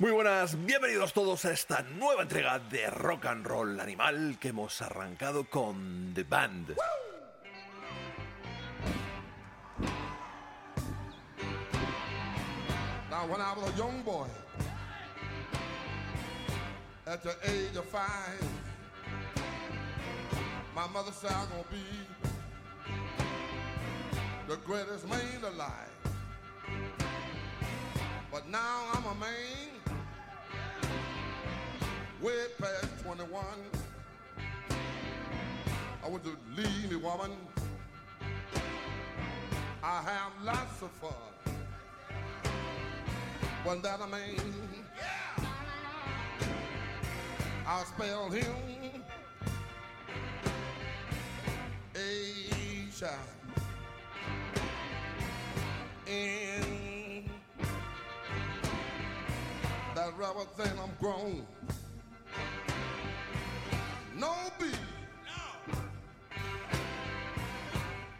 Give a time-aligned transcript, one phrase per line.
[0.00, 4.80] Muy buenas, bienvenidos todos a esta nueva entrega de Rock and Roll Animal que hemos
[4.80, 6.76] arrancado con The Band.
[13.10, 14.28] Now, when I was a young boy,
[17.04, 18.40] at the age of five,
[20.76, 21.82] my gonna be
[24.46, 24.56] the
[43.88, 44.36] that a man,
[47.66, 48.44] I'll spell him
[51.96, 53.14] a shot.
[56.06, 57.30] In
[59.94, 61.46] that rubber thing, I'm grown.
[64.18, 64.66] No B.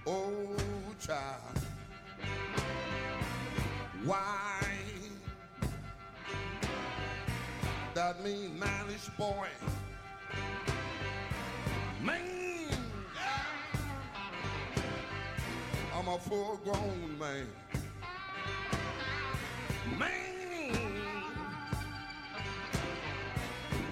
[0.07, 0.57] Oh,
[0.99, 1.59] child.
[4.07, 4.58] Why?
[7.99, 9.49] That mean manish boy.
[12.01, 12.21] Man.
[15.93, 17.49] I'm a full grown man.
[19.99, 20.79] Man.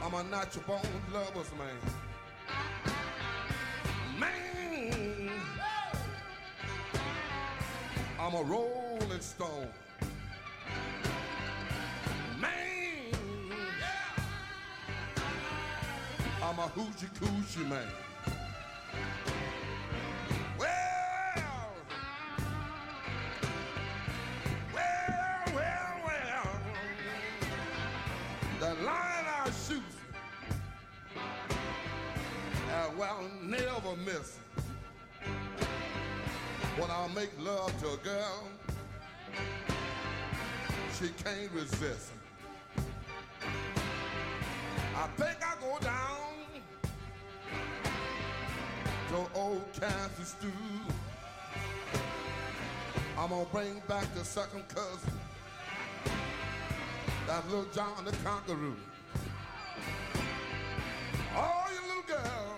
[0.04, 0.82] I'm a natural born
[1.12, 1.80] lover's man.
[4.20, 5.30] Man.
[8.20, 9.66] I'm a rolling stone.
[12.40, 12.75] Man.
[16.48, 17.88] I'm a hoochie coochie man.
[20.56, 21.72] Well,
[24.72, 26.48] well, well, well.
[28.60, 29.82] The line I shoot,
[32.70, 34.38] uh, well, never miss.
[36.76, 38.44] When I make love to a girl,
[40.96, 42.12] she can't resist.
[44.94, 46.35] I think I go down
[49.08, 50.48] to old Kansas stew.
[53.18, 55.18] I'm gonna bring back the second cousin,
[57.26, 58.74] that little John the Conqueror.
[61.34, 62.56] All you little girls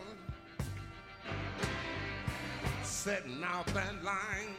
[2.83, 4.55] setting out that line.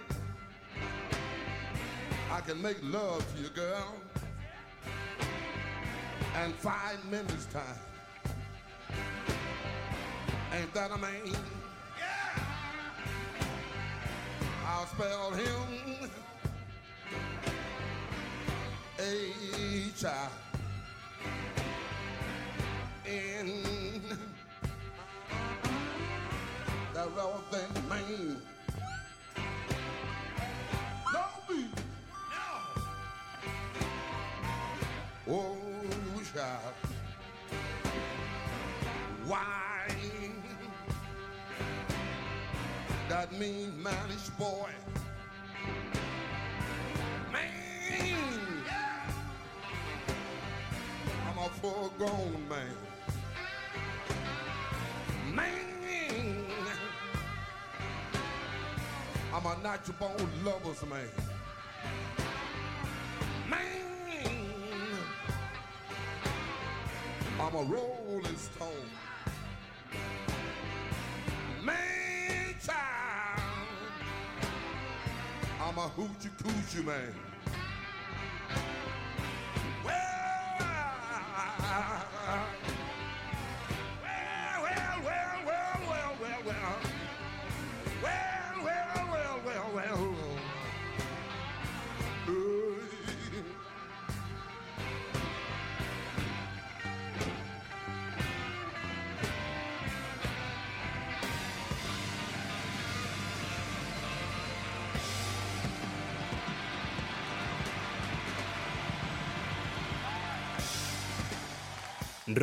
[2.32, 3.96] I can make love to you, girl,
[6.46, 7.64] in five minutes time.
[10.60, 11.12] Ain't that a man?
[11.26, 11.36] Yeah.
[14.68, 16.10] I'll spell him
[19.00, 20.28] H I
[23.08, 24.02] N.
[26.94, 28.49] That relevant man.
[43.30, 44.70] That mean manish boy.
[47.32, 47.52] Man.
[51.28, 52.76] I'm a full grown man.
[55.36, 55.70] Man.
[59.34, 61.10] I'm a natural born lover's man.
[63.50, 63.68] Man.
[67.40, 69.09] I'm a rolling stone.
[75.70, 77.29] I'm a hoochie coochie man.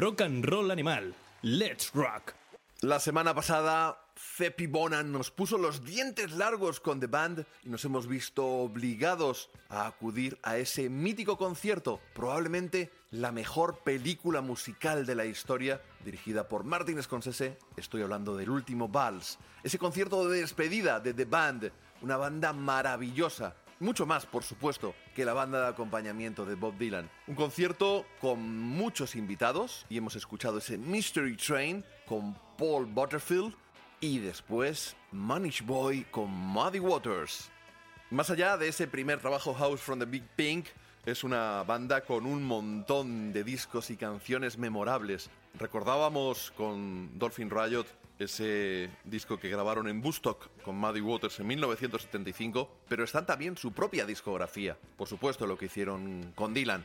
[0.07, 1.17] Rock and Roll Animal.
[1.43, 2.35] Let's Rock.
[2.83, 7.85] La semana pasada, Cepi Bonan nos puso los dientes largos con The Band y nos
[7.85, 15.17] hemos visto obligados a acudir a ese mítico concierto, probablemente la mejor película musical de
[15.17, 17.59] la historia, dirigida por Martin Scorsese.
[17.77, 23.57] Estoy hablando del último Vals, ese concierto de despedida de The Band, una banda maravillosa
[23.81, 27.11] mucho más, por supuesto, que la banda de acompañamiento de Bob Dylan.
[27.27, 33.55] Un concierto con muchos invitados y hemos escuchado ese Mystery Train con Paul Butterfield
[34.01, 37.51] y después Manish Boy con Muddy Waters.
[38.11, 40.67] Más allá de ese primer trabajo House from the Big Pink,
[41.05, 45.31] es una banda con un montón de discos y canciones memorables.
[45.55, 47.87] Recordábamos con Dolphin Riot
[48.19, 53.73] ese disco que grabaron en Bustock con Muddy Waters en 1975, pero están también su
[53.73, 54.77] propia discografía.
[54.97, 56.85] Por supuesto, lo que hicieron con Dylan.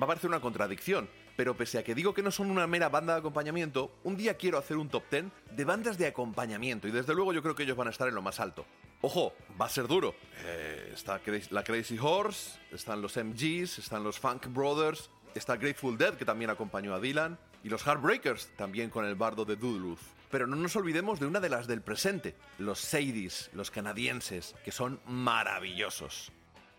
[0.00, 2.88] Va a parecer una contradicción, pero pese a que digo que no son una mera
[2.88, 6.92] banda de acompañamiento, un día quiero hacer un top 10 de bandas de acompañamiento y
[6.92, 8.64] desde luego yo creo que ellos van a estar en lo más alto.
[9.00, 10.14] Ojo, va a ser duro.
[10.44, 11.20] Eh, está
[11.50, 16.50] la Crazy Horse, están los MGs, están los Funk Brothers, está Grateful Dead que también
[16.50, 19.98] acompañó a Dylan y los Heartbreakers también con el bardo de Duluth.
[20.32, 24.72] Pero no nos olvidemos de una de las del presente, los Sadies, los canadienses, que
[24.72, 26.32] son maravillosos.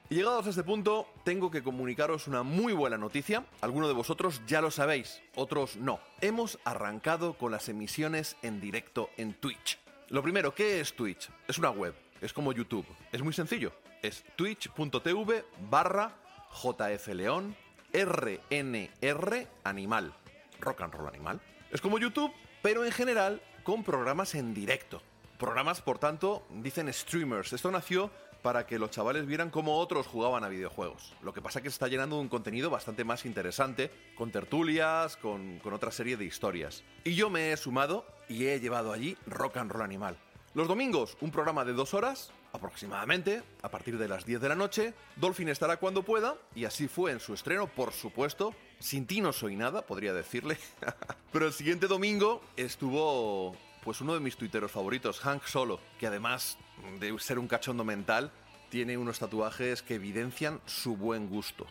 [0.10, 3.46] Llegados a este punto, tengo que comunicaros una muy buena noticia.
[3.62, 6.00] Algunos de vosotros ya lo sabéis, otros no.
[6.20, 9.78] Hemos arrancado con las emisiones en directo en Twitch.
[10.10, 11.30] Lo primero, ¿qué es Twitch?
[11.48, 12.88] Es una web, es como YouTube.
[13.12, 13.72] Es muy sencillo.
[14.02, 16.16] Es twitch.tv barra
[16.50, 17.56] jfleón
[17.94, 20.14] rnr animal.
[20.60, 21.40] Rock and roll animal.
[21.72, 22.34] Es como YouTube,
[22.64, 25.04] pero en general con programas en directo.
[25.38, 27.54] Programas, por tanto, dicen streamers.
[27.54, 28.10] Esto nació
[28.42, 31.14] para que los chavales vieran cómo otros jugaban a videojuegos.
[31.22, 34.32] Lo que pasa es que se está llenando de un contenido bastante más interesante, con
[34.32, 36.84] tertulias, con, con otra serie de historias.
[37.04, 40.18] Y yo me he sumado y he llevado allí Rock and Roll Animal.
[40.54, 44.56] Los domingos, un programa de dos horas, aproximadamente, a partir de las 10 de la
[44.56, 44.94] noche.
[45.16, 48.54] Dolphin estará cuando pueda, y así fue en su estreno, por supuesto.
[48.84, 50.58] Sin ti no soy nada, podría decirle.
[51.32, 56.58] Pero el siguiente domingo estuvo pues uno de mis tuiteros favoritos, Hank Solo, que además
[57.00, 58.30] de ser un cachondo mental,
[58.70, 61.66] tiene unos tatuajes que evidencian su buen gusto.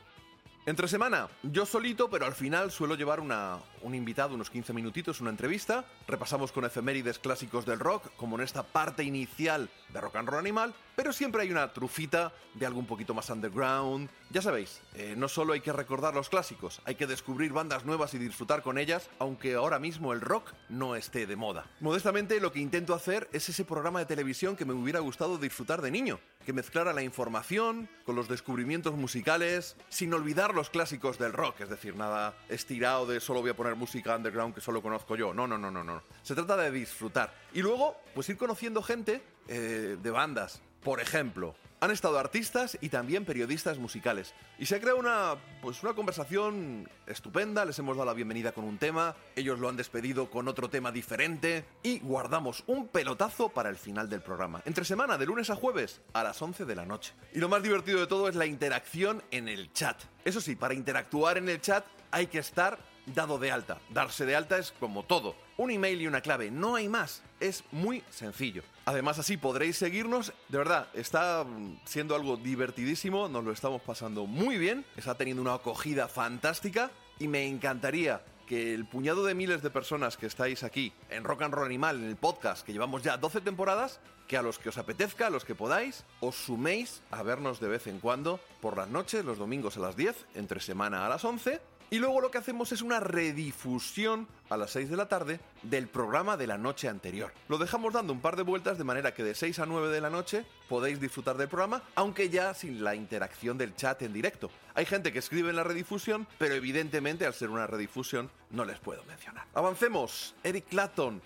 [0.65, 5.21] Entre semana, yo solito, pero al final suelo llevar una, un invitado, unos 15 minutitos,
[5.21, 5.85] una entrevista.
[6.07, 10.41] Repasamos con efemérides clásicos del rock, como en esta parte inicial de Rock and Roll
[10.41, 14.09] Animal, pero siempre hay una trufita de algo un poquito más underground.
[14.31, 18.15] Ya sabéis, eh, no solo hay que recordar los clásicos, hay que descubrir bandas nuevas
[18.15, 21.67] y disfrutar con ellas, aunque ahora mismo el rock no esté de moda.
[21.81, 25.83] Modestamente, lo que intento hacer es ese programa de televisión que me hubiera gustado disfrutar
[25.83, 31.33] de niño, que mezclara la información con los descubrimientos musicales, sin olvidar los clásicos del
[31.33, 35.17] rock, es decir, nada estirado de solo voy a poner música underground que solo conozco
[35.17, 35.35] yo.
[35.35, 36.03] No, no, no, no, no.
[36.23, 37.35] Se trata de disfrutar.
[37.53, 40.63] Y luego, pues ir conociendo gente eh, de bandas.
[40.83, 44.35] Por ejemplo, han estado artistas y también periodistas musicales.
[44.57, 48.63] Y se ha creado una, pues una conversación estupenda, les hemos dado la bienvenida con
[48.63, 53.69] un tema, ellos lo han despedido con otro tema diferente y guardamos un pelotazo para
[53.69, 54.63] el final del programa.
[54.65, 57.15] Entre semana, de lunes a jueves, a las 11 de la noche.
[57.35, 60.01] Y lo más divertido de todo es la interacción en el chat.
[60.25, 63.79] Eso sí, para interactuar en el chat hay que estar dado de alta.
[63.91, 65.35] Darse de alta es como todo.
[65.57, 67.23] Un email y una clave, no hay más.
[67.41, 68.63] Es muy sencillo.
[68.85, 70.33] Además así podréis seguirnos.
[70.49, 75.43] De verdad, está mm, siendo algo divertidísimo, nos lo estamos pasando muy bien, está teniendo
[75.43, 80.63] una acogida fantástica y me encantaría que el puñado de miles de personas que estáis
[80.63, 84.37] aquí en Rock and Roll Animal, en el podcast, que llevamos ya 12 temporadas, que
[84.37, 87.87] a los que os apetezca, a los que podáis, os suméis a vernos de vez
[87.87, 91.61] en cuando por las noches, los domingos a las 10, entre semana a las 11.
[91.93, 95.89] Y luego lo que hacemos es una redifusión a las 6 de la tarde del
[95.89, 97.35] programa de la noche anterior.
[97.49, 100.01] Lo dejamos dando un par de vueltas de manera que de 6 a 9 de
[100.01, 104.51] la noche podéis disfrutar del programa, aunque ya sin la interacción del chat en directo.
[104.75, 108.79] Hay gente que escribe en la redifusión, pero evidentemente al ser una redifusión no les
[108.79, 109.47] puedo mencionar.
[109.53, 110.35] Avancemos.
[110.45, 111.21] Eric Clapton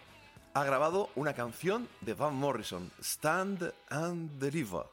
[0.53, 4.87] ha grabado una canción de Van Morrison, Stand and Deliver.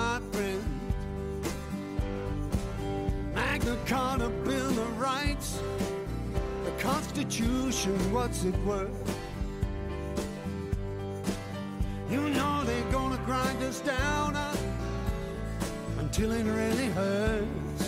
[0.00, 0.64] My friends.
[3.34, 5.60] Magna Carta, Bill of Rights,
[6.64, 9.00] the Constitution, what's it worth?
[12.10, 14.56] You know they're gonna grind us down uh,
[15.98, 17.84] until it really hurts.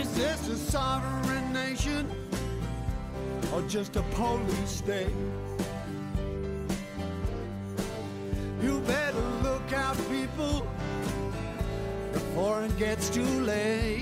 [0.00, 2.02] Is this a sovereign nation
[3.52, 5.18] or just a police state?
[8.62, 8.97] You better
[12.76, 13.97] gets too late.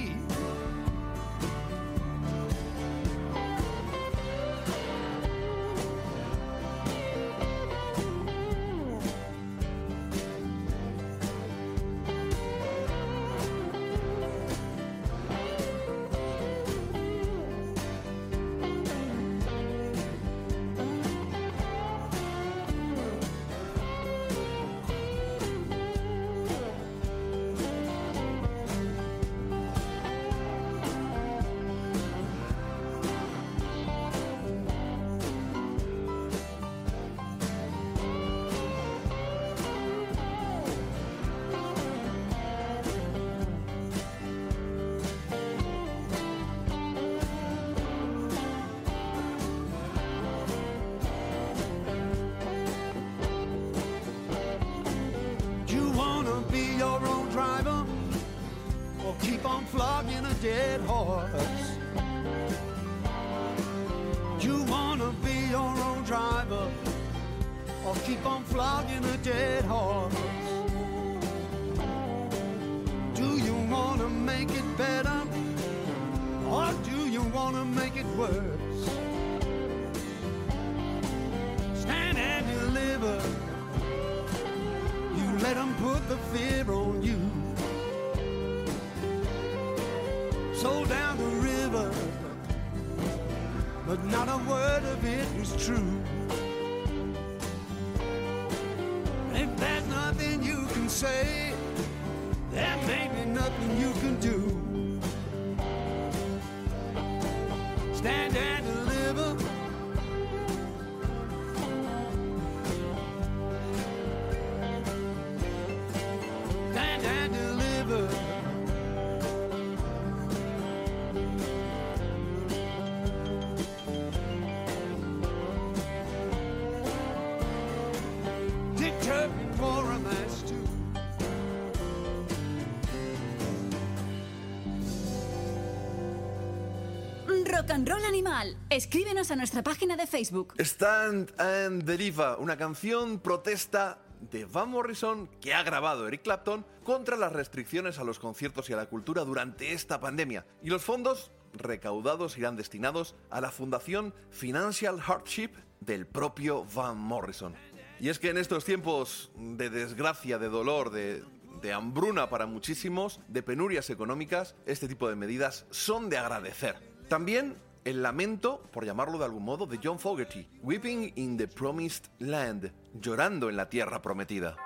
[137.84, 138.56] Roll Animal.
[138.70, 140.54] Escríbenos a nuestra página de Facebook.
[140.58, 143.98] Stand and Deliver, una canción protesta
[144.30, 148.72] de Van Morrison que ha grabado Eric Clapton contra las restricciones a los conciertos y
[148.72, 150.46] a la cultura durante esta pandemia.
[150.62, 157.54] Y los fondos recaudados irán destinados a la Fundación Financial Hardship del propio Van Morrison.
[158.00, 161.22] Y es que en estos tiempos de desgracia, de dolor, de,
[161.60, 166.96] de hambruna para muchísimos, de penurias económicas, este tipo de medidas son de agradecer.
[167.08, 167.54] También
[167.86, 172.72] el lamento, por llamarlo de algún modo, de John Fogerty, Weeping in the Promised Land,
[173.00, 174.56] llorando en la tierra prometida.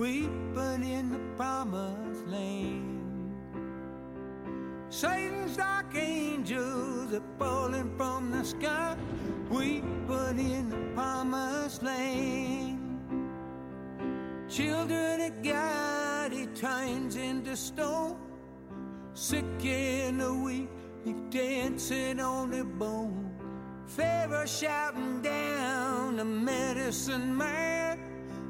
[0.00, 3.34] Weeping in the promised land.
[4.88, 8.96] Satan's dark angels are falling from the sky,
[9.50, 12.78] weeping in the promised land.
[14.48, 18.16] Children of God, he turns into stone,
[19.12, 20.70] sick and the weak,
[21.04, 23.30] he dancing on the bone.
[23.84, 27.98] Pharaoh shouting down the medicine man,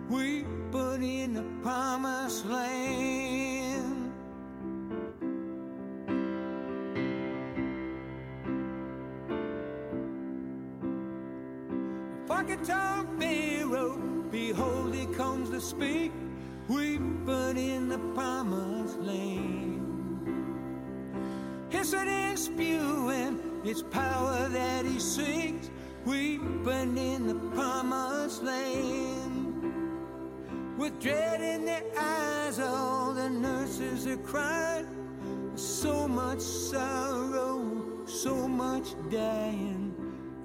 [0.08, 4.12] weeping in the promised land.
[12.26, 13.96] Fucking Tom Pharaoh,
[14.30, 16.12] behold, he comes to speak,
[16.68, 19.76] weeping in the promised land.
[21.70, 25.70] Hissing and spewing, it's power that he seeks,
[26.04, 29.19] weeping in the promised land.
[30.80, 34.86] With dread in their eyes, all the nurses are crying.
[35.54, 39.94] So much sorrow, so much dying.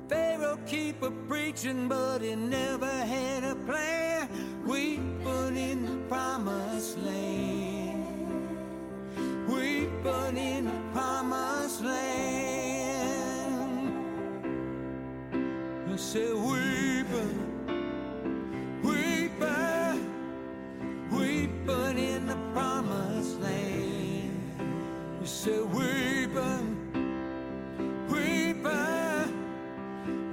[0.09, 4.27] Pharaoh keep a preaching, but he never had a plan.
[4.65, 8.57] We put in the promised land.
[9.47, 12.75] We put in the promised land.
[15.93, 16.74] I said, weeping,
[25.45, 26.75] Said, weeping,
[28.09, 29.33] weeping,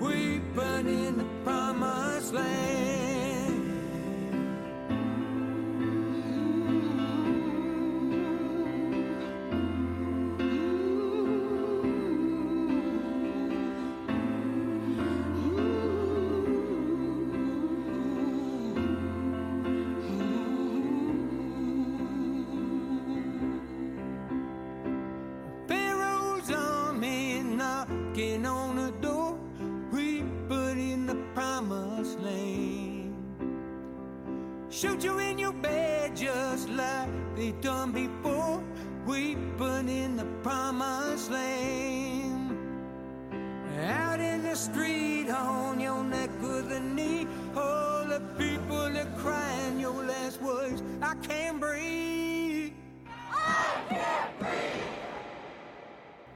[0.01, 2.72] weeping in the promised land.
[37.61, 38.63] Done before.
[39.07, 39.37] We
[39.89, 42.57] in the promised land.
[43.81, 47.27] Out in the street on your neck with a knee.
[47.57, 50.83] All the people are crying your last words.
[51.01, 52.73] I can't breathe.
[53.09, 54.83] I can't breathe.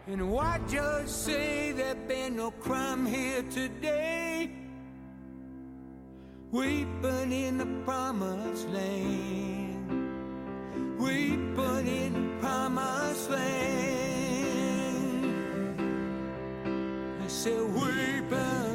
[0.09, 4.51] And why just say there been no crime here today?
[6.51, 9.56] Weeping in the promised land.
[10.99, 13.85] Weeping in the promised land.
[17.23, 18.66] I said, weeping, weeping,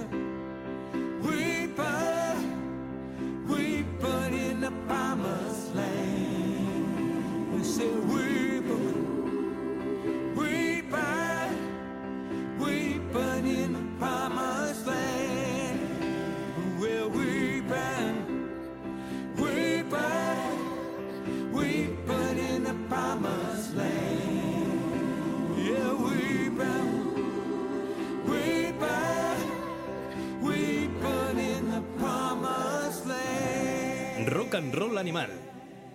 [34.52, 35.30] Rock and Roll Animal.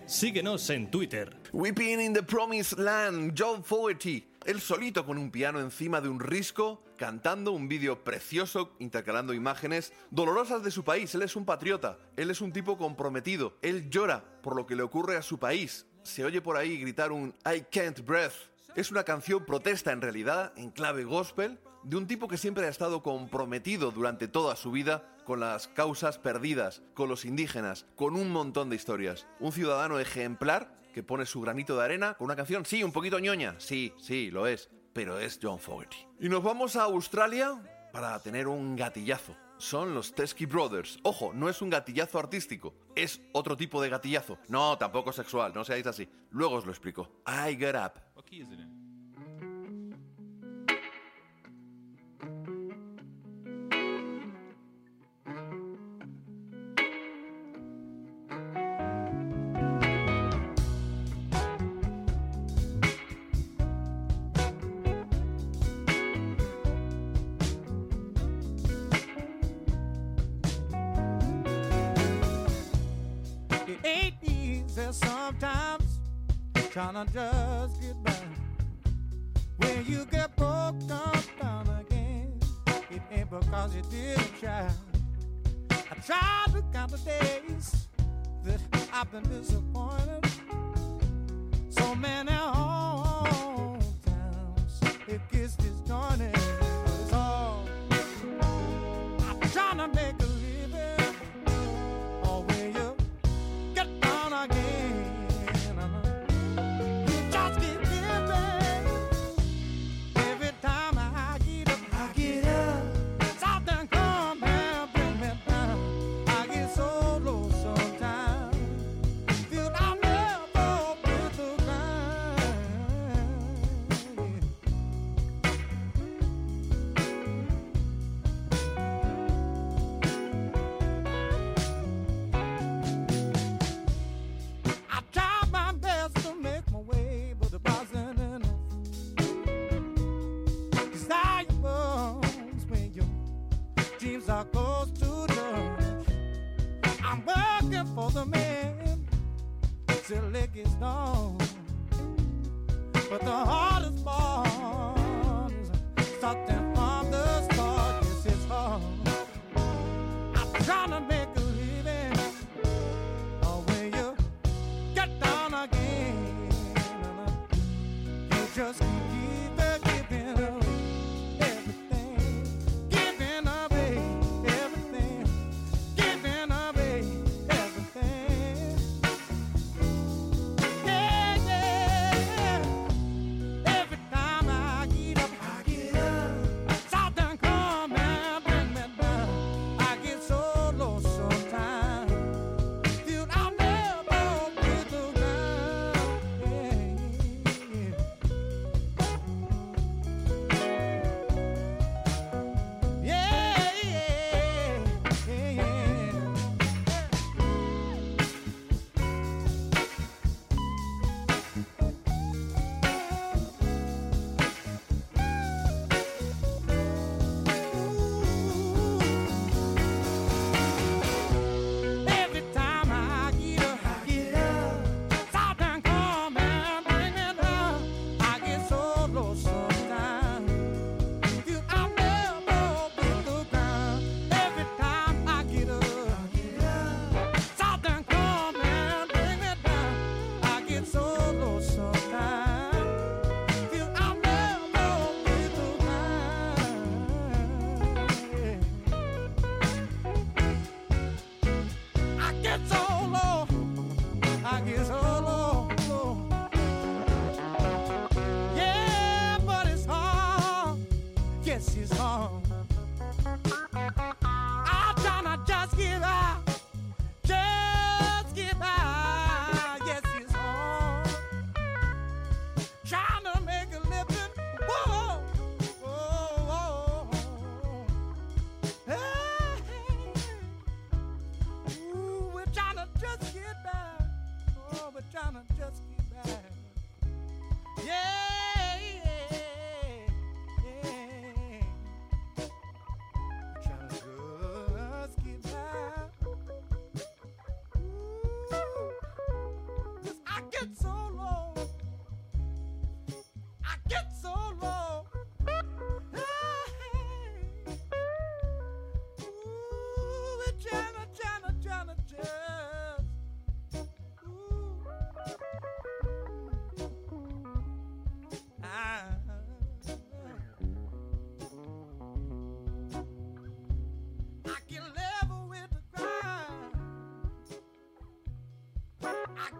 [0.07, 1.29] Síguenos en Twitter.
[1.53, 4.25] Weeping in the Promised Land, John Fogerty.
[4.47, 9.93] Él solito con un piano encima de un risco, cantando un vídeo precioso, intercalando imágenes
[10.09, 11.13] dolorosas de su país.
[11.13, 14.81] Él es un patriota, él es un tipo comprometido, él llora por lo que le
[14.81, 15.85] ocurre a su país.
[16.01, 18.33] Se oye por ahí gritar un I can't breathe.
[18.75, 22.69] Es una canción protesta en realidad, en clave gospel, de un tipo que siempre ha
[22.69, 28.31] estado comprometido durante toda su vida con las causas perdidas, con los indígenas, con un
[28.31, 29.27] montón de historias.
[29.41, 33.19] Un ciudadano ejemplar que pone su granito de arena con una canción, sí, un poquito
[33.19, 35.97] ñoña, sí, sí, lo es, pero es John Fogerty.
[36.21, 37.61] Y nos vamos a Australia
[37.91, 39.35] para tener un gatillazo.
[39.57, 40.97] Son los Teskey Brothers.
[41.03, 44.37] Ojo, no es un gatillazo artístico, es otro tipo de gatillazo.
[44.47, 46.07] No, tampoco sexual, no seáis así.
[46.29, 47.11] Luego os lo explico.
[47.27, 47.99] I Get Up.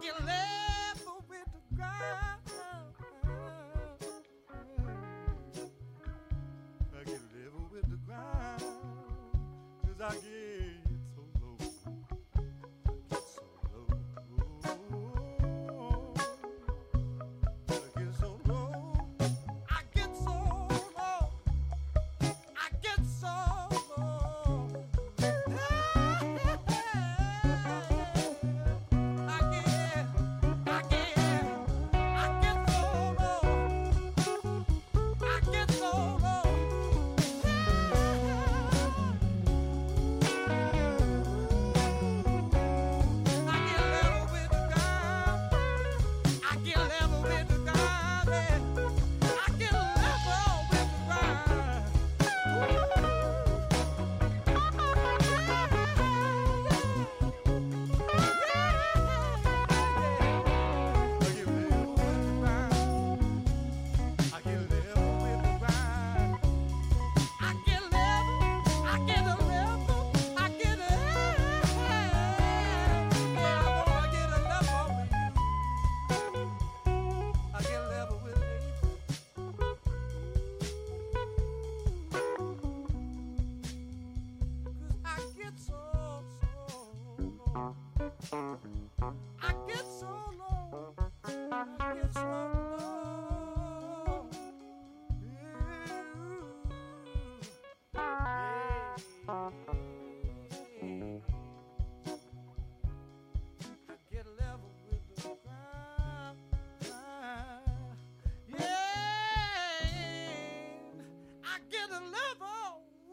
[0.00, 0.48] can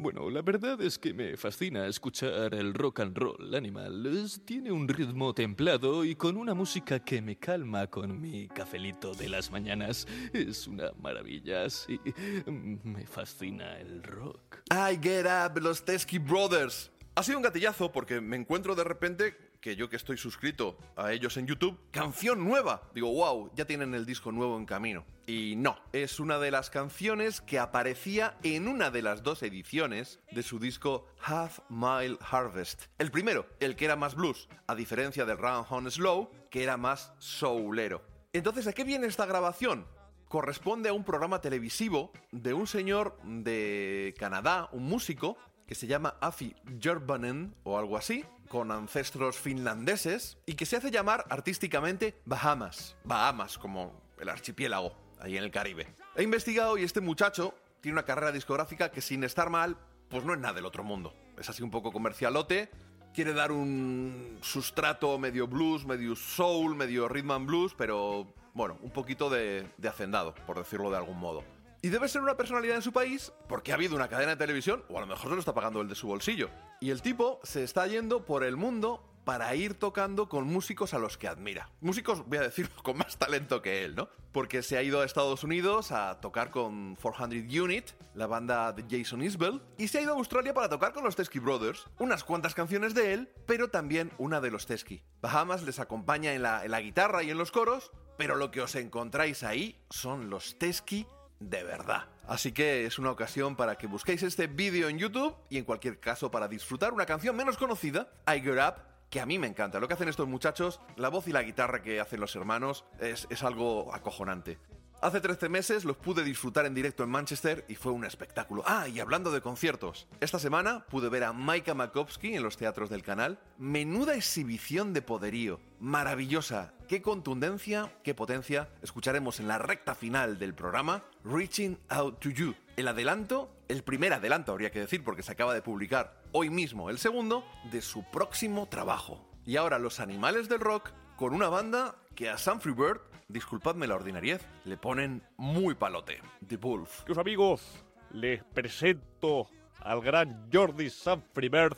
[0.06, 4.08] Bueno, la verdad es que me fascina escuchar el rock and roll animal.
[4.46, 9.30] Tiene un ritmo templado y con una música que me calma con mi cafelito de
[9.30, 10.08] las mañanas.
[10.32, 12.00] Es una maravilla, sí.
[12.46, 14.60] Me fascina el rock.
[14.70, 16.91] I Get Up, los Teskey Brothers.
[17.15, 21.12] Ha sido un gatillazo porque me encuentro de repente que yo que estoy suscrito a
[21.12, 22.84] ellos en YouTube, canción nueva.
[22.93, 25.04] Digo, wow, ya tienen el disco nuevo en camino.
[25.25, 30.19] Y no, es una de las canciones que aparecía en una de las dos ediciones
[30.30, 32.84] de su disco Half Mile Harvest.
[32.99, 36.78] El primero, el que era más blues, a diferencia del Round On Slow, que era
[36.78, 38.04] más soulero.
[38.34, 39.88] Entonces, ¿a qué viene esta grabación?
[40.28, 46.15] corresponde a un programa televisivo de un señor de Canadá, un músico, que se llama
[46.21, 52.95] Afi Jerbanen o algo así, con ancestros finlandeses, y que se hace llamar artísticamente Bahamas.
[53.04, 55.88] Bahamas, como el archipiélago, ahí en el Caribe.
[56.15, 59.78] He investigado y este muchacho tiene una carrera discográfica que sin estar mal,
[60.10, 61.13] pues no es nada del otro mundo.
[61.38, 62.69] Es así un poco comercialote,
[63.13, 68.91] quiere dar un sustrato medio blues, medio soul, medio rhythm and blues, pero bueno, un
[68.91, 71.43] poquito de, de hacendado, por decirlo de algún modo.
[71.86, 74.84] Y debe ser una personalidad en su país porque ha habido una cadena de televisión,
[74.89, 76.50] o a lo mejor se lo está pagando el de su bolsillo.
[76.82, 80.98] Y el tipo se está yendo por el mundo para ir tocando con músicos a
[80.98, 81.69] los que admira.
[81.82, 84.10] Músicos, voy a decir, con más talento que él, ¿no?
[84.32, 88.84] Porque se ha ido a Estados Unidos a tocar con 400 Unit, la banda de
[88.89, 92.24] Jason Isbell, y se ha ido a Australia para tocar con los Teskey Brothers, unas
[92.24, 95.04] cuantas canciones de él, pero también una de los Teskey.
[95.21, 98.62] Bahamas les acompaña en la, en la guitarra y en los coros, pero lo que
[98.62, 101.06] os encontráis ahí son los Teskey
[101.39, 102.06] de verdad.
[102.28, 106.00] Así que es una ocasión para que busquéis este vídeo en YouTube y en cualquier
[106.00, 108.76] caso para disfrutar una canción menos conocida, I Get Up,
[109.10, 109.80] que a mí me encanta.
[109.80, 113.28] Lo que hacen estos muchachos, la voz y la guitarra que hacen los hermanos, es,
[113.30, 114.58] es algo acojonante.
[115.01, 118.63] Hace 13 meses los pude disfrutar en directo en Manchester y fue un espectáculo.
[118.65, 122.89] Ah, y hablando de conciertos, esta semana pude ver a Maika Makowski en los teatros
[122.89, 123.39] del canal.
[123.60, 125.60] Menuda exhibición de poderío.
[125.79, 126.73] Maravillosa.
[126.88, 128.69] Qué contundencia, qué potencia.
[128.81, 132.55] Escucharemos en la recta final del programa Reaching Out to You.
[132.75, 136.89] El adelanto, el primer adelanto habría que decir porque se acaba de publicar hoy mismo
[136.89, 139.29] el segundo de su próximo trabajo.
[139.45, 143.95] Y ahora los animales del rock con una banda que a Sam Bird, disculpadme la
[143.95, 146.21] ordinariez, le ponen muy palote.
[146.47, 147.01] The Wolf.
[147.01, 149.47] Queridos amigos, les presento
[149.79, 151.77] al gran Jordi Sanfribert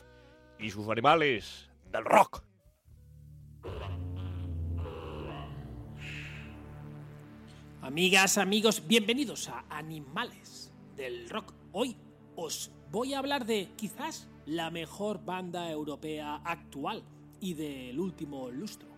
[0.58, 2.42] y sus animales del rock.
[7.80, 11.54] Amigas, amigos, bienvenidos a Animales del Rock.
[11.72, 11.96] Hoy
[12.36, 17.02] os voy a hablar de quizás la mejor banda europea actual
[17.40, 18.88] y del último lustro.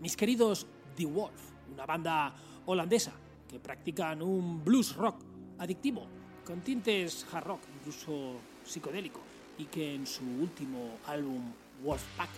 [0.00, 2.34] Mis queridos The Wolf, una banda
[2.66, 3.12] holandesa
[3.48, 5.22] que practican un blues rock
[5.58, 6.06] adictivo
[6.44, 9.20] con tintes hard rock, incluso psicodélico,
[9.58, 11.52] y que en su último álbum
[11.82, 12.30] Wolfpack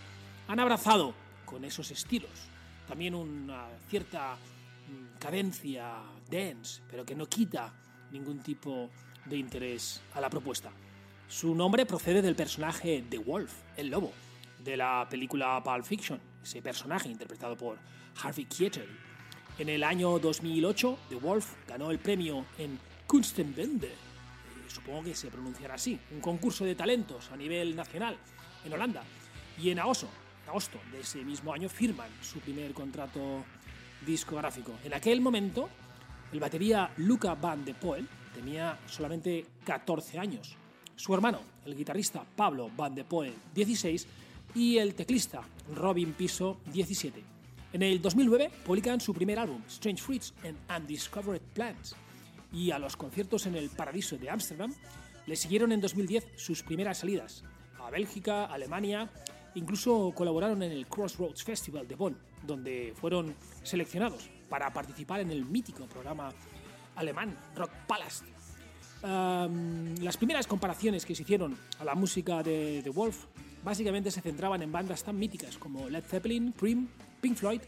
[0.49, 1.13] han abrazado
[1.45, 2.49] con esos estilos
[2.89, 7.73] también una cierta mm, cadencia dance, pero que no quita
[8.11, 8.89] ningún tipo
[9.27, 10.71] de interés a la propuesta.
[11.29, 14.13] Su nombre procede del personaje The Wolf, el lobo,
[14.59, 17.79] de la película Pulp Fiction, ese personaje interpretado por
[18.23, 18.89] Harvey Keitel.
[19.59, 23.93] En el año 2008, The Wolf ganó el premio en Kunstenwende, eh,
[24.69, 28.17] supongo que se pronunciará así, un concurso de talentos a nivel nacional
[28.65, 29.03] en Holanda.
[29.61, 30.07] Y en agosto,
[30.47, 33.45] agosto de ese mismo año firman su primer contrato
[34.07, 34.75] discográfico.
[34.85, 35.69] En aquel momento,
[36.33, 40.57] el batería Luca Van de Poel tenía solamente 14 años.
[40.95, 44.07] Su hermano, el guitarrista Pablo Van de Poel, 16,
[44.55, 45.43] y el teclista
[45.75, 47.38] Robin Piso, 17.
[47.73, 51.95] En el 2009 publican su primer álbum, Strange Fruits and Undiscovered Plants,
[52.53, 54.73] y a los conciertos en el Paradiso de Ámsterdam
[55.27, 57.45] le siguieron en 2010 sus primeras salidas
[57.79, 59.11] a Bélgica, Alemania,
[59.55, 62.17] incluso colaboraron en el Crossroads Festival de Bonn,
[62.47, 66.33] donde fueron seleccionados para participar en el mítico programa
[66.97, 68.25] alemán Rock Palast.
[69.03, 73.27] Um, las primeras comparaciones que se hicieron a la música de The Wolf
[73.63, 76.89] básicamente se centraban en bandas tan míticas como Led Zeppelin, Cream,
[77.21, 77.61] Pink Floyd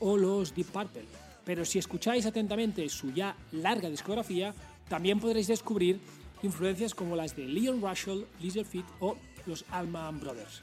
[0.00, 1.04] o los Deep Purple.
[1.44, 4.54] Pero si escucháis atentamente su ya larga discografía,
[4.88, 6.00] también podréis descubrir
[6.42, 8.24] influencias como las de Leon Russell,
[8.64, 10.62] Feet o los Allman Brothers.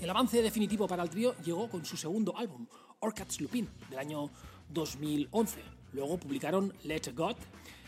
[0.00, 2.66] El avance definitivo para el trío llegó con su segundo álbum,
[3.00, 4.30] Orcad's Lupin, del año
[4.70, 5.60] 2011.
[5.92, 7.36] Luego publicaron Let God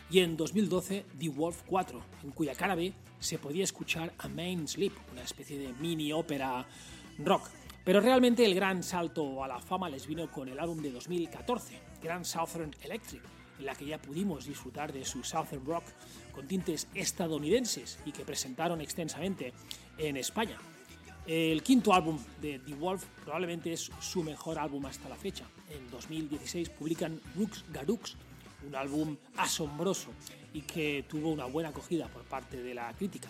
[0.09, 4.67] y en 2012 The Wolf 4, en cuya cara B se podía escuchar A Main
[4.67, 6.67] Sleep, una especie de mini ópera
[7.19, 7.49] rock.
[7.83, 11.79] Pero realmente el gran salto a la fama les vino con el álbum de 2014,
[12.01, 13.23] Grand Southern Electric,
[13.57, 15.85] en la que ya pudimos disfrutar de su Southern Rock
[16.31, 19.53] con tintes estadounidenses y que presentaron extensamente
[19.97, 20.57] en España.
[21.25, 25.45] El quinto álbum de The Wolf probablemente es su mejor álbum hasta la fecha.
[25.69, 28.15] En 2016 publican Rooks Garooks,
[28.67, 30.09] un álbum asombroso
[30.53, 33.29] y que tuvo una buena acogida por parte de la crítica.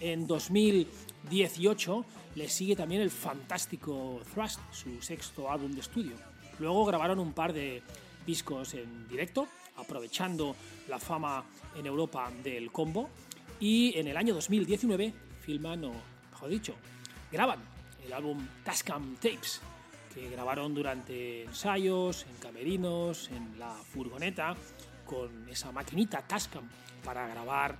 [0.00, 6.12] En 2018 le sigue también el fantástico Thrust, su sexto álbum de estudio.
[6.58, 7.82] Luego grabaron un par de
[8.26, 9.46] discos en directo,
[9.76, 10.56] aprovechando
[10.88, 11.44] la fama
[11.76, 13.10] en Europa del combo.
[13.60, 15.92] Y en el año 2019 filman, o
[16.30, 16.74] mejor dicho,
[17.30, 17.60] graban
[18.02, 19.60] el álbum Tascam Tapes,
[20.14, 24.56] que grabaron durante ensayos, en camerinos, en la furgoneta,
[25.04, 26.66] con esa maquinita Tascam
[27.04, 27.76] para grabar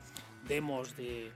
[0.47, 1.31] demos de,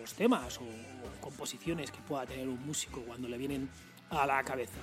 [0.00, 3.68] los temas o, o composiciones que pueda tener un músico cuando le vienen
[4.10, 4.80] a la cabeza.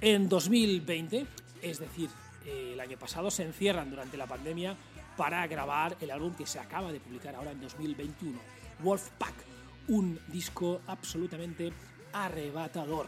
[0.00, 1.26] En 2020,
[1.62, 2.10] es decir,
[2.44, 4.76] eh, el año pasado, se encierran durante la pandemia
[5.16, 8.38] para grabar el álbum que se acaba de publicar ahora en 2021,
[8.82, 9.34] Wolfpack,
[9.88, 11.72] un disco absolutamente
[12.12, 13.06] arrebatador.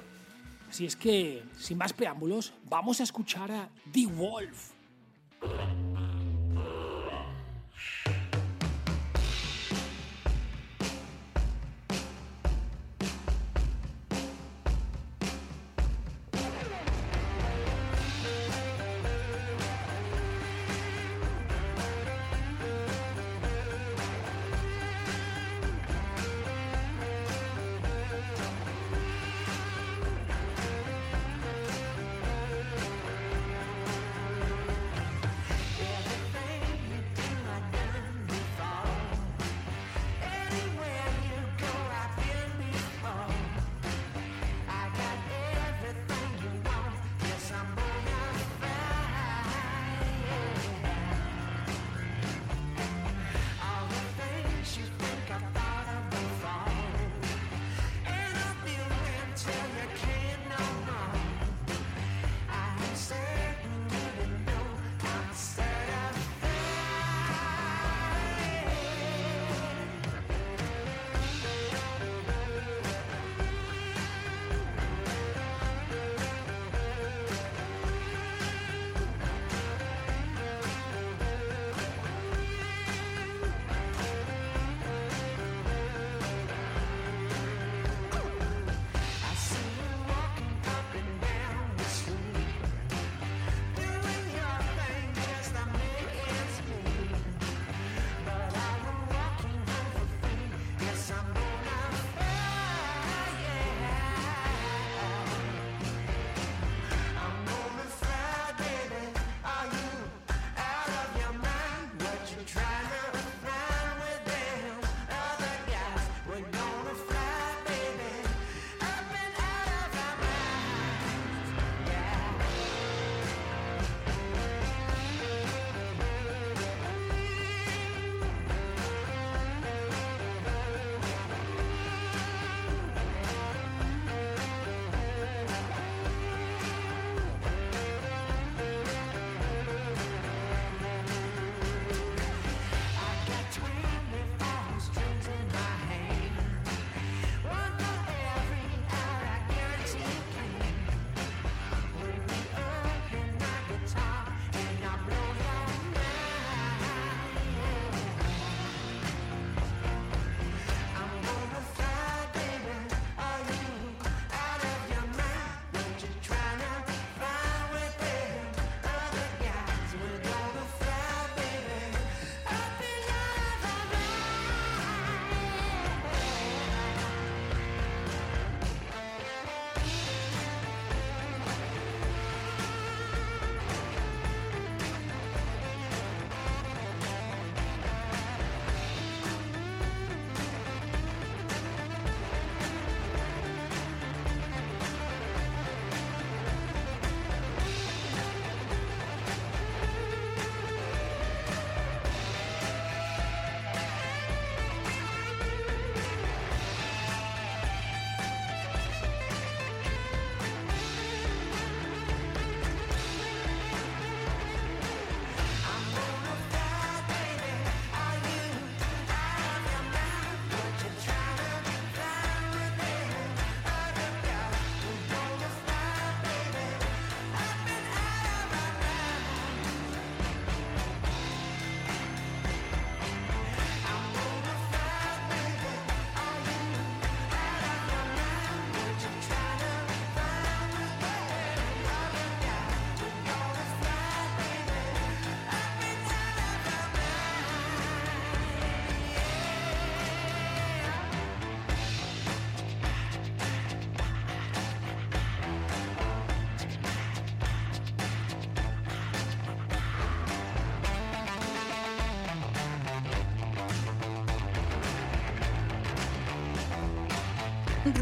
[0.69, 4.73] Así es que, sin más preámbulos, vamos a escuchar a The Wolf.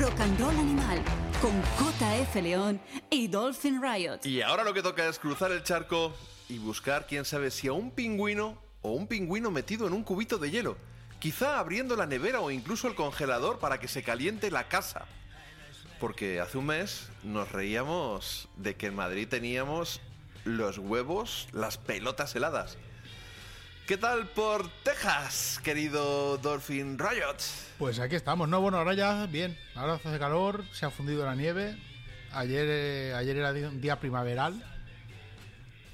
[0.01, 1.03] Rock and Roll Animal
[1.41, 2.81] con JF León
[3.11, 4.25] y Dolphin Riot.
[4.25, 6.13] Y ahora lo que toca es cruzar el charco
[6.49, 10.39] y buscar, quién sabe, si a un pingüino o un pingüino metido en un cubito
[10.39, 10.77] de hielo.
[11.21, 15.07] Quizá abriendo la nevera o incluso el congelador para que se caliente la casa.
[16.01, 20.01] Porque hace un mes nos reíamos de que en Madrid teníamos
[20.45, 22.79] los huevos, las pelotas heladas.
[23.87, 27.37] ¿Qué tal por Texas, querido Dolphin Riot?
[27.78, 28.61] Pues aquí estamos, ¿no?
[28.61, 29.59] Bueno, ahora ya bien.
[29.74, 31.76] Ahora hace calor, se ha fundido la nieve.
[32.32, 34.62] Ayer, eh, ayer era un día primaveral.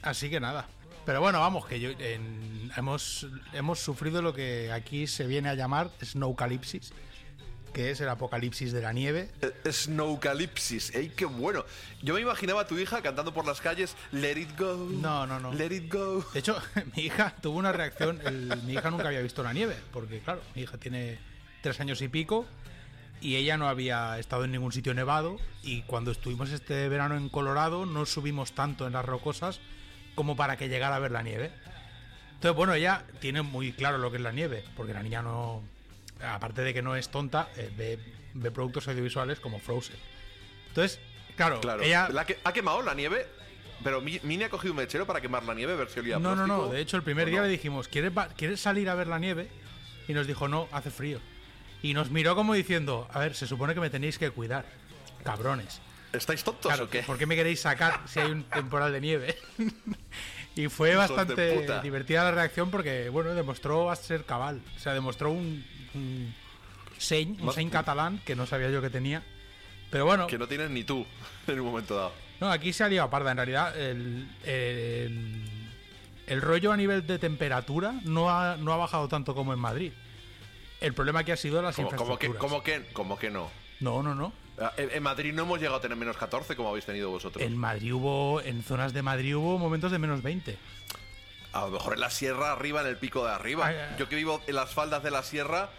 [0.03, 0.67] Así que nada.
[1.05, 5.55] Pero bueno, vamos, que yo, en- hemos, hemos sufrido lo que aquí se viene a
[5.55, 6.93] llamar snowcalipsis,
[7.73, 9.31] que es el apocalipsis de la nieve.
[9.71, 11.65] Snowcalipsis, ¡ey, qué bueno!
[12.03, 14.77] Yo me imaginaba a tu hija cantando por las calles Let it go.
[14.77, 15.53] No, no, no.
[15.53, 16.25] Let it go.
[16.33, 16.61] De hecho,
[16.97, 18.21] mi hija tuvo una reacción.
[18.27, 21.19] el- mi hija nunca había visto la nieve, porque claro, mi hija tiene
[21.63, 22.47] tres años y pico
[23.21, 25.37] y ella no había estado en ningún sitio nevado.
[25.63, 29.61] Y cuando estuvimos este verano en Colorado, no subimos tanto en las rocosas
[30.15, 31.51] como para que llegara a ver la nieve.
[32.35, 35.63] Entonces, bueno, ella tiene muy claro lo que es la nieve, porque la niña no.
[36.23, 37.99] Aparte de que no es tonta, eh, ve,
[38.35, 39.97] ve productos audiovisuales como Frozen.
[40.69, 41.01] Entonces,
[41.37, 41.83] claro, Claro.
[41.83, 42.09] ella.
[42.11, 43.27] La que, ¿Ha quemado la nieve?
[43.83, 46.19] Pero Mi- Mini ha cogido un mechero para quemar la nieve, ver si olía a
[46.19, 46.55] No, no, no.
[46.57, 47.47] plástico, De hecho, el primer ¿o día no?
[47.47, 49.49] le dijimos, ¿quieres, va- ¿quieres salir a ver la nieve?
[50.07, 51.19] Y nos dijo, no, hace frío.
[51.83, 54.67] Y nos miró como diciendo, a ver, se supone que me tenéis que cuidar.
[55.25, 55.81] Cabrones.
[56.13, 57.03] ¿Estáis tontos Claro, o qué?
[57.05, 59.39] ¿por qué me queréis sacar si hay un temporal de nieve?
[60.57, 64.61] y fue bastante divertida la reacción porque, bueno, demostró a ser cabal.
[64.77, 65.65] O sea, demostró un,
[65.95, 66.35] un
[66.99, 69.23] señ, un Más- señ catalán que no sabía yo que tenía.
[69.91, 71.05] Pero bueno, Que no tienes ni tú
[71.47, 72.13] en un momento dado.
[72.41, 73.31] no, aquí se ha liado parda.
[73.33, 75.43] En realidad, el, el,
[76.27, 79.93] el rollo a nivel de temperatura no ha, no ha bajado tanto como en Madrid.
[80.81, 82.41] El problema aquí ha sido las Como, como que, infraestructuras.
[82.41, 83.51] como, que, como que no.
[83.81, 84.33] No, no, no.
[84.59, 87.43] Ah, En, en Madrid no hemos llegado a tener menos 14 como habéis tenido vosotros.
[87.45, 90.57] En Madrid hubo, en zonas de Madrid hubo momentos de menos 20.
[91.53, 93.67] A lo mejor en la sierra arriba, en el pico de arriba.
[93.67, 95.71] Ay, ay, Yo que vivo en las faldas de la sierra,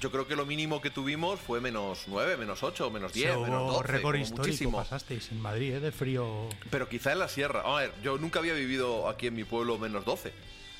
[0.00, 3.36] yo creo que lo mínimo que tuvimos fue menos 9, menos 8, menos 10, Se
[3.38, 3.88] menos hubo 12.
[3.92, 4.78] récord histórico muchísimo.
[4.78, 5.80] pasasteis en Madrid, ¿eh?
[5.80, 6.48] De frío.
[6.70, 7.62] Pero quizá en la sierra.
[7.64, 10.32] A ver, yo nunca había vivido aquí en mi pueblo menos 12.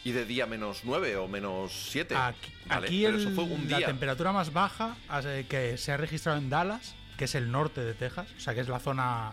[0.04, 2.14] Y de día menos 9 o menos 7.
[2.14, 3.86] Aquí, Vale, aquí pero el- eso fue un la día.
[3.88, 7.94] temperatura más baja eh, que se ha registrado en Dallas, que es el norte de
[7.94, 9.32] Texas, o sea que es la zona,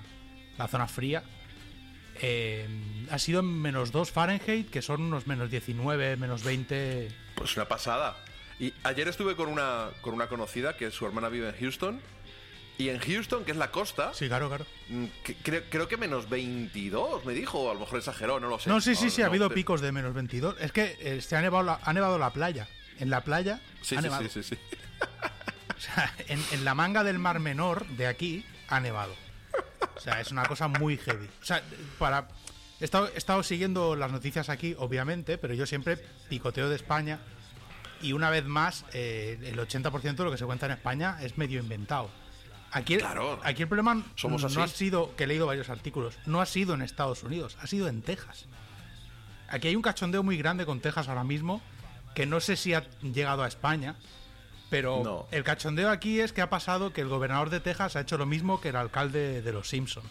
[0.58, 1.22] la zona fría,
[2.22, 2.68] eh,
[3.10, 7.10] ha sido en menos 2 Fahrenheit, que son unos menos 19, menos 20.
[7.36, 8.18] Pues una pasada.
[8.60, 12.02] Y ayer estuve con una, con una conocida que su hermana vive en Houston.
[12.78, 14.66] Y en Houston, que es la costa, Sí, claro, claro.
[14.90, 17.70] mm, que- creo, creo que menos 22, me dijo.
[17.70, 18.70] A lo mejor exageró, no lo sé.
[18.70, 20.56] No, sí, sí, No, sí, ha habido te- picos de menos 22.
[20.60, 22.68] Es que eh, se ha nevado, la, ha nevado la playa.
[23.00, 24.24] En la playa Sí, ha sí, nevado.
[24.24, 24.58] sí, sí, sí.
[25.78, 29.14] O sea, en, en la manga del Mar Menor de aquí ha nevado.
[29.96, 31.28] O sea, es una cosa muy heavy.
[31.42, 31.62] O sea,
[32.00, 32.28] para.
[32.80, 35.98] He estado, he estado siguiendo las noticias aquí, obviamente, pero yo siempre
[36.30, 37.20] picoteo de España.
[38.02, 41.38] Y una vez más, eh, el 80% de lo que se cuenta en España es
[41.38, 42.10] medio inventado.
[42.72, 43.40] Aquí, Claro.
[43.44, 44.60] aquí el problema Somos no así.
[44.60, 47.88] ha sido, que he leído varios artículos, no ha sido en Estados Unidos, ha sido
[47.88, 48.46] en Texas.
[49.48, 51.62] Aquí hay un cachondeo muy grande con Texas ahora mismo,
[52.16, 53.96] que no sé si ha llegado a España,
[54.74, 55.28] pero No.
[55.32, 58.26] el cachondeo aquí es que ha pasado que el gobernador de Texas ha hecho lo
[58.26, 60.04] mismo que el alcalde de los Simpson.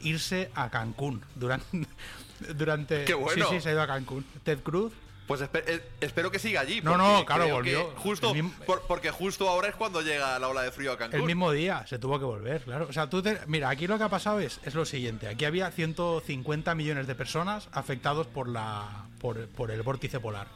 [0.00, 1.66] Irse a Cancún durante...
[2.54, 3.46] durante ¡Qué bueno!
[3.48, 4.24] Sí, sí, se ha ido a Cancún.
[4.44, 4.92] Ted Cruz.
[5.26, 6.80] Pues espe- eh, espero que siga allí.
[6.80, 7.90] No, no, claro, volvió.
[7.96, 10.96] Justo, El mismo- por- porque justo ahora es cuando llega la ola de frío a
[10.96, 11.20] Cancún.
[11.20, 12.86] El mismo día se tuvo que volver, claro.
[12.88, 15.28] O sea, tú te- mira, aquí lo que ha pasado es, es lo siguiente.
[15.28, 20.46] Aquí había 150 millones de personas afectados por, la, por, por el vórtice polar.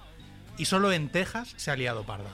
[0.57, 2.30] Y solo en Texas se ha liado parda.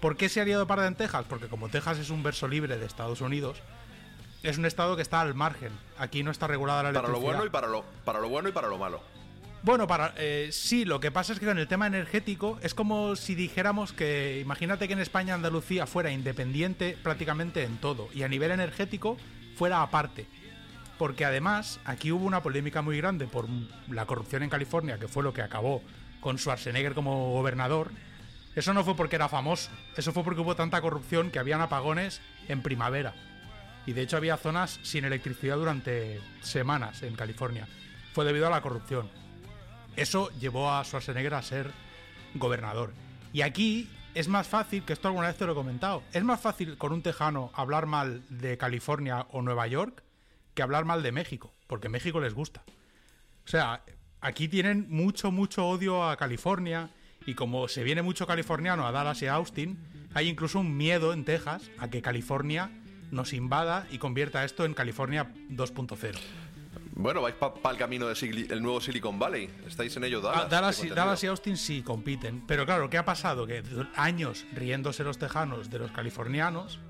[0.00, 1.24] ¿Por qué se ha liado parda en Texas?
[1.28, 3.58] Porque como Texas es un verso libre de Estados Unidos,
[4.42, 5.72] es un estado que está al margen.
[5.98, 7.32] Aquí no está regulada la Para lo electricidad.
[7.32, 9.00] bueno y para lo, para lo bueno y para lo malo.
[9.64, 13.16] Bueno, para eh, sí, lo que pasa es que con el tema energético es como
[13.16, 18.28] si dijéramos que imagínate que en España Andalucía fuera independiente prácticamente en todo y a
[18.28, 19.16] nivel energético
[19.56, 20.26] fuera aparte.
[20.96, 23.46] Porque además aquí hubo una polémica muy grande por
[23.88, 25.82] la corrupción en California, que fue lo que acabó
[26.20, 27.90] con Schwarzenegger como gobernador.
[28.58, 32.20] Eso no fue porque era famoso, eso fue porque hubo tanta corrupción que habían apagones
[32.48, 33.14] en primavera.
[33.86, 37.68] Y de hecho había zonas sin electricidad durante semanas en California.
[38.14, 39.08] Fue debido a la corrupción.
[39.94, 41.70] Eso llevó a Schwarzenegger a ser
[42.34, 42.94] gobernador.
[43.32, 46.40] Y aquí es más fácil, que esto alguna vez te lo he comentado, es más
[46.40, 50.02] fácil con un tejano hablar mal de California o Nueva York
[50.54, 52.64] que hablar mal de México, porque México les gusta.
[53.44, 53.84] O sea,
[54.20, 56.90] aquí tienen mucho, mucho odio a California
[57.28, 59.76] y como se viene mucho californiano a Dallas y a Austin,
[60.14, 62.70] hay incluso un miedo en Texas a que California
[63.10, 66.18] nos invada y convierta esto en California 2.0.
[66.92, 69.50] Bueno, vais para el camino del nuevo Silicon Valley.
[69.66, 70.44] ¿Estáis en ello, Dallas?
[70.44, 71.04] Ah, Dallas, y, entendido.
[71.04, 72.44] Dallas y Austin sí compiten.
[72.46, 73.46] Pero claro, ¿qué ha pasado?
[73.46, 73.62] Que
[73.94, 76.80] años riéndose los tejanos de los californianos.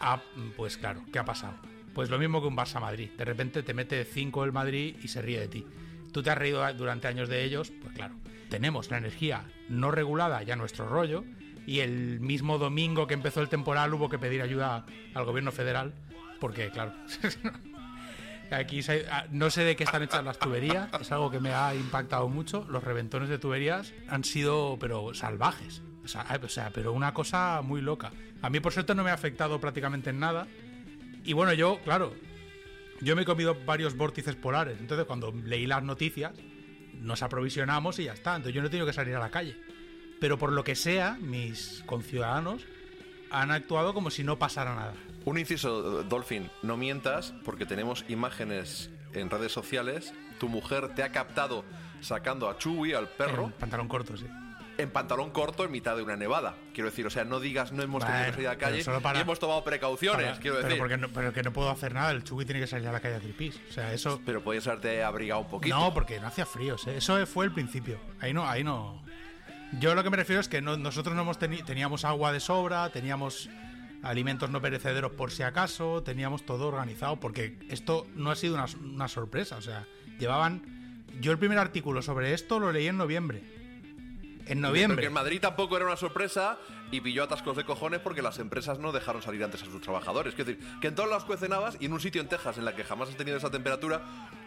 [0.00, 0.22] ah,
[0.56, 1.52] pues claro, ¿qué ha pasado?
[1.92, 3.10] Pues lo mismo que un Barça Madrid.
[3.10, 5.66] De repente te mete 5 el Madrid y se ríe de ti.
[6.12, 8.14] Tú te has reído durante años de ellos, pues claro.
[8.48, 11.24] Tenemos la energía no regulada ya nuestro rollo.
[11.66, 15.94] Y el mismo domingo que empezó el temporal hubo que pedir ayuda al gobierno federal.
[16.38, 16.92] Porque, claro,
[18.50, 18.80] Aquí
[19.10, 22.28] ah, no sé de qué están hechas las tuberías, es algo que me ha impactado
[22.28, 22.64] mucho.
[22.68, 25.82] Los reventones de tuberías han sido, pero salvajes.
[26.04, 28.12] O sea, o sea, pero una cosa muy loca.
[28.42, 30.46] A mí, por suerte, no me ha afectado prácticamente en nada.
[31.24, 32.14] Y bueno, yo, claro,
[33.00, 34.78] yo me he comido varios vórtices polares.
[34.78, 36.32] Entonces, cuando leí las noticias,
[37.00, 38.36] nos aprovisionamos y ya está.
[38.36, 39.56] Entonces, yo no he tenido que salir a la calle.
[40.20, 42.64] Pero por lo que sea, mis conciudadanos
[43.30, 44.94] han actuado como si no pasara nada.
[45.24, 50.14] Un inciso, Dolphin, no mientas porque tenemos imágenes en redes sociales.
[50.38, 51.64] Tu mujer te ha captado
[52.00, 54.26] sacando a Chewie, al perro, En pantalón corto, sí.
[54.78, 56.54] En pantalón corto en mitad de una nevada.
[56.74, 58.70] Quiero decir, o sea, no digas no hemos tenido Bueno, que salir a la pero
[58.70, 60.78] calle solo para- y hemos tomado precauciones, Para- quiero pero decir.
[60.78, 63.00] porque no, pero que no puedo hacer nada, el Chugui tiene que salir a la
[63.00, 63.58] calle a hacer pis.
[63.70, 64.20] O sea, eso.
[64.26, 65.74] Pero podías haberte abrigado un poquito.
[65.76, 66.76] No, porque no hacía frío.
[66.86, 66.96] ¿eh?
[66.98, 67.98] Eso fue el principio.
[68.20, 69.02] Ahí no, ahí no.
[69.80, 72.40] Yo lo que me refiero es que no- nosotros no hemos teni- teníamos agua de
[72.40, 73.48] sobra, teníamos
[74.02, 78.66] alimentos no perecederos por si acaso, teníamos todo organizado, porque esto no ha sido una,
[78.84, 79.56] una sorpresa.
[79.56, 79.84] O sea,
[80.18, 81.04] llevaban.
[81.20, 83.42] Yo el primer artículo sobre esto lo leí en noviembre.
[84.52, 85.06] En Porque noviembre.
[85.06, 86.56] en Madrid tampoco era una sorpresa
[86.92, 90.34] y pilló atascos de cojones porque las empresas no dejaron salir antes a sus trabajadores.
[90.34, 92.76] Quiero decir, que en todas las cuecenabas y en un sitio en Texas en la
[92.76, 94.02] que jamás has tenido esa temperatura,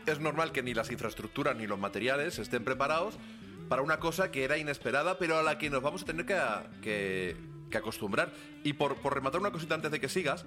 [0.05, 3.15] es normal que ni las infraestructuras ni los materiales estén preparados
[3.67, 6.39] para una cosa que era inesperada, pero a la que nos vamos a tener que,
[6.81, 7.35] que-
[7.69, 8.31] que acostumbrar.
[8.63, 10.45] Y por, por rematar una cosita antes de que sigas,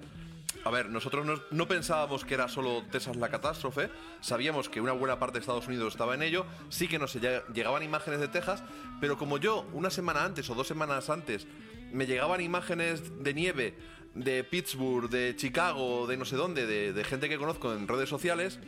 [0.65, 3.89] a ver, nosotros no, pensábamos que era solo Texas la catástrofe,
[4.21, 7.43] sabíamos que una buena parte de Estados Unidos estaba en ello, sí que nos lle-
[7.53, 8.63] llegaban imágenes de Texas,
[9.01, 11.47] pero como yo una semana antes o dos semanas antes
[11.91, 13.75] me llegaban imágenes de nieve
[14.15, 18.09] de Pittsburgh, de Chicago, de no sé dónde, de, de gente que conozco en redes
[18.09, 18.59] sociales,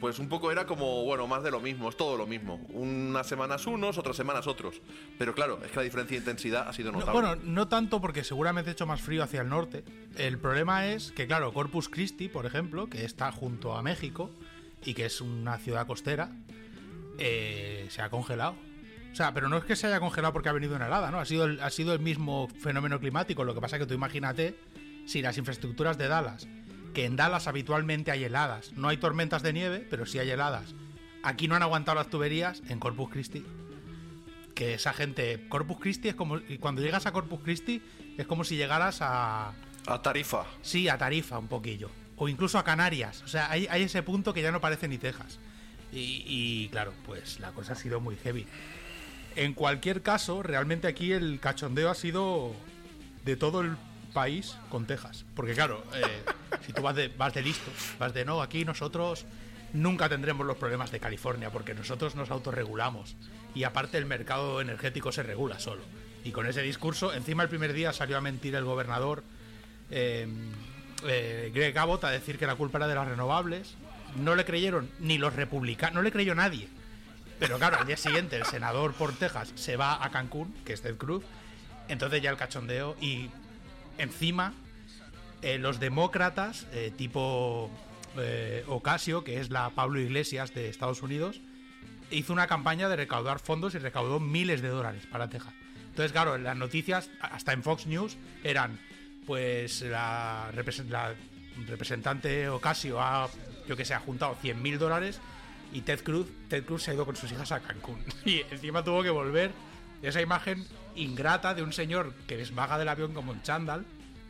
[0.00, 2.56] pues un poco era como, bueno, más de lo mismo, es todo lo mismo.
[2.70, 4.80] Unas semanas unos, otras semanas otros.
[5.18, 7.20] Pero claro, es que la diferencia de intensidad ha sido No, notable.
[7.20, 9.84] bueno, no tanto porque seguramente ha hecho más frío hacia el norte.
[10.16, 14.30] El problema es que, claro, Corpus Christi, por ejemplo, que está junto a México
[14.84, 16.30] y que es una ciudad costera,
[17.18, 18.54] eh, se ha congelado.
[19.12, 21.18] O sea, pero no es que se haya congelado porque ha venido una helada, ¿no?
[21.18, 23.42] Ha sido el, ha sido el mismo fenómeno climático.
[23.42, 24.56] Lo que pasa es que tú imagínate
[25.06, 26.46] si las infraestructuras de Dallas,
[26.98, 30.74] que en Dallas habitualmente hay heladas, no hay tormentas de nieve, pero sí hay heladas.
[31.22, 33.46] Aquí no han aguantado las tuberías en Corpus Christi
[34.52, 35.46] que esa gente.
[35.48, 36.38] Corpus Christi es como.
[36.38, 37.80] y Cuando llegas a Corpus Christi,
[38.16, 39.52] es como si llegaras a.
[39.86, 40.44] A Tarifa.
[40.60, 41.88] Sí, a Tarifa un poquillo.
[42.16, 43.22] O incluso a Canarias.
[43.22, 45.38] O sea, hay, hay ese punto que ya no parece ni Texas.
[45.92, 48.44] Y, y, claro, pues la cosa ha sido muy heavy.
[49.36, 52.56] En cualquier caso, realmente aquí el cachondeo ha sido
[53.24, 53.76] de todo el
[54.12, 55.24] país con Texas.
[55.34, 56.24] Porque claro, eh,
[56.66, 59.26] si tú vas de, vas de listo, vas de no, aquí nosotros
[59.72, 63.16] nunca tendremos los problemas de California porque nosotros nos autorregulamos.
[63.54, 65.82] Y aparte el mercado energético se regula solo.
[66.24, 69.22] Y con ese discurso, encima el primer día salió a mentir el gobernador
[69.90, 70.26] eh,
[71.06, 73.74] eh, Greg Abbott a decir que la culpa era de las renovables.
[74.16, 76.68] No le creyeron ni los republicanos, no le creyó nadie.
[77.38, 80.82] Pero claro, al día siguiente el senador por Texas se va a Cancún, que es
[80.82, 81.24] Ted Cruz.
[81.88, 83.30] Entonces ya el cachondeo y
[83.98, 84.54] encima
[85.42, 87.70] eh, los demócratas, eh, tipo
[88.16, 91.40] eh, Ocasio, que es la Pablo Iglesias de Estados Unidos,
[92.10, 95.52] hizo una campaña de recaudar fondos y recaudó miles de dólares para Texas.
[95.90, 98.78] Entonces, claro, las noticias, hasta en Fox News, eran,
[99.26, 100.50] pues, la
[101.66, 103.28] representante Ocasio ha,
[103.68, 105.20] yo que sé, ha juntado 100 mil dólares
[105.72, 108.02] y Ted Cruz, Ted Cruz se ha ido con sus hijas a Cancún.
[108.24, 109.52] Y encima tuvo que volver
[110.02, 113.84] esa imagen ingrata de un señor que desvaga del avión como un chándal,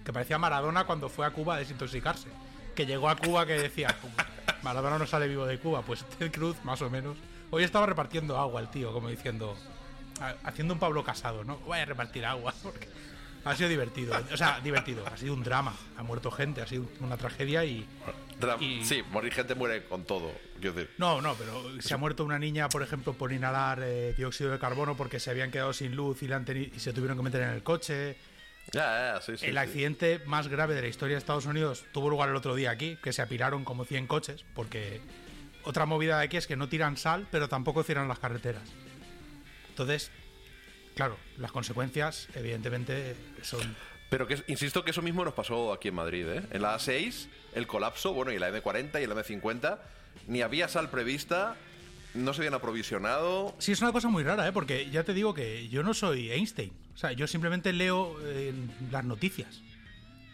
[0.04, 2.28] que parecía Maradona cuando fue a Cuba a desintoxicarse.
[2.74, 3.94] Que llegó a Cuba que decía,
[4.62, 5.82] Maradona no sale vivo de Cuba.
[5.82, 7.16] Pues Ted Cruz, más o menos.
[7.50, 9.56] Hoy estaba repartiendo agua el tío, como diciendo,
[10.20, 11.56] ha- haciendo un Pablo Casado, ¿no?
[11.58, 12.54] Voy a repartir agua.
[12.62, 12.88] Porque
[13.44, 14.14] ha sido divertido.
[14.32, 15.04] O sea, divertido.
[15.06, 15.74] Ha sido un drama.
[15.96, 17.86] Ha muerto gente, ha sido una tragedia y...
[18.60, 20.30] Y- Sí, morir gente muere con todo.
[20.60, 20.90] Decir.
[20.98, 24.58] No, no, pero se ha muerto una niña, por ejemplo, por inhalar eh, dióxido de
[24.58, 27.22] carbono porque se habían quedado sin luz y, le han teni- y se tuvieron que
[27.22, 28.16] meter en el coche.
[28.72, 29.46] Ya, ya, sí, sí.
[29.46, 29.58] el sí.
[29.58, 32.98] accidente más grave de la historia de Estados Unidos tuvo lugar el otro día aquí,
[33.02, 35.00] que se apilaron como 100 coches, porque
[35.64, 38.62] otra movida de aquí es que no tiran sal, pero tampoco cierran las carreteras.
[39.70, 40.10] Entonces,
[40.94, 43.76] claro, las consecuencias, evidentemente, son
[44.10, 46.42] Pero que, insisto que eso mismo nos pasó aquí en Madrid, ¿eh?
[46.50, 49.78] En la A6, el colapso, bueno, y la M40 y la M50,
[50.28, 51.56] ni había sal prevista,
[52.14, 53.54] no se habían aprovisionado.
[53.58, 54.52] Sí, es una cosa muy rara, ¿eh?
[54.52, 56.72] Porque ya te digo que yo no soy Einstein.
[56.94, 58.52] O sea, yo simplemente leo eh,
[58.90, 59.62] las noticias.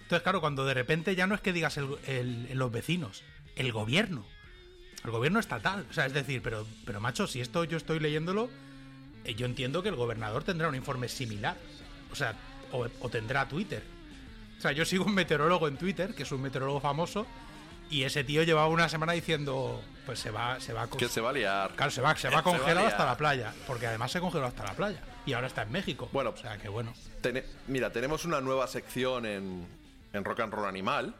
[0.03, 3.23] Entonces, claro, cuando de repente ya no es que digas el- los vecinos,
[3.57, 4.27] el gobierno.
[5.05, 5.87] El gobierno estatal.
[5.91, 8.49] O sea, es decir, pero, pero macho, si esto yo estoy leyéndolo,
[9.25, 11.57] eh, yo entiendo que el gobernador tendrá un informe similar.
[12.13, 12.35] O sea,
[12.73, 13.83] o tendrá Twitter.
[14.59, 17.27] O sea, yo sigo un meteorólogo en Twitter, que es un meteorólogo famoso,
[17.91, 21.21] y ese tío llevaba una semana diciendo, pues se va, se va a Que se
[21.21, 21.73] va a liar.
[21.77, 23.53] Claro, se va, se va a congelado hasta la playa.
[23.67, 25.01] Porque además se congeló hasta la playa.
[25.27, 26.09] Y ahora está en México.
[26.13, 26.31] Bueno.
[26.31, 26.93] o sea que bueno.
[27.69, 29.67] Mira, tenemos una nueva sección en,
[30.13, 31.15] en Rock and Roll Animal,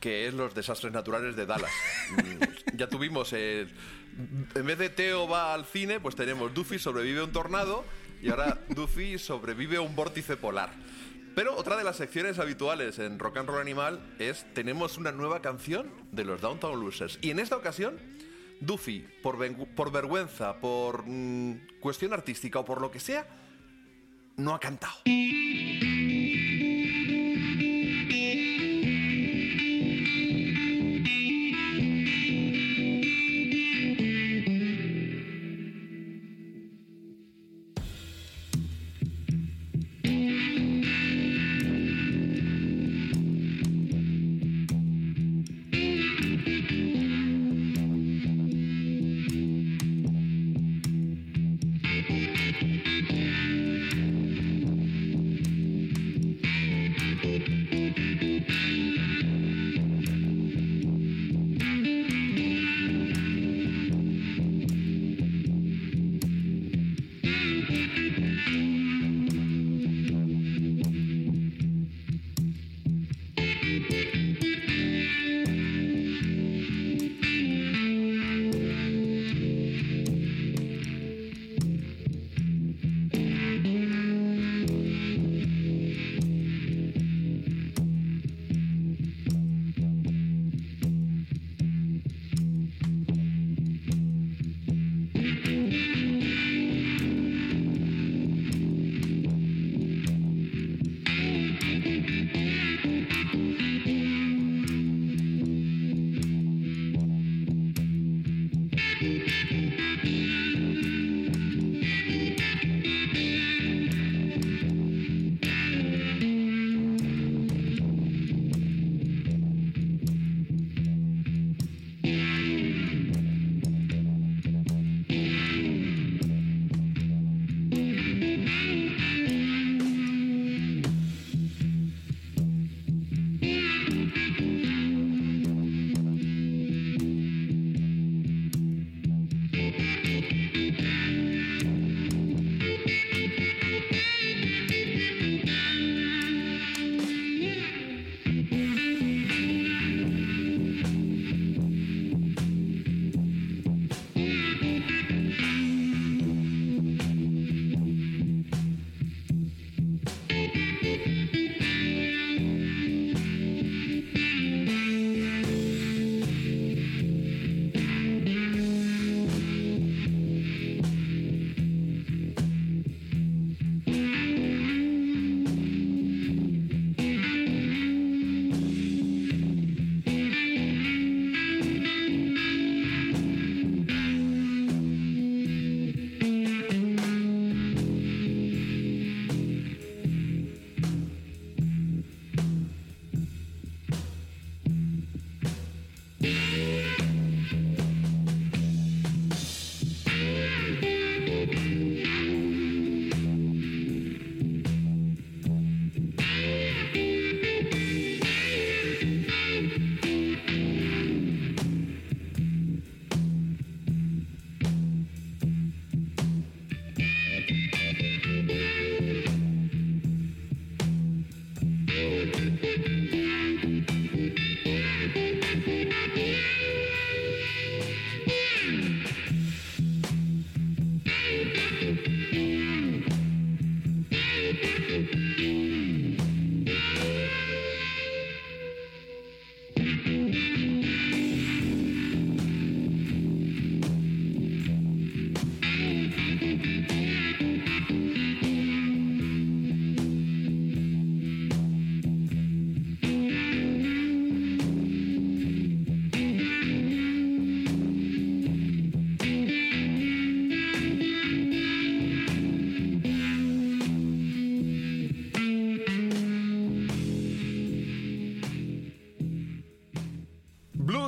[0.00, 1.70] que es los desastres naturales de Dallas.
[2.10, 3.72] Mm, ya tuvimos, el-
[4.54, 7.84] en vez de Teo va al cine, pues tenemos Duffy sobrevive a un tornado
[8.22, 10.70] y ahora Duffy sobrevive a un vórtice polar.
[11.34, 15.42] Pero otra de las secciones habituales en Rock and Roll Animal es tenemos una nueva
[15.42, 17.18] canción de los Downtown Losers.
[17.22, 17.98] Y en esta ocasión,
[18.60, 19.36] Duffy, por,
[19.74, 23.26] por vergüenza, por mm, cuestión artística o por lo que sea,
[24.36, 24.94] no ha cantado.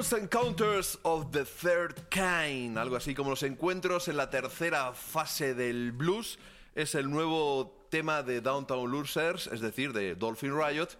[0.08, 5.52] Close Encounters of the Third Kind, algo así como los encuentros en la tercera fase
[5.52, 6.38] del blues,
[6.76, 10.90] es el nuevo tema de Downtown Losers, es decir, de Dolphin Riot.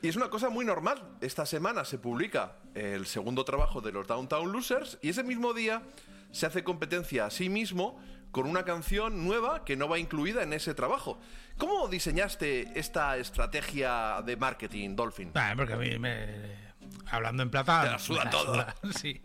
[0.00, 1.18] Y es una cosa muy normal.
[1.20, 5.82] Esta semana se publica el segundo trabajo de los Downtown Losers y ese mismo día
[6.32, 8.00] se hace competencia a sí mismo
[8.32, 11.20] con una canción nueva que no va incluida en ese trabajo.
[11.58, 15.30] ¿Cómo diseñaste esta estrategia de marketing, Dolphin?
[15.34, 16.71] Ah, porque a mí me...
[17.10, 17.84] Hablando en plata...
[17.84, 18.54] Te la suda todo.
[18.54, 19.20] suda, sí.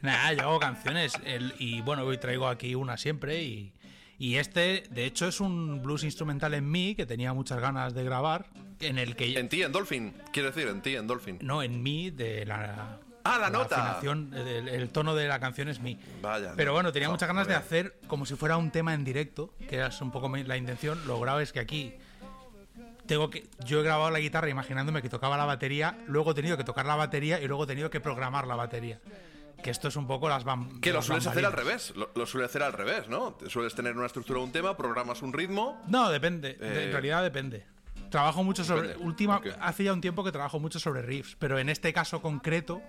[0.00, 3.72] Nada, yo hago canciones el- y bueno, hoy traigo aquí una siempre y,
[4.18, 8.02] y este, de hecho, es un blues instrumental en mí que tenía muchas ganas de
[8.04, 8.46] grabar,
[8.80, 9.38] en el que...
[9.38, 10.12] En ti, en Dolphin.
[10.32, 11.38] Quiero decir, en ti, en Dolphin.
[11.42, 12.98] No, en mí, de la...
[13.24, 13.76] Ah, la nota.
[13.76, 15.96] afinación, el, el tono de la canción es mi.
[16.20, 16.54] Vaya.
[16.56, 19.54] Pero bueno, tenía No, muchas ganas de hacer como si fuera un tema en directo,
[19.68, 21.00] que era un poco la intención.
[21.06, 21.94] Lo grave es que aquí
[23.12, 26.56] tengo que yo he grabado la guitarra imaginándome que tocaba la batería, luego he tenido
[26.56, 29.00] que tocar la batería y luego he tenido que programar la batería.
[29.62, 31.92] Que esto es un poco las bam- Que lo sueles hacer al revés.
[31.94, 33.36] Lo, lo sueles hacer al revés, ¿no?
[33.48, 35.80] Sueles tener una estructura de un tema, programas un ritmo.
[35.88, 36.54] No, depende.
[36.54, 37.64] de- Eh, en realidad depende.
[38.10, 38.88] Trabajo mucho sobre.
[38.88, 39.06] Depende.
[39.06, 42.80] Última, hace ya un tiempo que trabajo mucho sobre riffs, pero en este caso concreto,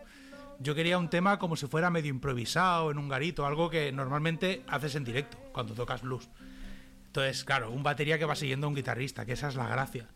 [0.60, 4.64] yo quería un tema como si fuera medio improvisado, en un garito, algo que normalmente
[4.68, 6.28] haces en directo, cuando tocas blues.
[7.14, 10.08] Entonces, claro, un batería que va siguiendo a un guitarrista, que esa es la gracia.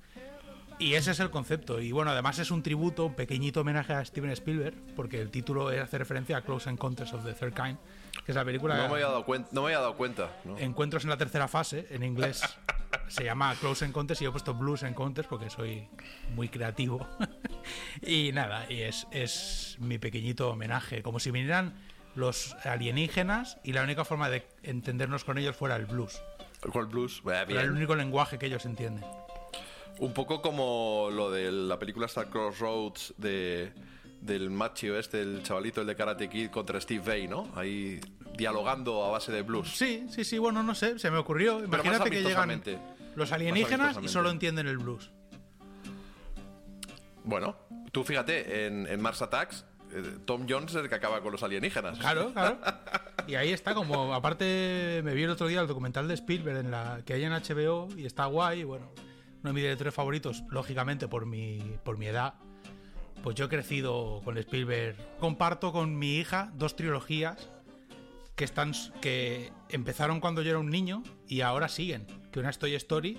[0.80, 1.80] Y ese es el concepto.
[1.80, 5.68] Y bueno, además es un tributo, un pequeñito homenaje a Steven Spielberg, porque el título
[5.68, 7.78] hace referencia a Close Encounters of the Third Kind,
[8.26, 8.78] que es la película.
[8.78, 9.50] No me había dado cuenta.
[9.52, 10.32] No me había dado cuenta.
[10.44, 10.58] ¿no?
[10.58, 12.42] Encuentros en la tercera fase, en inglés
[13.10, 15.88] se llama Close Encounters y yo he puesto Blues Encounters porque soy
[16.34, 17.08] muy creativo.
[18.02, 21.76] y nada, y es, es mi pequeñito homenaje, como si vinieran
[22.16, 26.20] los alienígenas y la única forma de entendernos con ellos fuera el blues.
[26.90, 27.22] Blues.
[27.26, 29.06] Era el único lenguaje que ellos entienden.
[30.00, 33.74] Un poco como lo de la película Star Crossroads de,
[34.22, 37.52] del macho este, el chavalito, el de Karate Kid contra Steve Vai, ¿no?
[37.56, 38.00] Ahí
[38.36, 39.76] dialogando a base de blues.
[39.76, 41.64] Sí, sí, sí, bueno, no sé, se me ocurrió.
[41.64, 42.62] Imagínate que llegan
[43.16, 45.10] los alienígenas y solo entienden el blues.
[47.24, 47.58] Bueno,
[47.92, 49.66] tú fíjate, en, en Mars Attacks,
[50.26, 52.00] Tom Jones es el que acaba con los alienígenas.
[52.00, 52.60] Claro, claro.
[53.28, 56.72] Y ahí está, como aparte me vi el otro día el documental de Spielberg en
[56.72, 58.92] la que hay en HBO y está guay, y bueno,
[59.42, 62.36] uno de mis directores favoritos, lógicamente por mi, por mi edad.
[63.24, 64.96] Pues yo he crecido con Spielberg.
[65.20, 67.50] Comparto con mi hija dos trilogías
[68.36, 68.72] que están
[69.02, 72.06] que empezaron cuando yo era un niño y ahora siguen.
[72.32, 73.18] Que una es Toy Story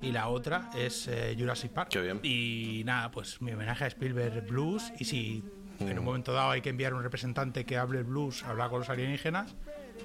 [0.00, 1.90] y la otra es eh, Jurassic Park.
[1.90, 2.20] Qué bien.
[2.22, 5.44] Y nada, pues mi homenaje a Spielberg Blues y si
[5.80, 5.98] en Mm.
[5.98, 9.54] un momento dado hay que enviar un representante que hable blues, hablar con los alienígenas,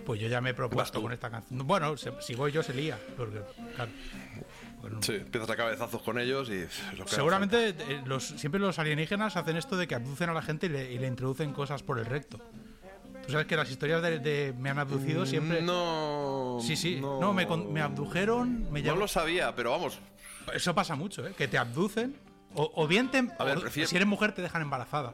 [0.05, 1.65] pues yo ya me he propuesto con esta canción.
[1.67, 3.41] Bueno, se- si voy yo se lía, porque
[3.75, 3.91] claro,
[4.81, 6.63] bueno, Sí, empiezas a cabezazos con ellos y...
[6.65, 10.29] pff, lo que haga Seguramente eh, los, siempre los alienígenas hacen esto de que abducen
[10.29, 12.39] a la gente y le, y le introducen cosas por el recto.
[13.25, 15.29] Tú sabes que las historias de, de me han abducido falta.
[15.31, 15.61] siempre...
[15.63, 16.59] No...
[16.61, 16.99] Sí, sí.
[17.01, 19.97] No, me, con- me abdujeron, me No llevo- lo sabía, pero vamos...
[20.53, 21.33] Eso pasa mucho, ¿eh?
[21.35, 22.15] Que te abducen.
[22.53, 23.27] O, o bien te...
[23.39, 25.13] A ver, o- Si eres mujer te dejan embarazada.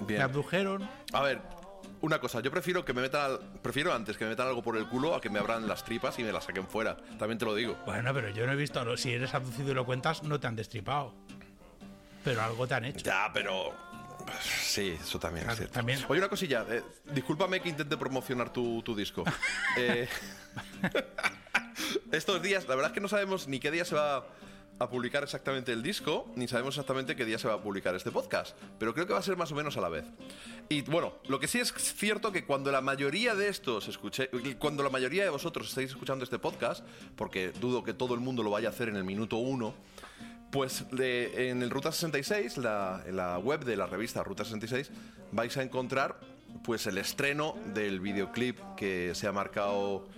[0.00, 0.22] Me Bien.
[0.22, 0.88] abdujeron.
[1.12, 1.40] A ver,
[2.00, 4.86] una cosa, yo prefiero que me metan prefiero antes que me metan algo por el
[4.88, 6.96] culo a que me abran las tripas y me las saquen fuera.
[7.18, 7.76] También te lo digo.
[7.86, 8.96] Bueno, pero yo no he visto...
[8.96, 11.14] Si eres abducido y lo cuentas, no te han destripado.
[12.24, 13.04] Pero algo te han hecho.
[13.04, 13.74] Ya, pero
[14.42, 15.74] sí, eso también Claro, es cierto.
[15.74, 15.98] también.
[16.08, 16.82] Oye, una cosilla, eh,
[17.12, 19.24] discúlpame que intente promocionar tu, tu disco.
[19.76, 20.08] Eh,
[22.12, 24.26] estos días, la verdad es que no sabemos ni qué día se va
[24.80, 28.10] a publicar exactamente el disco, ni sabemos exactamente qué día se va a publicar este
[28.10, 30.06] podcast, pero creo que va a ser más o menos a la vez.
[30.70, 34.82] Y bueno, lo que sí es cierto que cuando la mayoría de estos escuché, cuando
[34.82, 36.82] la mayoría de vosotros estáis escuchando este podcast,
[37.14, 39.74] porque dudo que todo el mundo lo vaya a hacer en el minuto uno,
[40.50, 44.90] pues en el Ruta 66, la, en la web de la revista Ruta 66,
[45.30, 46.18] vais a encontrar
[46.64, 50.08] pues el estreno del videoclip que se ha marcado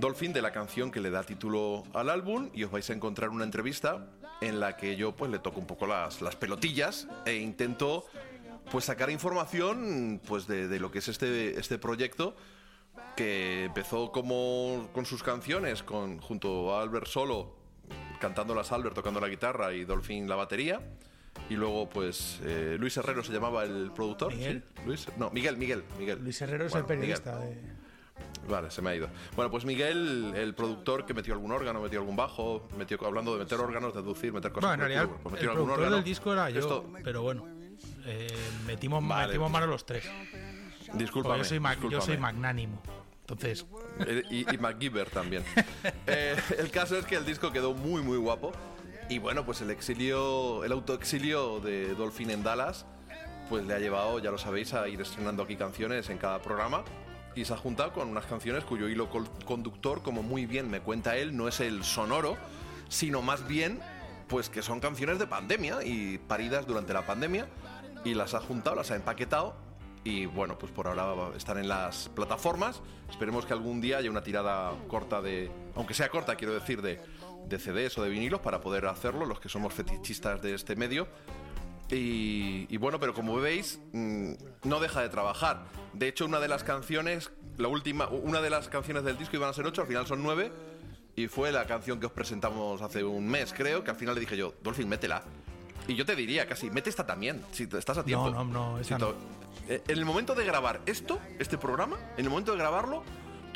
[0.00, 3.30] Dolphin de la canción que le da título al álbum y os vais a encontrar
[3.30, 4.06] una entrevista
[4.42, 8.04] en la que yo pues le toco un poco las, las pelotillas e intento
[8.70, 12.36] pues sacar información pues de, de lo que es este, este proyecto
[13.16, 17.56] que empezó como con sus canciones con, junto a Albert Solo
[18.20, 20.80] cantándolas Albert tocando la guitarra y Dolphin la batería
[21.48, 24.64] y luego pues eh, Luis Herrero se llamaba el productor Miguel.
[24.76, 24.82] ¿sí?
[24.84, 26.98] Luis no Miguel Miguel Miguel Luis Herrero es el Miguel.
[26.98, 27.38] periodista.
[27.38, 27.75] de-
[28.48, 29.08] Vale, se me ha ido.
[29.34, 33.40] Bueno, pues Miguel, el productor que metió algún órgano, metió algún bajo, metió hablando de
[33.44, 34.70] meter órganos, de deducir, meter cosas.
[34.70, 35.96] Bueno, en realidad, pues el algún productor órgano.
[35.96, 37.46] del disco era yo, Esto- pero bueno.
[38.04, 38.28] eh,
[38.66, 39.26] metimos, Vale.
[39.28, 40.04] metimos mano los tres.
[40.86, 41.04] Porque
[41.38, 41.60] yo soy,
[41.90, 42.80] yo soy magnánimo.
[43.22, 43.66] Entonces,
[44.06, 45.42] Eh, Y, y MacGyver también.
[46.06, 48.52] Eh, el caso es que el disco quedó muy, muy guapo.
[49.08, 52.86] Y bueno, pues el exilio, el autoexilio de Dolphin en Dallas,
[53.48, 56.84] pues le ha llevado, ya lo sabéis, a ir estrenando aquí canciones en cada programa.
[57.36, 59.10] Y se ha juntado con unas canciones cuyo hilo
[59.44, 62.38] conductor, como muy bien me cuenta él, no es el sonoro,
[62.88, 63.78] sino más bien,
[64.26, 67.46] pues que son canciones de pandemia y paridas durante la pandemia.
[68.06, 69.54] Y las ha juntado, las ha empaquetado.
[70.02, 72.80] Y bueno, pues por ahora están en las plataformas.
[73.10, 77.02] Esperemos que algún día haya una tirada corta de, aunque sea corta, quiero decir, de,
[77.46, 81.06] de CDs o de vinilos para poder hacerlo, los que somos fetichistas de este medio.
[81.90, 84.32] Y, y bueno, pero como veis, mm,
[84.64, 85.64] no deja de trabajar.
[85.92, 89.50] De hecho, una de las canciones, la última, una de las canciones del disco iban
[89.50, 90.52] a ser ocho, al final son nueve.
[91.14, 94.20] Y fue la canción que os presentamos hace un mes, creo, que al final le
[94.20, 95.22] dije yo, Dolphin, métela.
[95.88, 98.28] Y yo te diría casi, mete esta también, si estás a tiempo.
[98.30, 99.16] No, no, no, esa Si to-
[99.68, 103.02] Eh, En el momento de grabar esto, este programa, en el momento de grabarlo,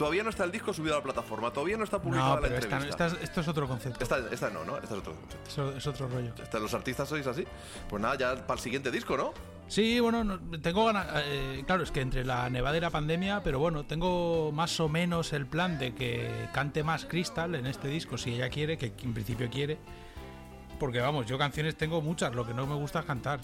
[0.01, 2.40] todavía no está el disco subido a la plataforma, todavía no está publicada No, la
[2.48, 3.07] pero entrevista.
[3.07, 4.03] esta- esto es otro concepto.
[4.03, 4.76] Esta, esta no, ¿no?
[4.78, 5.46] Esta es otro concepto.
[5.51, 6.32] Eso es otro rollo.
[6.55, 7.44] Los artistas sois así.
[7.86, 9.34] Pues nada, ya para el siguiente disco, ¿no?
[9.68, 11.07] Sí, bueno, no- tengo ganas.
[11.26, 14.88] eh, claro, es que entre la nevada y la pandemia, pero bueno, tengo más o
[14.88, 18.94] menos el plan de que cante más Crystal en este disco, si ella quiere, que
[19.03, 19.76] en principio quiere.
[20.78, 23.40] Porque vamos, yo canciones tengo muchas, lo que no me gusta es cantar.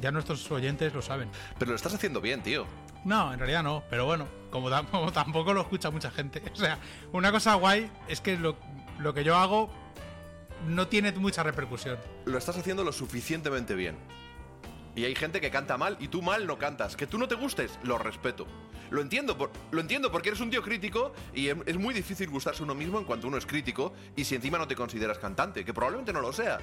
[0.00, 1.28] Ya nuestros oyentes lo saben.
[1.58, 2.64] Pero lo estás haciendo bien, tío.
[3.04, 6.42] No, en realidad no, pero bueno, como, tam- como tampoco lo escucha mucha gente.
[6.52, 6.78] O sea,
[7.12, 8.56] una cosa guay es que lo,
[8.98, 9.70] lo que yo hago
[10.68, 11.98] no tiene mucha repercusión.
[12.26, 13.96] Lo estás haciendo lo suficientemente bien.
[14.96, 16.96] Y hay gente que canta mal y tú mal no cantas.
[16.96, 18.46] Que tú no te gustes, lo respeto.
[18.90, 22.62] Lo entiendo, por- lo entiendo porque eres un tío crítico y es, muy difícil gustarse
[22.62, 25.72] uno mismo en cuanto uno es crítico y si encima no te consideras cantante, que
[25.72, 26.60] probablemente no lo seas.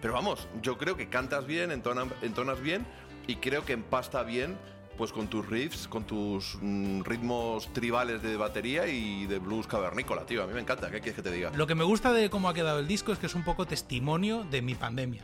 [0.00, 2.86] Pero vamos, yo creo que cantas bien, entona- entonas bien
[3.26, 4.56] y creo que empasta bien
[5.00, 10.26] pues con tus riffs, con tus mm, ritmos tribales de batería y de blues cavernícola,
[10.26, 10.42] tío.
[10.42, 11.50] A mí me encanta, ¿qué quieres que te diga?
[11.54, 13.66] Lo que me gusta de cómo ha quedado el disco es que es un poco
[13.66, 15.22] testimonio de mi pandemia.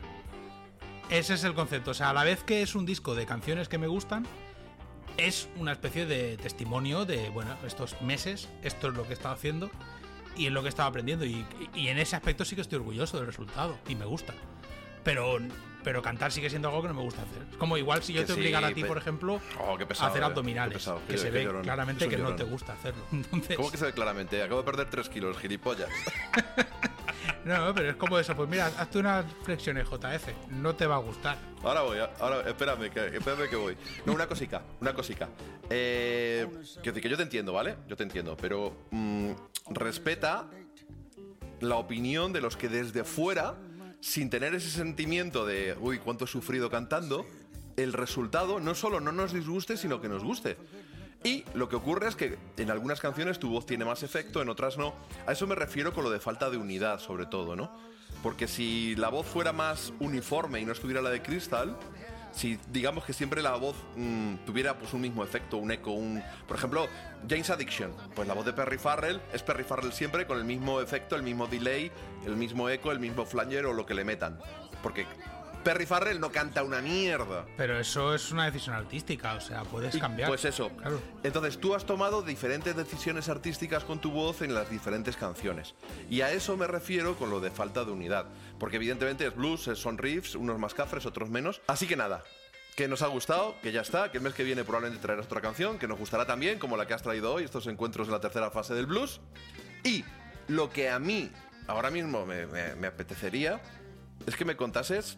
[1.11, 1.91] Ese es el concepto.
[1.91, 4.25] O sea, a la vez que es un disco de canciones que me gustan,
[5.15, 9.35] es una especie de testimonio de, bueno, estos meses, esto es lo que he estado
[9.35, 9.69] haciendo
[10.35, 11.23] y es lo que he estado aprendiendo.
[11.23, 14.33] Y, y en ese aspecto sí que estoy orgulloso del resultado y me gusta.
[15.03, 15.37] Pero,
[15.87, 17.43] pero cantar sigue siendo algo que no me gusta hacer.
[17.49, 20.07] Es como igual si yo Que te sí, obligara a ti, por ejemplo, Oh, pesado,
[20.07, 20.73] a hacer eh, abdominales.
[20.73, 21.63] pesado, que se ve llorón.
[21.63, 23.01] claramente que no te gusta hacerlo.
[23.13, 24.43] Entonces, ¿Cómo que se ve claramente?
[24.43, 25.87] Acabo de perder 3 kilos, gilipollas.
[27.43, 28.35] No, pero es como eso.
[28.35, 30.27] Pues mira, hazte unas flexiones JF.
[30.49, 31.37] No te va a gustar.
[31.63, 33.77] Ahora voy, ahora, espérame, que, espérame que voy.
[34.05, 35.29] No, una cosica, una cosica.
[35.69, 37.77] Eh, quiero decir que yo te entiendo, ¿vale?
[37.87, 39.31] Yo te entiendo, pero mm,
[39.69, 40.49] respeta
[41.61, 43.55] la opinión de los que desde fuera,
[43.99, 47.25] sin tener ese sentimiento de, uy, cuánto he sufrido cantando,
[47.75, 50.57] el resultado no solo no nos disguste, sino que nos guste.
[51.23, 54.49] Y lo que ocurre es que en algunas canciones tu voz tiene más efecto, en
[54.49, 54.93] otras no.
[55.25, 57.71] A eso me refiero con lo de falta de unidad, sobre todo, ¿no?
[58.23, 61.75] Porque si la voz fuera más uniforme y no estuviera la de Crystal,
[62.37, 66.23] si digamos que siempre la voz mm, tuviera pues un mismo efecto, un eco, un...
[66.47, 66.87] Por ejemplo,
[67.27, 70.79] James Addiction, pues la voz de Perry Farrell es Perry Farrell siempre con el mismo
[70.79, 71.91] efecto, el mismo delay,
[72.25, 74.39] el mismo eco, el mismo flanger o lo que le metan.
[74.83, 75.07] Porque
[75.63, 77.45] Perry Farrell no canta una mierda.
[77.57, 79.33] Pero eso es una decisión artística.
[79.33, 80.29] O sea, puedes Y, cambiar.
[80.29, 80.69] Pues eso.
[80.69, 81.01] Claro.
[81.23, 85.75] Entonces tú has tomado diferentes decisiones artísticas con tu voz en las diferentes canciones.
[86.09, 88.27] Y a eso me refiero con lo de falta de unidad.
[88.59, 91.61] Porque evidentemente es blues, es- son riffs, unos más cafres, otros menos.
[91.67, 92.23] Así que nada.
[92.75, 95.41] Que nos ha gustado, que ya está, que el mes que viene probablemente traerás otra
[95.41, 98.19] canción, que nos gustará también, como la que has traído hoy, estos encuentros en la
[98.19, 99.19] tercera fase del blues.
[99.83, 100.03] Y
[100.47, 101.31] lo que a mí
[101.67, 103.59] ahora mismo me, apetecería
[104.25, 105.17] es que me contases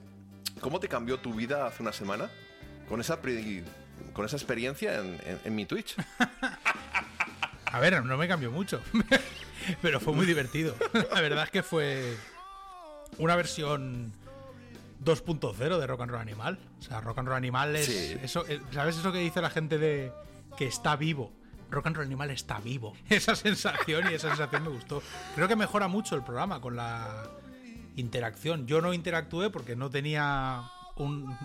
[0.61, 2.29] cómo te cambió tu vida hace una semana
[2.87, 3.19] con esa,
[4.13, 5.95] con esa experiencia en, en- en mi Twitch.
[7.71, 8.81] A ver, no me cambió mucho.
[9.81, 10.75] pero fue muy divertido.
[11.13, 12.15] La verdad es que fue
[13.17, 14.13] una versión
[15.03, 16.59] 2.0 de Rock and Roll Animal.
[16.79, 17.85] O sea, Rock and Roll Animal es.
[17.85, 18.17] Sí.
[18.21, 20.11] Eso, eh, ¿Sabes eso que dice la gente de
[20.57, 21.31] que está vivo?
[21.69, 22.95] Rock and Roll Animal está vivo.
[23.09, 25.01] Esa sensación y esa sensación me gustó.
[25.35, 27.29] Creo que mejora mucho el programa con la
[27.95, 28.65] interacción.
[28.67, 30.63] Yo no interactué porque no tenía
[30.95, 31.35] un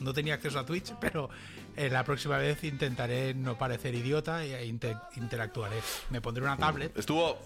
[0.00, 1.30] no tenía acceso a Twitch, pero
[1.76, 5.76] eh, la próxima vez intentaré no parecer idiota e inte- interactuaré.
[6.10, 7.38] Me pondré una tablet Estuvo.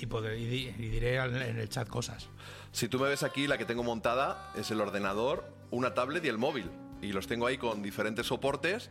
[0.00, 2.26] y, podré- y di- y diré en el chat cosas.
[2.72, 6.28] Si tú me ves aquí, la que tengo montada es el ordenador, una tablet y
[6.28, 6.70] el móvil.
[7.00, 8.90] Y los tengo ahí con diferentes soportes,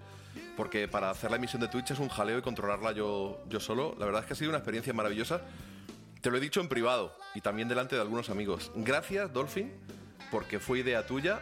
[0.56, 3.96] porque para hacer la emisión de Twitch es un jaleo y controlarla yo, yo solo.
[4.00, 5.42] La verdad es que ha sido una experiencia maravillosa.
[6.22, 8.72] Te lo he dicho en privado y también delante de algunos amigos.
[8.76, 9.72] Gracias, Dolphin,
[10.32, 11.42] porque fue idea tuya.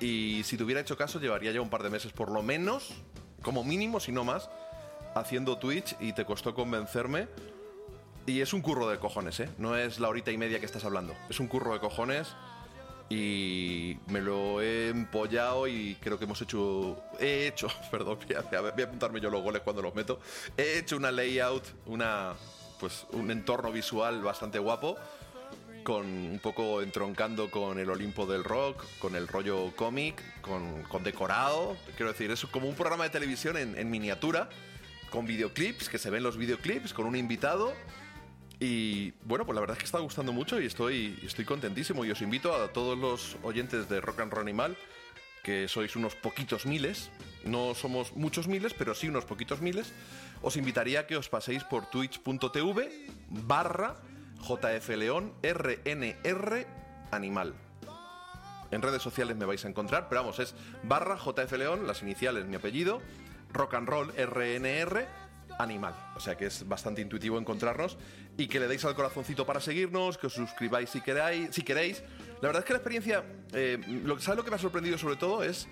[0.00, 2.94] Y si te hubiera hecho caso, llevaría ya un par de meses, por lo menos,
[3.42, 4.48] como mínimo, si no más,
[5.14, 7.28] haciendo Twitch y te costó convencerme.
[8.26, 9.50] Y es un curro de cojones, ¿eh?
[9.58, 11.14] No es la horita y media que estás hablando.
[11.28, 12.34] Es un curro de cojones.
[13.10, 18.60] y me lo he empollado y creo que hemos hecho he hecho perdón voy a,
[18.60, 20.20] voy a apuntarme yo los goles cuando los meto
[20.56, 22.32] he hecho una layout una
[22.80, 24.96] pues un entorno visual bastante guapo
[25.84, 31.04] con un poco entroncando con el Olimpo del rock, con el rollo cómic, con, con
[31.04, 31.76] decorado.
[31.96, 34.48] Quiero decir, es como un programa de televisión en, en miniatura,
[35.10, 37.74] con videoclips, que se ven los videoclips, con un invitado.
[38.60, 42.04] Y bueno, pues la verdad es que está gustando mucho y estoy, estoy contentísimo.
[42.04, 44.76] Y os invito a todos los oyentes de Rock and Roll Animal,
[45.42, 47.10] que sois unos poquitos miles,
[47.44, 49.92] no somos muchos miles, pero sí unos poquitos miles,
[50.40, 52.90] os invitaría a que os paséis por twitch.tv
[53.28, 53.96] barra
[54.40, 56.66] JFLeón RNR
[57.10, 57.54] Animal.
[58.70, 62.56] En redes sociales me vais a encontrar, pero vamos, es barra JFLeón, las iniciales, mi
[62.56, 63.00] apellido,
[63.52, 65.06] rock and roll RNR
[65.58, 65.94] Animal.
[66.16, 67.96] O sea que es bastante intuitivo encontrarnos
[68.36, 71.48] y que le deis al corazoncito para seguirnos, que os suscribáis si queráis.
[71.52, 72.02] Si queréis.
[72.40, 75.16] La verdad es que la experiencia, eh, lo, ¿sabes lo que me ha sorprendido sobre
[75.16, 75.42] todo?
[75.42, 75.68] Es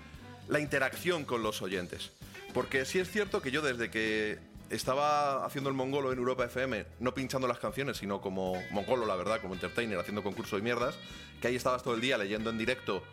[0.47, 2.11] la interacción con los oyentes.
[2.53, 4.39] Porque sí es cierto que yo desde que
[4.69, 9.15] estaba haciendo el mongolo en Europa FM, no pinchando las canciones, sino como mongolo, la
[9.15, 10.95] verdad, como entertainer, haciendo concurso de mierdas,
[11.41, 13.03] que ahí estabas todo el día leyendo en directo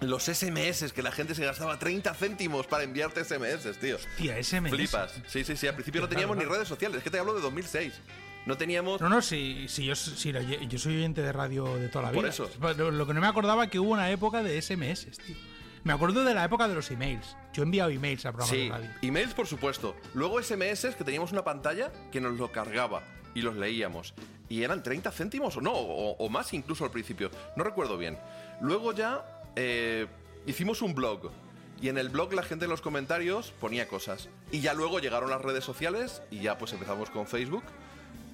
[0.00, 3.96] los SMS, que la gente se gastaba 30 céntimos para enviarte SMS, tío.
[4.16, 4.70] Tía, SMS.
[4.70, 5.14] Flipas.
[5.28, 5.66] Sí, sí, sí.
[5.66, 6.98] Al principio no teníamos ni redes sociales.
[6.98, 7.94] Es que te hablo de 2006.
[8.46, 9.00] No teníamos...
[9.00, 10.32] No, no, sí, sí, yo, sí,
[10.68, 12.20] yo soy oyente de radio de toda la vida.
[12.20, 12.50] Por eso.
[12.76, 15.36] Lo, lo que no me acordaba que hubo una época de SMS, tío.
[15.82, 17.36] Me acuerdo de la época de los emails.
[17.52, 18.90] Yo he enviado emails a programas Sí, de radio.
[19.02, 19.94] emails por supuesto.
[20.14, 23.02] Luego SMS que teníamos una pantalla que nos lo cargaba
[23.34, 24.14] y los leíamos.
[24.48, 27.30] Y eran 30 céntimos o no, o, o más incluso al principio.
[27.56, 28.18] No recuerdo bien.
[28.60, 29.24] Luego ya
[29.56, 30.06] eh,
[30.46, 31.30] hicimos un blog.
[31.82, 34.28] Y en el blog la gente en los comentarios ponía cosas.
[34.52, 37.64] Y ya luego llegaron las redes sociales y ya pues empezamos con Facebook.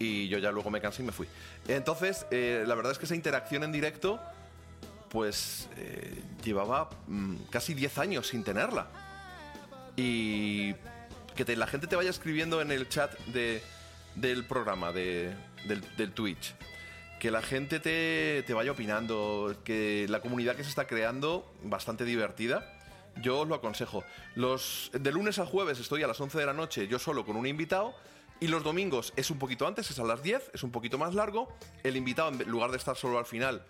[0.01, 1.29] Y yo ya luego me cansé y me fui.
[1.69, 4.19] Entonces, eh, la verdad es que esa interacción en directo,
[5.11, 8.89] pues eh, llevaba mm, casi 10 años sin tenerla.
[9.97, 10.75] Y
[11.35, 13.63] que la gente te vaya escribiendo en el chat de,
[14.15, 15.35] del programa, de,
[15.67, 16.55] del, del Twitch.
[17.19, 22.07] Que la gente te, te vaya opinando, que la comunidad que se está creando, bastante
[22.07, 22.67] divertida.
[23.21, 24.03] Yo os lo aconsejo.
[24.35, 27.37] Los, de lunes a jueves estoy a las 11 de la noche, yo solo con
[27.37, 27.95] un invitado.
[28.41, 31.15] Y los domingos es un poquito antes, es a las 10, es un poquito más
[31.15, 31.49] largo.
[31.83, 33.65] El invitado, en lugar de estar solo al final,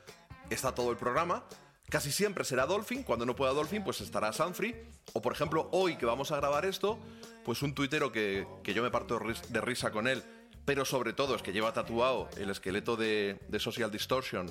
[0.49, 1.45] está todo el programa.
[1.89, 4.81] Casi siempre será Dolphin, cuando no pueda Dolphin, pues estará Sanfrey.
[5.13, 7.01] O por ejemplo, hoy que vamos a grabar esto,
[7.45, 10.23] pues un tuitero que, que yo me parto de ris- de risa con él,
[10.65, 14.49] pero sobre todo es que lleva tatuado el esqueleto de, de Social Distortion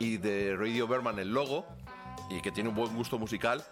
[0.00, 1.64] y de Radio Berman el logo,
[2.28, 3.64] y que tiene un buen gusto musical,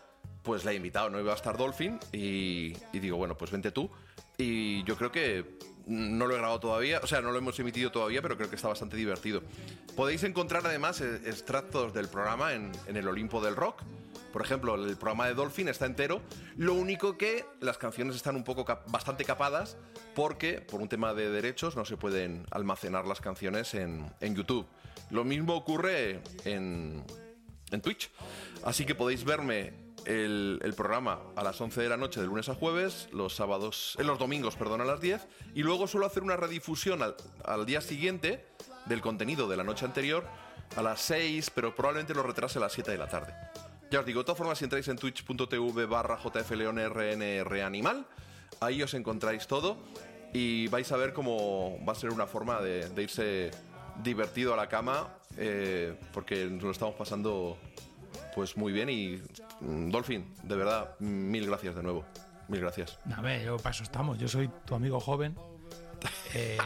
[0.44, 3.72] pues le he invitado, no iba a estar Dolphin, y, y digo, bueno, pues vente
[3.72, 3.90] tú.
[4.38, 7.90] Y yo creo que no lo he grabado todavía, o sea, no lo hemos emitido
[7.90, 9.42] todavía, pero creo que está bastante divertido.
[9.96, 13.82] Podéis encontrar además eh, extractos del programa en, el Olimpo del Rock.
[14.32, 16.22] Por ejemplo, el programa de Dolphin está entero.
[16.56, 19.76] Lo único que las canciones están un poco bastante capadas
[20.14, 24.66] porque por un tema de derechos no se pueden almacenar las canciones en, en YouTube.
[25.10, 27.04] Lo mismo ocurre en,
[27.70, 28.10] en Twitch.
[28.64, 32.54] Así que podéis verme el, programa a las 11 de la noche de lunes a
[32.54, 36.36] jueves, los sábados, en los domingos, perdón, a las 10, y luego suelo hacer una
[36.36, 38.46] redifusión al, al día siguiente
[38.86, 40.24] del contenido de la noche anterior
[40.76, 43.34] a las 6, pero probablemente lo retrase a las 7 de la tarde.
[43.90, 46.18] Ya os digo, de todas formas, si entráis en twitch.tv barra
[48.60, 49.76] ahí os encontráis todo
[50.32, 53.50] y vais a ver cómo va a ser una forma de, de irse
[54.02, 57.58] divertido a la cama, eh, porque nos lo estamos pasando
[58.34, 59.20] pues muy bien y
[59.60, 62.04] mm, Dolphin, de verdad, mil gracias de nuevo.
[62.48, 62.98] Mil gracias.
[63.16, 64.18] A ver, yo para eso estamos.
[64.18, 65.36] Yo soy tu amigo joven.
[66.34, 66.56] Eh,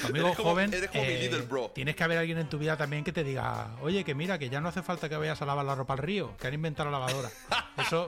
[0.00, 0.72] tu amigo Eres como- joven.
[0.74, 1.70] eres como mi eh, little bro.
[1.74, 4.48] Tienes que haber alguien en tu vida también que te diga, oye, que mira, que
[4.50, 6.90] ya no hace falta que vayas a lavar la ropa al río, que han inventado
[6.90, 7.30] la lavadora.
[7.78, 8.06] Eso.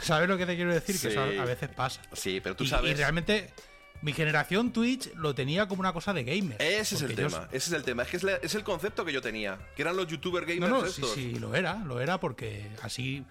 [0.00, 0.98] ¿Sabes lo que te quiero decir?
[1.00, 2.00] Que eso a veces pasa.
[2.12, 2.90] Sí, pero tú y, sabes.
[2.90, 3.52] y realmente,
[4.02, 6.60] mi generación Twitch lo tenía como una cosa de gamer.
[6.60, 8.02] Ese es el tema, ese es el tema.
[8.02, 10.70] Es que es, la- es el concepto que yo tenía, que eran los youtuber gamers
[10.72, 11.14] No, no, sí, estos.
[11.14, 13.24] sí, lo era, lo era porque así,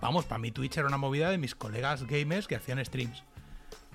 [0.00, 3.22] vamos, para mi Twitch era una movida de mis colegas gamers que hacían streams.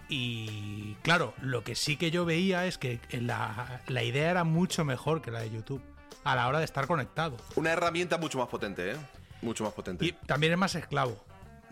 [0.08, 4.84] Y claro, lo que sí que yo veía es que la, la idea era mucho
[4.84, 5.82] mejor que la de YouTube
[6.24, 7.38] a la hora de estar conectado.
[7.56, 8.96] Una herramienta mucho más potente, ¿eh?
[9.42, 10.06] Mucho más potente.
[10.06, 11.24] Y también es más esclavo.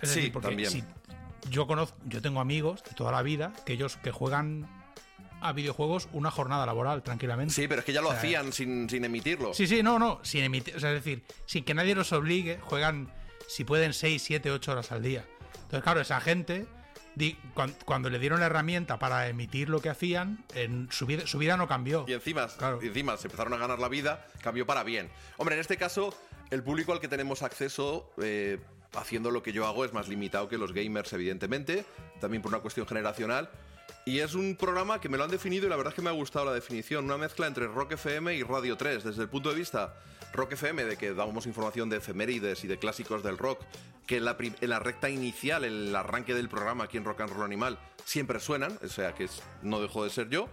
[0.01, 0.69] Es Sí, decir, porque también.
[0.69, 0.83] si
[1.49, 4.67] yo conozco, yo tengo amigos de toda la vida que ellos que juegan
[5.41, 7.53] a videojuegos una jornada laboral tranquilamente.
[7.53, 9.53] Sí, pero es que ya lo O sea, hacían sin, sin emitirlo.
[9.53, 12.59] Sí, sí, no, no, sin emitir, o sea, es decir, sin que nadie los obligue,
[12.61, 13.11] juegan,
[13.47, 15.25] si pueden, 6, 7, 8 horas al día.
[15.53, 16.65] Entonces, claro, esa gente
[17.85, 21.57] cuando le dieron la herramienta para emitir lo que hacían, en su, vida, su vida
[21.57, 22.05] no cambió.
[22.07, 22.79] Y encima, Claro.
[22.81, 25.09] y encima se empezaron a ganar la vida, cambió para bien.
[25.37, 26.13] Hombre, en este caso,
[26.51, 28.59] el público al que tenemos acceso eh,
[28.93, 31.85] haciendo lo que yo hago es más limitado que los gamers, evidentemente,
[32.19, 33.49] también por una cuestión generacional.
[34.05, 36.09] Y es un programa que me lo han definido y la verdad es que me
[36.09, 37.05] ha gustado la definición.
[37.05, 39.03] Una mezcla entre Rock FM y Radio 3.
[39.03, 39.95] Desde el punto de vista
[40.33, 43.61] Rock FM, de que damos información de efemérides y de clásicos del rock,
[44.05, 47.33] que en la, en la recta inicial, el arranque del programa aquí en Rock and
[47.33, 49.27] Roll Animal, siempre suenan, o sea que
[49.61, 50.47] no dejó de ser yo.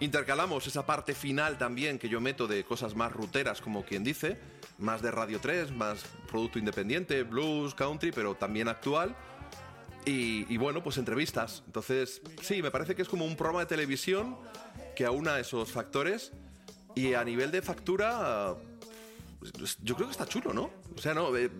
[0.00, 4.38] Intercalamos esa parte final también que yo meto de cosas más ruteras, como quien dice,
[4.78, 9.16] más de Radio 3, más producto independiente, blues, country, pero también actual.
[10.04, 11.62] Y, y bueno, pues entrevistas.
[11.66, 14.38] Entonces, sí, me parece que es como un programa de televisión
[14.94, 16.32] que aúna esos factores.
[16.94, 18.54] Y a nivel de factura,
[19.40, 20.70] pues, yo creo que está chulo, ¿no?
[20.96, 21.36] O sea, no.
[21.36, 21.50] eh,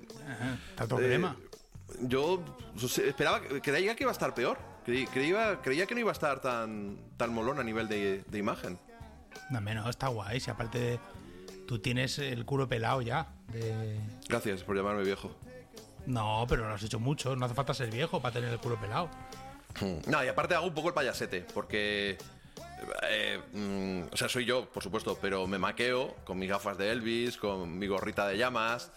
[0.70, 1.20] Está todo eh,
[2.02, 2.42] yo
[2.88, 4.58] sé, esperaba, creía que iba a estar peor.
[4.88, 8.38] Creí- Creía, creía que no iba a estar tan, tan molón a nivel de, de
[8.38, 8.78] imagen.
[9.50, 10.40] No, menos, está guay.
[10.40, 10.98] Si aparte
[11.66, 13.26] tú tienes el culo pelado ya.
[13.52, 14.00] de-
[14.30, 15.30] Gracias por llamarme viejo.
[16.06, 17.36] No, pero lo has hecho mucho.
[17.36, 19.10] No hace falta ser viejo para tener el culo pelado.
[20.06, 22.16] No, y aparte hago un poco el payasete, porque.
[23.10, 26.90] eh, mm, o sea, soy yo, por supuesto, pero me maqueo con mis gafas de
[26.90, 28.90] Elvis, con mi gorrita de llamas,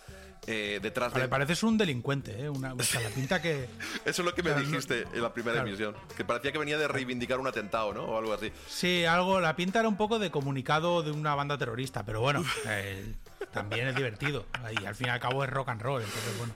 [0.48, 1.28] eh, detrás de.
[1.28, 2.50] pareces un delincuente, ¿eh?
[2.50, 3.68] Una, o sea, la pinta que.
[4.06, 5.68] Eso es lo que me Claro, no- dijiste en la primera claro.
[5.70, 5.96] emisión.
[6.18, 8.04] Que parecía que venía de reivindicar un atentado, ¿no?
[8.06, 8.52] O algo así.
[8.68, 9.40] Sí, algo.
[9.40, 13.14] La pinta era un poco de comunicado de una banda terrorista, pero bueno, eh,
[13.54, 14.46] también es divertido.
[14.82, 16.54] Y al fin y al cabo es rock and roll, entonces bueno.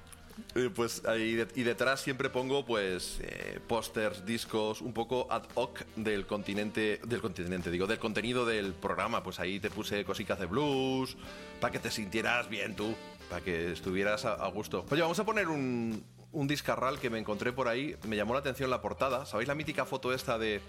[0.56, 5.44] Eh, Pues ahí de- y detrás siempre pongo pues eh, pósters, discos, un poco ad
[5.54, 9.24] hoc del continente, del continente, digo, del contenido del programa.
[9.24, 11.16] Pues ahí te puse cositas de blues,
[11.62, 12.96] para que te sintieras bien tú,
[13.30, 14.86] para que estuvieras a, gusto.
[14.90, 18.40] Oye, vamos a poner un, un discarral que me encontré por ahí, me llamó la
[18.40, 19.26] atención la portada.
[19.26, 20.62] ¿Sabéis la mítica foto esta de,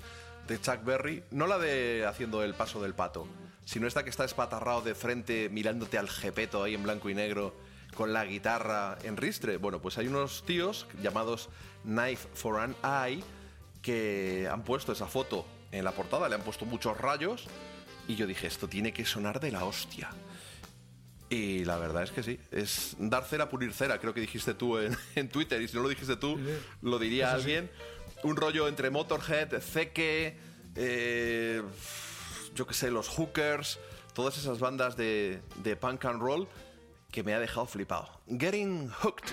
[0.49, 1.23] de Chuck Berry?
[1.31, 3.27] No la de haciendo el paso del pato,
[3.65, 7.55] sino esta que está espatarrado de frente mirándote al jepeto ahí en blanco y negro
[7.95, 9.57] con la guitarra en ristre.
[9.57, 11.49] Bueno, pues hay unos tíos llamados
[11.83, 13.23] Knife for an Eye
[13.83, 17.47] que han puesto esa foto en la portada, le han puesto muchos rayos
[18.09, 20.11] y yo dije, esto tiene que sonar de la hostia.
[21.29, 24.79] Y la verdad es que sí, es dar cera, pulir cera, creo que dijiste tú
[24.79, 26.39] en, en Twitter, y si no lo dijiste tú,
[26.83, 27.43] lo diría Eso sí.
[27.43, 27.71] alguien.
[28.23, 30.39] Un rollo entre Motorhead, Zeke,
[30.77, 31.63] eh,
[32.55, 33.79] yo qué sé, los Hookers,
[34.15, 36.49] todas esas bandas de, de punk and roll
[37.11, 38.09] que me ha dejado flipado.
[38.29, 39.31] Getting Hooked.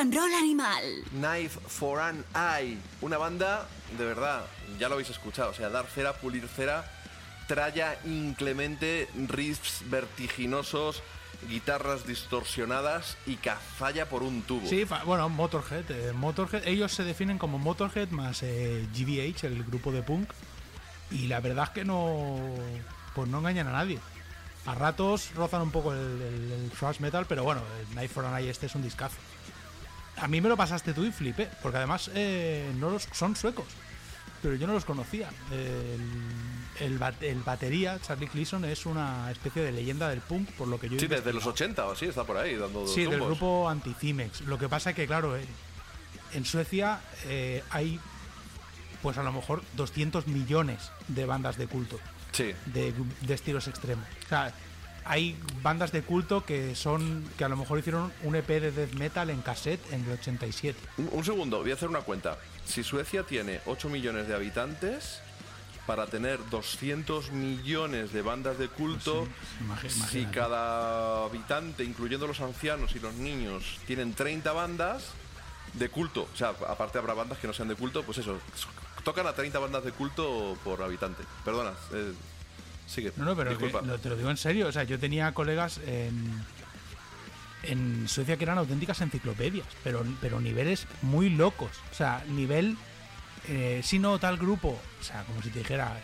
[0.00, 1.04] And Roll Animal.
[1.12, 2.76] Knife for an Eye.
[3.02, 3.66] Una banda,
[3.98, 4.44] de verdad,
[4.78, 5.50] ya lo habéis escuchado.
[5.50, 6.84] O sea, dar cera, pulir cera,
[7.46, 11.02] tralla inclemente, riffs vertiginosos,
[11.48, 14.66] guitarras distorsionadas y cazalla por un tubo.
[14.68, 16.66] Sí, bueno, Motorhead, eh, Motorhead.
[16.66, 20.30] Ellos se definen como Motorhead más eh, GBH, el grupo de punk.
[21.10, 22.38] Y la verdad es que no.
[23.14, 23.98] Pues no engañan a nadie.
[24.66, 28.24] A ratos rozan un poco el, el- el thrash metal, pero bueno, el Night for
[28.24, 29.16] a Night este es un discazo.
[30.20, 33.64] A mí me lo pasaste tú y flipé, porque además eh, no los, son suecos,
[34.42, 35.30] pero yo no los conocía.
[35.50, 36.00] El,
[36.86, 40.88] el, el batería, Charlie Cleason, es una especie de leyenda del punk, por lo que
[40.88, 41.50] yo Sí, desde los investigado.
[41.50, 44.42] 80 o así, está por ahí dando Sí, del grupo Anticimex.
[44.42, 45.44] Lo que pasa es que, claro, eh,
[46.32, 47.98] en Suecia eh, hay,
[49.02, 51.98] pues a lo mejor 200 millones de bandas de culto,
[52.32, 52.52] Sí.
[52.66, 54.04] de, de estilos extremos.
[54.26, 54.52] O sea,
[55.10, 58.92] hay bandas de culto que son, que a lo mejor hicieron un EP de death
[58.94, 60.78] metal en cassette en el 87.
[60.98, 62.38] Un, un segundo, voy a hacer una cuenta.
[62.64, 65.20] Si Suecia tiene 8 millones de habitantes,
[65.86, 69.26] para tener 200 millones de bandas de culto,
[69.66, 75.06] Imagi- si cada habitante, incluyendo los ancianos y los niños, tienen 30 bandas
[75.74, 78.38] de culto, o sea, aparte habrá bandas que no sean de culto, pues eso,
[79.02, 81.24] tocan a 30 bandas de culto por habitante.
[81.44, 82.12] Perdona, eh,
[82.90, 83.12] sigue.
[83.16, 83.86] No, no, pero que Disculpa.
[83.86, 84.66] lo- te lo digo en serio.
[84.68, 86.44] O sea, yo tenía colegas en,
[87.62, 91.70] en Suecia que eran auténticas enciclopedias, pero, pero niveles muy locos.
[91.90, 92.76] O sea, nivel,
[93.48, 95.98] eh, si no tal grupo, o sea, como si te dijera,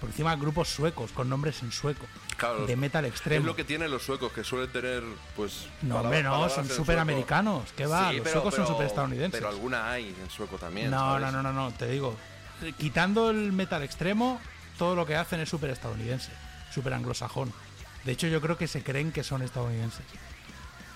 [0.00, 2.06] por encima grupos suecos, con nombres en sueco,
[2.36, 3.46] Claro, de metal Es extremo.
[3.46, 5.02] lo que tienen los suecos, que suelen tener,
[5.36, 5.66] pues.
[5.82, 7.68] No, palabras- hombre, no, son súper americanos.
[7.76, 8.10] ¿Qué va?
[8.10, 9.38] Sí, Los pero- suecos son súper estadounidenses.
[9.38, 10.90] Pero alguna hay en sueco también.
[10.90, 11.22] No, ¿sabes?
[11.26, 12.16] no, no, no, no, te digo.
[12.62, 14.40] eh, Quitando el metal extremo,
[14.78, 16.32] todo lo que hacen es súper estadounidense,
[16.72, 17.52] súper anglosajón.
[18.04, 20.04] De hecho, yo creo que se creen que son estadounidenses.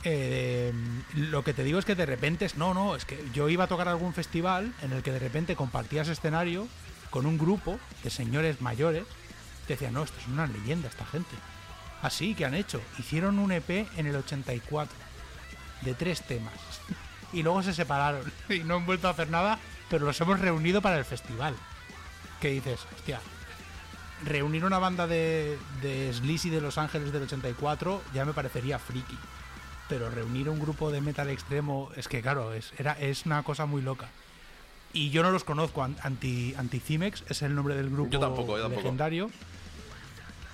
[0.05, 0.73] Eh,
[1.15, 2.57] lo que te digo es que de repente es.
[2.57, 5.57] No, no, es que yo iba a tocar algún festival en el que de repente
[5.57, 6.69] compartías escenario
[7.11, 9.05] con un grupo de señores mayores.
[9.66, 11.35] Decían, no, esto es una leyenda, esta gente.
[12.03, 12.81] Así que han hecho.
[12.98, 14.94] Hicieron un EP en el 84
[15.82, 16.55] de tres temas.
[17.32, 19.59] Y luego se separaron y no han vuelto a hacer nada,
[19.90, 21.57] pero los hemos reunido para el festival.
[22.40, 22.86] ¿Qué dices?
[22.94, 23.20] Hostia,
[24.24, 29.16] reunir una banda de, de Sleazy de Los Ángeles del 84 ya me parecería friki.
[29.88, 33.66] Pero reunir un grupo de metal extremo es que, claro, es, era, es una cosa
[33.66, 34.09] muy loca.
[34.93, 35.82] Y yo no los conozco.
[35.84, 38.80] An- Anti, Anticimex es el nombre del grupo Yo tampoco, yo tampoco.
[38.82, 39.30] legendario.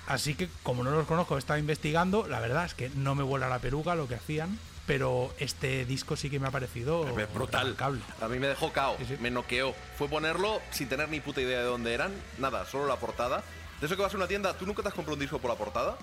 [0.05, 2.27] Así que, como no los conozco, he estado investigando.
[2.27, 4.59] La verdad es que no me vuela la peluca lo que hacían.
[4.85, 7.61] Pero este disco sí que me ha parecido Es brutal.
[7.63, 8.01] remarcable.
[8.21, 9.17] A mí me dejó cao, Sí, sí.
[9.21, 9.73] me noqueó.
[9.97, 13.43] Fue ponerlo sin tener ni puta idea de dónde eran, nada, solo la portada.
[13.79, 15.49] De eso que vas a una tienda, ¿tú nunca te has comprado un disco por
[15.51, 15.97] la portada?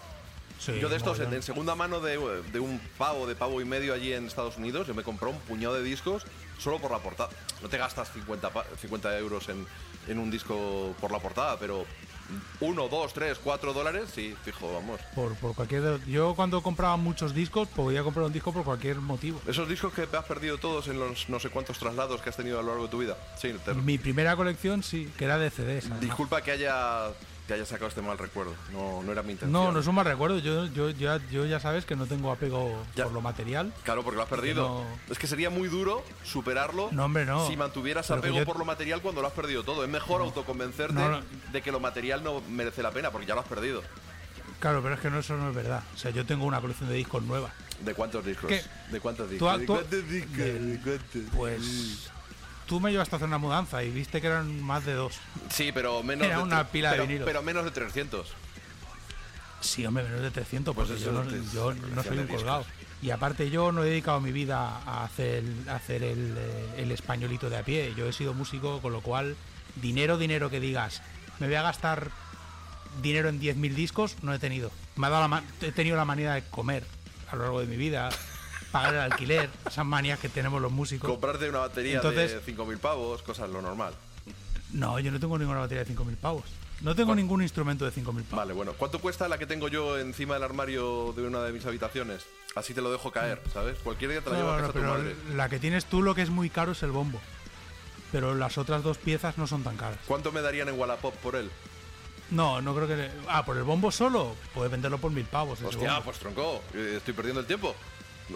[0.58, 2.18] Sí, yo de estos, en, segunda mano de,
[2.52, 5.38] de un pavo, de pavo y medio allí en Estados Unidos, yo me compré un
[5.40, 6.24] puñado de discos
[6.58, 7.30] solo por la portada.
[7.62, 9.66] No te gastas 50, pa- 50 euros en,
[10.06, 11.86] en un disco por la portada, pero
[12.60, 15.00] uno, dos, tres, cuatro dólares, sí, fijo, vamos.
[15.14, 19.40] Por, por cualquier yo cuando compraba muchos discos podía comprar un disco por cualquier motivo
[19.46, 22.58] Esos discos que has perdido todos en los no sé cuántos traslados que has tenido
[22.58, 23.16] a lo largo de tu vida.
[23.40, 26.00] Sí, te- mi primera colección sí que era de CDs además.
[26.00, 27.08] Disculpa que haya,
[27.50, 28.54] que haya sacado este mal recuerdo.
[28.72, 29.50] No, no era mi intención.
[29.52, 32.30] no no es un mal recuerdo yo, yo, ya, yo ya sabes que no tengo
[32.30, 33.02] apego Ya.
[33.04, 34.68] por lo material Claro, porque lo has perdido.
[34.68, 34.84] No.
[35.12, 37.48] Es que sería muy duro superarlo No, hombre, no.
[37.48, 39.82] si mantuvieras Pero apego yo- por lo material cuando lo has perdido todo.
[39.82, 41.20] Es mejor autoconvencerte No, no.
[41.52, 43.82] de que lo material no merece la pena porque ya lo has perdido.
[44.60, 46.88] claro pero es que no eso no es verdad o sea yo tengo una colección
[46.88, 47.50] de discos nueva
[47.84, 48.48] ¿De cuántos discos?
[48.48, 48.62] ¿Qué?
[48.92, 49.58] ¿De cuántos discos?
[49.58, 51.30] ¿De cuántos discos?
[51.34, 52.10] pues
[52.70, 55.18] tú me llevaste a hacer una mudanza y viste que eran más de dos
[55.50, 57.26] Sí, pero menos Era de una pila de pero, vinilos.
[57.26, 58.28] pero menos de 300.
[59.60, 62.28] Sí, hombre, menos de 300, Pues porque eso yo, no, yo no soy de un
[62.28, 62.64] colgado.
[63.02, 66.92] Y aparte yo no he dedicado mi vida a hacer, a hacer el, eh, el
[66.92, 67.92] españolito de a pie.
[67.96, 69.34] Yo he sido músico, con lo cual,
[69.74, 71.02] dinero, dinero que digas,
[71.40, 72.12] me voy a gastar
[73.02, 74.70] dinero en 10.000 discos, no he tenido.
[74.94, 76.84] Me ha dado la he tenido la manía de comer
[77.32, 78.10] a lo largo de mi vida,
[78.70, 81.10] pagar el alquiler, esas manías que tenemos los músicos.
[81.10, 83.94] Comprarte una batería Entonces- de 5.000 pavos, cosas lo normal.
[84.72, 86.44] No, yo no tengo ninguna batería de 5.000 pavos.
[86.80, 88.38] No tengo ningún instrumento de 5.000 pavos.
[88.38, 88.72] Vale, bueno.
[88.72, 92.24] ¿Cuánto cuesta la que tengo yo encima del armario de una de mis habitaciones?
[92.54, 93.78] Así te lo dejo caer, ¿sabes?
[93.80, 95.14] Cualquier día te la llevo No, a no, casa tu pero madre.
[95.34, 97.20] la que tienes tú lo que es muy caro es el bombo.
[98.12, 99.98] Pero las otras dos piezas no son tan caras.
[100.06, 101.50] ¿Cuánto me darían en Wallapop por él?
[102.30, 103.10] No, no creo que...
[103.28, 104.34] Ah, por el bombo solo.
[104.54, 105.60] Puedes venderlo por mil pavos.
[105.62, 107.74] Hostia, pues tronco, eh, estoy perdiendo el tiempo.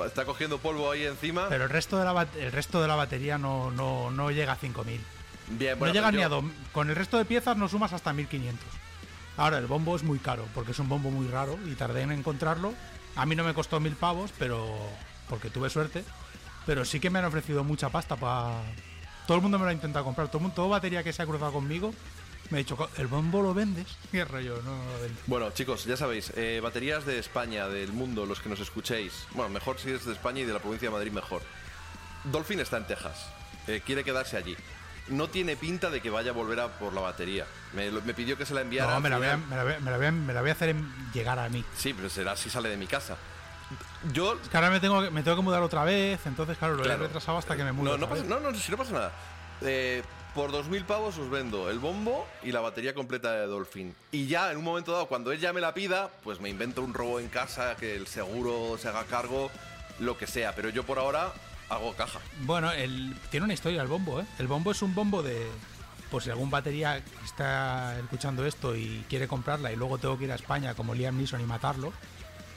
[0.06, 1.46] Está cogiendo polvo ahí encima.
[1.48, 4.58] Pero el resto de la, el resto de la batería no, no, no llega a
[4.58, 4.98] 5.000.
[5.50, 6.44] Bien, No bueno, llegas pero ni a yo- dos.
[6.72, 8.54] Con el resto de piezas no sumas hasta 1.500.
[9.36, 12.12] Ahora, el bombo es muy caro, porque es un bombo muy raro y tardé en
[12.12, 12.72] encontrarlo.
[13.16, 14.66] A mí no me costó mil pavos, pero...
[15.28, 16.04] Porque tuve suerte.
[16.66, 18.62] Pero sí que me han ofrecido mucha pasta para...
[19.26, 20.28] Todo el mundo me lo ha intentado comprar.
[20.28, 21.92] Todo, el mundo, toda batería que se ha cruzado conmigo
[22.50, 23.86] Me ha dicho, "Co- ¿el bombo lo vendes?
[24.12, 25.20] Y el rollo, no, no lo vendo.
[25.26, 29.26] Bueno, chicos, ya sabéis, eh, baterías de España, del mundo, los que nos escuchéis.
[29.32, 31.42] Bueno, mejor si es de España y de la provincia de Madrid, mejor.
[32.24, 33.26] Dolphin está en Texas.
[33.66, 34.54] eh, quiere quedarse allí.
[35.08, 37.46] No tiene pinta de que vaya a volver a por la batería.
[37.72, 38.92] Me, pidió que se la enviara.
[38.92, 40.40] No, me la, voy a, me, la voy a- me la voy a- me la
[40.42, 40.76] voy a hacer
[41.14, 41.64] llegar a mí.
[41.78, 43.16] Sí, pero será si sale de mi casa.
[44.12, 46.74] Yo Es que ahora me tengo, que- me tengo que mudar otra vez, entonces claro,
[46.74, 47.04] lo Claro.
[47.04, 47.90] he retrasado hasta que me mude.
[47.92, 49.12] No, no, pasa, no, no, si no pasa nada.
[49.62, 50.02] Eh,
[50.35, 53.94] por 2.000 pavos os vendo el bombo y la batería completa de Dolphin.
[54.11, 56.93] Y ya en un momento dado, cuando ella me la pida, pues me invento un
[56.93, 59.51] robo en casa, que el seguro se haga cargo,
[60.01, 60.55] lo que sea.
[60.55, 61.32] Pero yo por ahora
[61.69, 62.19] hago caja.
[62.40, 64.27] Bueno, el, tiene una historia el bombo, ¿eh?
[64.39, 65.47] El bombo es un bombo de...
[66.11, 70.32] Por si algún batería está escuchando esto y quiere comprarla y luego tengo que ir
[70.32, 71.93] a España como Liam Neeson y matarlo,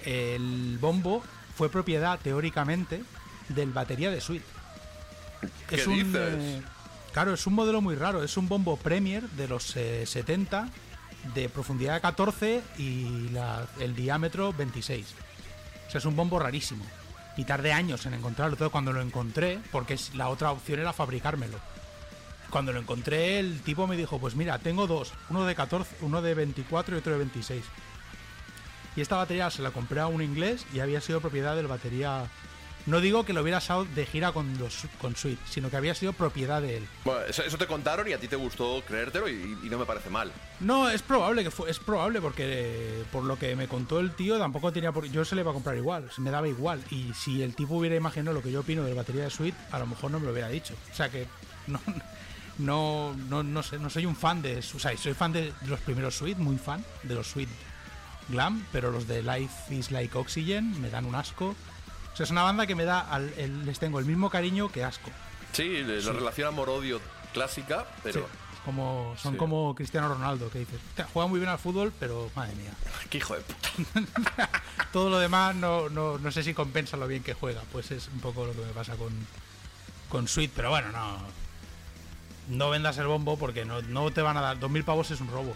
[0.05, 1.23] el bombo
[1.55, 3.01] fue propiedad teóricamente
[3.49, 4.43] del batería de Sweet.
[5.67, 6.63] ¿Qué dices?
[7.17, 8.23] Claro, es un modelo muy raro.
[8.23, 10.69] Es un bombo Premier de los eh, 70
[11.33, 13.31] de profundidad 14 y
[13.79, 15.15] el diámetro 26.
[15.87, 16.85] O sea, es un bombo rarísimo.
[17.35, 18.53] Y tardé años en encontrarlo.
[18.53, 21.57] Entonces, cuando lo encontré, porque la otra opción era fabricármelo.
[22.51, 26.21] Cuando lo encontré, el tipo me dijo: Pues mira, tengo dos, uno de 14, uno
[26.21, 27.63] de 24 y otro de 26.
[28.95, 32.25] Y esta batería se la compré a un inglés y había sido propiedad del batería.
[32.87, 35.93] No digo que lo hubiera estado de gira con, los, con Sweet, sino que había
[35.93, 36.87] sido propiedad de él.
[37.03, 39.85] Bueno, eso, eso te contaron y a ti te gustó creértelo y, y no me
[39.85, 40.31] parece mal.
[40.61, 44.11] No, es probable que fue, es probable porque eh, por lo que me contó el
[44.11, 47.13] tío tampoco tenía por yo se le iba a comprar igual, me daba igual y
[47.13, 49.79] si el tipo hubiera imaginado lo que yo opino de la batería de Sweet, a
[49.79, 50.73] lo mejor no me lo hubiera dicho.
[50.89, 51.27] O sea que
[51.67, 51.81] no
[52.57, 55.81] no no, no sé, no soy un fan de, o sea, soy fan de los
[55.81, 57.49] primeros Sweet, muy fan de los Sweet
[58.29, 61.53] Glam, pero los de Life is Like Oxygen me dan un asco.
[62.17, 64.71] O sea, es una banda que me da al- el- les tengo el mismo cariño
[64.71, 65.11] que asco.
[65.53, 66.09] Sí, la Sí.
[66.09, 66.99] relación amor-odio
[67.31, 68.21] clásica, pero...
[68.21, 68.25] Sí,
[68.65, 69.37] como son Sí.
[69.37, 72.71] como Cristiano Ronaldo que dices, "Hostia, juega muy bien al fútbol, pero madre mía.
[73.11, 73.69] ¡Qué hijo de puta!
[74.91, 77.61] Todo lo demás no, no, no sé si compensa lo bien que juega.
[77.71, 79.13] Pues es un poco lo que me pasa con,
[80.09, 80.53] con Sweet.
[80.55, 81.19] Pero bueno, no.
[82.49, 84.57] No vendas el bombo porque no, no te van a dar.
[84.59, 85.55] 2.000 pavos es un robo.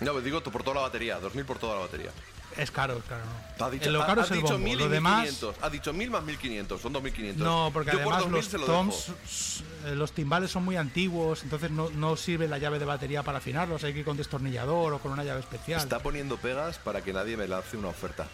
[0.00, 2.10] No, digo por toda la batería, 2.000 por toda la batería.
[2.56, 3.22] Es caro, es caro.
[3.58, 3.64] No.
[3.64, 4.66] Ha dicho, lo ha- caro ha es el dicho bombo.
[4.68, 5.28] 1.000 y Lo demás.
[5.28, 5.54] 1.500.
[5.62, 7.34] Ha dicho 1.000 más 1.500, son 2.500.
[7.36, 11.70] No, porque Yo por además 2.000 los lo eh, los timbales son muy antiguos, entonces
[11.70, 14.98] no, no sirve la llave de batería para afinarlos, hay que ir con destornillador o
[14.98, 15.80] con una llave especial.
[15.80, 18.26] Está poniendo pegas para que nadie me lance una oferta.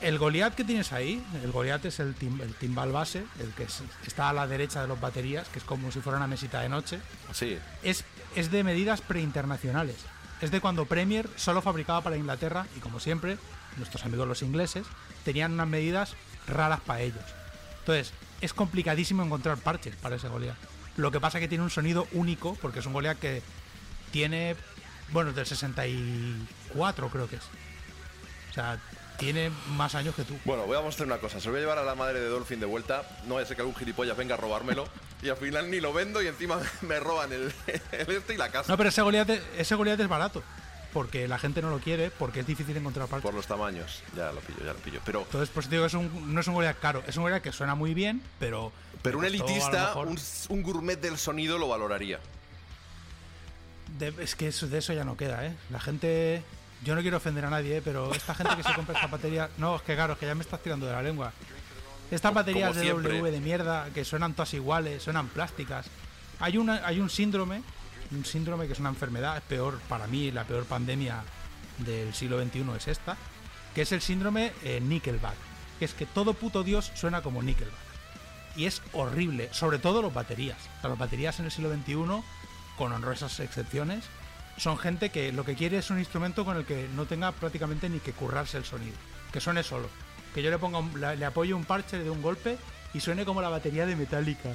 [0.00, 3.62] El Goliath que tienes ahí, el Goliath es el, tim- el timbal base, el que
[3.64, 6.60] es- está a la derecha de los baterías, que es como si fuera una mesita
[6.60, 6.98] de noche.
[7.32, 7.56] Sí.
[7.84, 9.96] Es, es de medidas preinternacionales.
[10.42, 13.38] Es de cuando Premier solo fabricaba para Inglaterra y como siempre,
[13.76, 14.84] nuestros amigos los ingleses
[15.24, 16.16] tenían unas medidas
[16.48, 17.22] raras para ellos.
[17.78, 20.56] Entonces, es complicadísimo encontrar parches para ese Goliath.
[20.96, 23.40] Lo que pasa es que tiene un sonido único, porque es un Goliath que
[24.10, 24.56] tiene,
[25.12, 27.44] bueno, del 64 creo que es.
[28.50, 28.80] O sea,
[29.22, 30.36] tiene más años que tú.
[30.44, 31.38] Bueno, voy a hacer una cosa.
[31.40, 33.02] Se lo voy a llevar a la madre de Dolphin de vuelta.
[33.26, 34.86] No vaya a ser que algún gilipollas venga a robármelo.
[35.22, 37.52] y al final ni lo vendo y encima me roban el,
[37.92, 38.70] el este y la casa.
[38.72, 40.42] No, pero ese Goliath, ese Goliath es barato.
[40.92, 43.24] Porque la gente no lo quiere, porque es difícil encontrar parches.
[43.24, 44.02] Por los tamaños.
[44.14, 45.00] Ya lo pillo, ya lo pillo.
[45.06, 47.42] Pero, Entonces, pues te digo, es un, no es un Goliath caro, es un Goliath
[47.42, 48.72] que suena muy bien, pero.
[49.00, 50.18] pero un costó, elitista, un,
[50.50, 52.20] un gourmet del sonido lo valoraría.
[53.98, 55.54] de- es que eso, de eso ya no queda, ¿eh?
[55.70, 56.42] La gente.
[56.84, 57.82] Yo no quiero ofender a nadie, ¿eh?
[57.82, 59.48] pero esta gente que se compra esta batería.
[59.58, 61.32] No, es que claro, es que ya me estás tirando de la lengua.
[62.10, 62.88] Estas baterías de.
[62.88, 65.86] W de mierda, que suenan todas iguales, suenan plásticas.
[66.40, 67.62] Hay, una, hay un síndrome,
[68.10, 71.22] un síndrome que es una enfermedad, es peor para mí, la peor pandemia
[71.78, 73.16] del siglo XXI es esta,
[73.74, 75.36] que es el síndrome eh, Nickelback,
[75.78, 77.78] que es que todo puto Dios suena como Nickelback.
[78.56, 80.58] Y es horrible, sobre todo las baterías.
[80.78, 82.22] O sea, las baterías en el siglo XXI,
[82.76, 84.04] con honrosas excepciones,
[84.56, 87.88] son gente que lo que quiere es un instrumento con el que no tenga prácticamente
[87.88, 88.96] ni que currarse el sonido,
[89.32, 89.88] que suene solo.
[90.34, 92.58] Que yo le ponga un- le apoye un parche, le dé un golpe
[92.94, 94.50] y suene como la batería de Metallica.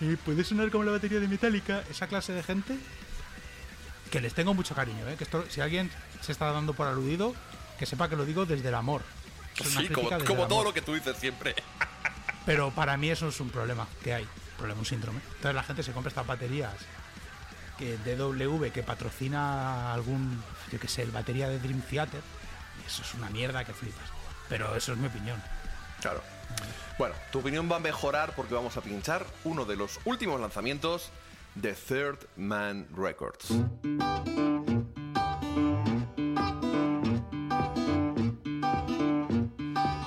[0.00, 1.82] Eh, ¿Puede sonar como la batería de Metallica?
[1.90, 2.76] Esa clase de gente
[4.10, 5.16] que les tengo mucho cariño, ¿eh?
[5.16, 5.90] que esto, si alguien
[6.22, 7.34] se está dando por aludido,
[7.78, 9.02] que sepa que lo digo desde el amor.
[9.54, 10.64] Sí, como, todo amor.
[10.66, 11.54] lo que tú dices siempre.
[12.46, 14.26] Pero para mí eso es un problema que hay,
[14.56, 15.20] problema, un síndrome.
[15.36, 16.72] Entonces la gente se compra estas baterías
[17.78, 22.20] que de W que patrocina algún, yo que sé, el batería de Dream Theater.
[22.82, 24.04] Y eso es una mierda que flipas.
[24.48, 25.42] Pero eso es mi opinión.
[26.00, 26.22] Claro.
[26.98, 31.10] Bueno, tu opinión va a mejorar porque vamos a pinchar uno de los últimos lanzamientos
[31.54, 33.50] de Third Man Records.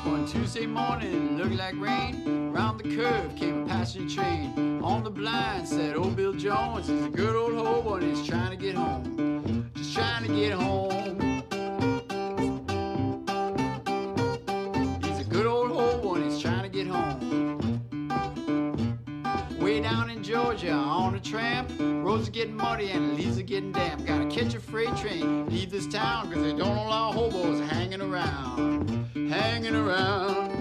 [0.05, 2.30] On Tuesday morning, looked like rain.
[2.71, 4.79] Round the curve came a passing train.
[4.81, 8.51] On the blind said, Old Bill Jones is a good old hobo and he's trying
[8.51, 9.69] to get home.
[9.75, 11.19] Just trying to get home.
[15.03, 17.81] He's a good old hobo and he's trying to get home.
[19.59, 23.73] Way down in Georgia on a tramp, roads are getting muddy and leaves are getting
[23.73, 24.05] damp.
[24.05, 29.09] Gotta catch a freight train, leave this town, cause they don't allow hobos hanging around.
[29.29, 30.60] Hanging around.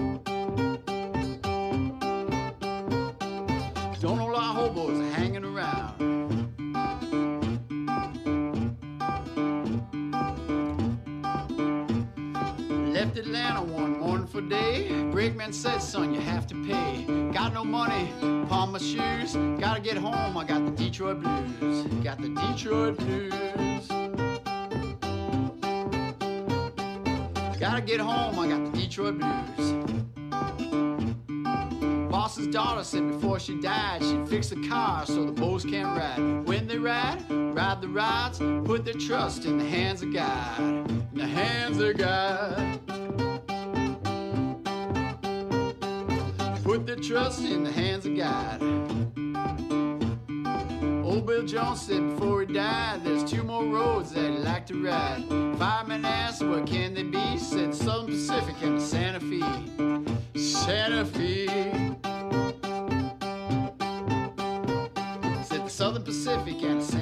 [14.41, 15.09] For day.
[15.11, 17.05] Brakeman said, son, you have to pay.
[17.31, 18.09] Got no money,
[18.47, 19.35] palm my shoes.
[19.59, 21.83] Gotta get home, I got the Detroit blues.
[22.03, 23.87] Got the Detroit blues.
[27.59, 29.73] Gotta get home, I got the Detroit blues.
[32.09, 36.45] Boss's daughter said before she died, she'd fix the car so the boys can't ride.
[36.47, 40.59] When they ride, ride the rides, put their trust in the hands of God.
[40.59, 43.30] In the hands of God.
[46.71, 48.61] Put their trust in the hands of God.
[51.03, 54.81] Old Bill Jones said before he died, there's two more roads that he'd like to
[54.81, 55.21] ride.
[55.59, 57.37] Fireman asked, what can they be?
[57.37, 59.41] Said Southern Pacific and Santa Fe.
[60.39, 61.47] Santa Fe.
[65.43, 67.00] Said the Southern Pacific and Santa Fe.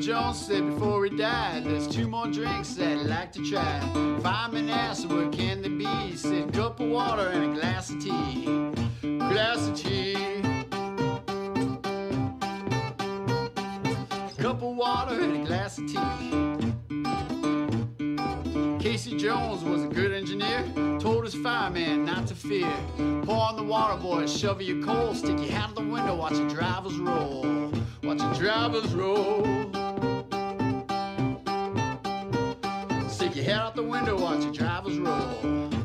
[0.00, 3.80] Jones said before he died, there's two more drinks that I'd like to try.
[4.22, 6.16] Fireman asked, what can they be?
[6.16, 8.46] Said, cup of water and a glass of tea.
[9.02, 10.14] Glass of tea.
[14.38, 16.59] Cup of water and a glass of tea.
[19.10, 20.64] Casey Jones was a good engineer.
[21.00, 22.72] Told his fireman not to fear.
[23.24, 25.14] Pour on the water, boys, shovel your coal.
[25.14, 27.72] Stick your hand out the window, watch the drivers roll.
[28.04, 29.44] Watch the drivers roll.
[33.08, 35.79] Stick your head out the window, watch the drivers roll.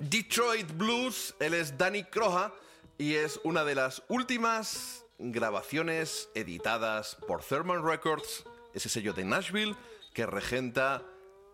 [0.00, 2.52] Detroit Blues, él es Danny Croja
[2.96, 8.44] y es una de las últimas grabaciones editadas por Thermal Records,
[8.74, 9.74] ese sello de Nashville
[10.12, 11.02] que regenta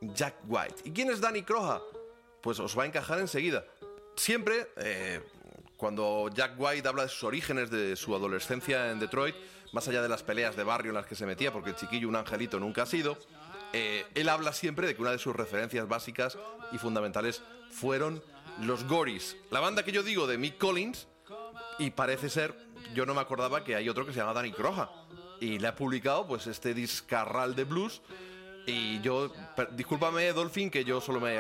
[0.01, 0.77] Jack White.
[0.85, 1.81] ¿Y quién es Danny Croja?
[2.43, 3.65] Pues os va a encajar enseguida.
[4.17, 5.21] Siempre, eh,
[5.77, 9.35] cuando Jack White habla de sus orígenes, de su adolescencia en Detroit,
[9.73, 12.09] más allá de las peleas de barrio en las que se metía, porque el chiquillo
[12.09, 13.19] un angelito nunca ha sido,
[13.73, 16.39] eh, él habla siempre de que una de sus referencias básicas
[16.71, 18.23] y fundamentales fueron
[18.61, 19.37] los Goris.
[19.51, 21.09] La banda que yo digo de Mick Collins,
[21.79, 22.55] y parece ser,
[22.95, 24.91] yo no me acordaba que hay otro que se llama Danny Croja.
[25.45, 28.01] Y le ha publicado pues este discarral de blues.
[28.67, 29.31] Y yo,
[29.73, 31.37] discúlpame Dolphin, que yo solo me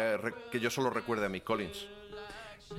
[0.50, 1.86] que yo solo recuerde a Mick Collins.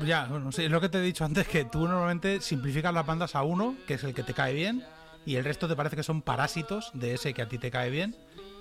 [0.05, 3.05] Ya, bueno, sí, es lo que te he dicho antes, que tú normalmente simplificas las
[3.05, 4.83] bandas a uno, que es el que te cae bien,
[5.25, 7.89] y el resto te parece que son parásitos de ese que a ti te cae
[7.89, 8.15] bien.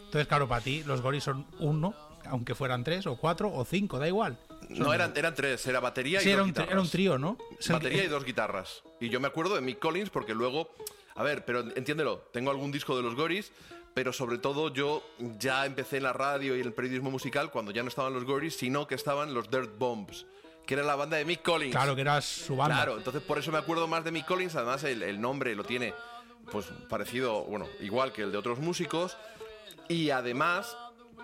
[0.06, 1.94] Entonces, claro, para ti los goris son uno,
[2.26, 4.38] aunque fueran tres o cuatro o cinco, da igual.
[4.70, 6.70] No, eran, eran tres, era batería Sí, y era dos un, guitarras.
[6.72, 7.36] era un trío, ¿no?
[7.68, 8.82] Batería que- y dos guitarras.
[9.00, 10.70] Y yo me acuerdo de Mick Collins porque luego,
[11.14, 13.52] a ver, pero entiéndelo, tengo algún disco de los Goris,
[13.94, 15.08] pero sobre todo yo
[15.38, 18.24] ya empecé en la radio y en el periodismo musical cuando ya no estaban los
[18.24, 20.26] Goris, sino que estaban los Dirt Bombs,
[20.66, 21.74] que era la banda de Mick Collins.
[21.74, 22.74] Claro, que era su banda.
[22.74, 25.64] Claro, entonces por eso me acuerdo más de Mick Collins, además el, el nombre lo
[25.64, 25.94] tiene
[26.50, 29.16] pues parecido, bueno, igual que el de otros músicos
[29.88, 30.76] y además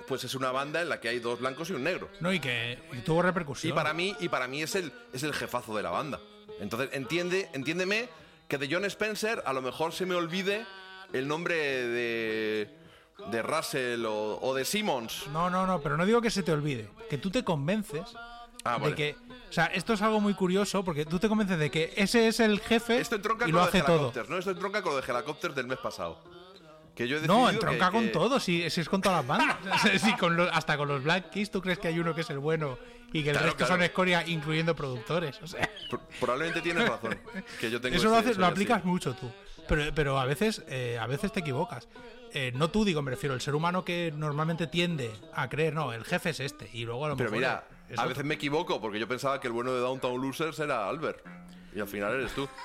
[0.07, 2.09] pues es una banda en la que hay dos blancos y un negro.
[2.21, 3.73] No, y que y tuvo repercusión.
[3.73, 6.21] Y para mí, y para mí es el, es el jefazo de la banda.
[6.59, 8.09] Entonces, entiende, entiéndeme
[8.51, 10.67] que de John Spencer a lo mejor se me olvide
[11.15, 12.69] el nombre de,
[13.31, 15.27] de Russell o, o de Simmons.
[15.33, 18.03] No, no, no, pero no digo que se te olvide, que tú te convences
[18.63, 18.95] Ah, de vale.
[18.95, 19.17] que,
[19.49, 22.41] o sea, esto es algo muy curioso porque tú te convences de que ese es
[22.41, 24.13] el jefe Esto entronca y lo lo hace todo.
[24.29, 24.37] ¿no?
[24.37, 26.19] Esto entronca con lo de Helicopters del mes pasado.
[26.95, 29.27] Que yo he No, entronca que- con que- todo, si, si es con todas las
[29.27, 29.57] bandas.
[30.03, 32.29] Sí, con los- hasta con los Black Keys, ¿tú crees que hay uno que es
[32.29, 32.77] el bueno
[33.13, 33.73] y que el Claro, resto claro.
[33.75, 35.41] son escoria, incluyendo productores?
[35.43, 37.19] O sea, Pro- Probablemente tienes razón.
[37.61, 38.53] Que yo tengo eso lo, haces, lo así.
[38.53, 39.31] aplicas mucho tú.
[39.69, 41.89] Pero, pero a veces eh, a veces te equivocas.
[42.33, 45.93] Eh, no tú, digo, me refiero, el ser humano que normalmente tiende a creer, no,
[45.93, 46.69] el jefe es este.
[46.73, 48.09] Y luego a lo Pero mejor mira, es a otro.
[48.11, 51.25] veces me equivoco porque yo pensaba que el bueno de Downtown Losers era Albert.
[51.75, 52.49] Y al final eres tú.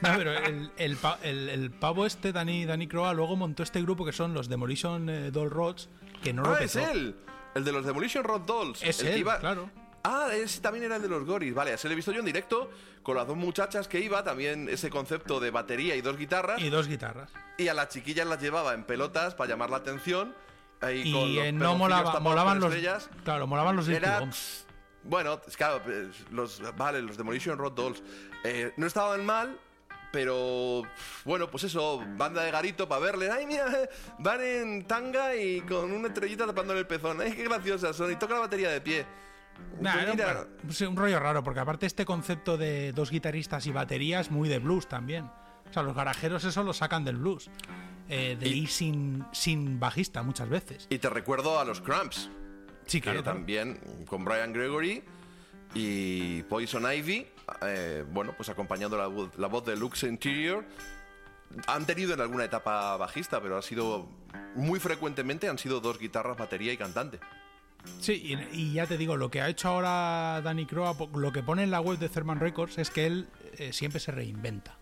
[0.00, 4.04] No, pero el, el, el- el pavo este, Danny, Danny Croa, luego montó este grupo
[4.06, 5.90] que son los Demolition eh, Doll Rods,
[6.22, 6.90] que no lo ah, es petó.
[6.90, 7.16] él.
[7.56, 8.82] El de los Demolition Rod Dolls.
[8.82, 9.70] Es el que él, iba- claro.
[10.04, 11.52] Ah, ese también era el de los goris.
[11.52, 12.70] Vale, ese lo he visto yo en directo
[13.02, 16.60] con las dos muchachas que iba, también ese concepto de batería y dos guitarras.
[16.60, 17.32] Y dos guitarras.
[17.58, 20.32] Y a las chiquillas las llevaba en pelotas para llamar la atención.
[20.80, 22.68] ahí Y con los eh, no molaba, molaban los.
[22.72, 23.10] estrellas.
[23.24, 24.28] Claro, molaban los Era-.
[25.02, 28.02] Bueno, claro, pues, los, vale, los Demolition Rod Dolls
[28.44, 29.58] eh, no estaban mal,
[30.16, 30.82] pero
[31.26, 33.30] bueno, pues eso, banda de garito para verle.
[33.30, 33.66] Ay, mira,
[34.18, 37.20] van en tanga y con una estrellita tapándole el pezón.
[37.20, 38.10] Ay, qué graciosas son.
[38.10, 39.04] Y toca la batería de pie.
[39.78, 44.30] Nah, era un, sí, rollo raro, porque aparte este concepto de dos guitarristas y baterías
[44.30, 45.26] muy de blues también.
[45.68, 47.50] O sea, los garajeros eso lo sacan del blues.
[48.08, 50.86] Eh, de ir sin, sin bajista muchas veces.
[50.88, 52.30] Y te recuerdo a los Cramps.
[52.86, 53.36] Sí, que claro, claro.
[53.36, 55.02] también con Brian Gregory
[55.74, 57.26] y Poison Ivy,
[57.62, 60.64] eh, bueno, pues acompañando la, voz- la voz de Lux Interior.
[61.68, 64.08] Han tenido en alguna etapa bajista, pero ha sido
[64.56, 67.20] muy frecuentemente han sido dos guitarras, batería y cantante.
[68.00, 68.14] Sí,
[68.52, 71.62] y, y ya te digo, lo que ha hecho ahora Danny Croa, lo que pone
[71.62, 73.28] en la web de Thurman Records es que él
[73.58, 74.76] eh, siempre se reinventa.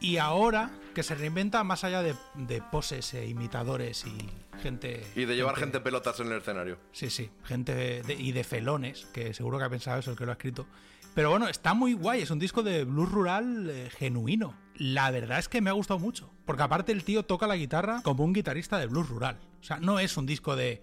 [0.00, 4.30] Y ahora que se reinventa más allá de, de poses e imitadores y
[4.62, 5.06] gente...
[5.14, 6.78] Y de llevar gente pelotas en el escenario.
[6.92, 10.24] Sí, sí, gente de- y de felones, que seguro que ha pensado eso el que
[10.24, 10.66] lo ha escrito.
[11.16, 14.54] Pero bueno, está muy guay, es un disco de blues rural eh, genuino.
[14.74, 18.02] La verdad es que me ha gustado mucho, porque aparte el tío toca la guitarra
[18.02, 19.38] como un guitarrista de blues rural.
[19.58, 20.82] O sea, no es un disco de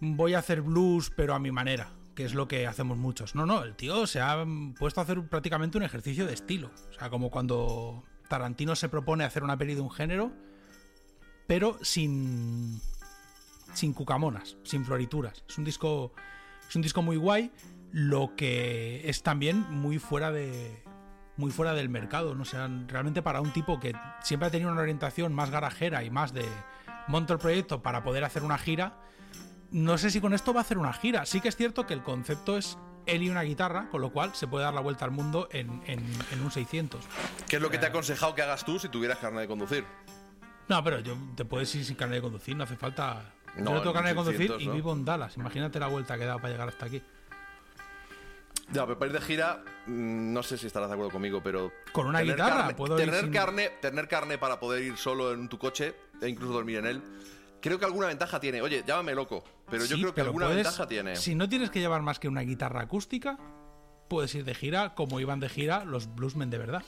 [0.00, 3.34] voy a hacer blues pero a mi manera, que es lo que hacemos muchos.
[3.34, 4.42] No, no, el tío se ha
[4.78, 6.70] puesto a hacer prácticamente un ejercicio de estilo.
[6.88, 10.32] O sea, como cuando Tarantino se propone hacer una peli de un género,
[11.46, 12.80] pero sin
[13.74, 15.44] sin cucamonas, sin florituras.
[15.46, 16.14] Es un disco
[16.66, 17.52] es un disco muy guay,
[17.98, 20.84] lo que es también muy fuera de
[21.38, 22.58] muy fuera del mercado, no sé,
[22.88, 26.44] realmente para un tipo que siempre ha tenido una orientación más garajera y más de
[27.08, 28.98] monto el proyecto para poder hacer una gira,
[29.70, 31.24] no sé si con esto va a hacer una gira.
[31.24, 34.34] Sí que es cierto que el concepto es él y una guitarra, con lo cual
[34.34, 37.02] se puede dar la vuelta al mundo en, en- en un 600.
[37.48, 39.84] ¿Qué es lo que te ha aconsejado que hagas tú si tuvieras carne de conducir?
[40.68, 43.32] No, pero yo te puedes ir sin carne de conducir, no hace falta.
[43.56, 45.36] No, yo no tengo en carne de conducir 600, y vivo en Dallas.
[45.38, 47.02] Imagínate la vuelta que he dado para llegar hasta aquí.
[48.72, 51.72] Ya, pero para ir de gira, mm, no sé si estarás de acuerdo conmigo, pero.
[51.92, 55.32] Con una guitarra, carne- puedo ir tener sin- carne, tener carne para poder ir solo
[55.32, 57.02] en tu coche e incluso dormir en él.
[57.60, 58.60] Creo que alguna ventaja tiene.
[58.62, 61.16] Oye, llámame loco, pero yo creo que alguna puedes- ventaja tiene.
[61.16, 63.38] Si no tienes que llevar más que una guitarra acústica,
[64.08, 66.82] puedes ir de gira como iban de gira los bluesmen de verdad.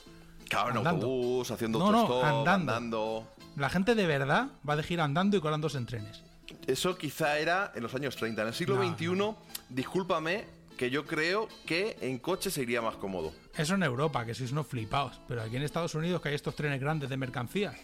[0.48, 3.28] Claro, en autobús, haciendo No, no, andando.
[3.56, 6.22] La gente de verdad va de gira andando y colándose en trenes.
[6.66, 8.42] Eso quizá era en los años 30.
[8.42, 9.34] En el siglo No, XXI,
[9.68, 10.46] discúlpame,
[10.78, 13.32] que yo creo que en coche se iría más cómodo.
[13.56, 15.20] Eso en Europa, que sois unos flipados.
[15.28, 17.76] Pero aquí en Estados Unidos, que hay estos trenes grandes de mercancías,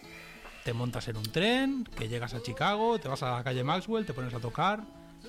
[0.63, 4.05] te montas en un tren, que llegas a Chicago, te vas a la calle Maxwell,
[4.05, 4.81] te pones a tocar,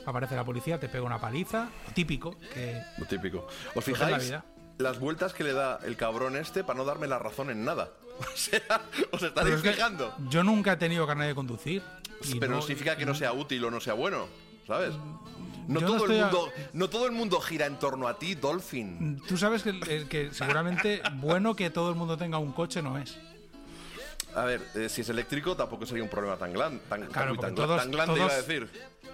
[0.07, 1.69] aparece la policía, te pega una paliza.
[1.89, 3.47] Lo típico, que Lo típico.
[3.75, 4.25] ¿Os la fijáis?
[4.25, 4.45] vida.
[4.79, 7.91] Las vueltas que le da el cabrón este para no darme la razón en nada.
[8.33, 8.63] O sea,
[9.11, 10.15] os estaréis es que fijando.
[10.31, 11.83] Yo nunca he tenido carnet de conducir.
[12.41, 14.27] Pero no- significa que no sea útil o no sea bueno,
[14.67, 14.95] ¿sabes?
[15.69, 19.21] No todo, el a- mundo, no todo el mundo gira en torno a ti, Dolphin.
[19.27, 23.17] Tú sabes que, que seguramente bueno que todo el mundo tenga un coche no es.
[24.35, 27.55] A ver, eh, si es eléctrico tampoco sería un problema tan, gran, tan, Claro, tan,
[27.55, 28.69] todos- tan grande, iba a decir.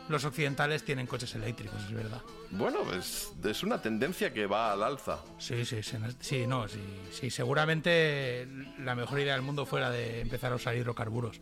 [0.08, 2.20] Los occidentales tienen coches eléctricos, es verdad.
[2.50, 5.20] Bueno, es, es una tendencia que va al alza.
[5.38, 6.80] Sí, sí, sí, sí, no, sí,
[7.12, 8.48] sí, seguramente
[8.80, 11.40] la mejor idea del mundo fuera de empezar a usar hidrocarburos.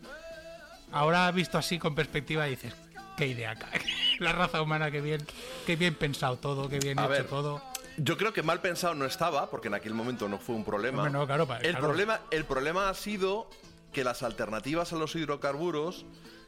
[0.91, 2.73] Ahora visto así con perspectiva dices,
[3.21, 3.55] qué idea,
[4.19, 5.21] la raza humana, qué bien,
[5.67, 7.61] qué bien pensado todo, qué bien A hecho ver, todo.
[7.97, 11.07] Yo creo que mal pensado no estaba, porque en aquel momento no fue un problema.
[11.07, 11.77] No, claro, el.
[11.77, 13.47] Problema, el problema ha sido
[13.93, 16.03] que las alternativas a los hidrocarburos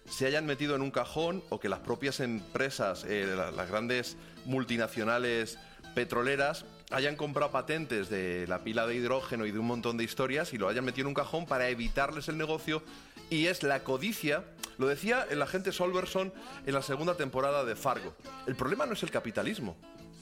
[0.09, 4.17] se hayan metido en un cajón o que las propias empresas, eh, la- las grandes
[4.45, 5.59] multinacionales
[5.93, 10.53] petroleras, hayan comprado patentes de la pila de hidrógeno y de un montón de historias
[10.53, 12.81] y lo hayan metido en un cajón para evitarles el negocio.
[13.29, 14.43] Y es la codicia,
[14.77, 16.33] lo decía el agente Solverson
[16.65, 18.15] en la segunda temporada de Fargo.
[18.45, 19.75] El problema no es el capitalismo,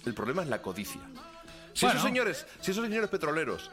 [0.05, 1.01] el problema es la codicia.
[1.73, 1.99] Si, Bueno.
[1.99, 3.71] esos señores, si esos señores petroleros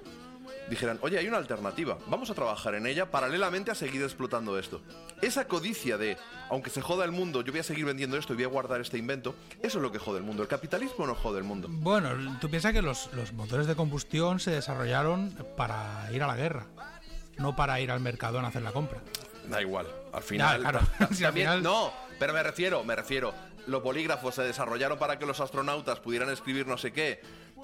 [0.70, 4.82] dijeran, oye, hay una alternativa, vamos a trabajar en ella paralelamente a seguir explotando esto.
[5.22, 6.16] Esa codicia de,
[6.50, 8.80] aunque se joda el mundo, yo voy a seguir vendiendo esto y voy a guardar
[8.80, 10.42] este invento, eso es lo que jode el mundo.
[10.42, 11.68] El capitalismo no jode el mundo.
[11.70, 12.10] Bueno,
[12.40, 16.66] tú piensas que los, los motores de combustión se desarrollaron para ir a la guerra,
[17.38, 19.00] no para ir al mercado a hacer la compra.
[19.48, 20.60] Da igual, al final...
[20.60, 20.80] claro.
[20.98, 23.34] al final- No, pero me refiero, me refiero.
[23.66, 27.20] Los bolígrafos se desarrollaron para que los astronautas pudieran escribir no sé qué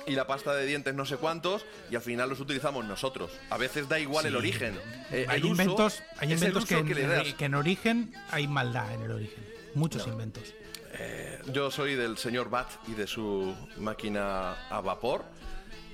[0.07, 3.31] y la pasta de dientes no sé cuántos y al final los utilizamos nosotros.
[3.49, 4.79] A veces da igual el origen.
[5.11, 9.03] Eh, hay el uso inventos, hay inventos que, en, que en origen hay maldad en
[9.03, 9.45] el origen.
[9.75, 10.55] Muchos inventos.
[10.97, 15.25] Eh, yo soy del señor Bat y de su máquina a vapor,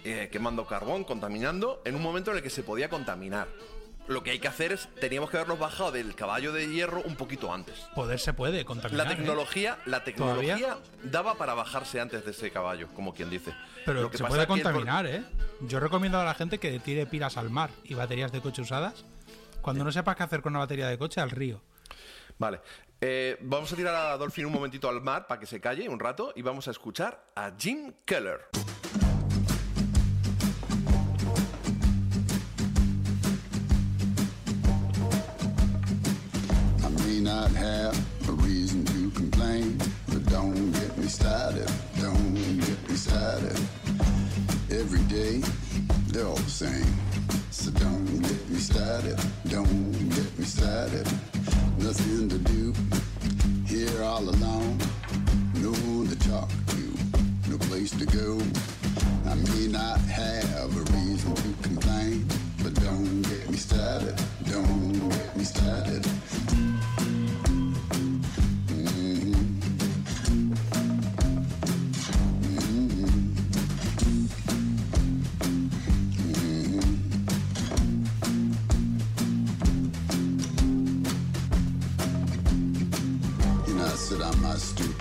[0.05, 3.49] eh, quemando carbón, contaminando, en un momento en el que se podía contaminar.
[4.09, 7.15] Lo que hay que hacer es, teníamos que habernos bajado del caballo de hierro un
[7.15, 7.79] poquito antes.
[7.95, 9.07] Poder se puede contaminar.
[9.07, 9.17] La ¿eh?
[9.17, 10.79] tecnología, la tecnología ¿Todavía?
[11.05, 13.55] daba para bajarse antes de ese caballo, como quien dice.
[13.87, 15.23] Pero Lo que se pasa puede que el contaminar, ¿eh?
[15.61, 19.05] Yo recomiendo a la gente que tire pilas al mar y baterías de coche usadas.
[19.61, 21.63] Cuando no sepas qué hacer con una batería de coche, al río.
[22.39, 22.61] Vale.
[23.01, 26.01] Eh, vamos a tirar a Dolphin un momentito al mar para que se calle un
[26.01, 28.41] rato y vamos a escuchar a Jim Keller.
[37.21, 39.77] May not have a reason to complain,
[40.09, 41.71] but don't get me started.
[42.01, 43.59] Don't get me started.
[44.71, 45.43] Every day,
[46.09, 46.95] they're all the same.
[47.51, 49.19] So don't get me started.
[49.49, 51.07] Don't get me started.
[51.79, 52.73] Nothing to do
[53.67, 54.79] here all alone.
[55.57, 58.39] No one to talk to, no place to go.
[59.27, 62.27] I may not have a reason to complain,
[62.63, 64.15] but don't get me started.
[64.49, 66.07] Don't get me started.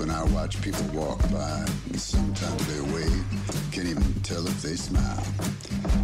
[0.02, 1.66] And I watch people walk by.
[1.88, 3.26] And sometimes they wave,
[3.72, 5.24] can't even tell if they smile.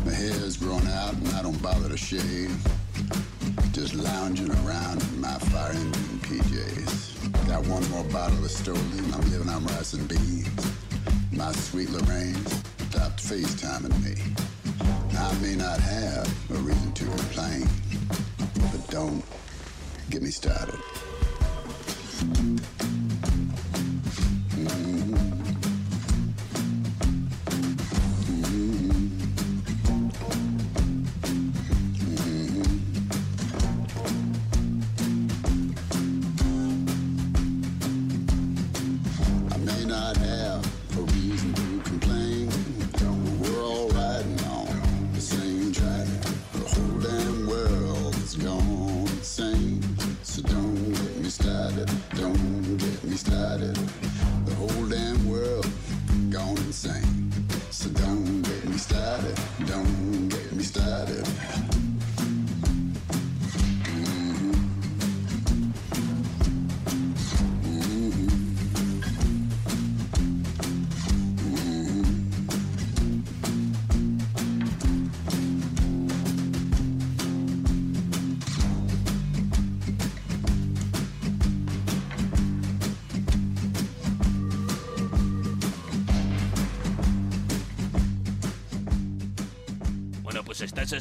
[0.06, 2.56] My hair's grown out and I don't bother to shave.
[3.72, 7.48] Just lounging around in my fire engine PJs.
[7.48, 10.72] Got one more bottle of Sterling, I'm living on rice and beans.
[11.32, 12.46] My sweet Lorraine
[12.90, 14.16] stopped FaceTiming me.
[15.18, 17.68] I may not have a reason to complain,
[18.56, 19.24] but don't
[20.10, 20.80] get me started.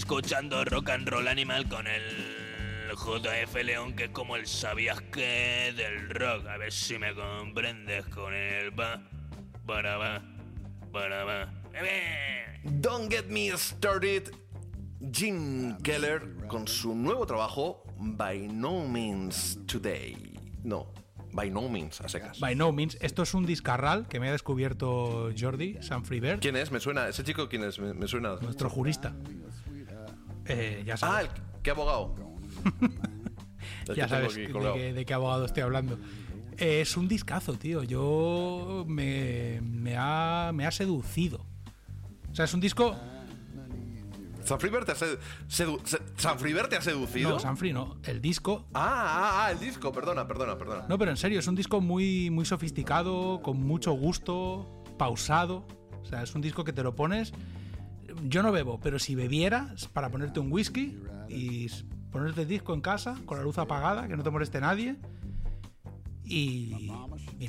[0.05, 2.03] Escuchando Rock and Roll Animal con el
[2.91, 6.47] JF León, que es como el sabías que del rock.
[6.47, 9.03] A ver si me comprendes con el va,
[9.65, 10.23] para va,
[10.93, 11.55] para va.
[11.73, 12.61] ¡Eh!
[12.65, 14.31] Don't Get Me Started,
[15.11, 20.39] Jim Keller con su nuevo trabajo By No Means Today.
[20.65, 20.93] No,
[21.33, 22.41] By No Means, a secas.
[22.41, 26.71] By no means, esto es un discarral que me ha descubierto Jordi Sanfribert, ¿Quién es?
[26.71, 27.09] Me suena.
[27.09, 27.79] ¿Ese chico quién es?
[27.79, 28.37] Me, me suena.
[28.43, 29.17] nuestro jurista.
[30.47, 31.31] Eh, ya Ah, sabes,
[31.63, 32.15] ¿qué abogado?
[33.95, 35.99] Ya sabes de, qué, de qué abogado estoy hablando.
[36.57, 37.83] Eh, es un discazo, tío.
[37.83, 41.45] Yo me, me, ha, me ha seducido.
[42.31, 42.97] O sea, es un disco.
[44.45, 45.19] ¿Sanfriver te ha, sed-
[45.49, 47.31] sedu- se- ¿Sanfriver te ha seducido?
[47.31, 47.97] No, Sanfri no.
[48.05, 48.65] El disco.
[48.75, 50.87] Ah, ah, ah, el disco, perdona, perdona, perdona.
[50.89, 55.67] No, pero en serio, es un disco muy, muy sofisticado, con mucho gusto, pausado.
[56.03, 57.33] O sea, es un disco que te lo pones.
[58.23, 61.69] Yo no bebo, pero si bebieras para ponerte un whisky y
[62.11, 64.97] ponerte el disco en casa con la luz apagada, que no te moleste nadie.
[66.27, 66.91] Y,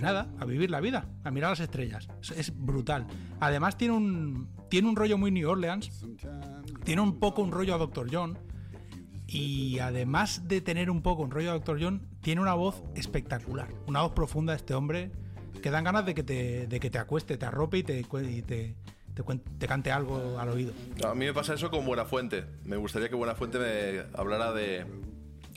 [0.02, 2.10] nada, a vivir la vida, a mirar las estrellas.
[2.36, 3.08] Es, brutal.
[3.40, 6.06] Además tiene un, tiene un rollo muy New Orleans,
[6.84, 8.08] tiene un poco un rollo a Dr.
[8.12, 8.38] John.
[9.28, 11.82] Y además de tener un poco un rollo a Dr.
[11.82, 13.70] John, tiene una voz espectacular.
[13.88, 15.12] Una voz profunda de este hombre
[15.62, 18.42] que dan ganas de que te, de que te acueste, te arrope y te, y
[18.42, 18.76] te,
[19.16, 19.24] te,
[19.58, 20.74] te cante algo al oído.
[21.04, 22.46] A mí me pasa eso con Buenafuente.
[22.66, 24.86] Me gustaría que Buenafuente me hablara de.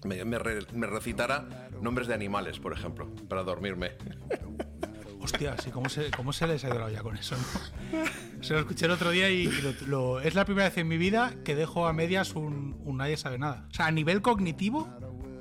[0.05, 3.93] Me, me re- me recitara nombres de animales, por ejemplo, para dormirme.
[5.21, 7.37] Hostia, sí, ¿cómo se, cómo se les ha ido la olla con eso?
[7.37, 8.05] no?
[8.41, 10.97] Se lo escuché el otro día y lo- lo- es la primera vez en mi
[10.97, 13.67] vida que dejo a medias un, un nadie sabe nada.
[13.71, 14.89] O sea, a nivel cognitivo,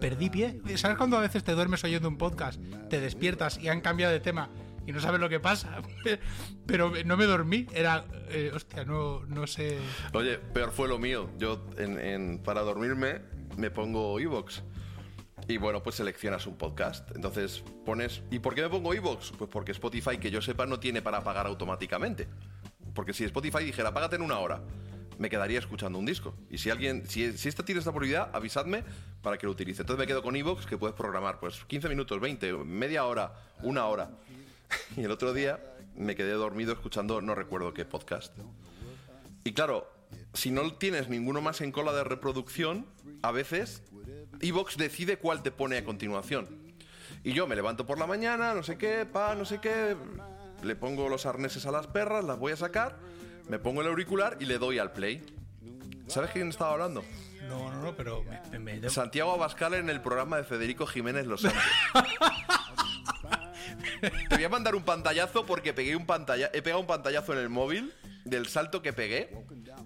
[0.01, 0.59] perdí pie.
[0.75, 4.19] ¿Sabes cuando a veces te duermes oyendo un podcast, te despiertas y han cambiado de
[4.19, 4.49] tema
[4.87, 5.81] y no sabes lo que pasa?
[6.65, 9.77] Pero no me dormí, era, eh, hostia, no, no sé.
[10.13, 11.29] Oye, peor fue lo mío.
[11.37, 13.19] Yo, en, para dormirme,
[13.57, 14.63] me pongo Evox.
[15.49, 17.13] Y bueno, pues seleccionas un podcast.
[17.13, 18.23] Entonces pones.
[18.31, 19.33] ¿Y por qué me pongo Evox?
[19.37, 22.29] Pues porque Spotify, que yo sepa, no tiene para pagar automáticamente.
[22.93, 24.63] Porque si Spotify dijera, págate en una hora,
[25.19, 26.33] me quedaría escuchando un disco.
[26.49, 28.85] Y si alguien, si, si esta tiene esta prioridad, avisadme
[29.21, 29.81] para que lo utilice.
[29.81, 33.33] Entonces me quedo con Evox, que puedes programar pues 15 minutos, 20, media hora,
[33.63, 34.11] una hora.
[34.97, 35.59] Y el otro día
[35.95, 38.33] me quedé dormido escuchando, no recuerdo qué podcast.
[39.43, 39.89] Y claro,
[40.33, 42.85] si no tienes ninguno más en cola de reproducción,
[43.21, 43.81] a veces
[44.41, 46.47] Evox decide cuál te pone a continuación.
[47.23, 49.95] Y yo me levanto por la mañana, no sé qué, pa, no sé qué,
[50.63, 52.97] le pongo los arneses a las perras, las voy a sacar,
[53.49, 55.23] me pongo el auricular y le doy al play.
[56.07, 57.03] ¿Sabes quién estaba hablando?
[57.49, 61.25] No, no, no, pero me, me- me- Santiago Abascal en el programa de Federico Jiménez
[61.25, 61.61] Los Santos.
[64.29, 67.39] Te voy a mandar un pantallazo porque pegué un pantalla, he pegado un pantallazo en
[67.39, 67.93] el móvil
[68.25, 69.29] del salto que pegué.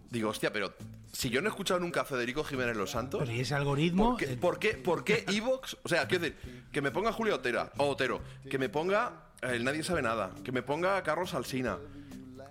[0.09, 0.73] Digo, hostia, pero
[1.11, 3.21] si yo no he escuchado nunca a Federico Jiménez Los Santos.
[3.21, 4.11] Pero y ese algoritmo.
[4.11, 5.77] ¿Por qué, por qué, por qué Evox?
[5.83, 6.37] O sea, quiero decir,
[6.71, 10.51] que me ponga Julio Otero, o Otero, que me ponga el Nadie sabe nada, que
[10.51, 11.77] me ponga Carlos Alsina,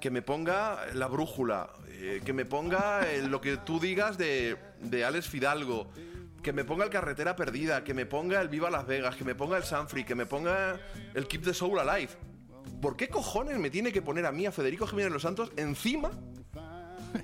[0.01, 4.57] que me ponga La Brújula, eh, que me ponga eh, lo que tú digas de,
[4.81, 5.91] de Alex Fidalgo,
[6.43, 9.35] que me ponga el Carretera Perdida, que me ponga el Viva Las Vegas, que me
[9.35, 10.79] ponga el Sanfree, que me ponga
[11.15, 12.13] el Keep the Soul Alive.
[12.81, 16.11] ¿Por qué cojones me tiene que poner a mí, a Federico Jiménez Los Santos, encima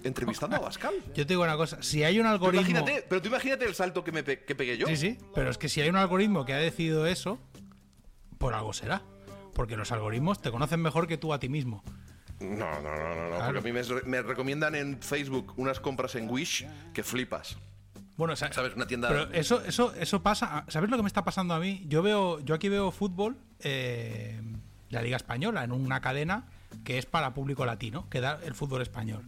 [0.05, 0.95] entrevistando a Pascal?
[1.09, 2.69] Yo te digo una cosa, si hay un Pero algoritmo.
[2.71, 4.87] imagínate, pero tú imagínate el salto que, me pe- que pegué yo.
[4.87, 7.39] Sí, sí, pero es que si hay un algoritmo que ha decidido eso,
[8.39, 9.03] por algo será.
[9.55, 11.83] Porque los algoritmos te conocen mejor que tú a ti mismo.
[12.41, 12.49] No,
[12.83, 13.45] no, no, no, no, Claro.
[13.55, 17.57] porque a mí me, me recomiendan en Facebook unas compras en Wish que flipas.
[18.17, 18.75] Bueno, o sea, ¿Sabes?
[18.75, 19.09] Una tienda.
[19.09, 20.65] Pero eso, eso, eso pasa.
[20.69, 21.85] ¿Sabes lo que me está pasando a mí?
[21.87, 24.41] Yo veo, yo aquí veo fútbol, eh,
[24.89, 26.47] la Liga Española, en una cadena
[26.85, 29.23] que es para público latino, que da el fútbol español.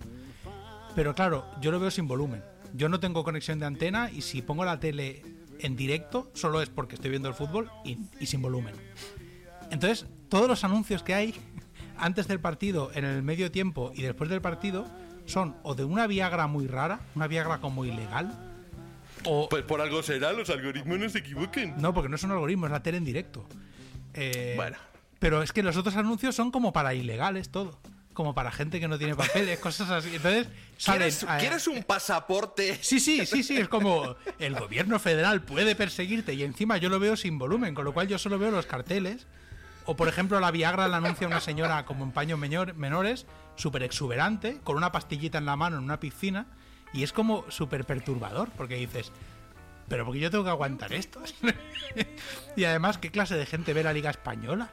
[0.95, 2.43] Pero claro, yo lo veo sin volumen.
[2.75, 5.23] Yo no tengo conexión de antena y si pongo la tele
[5.61, 8.75] en directo, solo es porque estoy viendo el fútbol y, y sin volumen.
[9.71, 11.35] Entonces, todos los anuncios que hay
[11.99, 14.87] antes del partido, en el medio tiempo y después del partido
[15.27, 18.48] son o de una Viagra muy rara, una Viagra como ilegal,
[19.25, 21.75] o Pues por algo será, los algoritmos no se equivoquen.
[21.81, 23.47] no, porque no es un algoritmo, es la tele en directo.
[24.15, 24.77] Eh, Bueno.
[25.19, 27.79] Pero es que los otros anuncios son como para ilegales todo.
[28.15, 30.15] Como para gente que no tiene papeles, cosas así.
[30.15, 31.03] Entonces, salen.
[31.11, 32.79] ¿Quieres, quieres un pasaporte?
[32.83, 33.57] Sí, sí, sí, sí.
[33.57, 37.85] Es como el gobierno federal puede perseguirte y encima yo lo veo sin volumen, con
[37.85, 39.27] lo cual yo solo veo los carteles.
[39.87, 43.25] O por ejemplo, la Viagra la anuncia una señora como en paños menor- menores,
[43.57, 46.47] súper exuberante, con una pastillita en la mano en una piscina.
[46.93, 49.13] Y es como súper perturbador, porque dices,
[49.89, 51.21] pero porque yo tengo que aguantar esto.
[52.57, 54.71] y además, ¿qué clase de gente ve la Liga Española?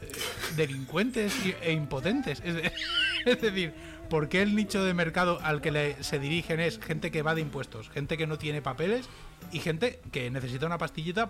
[0.00, 0.12] Eh,
[0.56, 2.40] Delincuentes e impotentes.
[2.44, 2.72] Es, de-
[3.26, 3.74] es decir,
[4.08, 7.34] ¿por qué el nicho de mercado al que le- se dirigen es gente que va
[7.34, 9.08] de impuestos, gente que no tiene papeles
[9.52, 11.26] y gente que necesita una pastillita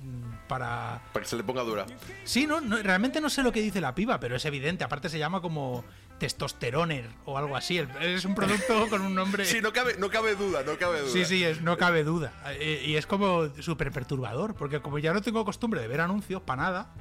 [0.00, 1.02] mm, para...
[1.12, 1.86] Para que se le ponga dura.
[2.24, 4.84] Sí, no, no, realmente no sé lo que dice la piba, pero es evidente.
[4.84, 5.84] Aparte se llama como
[6.18, 7.78] testosteroner o algo así.
[8.00, 9.44] Es un producto con un nombre...
[9.44, 11.10] Sí, no cabe, no cabe duda, no cabe duda.
[11.12, 12.32] Sí, sí, es, no cabe duda.
[12.58, 16.42] Eh, Y es como súper perturbador, porque como ya no tengo costumbre de ver anuncios
[16.42, 16.94] para nada,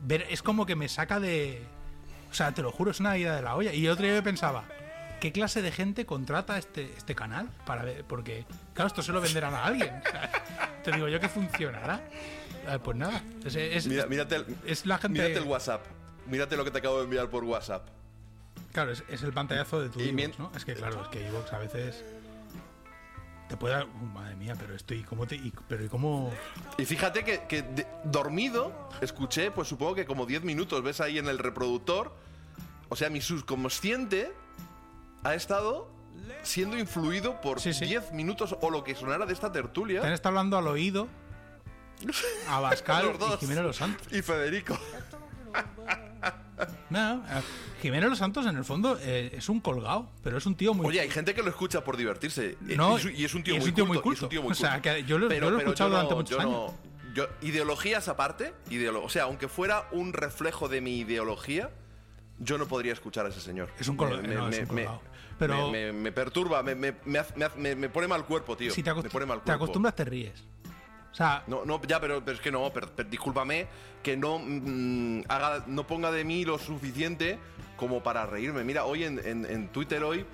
[0.00, 1.62] ver, es como que me saca de...
[2.30, 3.72] O sea, te lo juro, es una ida de la olla.
[3.74, 4.64] Y el otro día yo pensaba,
[5.20, 7.50] ¿qué clase de gente contrata este, este canal?
[7.66, 9.90] para ver, Porque, claro, esto se lo venderán a alguien.
[10.06, 10.30] O sea,
[10.82, 12.00] te digo yo que funcionará.
[12.68, 15.20] Eh, pues nada, es, es- Mira, mírate, el, es la gente...
[15.20, 15.84] mírate el WhatsApp.
[16.26, 17.88] Mírate lo que te acabo de enviar por WhatsApp.
[18.72, 20.50] Claro, es, es el pantallazo de tu Y ¿no?
[20.56, 22.04] Es que claro, es que iVoox a veces...
[23.48, 23.84] Te puede dar...
[23.86, 24.94] Uh, madre mía, pero esto...
[24.94, 25.34] ¿Y cómo te...?
[25.36, 26.32] y- pero ¿y cómo...?
[26.78, 31.18] Y fíjate que, que de- dormido escuché, pues supongo que como 10 minutos, ves ahí
[31.18, 32.14] en el reproductor.
[32.88, 34.32] O sea, mi subconsciente
[35.22, 35.90] ha estado
[36.42, 37.84] siendo influido por Sí, sí.
[37.84, 40.00] 10 minutos o lo que sonara de esta tertulia.
[40.00, 41.08] Te han estado hablando al oído
[42.48, 43.34] a Bascal Los dos.
[43.34, 44.06] y Jimeno Los Santos.
[44.12, 44.78] Y Federico.
[46.90, 47.22] No,
[47.80, 50.86] Jimeno Los Santos en el fondo eh, es un colgado, pero es un tío muy...
[50.86, 52.56] Oye, hay gente que lo escucha por divertirse.
[52.68, 54.20] Eh, No, y, es un tío, y es muy, un tío muy culto, y es
[54.20, 54.24] culto.
[54.26, 56.38] un tío muy O sea, que yo lo- yo lo he escuchado durante no- muchos
[56.38, 56.72] años.
[57.14, 61.70] yo- ideologías aparte, ideolo- o sea, aunque fuera un reflejo de mi ideología,
[62.38, 63.68] yo no podría escuchar a ese señor.
[63.78, 65.02] Es un colo- Me- no, me- me- colgado.
[65.38, 68.72] Pero- me, perturba, me, me- me hace- me hace- me- me pone mal cuerpo, tío.
[68.72, 69.64] si te, acost- me pone mal te cuerpo.
[69.64, 70.44] acostumbras te ríes.
[71.12, 73.66] O sea, No, no, ya, pero, es que no, pero- discúlpame
[74.02, 77.38] que no mm, haga, no ponga de mí lo suficiente
[77.76, 78.64] como para reírme.
[78.64, 80.24] Mira, hoy en, en- Twitter hoy,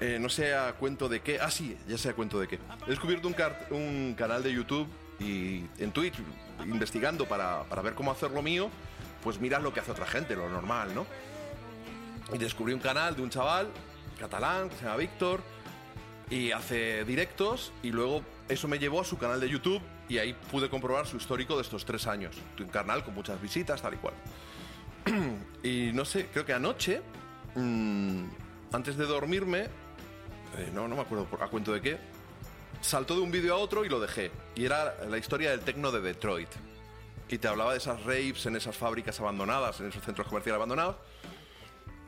[0.00, 1.38] eh, no sé a cuento de qué.
[1.40, 2.58] Ah, sí, ya sé a cuento de qué.
[2.86, 3.28] He descubierto
[3.70, 4.88] un canal de YouTube
[5.20, 6.14] Y en Twitch,
[6.64, 8.70] investigando para, para ver cómo hacer lo mío,
[9.22, 11.06] pues miras lo que hace otra gente, lo normal, ¿no?
[12.34, 13.68] Y descubrí un canal de un chaval
[14.18, 15.40] catalán que se llama Víctor
[16.28, 18.22] y hace directos y luego
[18.52, 21.62] eso me llevó a su canal de YouTube y ahí pude comprobar su histórico de
[21.62, 22.36] estos tres años.
[22.58, 24.14] Un canal con muchas visitas, tal y cual.
[25.62, 27.02] y no sé, creo que anoche,
[27.54, 28.24] mm,
[28.72, 29.62] antes de dormirme,
[30.58, 31.98] eh, no, no me acuerdo por- a cuento de qué,
[32.80, 34.30] saltó de un vídeo a otro y lo dejé.
[34.54, 36.48] Y era la historia del tecno de Detroit.
[37.28, 40.96] Y te hablaba de esas raves en esas fábricas abandonadas, en esos centros comerciales abandonados.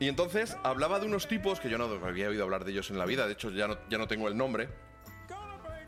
[0.00, 2.98] Y entonces hablaba de unos tipos que yo no había oído hablar de ellos en
[2.98, 4.68] la vida, de hecho ya no, ya no tengo el nombre.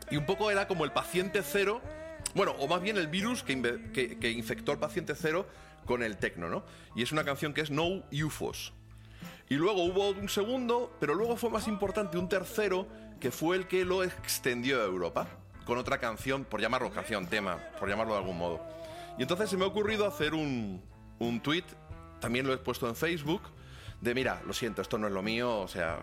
[0.09, 1.81] Y un poco era como el paciente cero,
[2.33, 5.47] bueno, o más bien el virus que, que infectó al paciente cero
[5.85, 6.63] con el tecno, ¿no?
[6.95, 8.73] Y es una canción que es No UFOs.
[9.49, 12.87] Y luego hubo un segundo, pero luego fue más importante un tercero,
[13.19, 15.27] que fue el que lo extendió a Europa,
[15.65, 18.61] con otra canción, por llamarlo canción, tema, por llamarlo de algún modo.
[19.17, 20.83] Y entonces se me ha ocurrido hacer un,
[21.19, 21.63] un tweet,
[22.19, 23.41] también lo he puesto en Facebook,
[24.01, 25.99] de mira, lo siento, esto no es lo mío, o sea,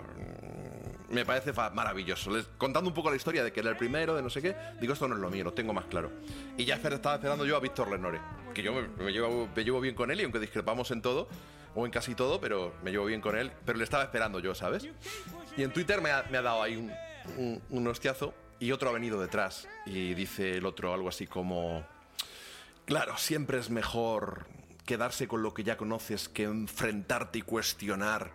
[1.11, 2.31] me parece maravilloso.
[2.31, 4.57] Les- contando un poco la historia de que era el primero, de no sé qué,
[4.81, 6.11] digo, esto no es lo mío, lo tengo más claro.
[6.57, 8.21] Y ya estaba esperando yo a Víctor Lenore,
[8.53, 11.29] que yo me, llevo, bien con él y aunque discrepamos en todo,
[11.77, 14.55] o en casi todo, pero me llevo bien con él, pero le estaba esperando yo,
[14.55, 14.89] ¿sabes?
[15.57, 16.93] Y en Twitter me ha, me ha dado ahí un,
[17.37, 21.85] un, un hostiazo y otro ha venido detrás y dice el otro algo así como...
[22.87, 24.47] Claro, siempre es mejor
[24.85, 28.33] quedarse con lo que ya conoces que enfrentarte y cuestionar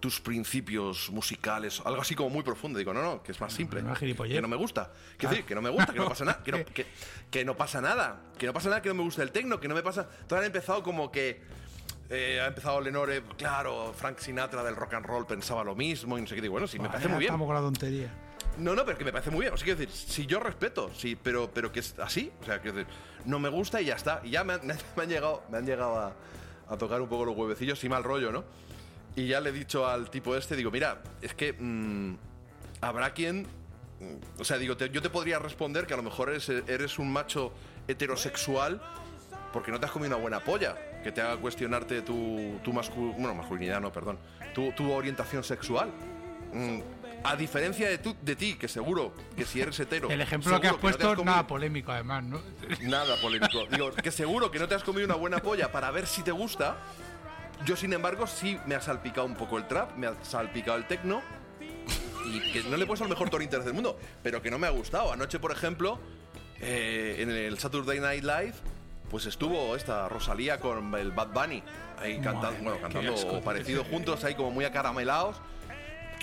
[0.00, 2.76] tus principios musicales, algo así como muy profundo.
[2.78, 3.82] Digo, no, no, que es más simple.
[3.82, 3.94] no.
[3.94, 4.90] Que no me gusta.
[5.16, 6.40] Que decir, que no me gusta, que no pasa nada.
[6.44, 6.86] Que no, que,
[7.30, 8.20] que no pasa nada.
[8.36, 10.08] Que no pasa nada, que no me gusta el tecno, que no me pasa.
[10.26, 11.40] Todavía han empezado como que.
[12.10, 16.22] eh, ha empezado Lenore, claro, Frank Sinatra del rock and roll pensaba lo mismo y
[16.22, 16.40] no sé qué.
[16.42, 17.28] Digo, bueno, sí, me parece muy bien.
[17.30, 18.12] Estamos con la tontería.
[18.58, 19.54] No, no, pero que me parece muy bien.
[19.54, 22.30] O sea, quiero decir, si yo respeto, sí, pero, pero que es así.
[22.42, 22.92] O sea, quiero decir,
[23.24, 24.20] no me gusta y ya está.
[24.24, 24.62] Y ya me han,
[25.08, 28.44] llegado, me han llegado a, tocar un poco los huevecillos y mal rollo, ¿no?
[29.14, 32.16] Y ya le he dicho al tipo este, digo, mira, es que mm,
[32.80, 33.42] habrá quien.
[34.00, 37.12] mm, O sea, digo, yo te podría responder que a lo mejor eres, eres un
[37.12, 37.52] macho
[37.88, 38.80] heterosexual
[39.52, 43.34] porque no te has comido una buena polla que te haga cuestionarte tu, tu bueno,
[43.34, 44.18] masculinidad, no, perdón,
[44.54, 45.90] tu, tu orientación sexual.
[46.52, 46.80] Mm,
[47.24, 50.10] a diferencia de, tú, de ti, que seguro que si eres hetero.
[50.10, 52.40] El ejemplo que has no puesto es nada polémico, además, ¿no?
[52.82, 53.66] Nada polémico.
[53.70, 56.32] Digo, que seguro que no te has comido una buena polla para ver si te
[56.32, 56.76] gusta.
[57.64, 60.86] Yo, sin embargo, sí me ha salpicado un poco el trap, me ha salpicado el
[60.86, 61.22] techno.
[62.26, 64.58] Y que no le he puesto el mejor tono interés del mundo, pero que no
[64.58, 65.12] me ha gustado.
[65.12, 66.00] Anoche, por ejemplo,
[66.60, 68.54] eh, en el Saturday Night Live,
[69.10, 71.62] pues estuvo esta Rosalía con el Bad Bunny
[71.98, 75.36] ahí cantando, bueno, cantando parecido juntos, ahí como muy acaramelados.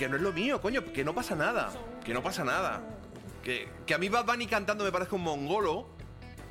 [0.00, 1.70] Que no es lo mío, coño, que no pasa nada.
[2.02, 2.80] Que no pasa nada.
[3.44, 5.88] Que, que a mí Bad Bunny cantando me parezca un mongolo.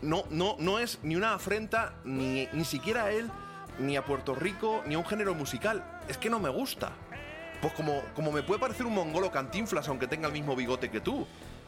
[0.03, 3.27] No, no, no es ni una afrenta, ni, ni siquiera a él,
[3.80, 5.84] ni a Puerto Rico, ni a un género musical.
[6.07, 6.91] Es que no me gusta.
[7.59, 11.01] Pues como, como me puede parecer un mongolo cantinflas, aunque tenga el mismo bigote que
[11.01, 11.26] tú.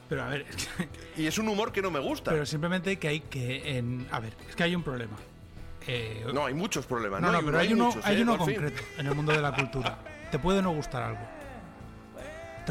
[0.08, 0.88] Pero a ver, es que-
[1.24, 2.30] Y es un humor que no me gusta.
[2.30, 3.76] pero simplemente que hay que.
[3.80, 5.18] En, a ver, es que hay un problema.
[5.88, 7.22] Eh, no, hay muchos problemas.
[7.24, 8.22] no, no, pero hay uno, muchos, hay ¿eh?
[8.22, 9.98] uno concreto en el mundo de la cultura.
[10.30, 11.41] Te puede no gustar algo.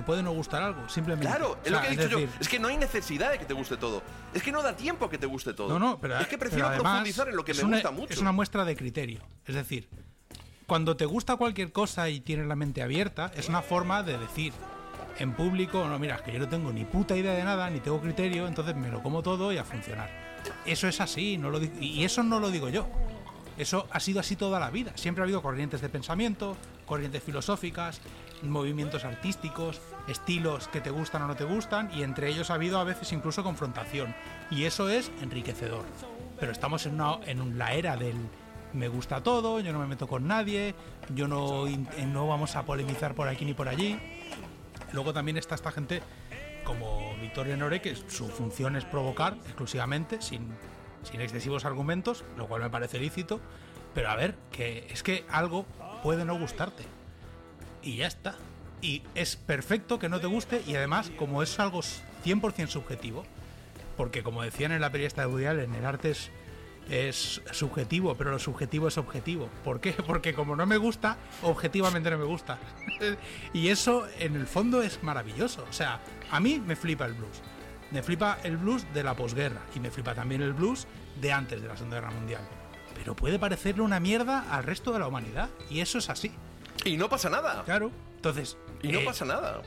[0.01, 1.29] Te puede no gustar algo, simplemente.
[1.29, 2.41] Claro, O es lo que he dicho decir, yo.
[2.41, 4.03] Es que no hay necesidad de que te guste todo.
[4.33, 5.69] Es que no da tiempo a que te guste todo.
[5.69, 8.15] No, no, pero es que prefiero además profundizar en lo que me una- gusta mucho.
[8.15, 9.21] Es una muestra de criterio.
[9.45, 9.91] Es decir,
[10.67, 14.55] cuando te gusta cualquier cosa y tienes la mente abierta, es una forma de decir
[15.19, 17.81] en público, no, mira, es que yo no tengo ni puta idea de nada, ni
[17.81, 20.09] tengo criterio, entonces me lo como todo y a funcionar.
[20.65, 22.89] Eso es así, no lo y eso no lo digo yo.
[23.59, 24.93] Eso ha sido así toda la vida.
[24.95, 26.57] Siempre ha habido corrientes de pensamiento,
[26.87, 28.01] corrientes filosóficas,
[28.43, 32.79] movimientos artísticos, estilos que te gustan o no te gustan, y entre ellos ha habido
[32.79, 34.15] a veces incluso confrontación.
[34.51, 35.85] Y eso es enriquecedor.
[36.39, 38.17] Pero estamos en, una, en la era del
[38.73, 40.75] me gusta todo, yo no me meto con nadie,
[41.15, 43.99] yo no, eh, no vamos a polemizar por aquí ni por allí.
[44.93, 46.03] Luego también está esta gente
[46.65, 50.49] como Víctor Lenore, que su función es provocar exclusivamente, sin,
[51.03, 53.41] sin excesivos argumentos, lo cual me parece lícito.
[53.95, 55.65] Pero a ver, que es que algo
[56.03, 56.85] puede no gustarte.
[57.83, 58.37] Y ya está.
[58.83, 61.81] Y es perfecto que no te guste y además, como es algo
[62.25, 63.25] 100% subjetivo,
[63.97, 66.31] porque como decían en la periodista de Woody Allen, el arte es,
[66.89, 69.51] es subjetivo, pero lo subjetivo es objetivo.
[69.65, 69.93] ¿Por qué?
[70.07, 72.59] Porque como no me gusta, objetivamente no me gusta.
[73.53, 75.67] y eso en el fondo es maravilloso.
[75.69, 76.01] O sea,
[76.31, 77.43] a mí me flipa el blues.
[77.91, 80.87] Me flipa el blues de la posguerra y me flipa también el blues
[81.21, 82.43] de antes de la Segunda Guerra Mundial.
[82.95, 86.33] Pero puede parecerle una mierda al resto de la humanidad y eso es así.
[86.85, 87.63] Y no pasa nada.
[87.65, 87.91] Claro.
[88.17, 88.57] Entonces.
[88.83, 89.63] Y no eh, pasa nada.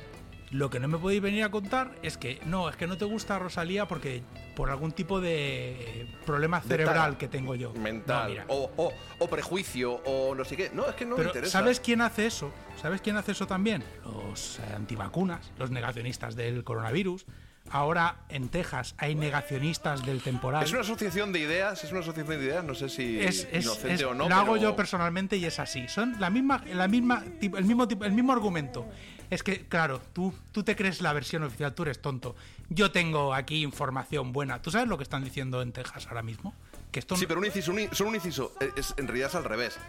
[0.51, 3.05] Lo que no me podéis venir a contar es que no, es que no te
[3.05, 4.21] gusta Rosalía porque
[4.55, 5.71] por algún tipo de
[6.01, 7.73] eh, problema cerebral que tengo yo.
[7.73, 8.45] Mental.
[8.49, 10.69] o, o- o prejuicio, o no sé qué.
[10.71, 11.51] No, es que no me interesa.
[11.59, 12.51] ¿sabes quién hace eso?
[12.79, 13.83] ¿Sabes quién hace eso también?
[14.05, 17.25] Los antivacunas, los negacionistas del coronavirus.
[17.69, 20.63] Ahora en Texas hay negacionistas del temporal.
[20.63, 23.65] Es una asociación de ideas, es una asociación de ideas, no sé si es, es-
[23.65, 24.29] inocente es- o no.
[24.29, 25.87] lo hago yo personalmente y es así.
[25.87, 28.85] Son la misma, la misma, el mismo tipo, el mismo argumento.
[29.29, 32.35] Es que, claro, tú, tú te crees la versión oficial, tú eres tonto.
[32.69, 34.61] Yo tengo aquí información buena.
[34.61, 36.53] ¿Tú sabes lo que están diciendo en Texas ahora mismo?
[36.91, 38.53] Que esto Sí, pero un inciso, un, solo un inciso.
[38.59, 39.79] Es, es- en realidad es al revés.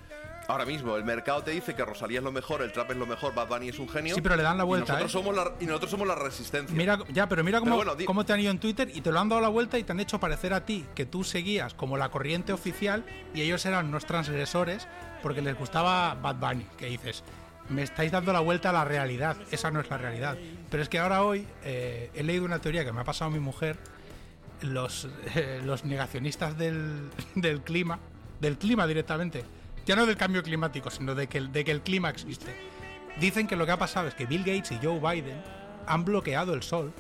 [0.47, 3.07] Ahora mismo, el mercado te dice que Rosalía es lo mejor, el trap es lo
[3.07, 4.15] mejor, Bad Bunny es un genio.
[4.15, 5.13] Sí, pero le dan la y vuelta, nosotros ¿eh?
[5.13, 6.77] somos la, y nosotros somos la resistencia.
[6.77, 9.01] Mira, ya, pero mira cómo, Pero bueno, di- cómo te han ido en Twitter y
[9.01, 11.25] te lo han dado la vuelta y te han hecho parecer a ti que tú
[11.25, 13.05] seguías como la corriente oficial
[13.35, 14.87] y ellos eran unos transgresores
[15.23, 16.67] porque les gustaba Bad Bunny.
[16.77, 17.25] Que dices,
[17.71, 19.37] me estáis dando la vuelta a la realidad.
[19.51, 20.37] Esa no es la realidad.
[20.71, 23.41] Pero es que ahora hoy eh, he leído una teoría que me ha pasado mi
[23.41, 23.79] mujer.
[24.61, 27.99] Los, eh, los negacionistas del, del clima,
[28.41, 29.45] del clima directamente,
[29.87, 32.55] ya no del cambio climático, sino de que, el- de que el clima existe.
[33.21, 35.41] Dicen que lo que ha pasado es que Bill Gates y Joe Biden
[35.87, 36.93] han bloqueado el sol,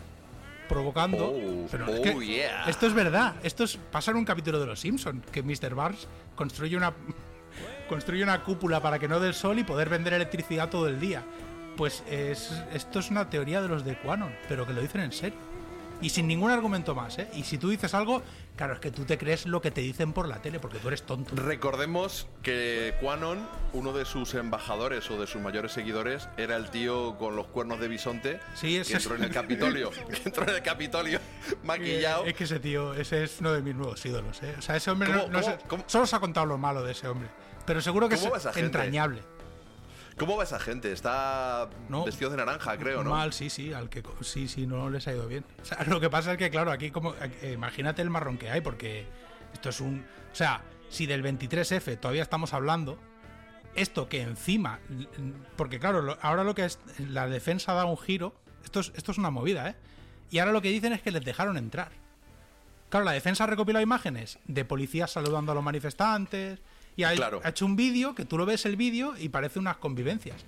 [0.68, 1.26] provocando.
[1.30, 2.64] Oh, Pero es oh, que yeah.
[2.68, 3.34] Esto es verdad.
[3.42, 5.74] Esto es pasa en un capítulo de Los Simpson que Mr.
[5.74, 6.06] Barnes
[6.36, 6.92] construye una
[7.88, 11.00] construye una cúpula para que no dé el sol y poder vender electricidad todo el
[11.00, 11.22] día.
[11.76, 15.12] Pues es, esto es una teoría de los de Quanon, pero que lo dicen en
[15.12, 15.38] serio.
[16.00, 17.28] Y sin ningún argumento más, ¿eh?
[17.34, 18.22] Y si tú dices algo,
[18.56, 20.88] claro, es que tú te crees lo que te dicen por la tele, porque tú
[20.88, 21.34] eres tonto.
[21.36, 27.16] Recordemos que Quanon, uno de sus embajadores o de sus mayores seguidores, era el tío
[27.18, 29.90] con los cuernos de bisonte Sí, ese que entró es- en el Capitolio.
[30.08, 31.20] que entró en el Capitolio
[31.64, 32.24] maquillado.
[32.26, 34.54] Eh, Es que ese tío, ese es uno de mis nuevos ídolos, ¿eh?
[34.58, 36.58] O sea, ese hombre no, ¿Cómo- no cómo- sé- cómo- solo se ha contado lo
[36.58, 37.28] malo de ese hombre.
[37.66, 39.22] Pero seguro que es entrañable.
[40.18, 40.92] ¿Cómo va esa gente?
[40.92, 42.04] Está No.
[42.04, 43.10] vestido de naranja, creo, ¿no?
[43.10, 45.44] Mal, sí, sí, al que sí, sí, no les ha ido bien.
[45.60, 48.50] O sea, lo que pasa es que, claro, aquí como eh, imagínate el marrón que
[48.50, 49.06] hay, porque
[49.52, 50.04] esto es un.
[50.32, 52.98] O sea, si del 23F todavía estamos hablando,
[53.74, 54.78] esto que encima.
[55.56, 56.78] Porque, claro, lo- ahora lo que es.
[56.98, 58.34] La defensa da un giro.
[58.64, 59.74] Esto es, esto es una movida, ¿eh?
[60.30, 61.90] Y ahora lo que dicen es que les dejaron entrar.
[62.88, 66.60] Claro, la defensa ha recopilado imágenes de policías saludando a los manifestantes.
[66.96, 67.40] Y ha, Claro.
[67.44, 70.44] ha hecho un vídeo que tú lo ves el vídeo y parece unas convivencias.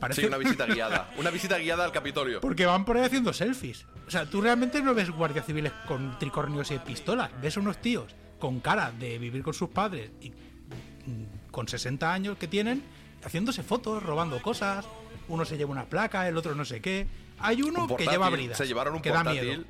[0.00, 1.10] Parece Sí, una visita guiada.
[1.16, 2.40] Una visita guiada al Capitolio.
[2.40, 3.86] porque van por ahí haciendo selfies.
[4.06, 7.30] O sea, tú realmente no ves guardias civiles con tricornios y pistolas.
[7.40, 12.36] Ves unos tíos con cara de vivir con sus padres y mm, con 60 años
[12.36, 12.82] que tienen,
[13.24, 14.84] haciéndose fotos, robando cosas.
[15.28, 17.06] Uno se lleva una placa, el otro no sé qué.
[17.38, 18.58] Hay uno Un que lleva bridas.
[18.58, 19.62] Se llevaron un que da miedo.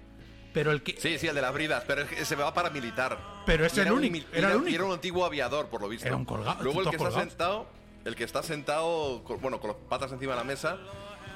[0.56, 0.98] Pero el que.
[0.98, 3.18] Sí, sí, el de las bridas, pero es que se va para militar.
[3.44, 4.74] Pero es el era único, mil- era el único.
[4.74, 6.06] era un antiguo aviador, por lo visto.
[6.06, 7.28] Era un colgado, Luego el que está colgados.
[7.28, 7.66] sentado,
[8.06, 10.78] el que está sentado, con- bueno, con las patas encima de la mesa,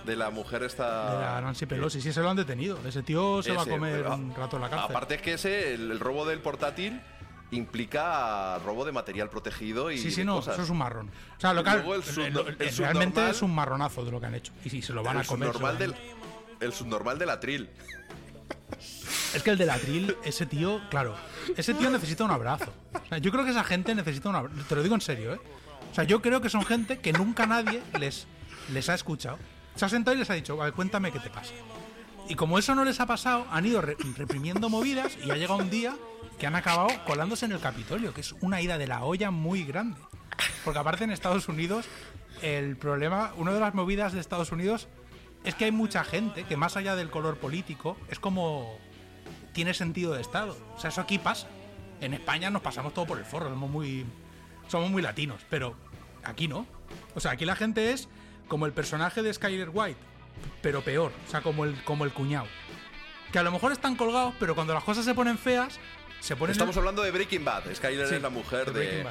[0.06, 1.16] de la mujer está.
[1.18, 2.78] de la Nancy Pelosi, sí se lo han detenido.
[2.86, 4.90] Ese tío se va a Ese, comer pero, un rato en la cárcel.
[4.90, 7.02] Aparte es que ese, el, el robo del portátil
[7.50, 10.54] implica robo de material protegido y Sí, sí, no, cosas.
[10.54, 11.10] eso es un marrón.
[11.36, 14.04] O sea, lo que Luego el el- subno- el- el realmente subnormal- es un marronazo
[14.04, 14.52] de lo que han hecho.
[14.64, 15.48] Y si se lo van a comer.
[15.52, 15.94] subnormal del
[16.60, 17.68] el subnormal del atril.
[19.34, 21.14] Es que el del atril, ese tío, claro,
[21.56, 22.72] ese tío necesita un abrazo.
[23.22, 24.56] Yo creo que esa gente necesita un abrazo.
[24.68, 25.40] Te lo digo en serio, ¿eh?
[25.90, 28.26] O sea, yo creo que son gente que nunca nadie les,
[28.72, 29.38] les ha escuchado.
[29.76, 31.52] Se ha sentado y les ha dicho, vale, cuéntame qué te pasa.
[32.28, 35.58] Y como eso no les ha pasado, han ido re- reprimiendo movidas y ha llegado
[35.58, 35.96] un día
[36.38, 39.64] que han acabado colándose en el Capitolio, que es una ida de la olla muy
[39.64, 40.00] grande.
[40.64, 41.86] Porque aparte en Estados Unidos,
[42.42, 44.88] el problema, una de las movidas de Estados Unidos
[45.44, 48.78] es que hay mucha gente que más allá del color político es como
[49.52, 50.56] tiene sentido de Estado.
[50.76, 51.48] O sea, eso aquí pasa.
[52.00, 54.06] En España nos pasamos todo por el forro, somos muy,
[54.68, 55.74] somos muy latinos, pero
[56.24, 56.66] aquí no.
[57.14, 58.08] O sea, aquí la gente es
[58.48, 59.98] como el personaje de Skyler White,
[60.62, 62.46] pero peor, o sea, como el, como el cuñado.
[63.32, 65.78] Que a lo mejor están colgados, pero cuando las cosas se ponen feas,
[66.20, 66.52] se ponen...
[66.52, 67.64] Estamos hablando de Breaking Bad.
[67.74, 69.06] Skyler Sí, es la mujer de de.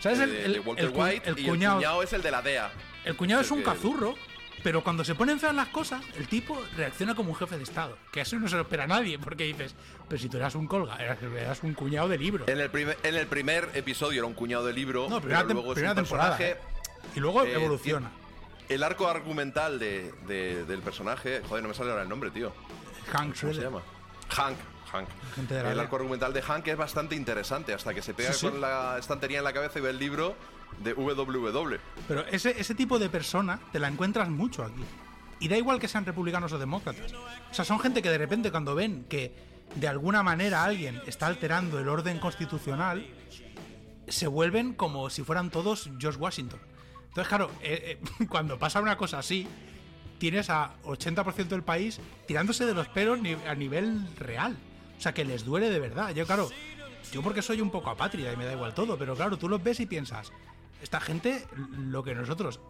[0.00, 0.18] ¿Sabes?
[0.20, 2.30] El, el- de Walter el cu- White el y cuñado, el cuñado es el de
[2.30, 2.70] la DEA.
[3.04, 4.14] el cuñado es un que- cazurro,
[4.66, 7.96] pero cuando se ponen feas las cosas, el tipo reacciona como un jefe de Estado.
[8.10, 9.76] Que eso no se lo espera nadie, porque dices,
[10.08, 12.46] pero si tú eras un colga, eras, eras un cuñado de libro.
[12.48, 15.54] En el, primer, en el primer episodio era un cuñado de libro, No, primera, pero
[15.54, 16.36] luego es un temporada.
[16.36, 16.50] personaje.
[16.50, 16.56] ¿eh?
[17.14, 18.10] Y luego eh, evoluciona.
[18.68, 21.42] El arco argumental de, de- del personaje.
[21.48, 22.52] Joder, no me sale ahora el nombre, tío.
[23.12, 23.82] Hank ¿Cómo se llama?
[24.30, 24.56] Hank.
[24.90, 25.08] Hank.
[25.38, 25.80] El DEA.
[25.80, 28.48] arco argumental de Hank es bastante interesante hasta que se pega Sí, sí.
[28.48, 30.34] con la estantería en la cabeza y ve el libro
[30.78, 31.76] de WW.
[32.08, 34.82] Pero ese, ese tipo de persona te la encuentras mucho aquí.
[35.38, 37.12] Y da igual que sean republicanos o demócratas.
[37.50, 39.34] O sea, son gente que de repente cuando ven que
[39.74, 43.06] de alguna manera alguien está alterando el orden constitucional,
[44.08, 46.60] se vuelven como si fueran todos George Washington.
[47.08, 49.46] Entonces, claro, eh, eh, cuando pasa una cosa así,
[50.18, 54.56] tienes a 80% del país tirándose de los pelos a nivel real.
[54.98, 56.14] O sea, que les duele de verdad.
[56.14, 56.48] Yo, claro,
[57.12, 59.62] yo porque soy un poco apátrida y me da igual todo, pero claro, tú los
[59.62, 60.32] ves y piensas,
[60.82, 61.46] esta gente,
[61.78, 62.60] lo que nosotros,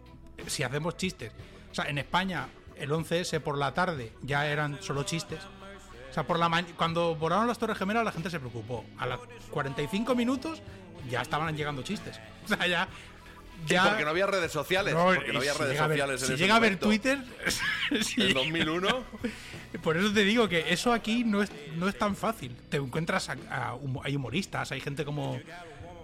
[0.47, 1.31] si hacemos chistes,
[1.71, 5.39] o sea, en España el 11S por la tarde ya eran solo chistes.
[6.09, 8.85] O sea, por la ma- cuando volaron las Torres Gemelas la gente se preocupó.
[8.97, 9.19] A los
[9.51, 10.61] 45 minutos
[11.09, 12.19] ya estaban llegando chistes.
[12.45, 12.87] O sea, ya...
[13.67, 14.93] Sí, porque no había redes sociales.
[14.93, 16.77] No, porque no había si redes a ver- sociales en si ese llega a ver.
[16.77, 17.23] Twitter...
[18.01, 19.03] si En llega- 2001.
[19.83, 22.55] por eso te digo que eso aquí no es, no es tan fácil.
[22.69, 25.39] Te encuentras a, a humo- hay humoristas, hay gente como,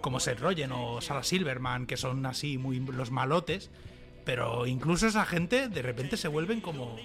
[0.04, 3.70] como Seth Rogen o Sarah Silverman, que son así muy los malotes,
[4.26, 6.98] pero incluso esa gente de repente se vuelven como,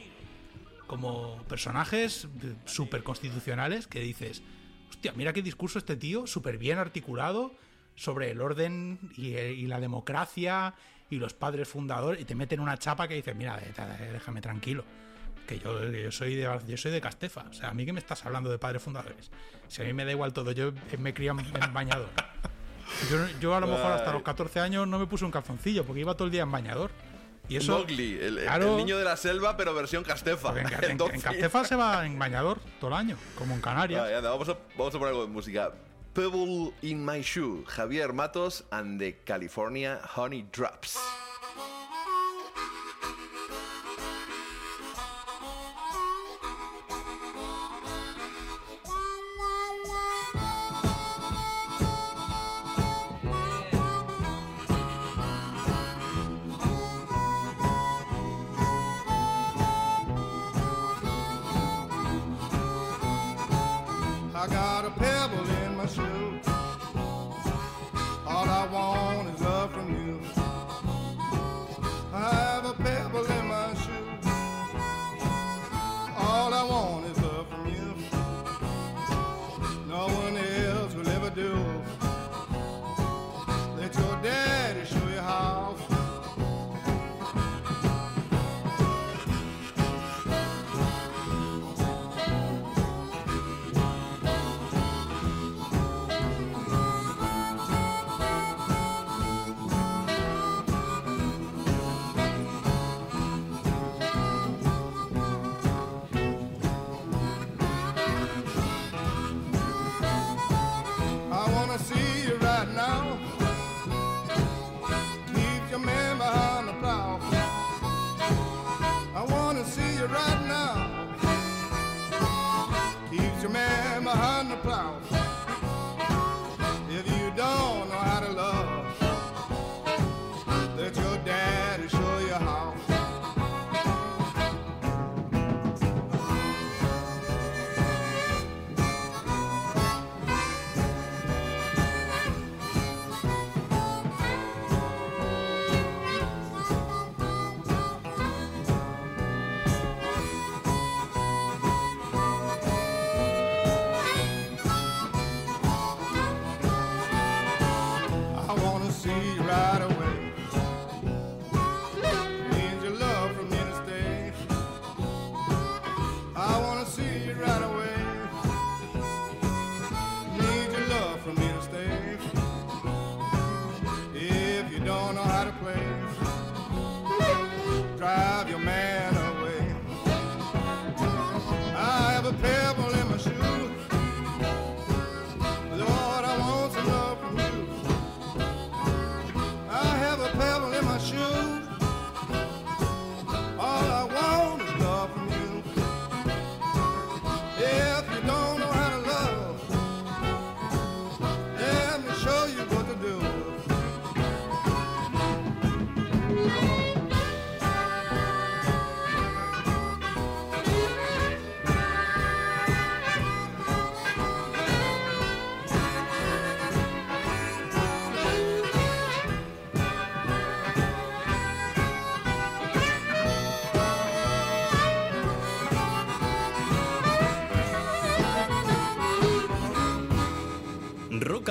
[0.85, 2.27] como personajes
[2.65, 4.43] súper constitucionales que dices,
[4.89, 7.55] hostia, mira qué discurso este tío, súper bien articulado
[7.95, 10.73] sobre el orden y, la democracia
[11.09, 14.41] y los padres fundadores, y te meten una chapa que dices, mira, eh, eh, déjame
[14.41, 14.83] tranquilo.
[15.47, 17.45] Que yo, soy de yo soy de Castefa.
[17.49, 19.31] O sea, a mí que me estás hablando de padres fundadores.
[19.69, 22.09] Si a mí me da igual todo, yo me crié en en bañador.
[23.09, 26.01] Yo, yo a lo mejor hasta los 14 años no me puse un calzoncillo porque
[26.01, 26.91] iba todo el día en bañador.
[27.47, 27.79] Y eso.
[27.79, 28.71] Mowgli, el, Claro.
[28.71, 30.53] el niño de la selva, pero versión Castefa.
[30.53, 34.01] Porque en, Castefa se va en bañador todo el año, como en Canarias.
[34.01, 35.71] Vale, anda, vamos, a, vamos a poner algo de música.
[36.13, 40.97] Pebble in My Shoe, Javier Matos and the California Honey Drops.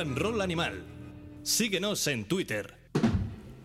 [0.07, 0.85] Roll Animal.
[1.43, 2.77] Síguenos en Twitter.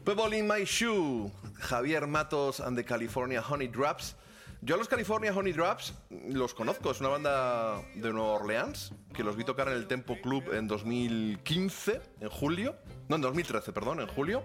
[0.03, 4.15] Pebble in My Shoe, Javier Matos and the California Honey Drops.
[4.61, 5.93] Yo a los California Honey Drops
[6.29, 10.17] los conozco, es una banda de Nueva Orleans que los vi tocar en el Tempo
[10.21, 12.75] Club en 2015, en julio.
[13.09, 14.43] No, en 2013, perdón, en julio.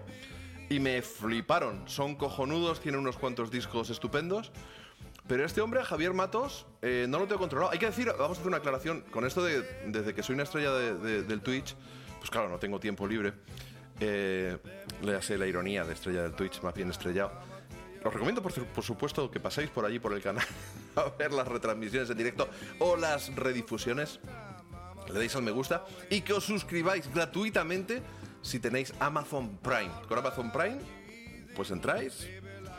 [0.69, 1.89] y me fliparon.
[1.89, 4.51] Son cojonudos, tienen unos cuantos discos estupendos.
[5.29, 7.71] Pero este hombre, Javier Matos, eh, no lo tengo controlado.
[7.71, 9.01] Hay que decir, vamos a hacer una aclaración.
[9.11, 11.75] Con esto de desde que soy una estrella de- de- del Twitch,
[12.17, 13.33] pues claro, no tengo tiempo libre.
[14.01, 14.57] Eh,
[15.03, 17.31] le sé la ironía de estrella del Twitch, más bien estrellado.
[18.03, 20.45] Os recomiendo, por, por supuesto, que paséis por allí, por el canal,
[20.95, 22.49] a ver las retransmisiones en directo
[22.79, 24.19] o las redifusiones.
[25.13, 28.01] Le deis al me gusta y que os suscribáis gratuitamente
[28.41, 29.91] si tenéis Amazon Prime.
[30.07, 30.79] Con Amazon Prime,
[31.55, 32.27] pues entráis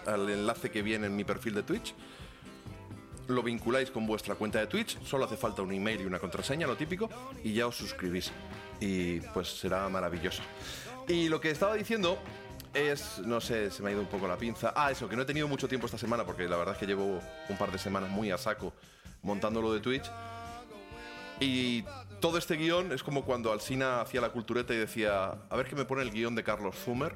[0.06, 1.94] al enlace que viene en mi perfil de Twitch
[3.31, 6.66] lo vinculáis con vuestra cuenta de Twitch, solo hace falta un email y una contraseña,
[6.66, 7.09] lo típico,
[7.43, 8.31] y ya os suscribís.
[8.81, 10.43] Y pues será maravilloso.
[11.09, 12.19] Y lo que estaba diciendo
[12.74, 14.73] es, no sé, se me ha ido un poco la pinza.
[14.77, 16.86] Ah, eso, que no he tenido mucho tiempo esta semana, porque la verdad es que
[16.86, 18.73] llevo un par de semanas muy a saco
[19.23, 20.11] montando lo de Twitch.
[21.40, 21.85] Y
[22.20, 25.74] todo este guion es como cuando Alsina hacía la cultureta y decía, a ver qué
[25.74, 27.15] me pone el guion de Carlos Zumer.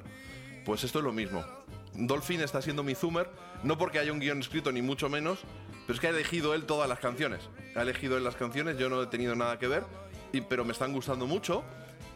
[0.65, 1.45] Pues esto es lo mismo.
[1.93, 3.29] Dolphin está siendo mi Zumer,
[3.63, 5.39] no porque haya un guion escrito ni mucho menos,
[5.87, 7.41] pero es que ha elegido él todas las canciones.
[7.75, 9.83] Ha elegido él las canciones, yo no he tenido nada que ver,
[10.33, 11.63] y- pero me están gustando mucho.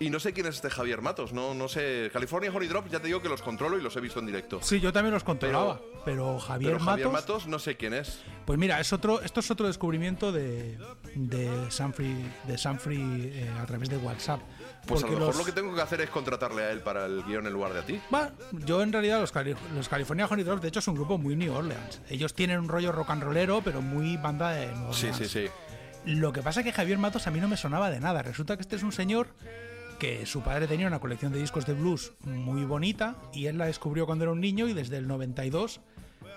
[0.01, 2.09] Y no sé quién es este Javier Matos, no, no sé.
[2.13, 4.59] California Honey Drop, ya te digo que los controlo y los he visto en directo.
[4.61, 8.21] Sí, yo también los controlaba, pero, Javier, Pero Javier Matos, Matos no sé quién es.
[8.45, 10.77] Pues mira, es otro, esto es otro descubrimiento de,
[11.15, 12.15] de Sanfrey,
[12.47, 13.01] de Sanfrey
[13.35, 14.39] eh, a través de WhatsApp.
[14.85, 17.05] Pues a lo mejor los- lo que tengo que hacer es contratarle a él para
[17.05, 18.01] el guion en lugar de a ti.
[18.13, 21.53] Va, yo en realidad los, Cali- los California de hecho, es un grupo muy New
[21.53, 22.01] Orleans.
[22.09, 25.45] Ellos tienen un rollo rock and rollero, pero muy banda de Nueva Sí, sí, sí.
[26.05, 28.21] Lo que pasa es que Javier Matos a mí no me sonaba de nada.
[28.23, 29.27] Resulta que este es un señor
[29.99, 33.65] que su padre tenía una colección de discos de blues muy bonita y él la
[33.65, 35.81] descubrió cuando era un niño y desde el 92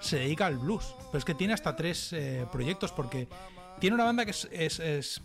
[0.00, 0.94] se dedica al blues.
[1.06, 3.28] Pero es que tiene hasta tres eh, proyectos porque
[3.78, 5.22] tiene una banda que es, es- es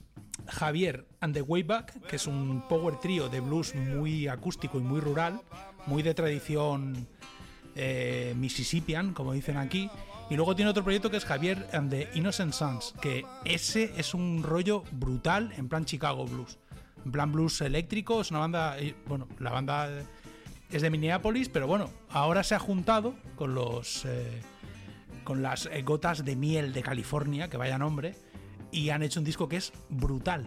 [0.47, 4.99] Javier and the Wayback, que es un power trio de blues muy acústico y muy
[4.99, 5.41] rural,
[5.85, 7.07] muy de tradición
[7.75, 9.89] eh, Mississippian, como dicen aquí.
[10.29, 14.13] Y luego tiene otro proyecto que es Javier and the Innocent Sons, que ese es
[14.13, 16.57] un rollo brutal en plan Chicago Blues.
[17.05, 20.05] En plan blues eléctrico, es una banda, eh, bueno, la banda eh,
[20.69, 24.05] es de Minneapolis, pero bueno, ahora se ha juntado con los
[25.23, 28.15] con las gotas de miel de California, que vaya nombre,
[28.77, 30.45] y han hecho un disco que es brutal.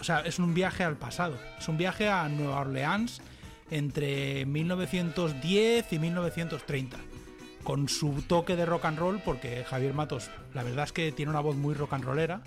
[0.00, 1.38] O sea, es un viaje al pasado.
[1.58, 3.20] Es un viaje a Nueva Orleans
[3.70, 6.96] entre 1910 y 1930.
[7.62, 11.30] Con su toque de rock and roll, porque Javier Matos, la verdad es que tiene
[11.30, 12.42] una voz muy rock and rollera.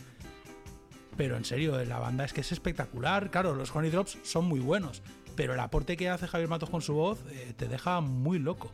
[1.17, 3.29] Pero en serio, la banda es que es espectacular.
[3.29, 5.03] Claro, los Honey Drops son muy buenos.
[5.35, 8.71] Pero el aporte que hace Javier Matos con su voz eh, te deja muy loco.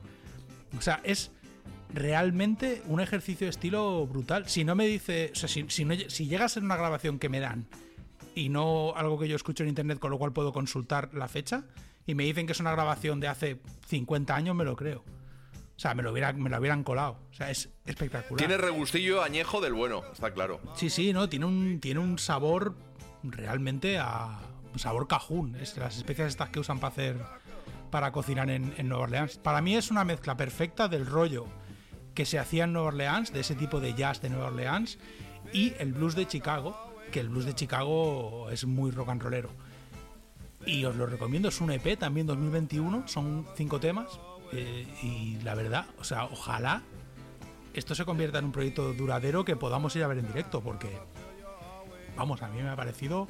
[0.77, 1.31] O sea, es
[1.93, 4.47] realmente un ejercicio de estilo brutal.
[4.49, 7.19] Si no me dice, o sea, si, si, no si llega a ser una grabación
[7.19, 7.67] que me dan
[8.35, 11.63] y no algo que yo escucho en internet, con lo cual puedo consultar la fecha,
[12.05, 15.03] y me dicen que es una grabación de hace 50 años, me lo creo.
[15.75, 17.17] O sea, me lo, hubiera, me lo hubieran colado.
[17.31, 18.37] O sea, es espectacular.
[18.37, 20.61] Tiene regustillo añejo del bueno, está claro.
[20.75, 22.75] Sí, sí, no, tiene un, tiene un sabor
[23.23, 24.39] realmente a
[24.71, 25.55] un sabor cajún.
[25.55, 27.17] Es las especias estas que usan para hacer
[27.91, 29.37] para cocinar en, en Nueva Orleans.
[29.37, 31.45] Para mí es una mezcla perfecta del rollo
[32.15, 34.97] que se hacía en Nueva Orleans, de ese tipo de jazz de Nueva Orleans,
[35.53, 36.75] y el blues de Chicago,
[37.11, 39.49] que el blues de Chicago es muy rock and rollero.
[40.65, 44.07] Y os lo recomiendo, es un EP también 2021, son cinco temas.
[44.51, 46.81] eh, y la verdad, o sea, ojalá
[47.73, 50.87] esto se convierta en un proyecto duradero que podamos ir a ver en directo, porque,
[52.15, 53.27] vamos, a mí me ha parecido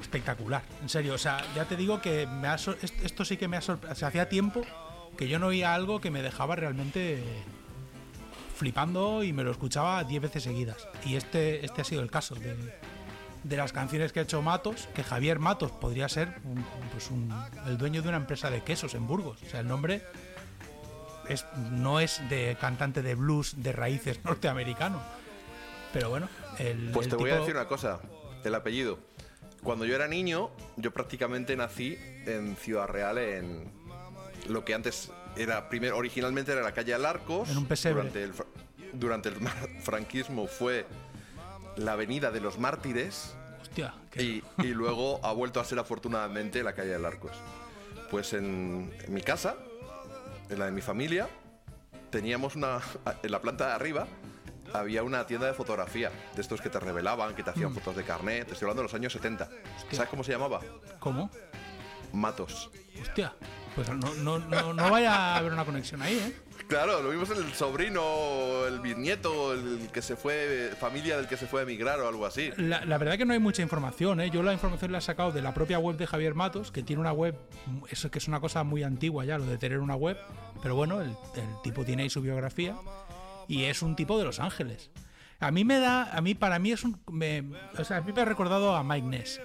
[0.00, 0.62] espectacular.
[0.82, 3.62] En serio, o sea, ya te digo que me ha esto sí que me ha
[3.62, 4.04] sorprendido.
[4.04, 4.62] O hacía tiempo
[5.16, 7.22] que yo no oía algo que me dejaba realmente
[8.56, 10.88] flipando y me lo escuchaba 10 veces seguidas.
[11.04, 12.56] Y este, este ha sido el caso de,
[13.44, 17.32] de las canciones que ha hecho Matos, que Javier Matos podría ser un- pues un-
[17.66, 19.38] el dueño de una empresa de quesos en Burgos.
[19.42, 20.02] O sea, el nombre
[21.28, 25.00] es, no es de cantante de blues de raíces norteamericano.
[25.92, 26.28] Pero bueno,
[26.58, 26.90] el.
[26.92, 28.00] Pues el te voy a decir una cosa,
[28.44, 28.98] el apellido.
[29.62, 31.96] Cuando yo era niño, yo prácticamente nací
[32.26, 33.72] en Ciudad Real, en
[34.48, 37.48] lo que antes era, primero, originalmente era la calle Alarcos.
[37.50, 38.02] En un pesebre.
[38.02, 38.32] Durante el,
[38.92, 39.34] durante el
[39.82, 40.86] franquismo fue
[41.76, 43.34] la avenida de los mártires.
[43.60, 47.32] Hostia, y, y luego ha vuelto a ser afortunadamente la calle Alarcos.
[48.10, 49.56] Pues en, en mi casa,
[50.48, 51.28] en la de mi familia,
[52.10, 52.80] teníamos una.
[53.22, 54.06] En la planta de arriba
[54.72, 57.74] había una tienda de fotografía, de estos que te revelaban, que te hacían Mm.
[57.74, 58.46] fotos de carnet.
[58.46, 59.48] Te estoy hablando de los años 70.
[59.92, 60.60] ¿Sabes cómo se llamaba?
[60.98, 61.30] ¿Cómo?
[62.12, 62.70] Matos.
[63.00, 63.34] Hostia.
[63.74, 66.34] Pues no, no, no, no vaya a haber una conexión ahí, ¿eh?
[66.66, 71.36] Claro, lo vimos en el sobrino, el bisnieto, el que se fue, familia del que
[71.36, 72.50] se fue a emigrar o algo así.
[72.56, 74.30] La, la verdad que no hay mucha información, ¿eh?
[74.30, 77.00] Yo la información la he sacado de la propia web de Javier Matos, que tiene
[77.00, 77.36] una web,
[77.90, 80.16] eso que es una cosa muy antigua ya, lo de tener una web,
[80.62, 82.74] pero bueno, el, el tipo tiene ahí su biografía
[83.46, 84.90] y es un tipo de Los Ángeles.
[85.38, 87.44] A mí me da, a mí para mí es un, me,
[87.78, 89.40] o sea, a mí me ha recordado a Mike Ness,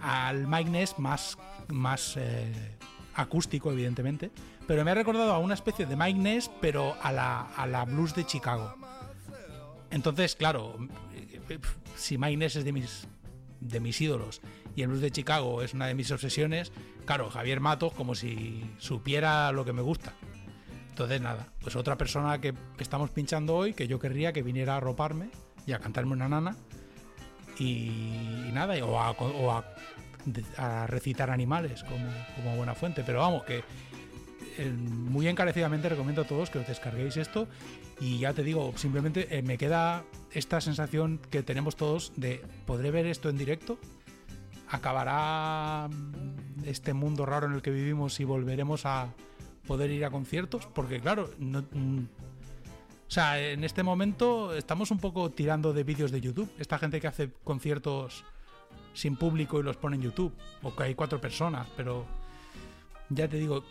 [0.00, 2.76] al Mike más, más eh,
[3.14, 4.30] acústico, evidentemente,
[4.66, 8.14] pero me ha recordado a una especie de Mike pero a la, a la blues
[8.14, 8.74] de Chicago.
[9.90, 10.76] Entonces, claro,
[11.96, 13.06] si Mike Ness es de mis,
[13.60, 14.40] de mis ídolos
[14.74, 16.72] y el blues de Chicago es una de mis obsesiones,
[17.04, 20.12] claro, Javier Matos como si supiera lo que me gusta.
[20.90, 24.76] Entonces, nada, pues otra persona que estamos pinchando hoy, que yo querría que viniera a
[24.78, 25.30] arroparme
[25.66, 26.56] y a cantarme una nana.
[27.58, 29.64] Y, nada, o, a, o a-
[30.56, 33.02] a recitar animales como, como buena fuente.
[33.04, 33.62] Pero vamos, que
[34.58, 37.46] eh, muy encarecidamente recomiendo a todos que os descarguéis esto.
[38.00, 42.90] Y ya te digo, simplemente eh, me queda esta sensación que tenemos todos de ¿podré
[42.90, 43.78] ver esto en directo?
[44.68, 49.08] ¿Acabará mm, este mundo raro en el que vivimos y volveremos a
[49.66, 50.66] poder ir a conciertos?
[50.66, 52.00] Porque claro, no- mm,
[53.06, 56.50] o sea, en este momento estamos un poco tirando de vídeos de YouTube.
[56.58, 58.24] Esta gente que hace conciertos
[58.94, 60.32] sin público y los pone en YouTube.
[60.62, 62.04] O que hay cuatro personas, pero
[63.08, 63.62] ya te digo,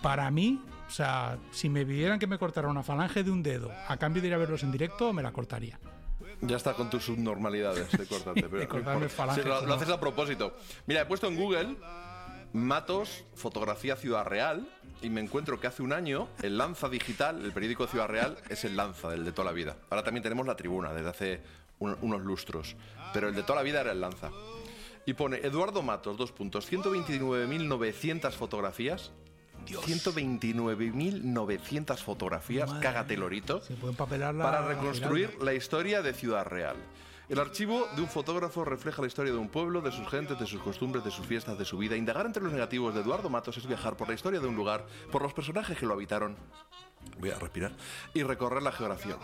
[0.00, 3.72] para mí, o sea, si me pidieran que me cortara una falange de un dedo
[3.88, 5.80] a cambio de ir a verlos en directo, me la cortaría.
[6.40, 8.42] Ya está con tus subnormalidades de cortarte.
[8.48, 10.56] Pero De cortarme Sí, lo, lo haces a propósito.
[10.86, 11.76] Mira, he puesto en Google
[12.52, 14.68] Matos, fotografía Ciudad Real,
[15.02, 18.64] y me encuentro que hace un año el Lanza Digital, el periódico Ciudad Real, es
[18.64, 19.76] el Lanza, el de toda la vida.
[19.90, 21.40] Ahora también tenemos la Tribuna, desde hace
[21.78, 22.76] un- unos lustros.
[23.12, 24.30] Pero el de toda la vida era el Lanza.
[25.04, 29.10] Y pone Eduardo Matos, dos puntos, 129.900 fotografías.
[29.66, 36.44] 129.900 fotografías, Madre cágate lorito Se puede empapelarla para a reconstruir la historia de Ciudad
[36.44, 36.76] Real.
[37.32, 40.46] El archivo de un fotógrafo refleja la historia de un pueblo, de sus gentes, de
[40.46, 41.96] sus costumbres, de sus fiestas, de su vida.
[41.96, 44.84] Indagar entre los negativos de Eduardo Matos es viajar por la historia de un lugar,
[45.10, 46.36] por los personajes que lo habitaron.
[47.18, 47.72] Voy a respirar.
[48.12, 49.16] Y recorrer la geografía.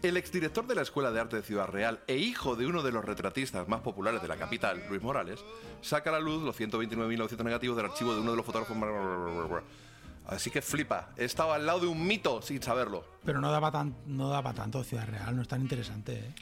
[0.00, 2.92] El exdirector de la Escuela de Arte de Ciudad Real e hijo de uno de
[2.92, 5.44] los retratistas más populares de la capital, Luis Morales,
[5.82, 8.88] saca a la luz los 129.900 negativos del archivo de uno de los fotógrafos más...
[10.28, 11.10] Así que flipa.
[11.18, 13.04] He al lado de un mito sin saberlo.
[13.22, 16.14] Pero no daba, tan, no daba tanto Ciudad Real, no es tan interesante.
[16.14, 16.34] ¿eh?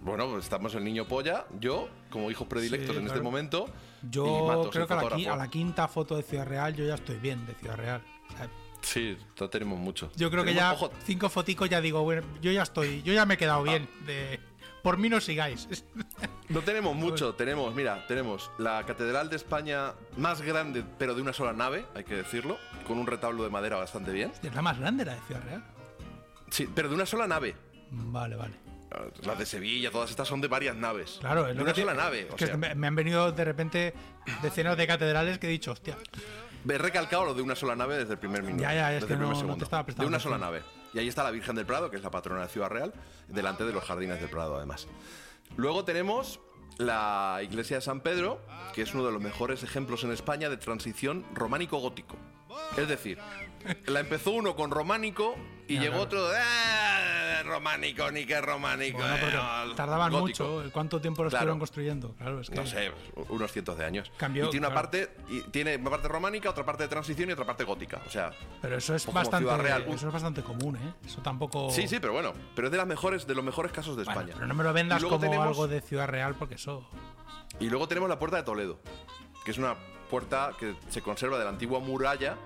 [0.00, 3.68] Bueno, pues estamos el niño polla, yo, como hijos predilectos Sí, en este momento.
[4.08, 6.94] Yo Matos, creo que a la, a la quinta foto de Ciudad Real yo ya
[6.94, 8.02] estoy bien de Ciudad Real.
[8.36, 8.48] Sea,
[8.82, 10.10] Sí, no tenemos mucho.
[10.14, 13.26] yo creo que ya ojo, cinco foticos ya digo, bueno, yo ya estoy, yo ya
[13.26, 13.64] me he quedado Ah.
[13.64, 13.88] bien.
[14.06, 14.38] De,
[14.82, 15.66] por mí no sigáis.
[16.48, 17.34] no tenemos mucho.
[17.34, 22.04] Tenemos, mira, tenemos la Catedral de España más grande, pero de una sola nave, hay
[22.04, 24.30] que decirlo, con un retablo de madera bastante bien.
[24.40, 25.64] Es la más grande la de Ciudad Real.
[26.50, 27.56] Sí, pero de una sola nave.
[27.90, 28.54] Vale, vale.
[29.24, 31.18] Las de Sevilla, todas estas son de varias naves.
[31.20, 32.20] Claro, es de una que sola te- nave.
[32.22, 33.94] es O que sea, me, han venido de repente
[34.42, 35.96] decenas de catedrales que he dicho, hostia.
[36.68, 38.62] he recalcado lo de una sola nave desde el primer minuto.
[38.62, 39.64] Ya, ya, es desde que el primer no- no te segundo.
[39.64, 40.62] estaba prestando De una sola nave.
[40.94, 42.92] Y ahí está la Virgen del Prado, que es la patrona de Ciudad Real,
[43.28, 44.86] delante de los jardines del Prado, además.
[45.56, 46.40] Luego tenemos
[46.78, 48.40] la iglesia de San Pedro,
[48.74, 52.16] que es uno de los mejores ejemplos en España de transición románico-gótico.
[52.76, 53.18] Es decir,
[53.86, 55.36] la empezó uno con románico
[55.68, 56.04] y Ya, llegó claro.
[56.04, 58.98] otro de "Ah, románico, ni que románico.
[58.98, 60.44] Bueno, eh, no, tardaban gótico".
[60.44, 60.70] mucho.
[60.72, 61.40] ¿Cuánto tiempo lo Claro.
[61.42, 62.14] estuvieron construyendo?
[62.16, 62.56] Claro, es que.
[62.56, 62.92] No sé,
[63.28, 64.10] unos cientos de años.
[64.16, 67.32] Cambió, y tiene una parte, y tiene una parte románica, otra parte de transición y
[67.32, 68.00] otra parte gótica.
[68.06, 68.30] O sea,
[68.62, 69.84] Pero eso es pues bastante, Real.
[69.88, 70.94] Eso es bastante común, ¿eh?
[71.04, 71.70] Eso tampoco.
[71.70, 74.20] Sí, sí, pero bueno, pero es de las mejores, de los mejores casos de Bueno,
[74.20, 74.34] España.
[74.36, 76.88] pero no me lo vendas como tenemos- algo de Ciudad Real porque eso.
[77.60, 78.78] Y luego tenemos la puerta de Toledo,
[79.44, 79.76] que es una
[80.10, 82.36] puerta que se conserva de la antigua muralla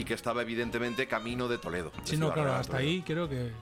[0.00, 1.90] y que estaba evidentemente camino de Toledo.
[1.90, 2.88] de Sí, no, claro, hasta Toledo.
[2.90, 3.52] ahí creo que.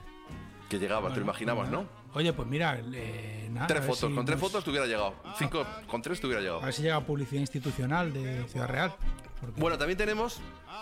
[0.69, 1.83] Que llegaba, te lo imaginabas, bueno.
[1.83, 1.99] ¿no?
[2.13, 5.15] Oye, pues mira, eh, nada, Tres fotos, si con tres fotos te hubiera llegado.
[5.37, 6.61] Cinco, con tres te hubiera llegado.
[6.61, 8.95] A ver si llega publicidad institucional de Ciudad Real.
[9.39, 10.39] porque- Bueno, también tenemos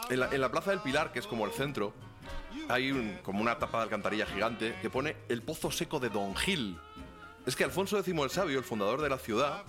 [0.10, 1.94] en la, en la Plaza del Pilar, que es como el centro,
[2.70, 6.36] hay un- como una tapa de alcantarilla gigante que pone el pozo seco de Don
[6.36, 6.78] Gil.
[7.46, 9.64] Es que Alfonso X el Sabio, el fundador de la ciudad,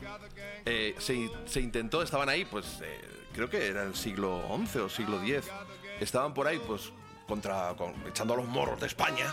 [0.65, 3.01] eh, se, se intentó, estaban ahí, pues eh,
[3.33, 5.45] creo que era el siglo XI o siglo X,
[6.05, 6.93] estaban por ahí, pues
[7.27, 9.27] contra, con- echando a los morros de España.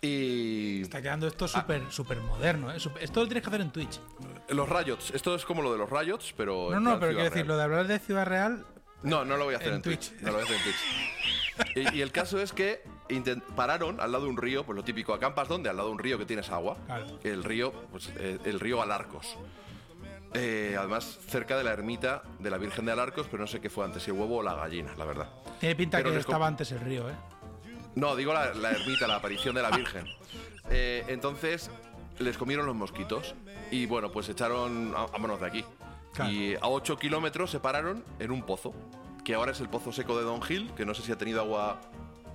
[0.00, 1.48] Y Está quedando esto Ah.
[1.48, 2.76] súper súper moderno, ¿eh?
[2.76, 4.00] Esto lo tienes que hacer en Twitch.
[4.48, 6.70] los riots, esto es como lo de los riots, pero...
[6.72, 8.64] No, no, pero quiero decir, lo de hablar de Ciudad Real.
[9.02, 10.08] No, no lo voy a hacer En Twitch.
[10.10, 10.20] Twitch.
[10.22, 11.92] No lo voy a hacer en Twitch.
[11.94, 12.82] Y, y el caso es que
[13.54, 15.98] pararon al lado de un río, pues lo típico, acampas donde, al lado de un
[16.00, 16.76] río que tienes agua.
[16.86, 17.18] Claro.
[17.22, 19.36] El río, pues eh, el río Alarcos.
[20.34, 23.70] Eh, además cerca de la ermita de la Virgen de Alarcos, pero no sé qué
[23.70, 25.28] fue antes, si el huevo o la gallina, la verdad.
[25.60, 27.14] Tiene pinta Pero que estaba antes el río, ¿eh?
[27.94, 30.06] No, digo la, la ermita, la aparición de la Virgen.
[30.70, 31.70] Eh, entonces
[32.20, 33.34] les comieron los mosquitos
[33.72, 35.64] y bueno, pues echaron, "Ah, vámonos de aquí.
[36.14, 36.30] Claro.
[36.30, 38.72] Y a 8 kilómetros se pararon en un pozo,
[39.24, 41.40] que ahora es el pozo seco de Don Gil, que no sé si ha tenido
[41.40, 41.80] agua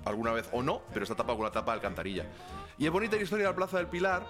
[0.04, 2.26] alguna vez o no, pero está tapado con una tapa de alcantarilla.
[2.76, 4.24] Y es bonita la historia de la Plaza del Pilar,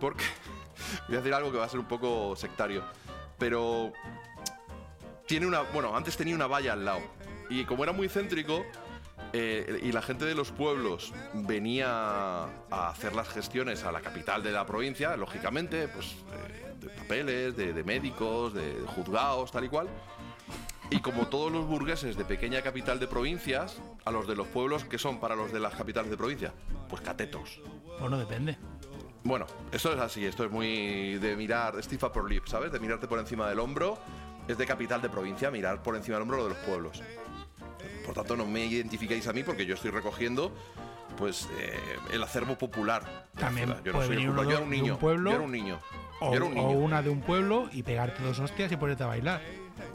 [0.00, 0.24] porque
[1.08, 2.84] voy a decir algo que va a ser un poco sectario,
[3.38, 3.92] pero
[5.26, 7.00] tiene una, bueno, antes tenía una valla al lado
[7.48, 8.64] y como era muy céntrico
[9.32, 14.42] eh, y la gente de los pueblos venía a hacer las gestiones a la capital
[14.42, 16.16] de la provincia, lógicamente, pues
[16.80, 19.88] de papeles, de, médicos, de, de juzgados, tal y cual.
[20.90, 24.84] Y como todos los burgueses de pequeña capital de provincias, a los de los pueblos,
[24.84, 26.52] que son para los de las capitales de provincia?
[26.90, 27.60] Pues catetos.
[27.98, 28.58] Bueno, depende.
[29.24, 32.72] Bueno, esto es así, esto es muy de mirar, stiff upper lip, ¿sabes?
[32.72, 33.98] De mirarte por encima del hombro.
[34.48, 37.00] Es de capital de provincia, mirar por encima del hombro lo de los pueblos.
[38.04, 40.52] Por tanto, no me identificáis a mí porque yo estoy recogiendo
[41.16, 41.78] pues eh,
[42.10, 43.28] el acervo popular.
[43.38, 43.72] También.
[43.84, 44.98] Yo no soy el Yo era un niño.
[44.98, 45.78] pueblo Yo era un niño.
[46.20, 46.70] O, Yo era un o niño.
[46.78, 49.40] una de un pueblo y pegarte dos hostias y ponerte a bailar.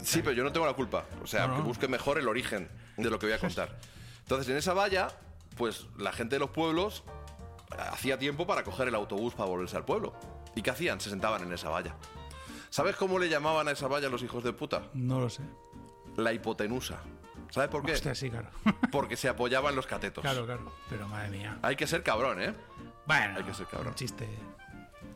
[0.02, 1.04] Sí, pero yo no tengo la culpa.
[1.22, 1.56] O sea, No, no.
[1.62, 3.76] que busque mejor el origen de lo que voy a contar.
[4.20, 5.08] Entonces, en esa valla,
[5.56, 7.04] pues la gente de los pueblos
[7.76, 10.14] hacía tiempo para coger el autobús para volverse al pueblo.
[10.54, 11.00] ¿Y qué hacían?
[11.00, 11.94] Se sentaban en esa valla.
[12.70, 14.82] ¿Sabes cómo le llamaban a esa valla los hijos de puta?
[14.94, 15.42] No lo sé.
[16.16, 16.98] La hipotenusa.
[17.50, 17.92] ¿Sabes por qué?
[17.92, 18.48] Hostia, sí, claro.
[18.92, 20.22] Porque se apoyaban los catetos.
[20.22, 20.72] claro, claro.
[20.90, 21.58] Pero madre mía.
[21.62, 22.54] Hay que ser cabrón, ¿eh?
[23.06, 23.88] Bueno, Hay que ser cabrón.
[23.88, 24.28] un chiste.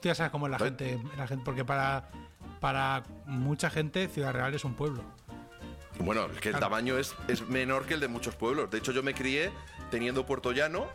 [0.01, 0.69] Tú ya sabes cómo es la ¿Ves?
[0.69, 1.45] gente, la gente.
[1.45, 2.11] Porque para,
[2.61, 5.03] para mucha gente, Ciudad Real es un pueblo.
[5.99, 6.67] Bueno, es que el Claro.
[6.67, 8.71] tamaño es, es menor que el de muchos pueblos.
[8.71, 9.53] De hecho, yo me crié
[9.91, 10.87] teniendo Puerto Llano,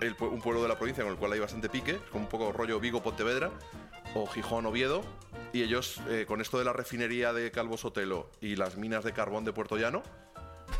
[0.00, 2.52] el un pueblo de la provincia con el cual hay bastante pique, como un poco
[2.52, 3.50] rollo Vigo-Pontevedra,
[4.14, 5.02] o Gijón-Oviedo.
[5.52, 9.12] Y ellos, eh, con esto de la refinería de Calvo Sotelo y las minas de
[9.12, 10.02] carbón de Puerto Llano,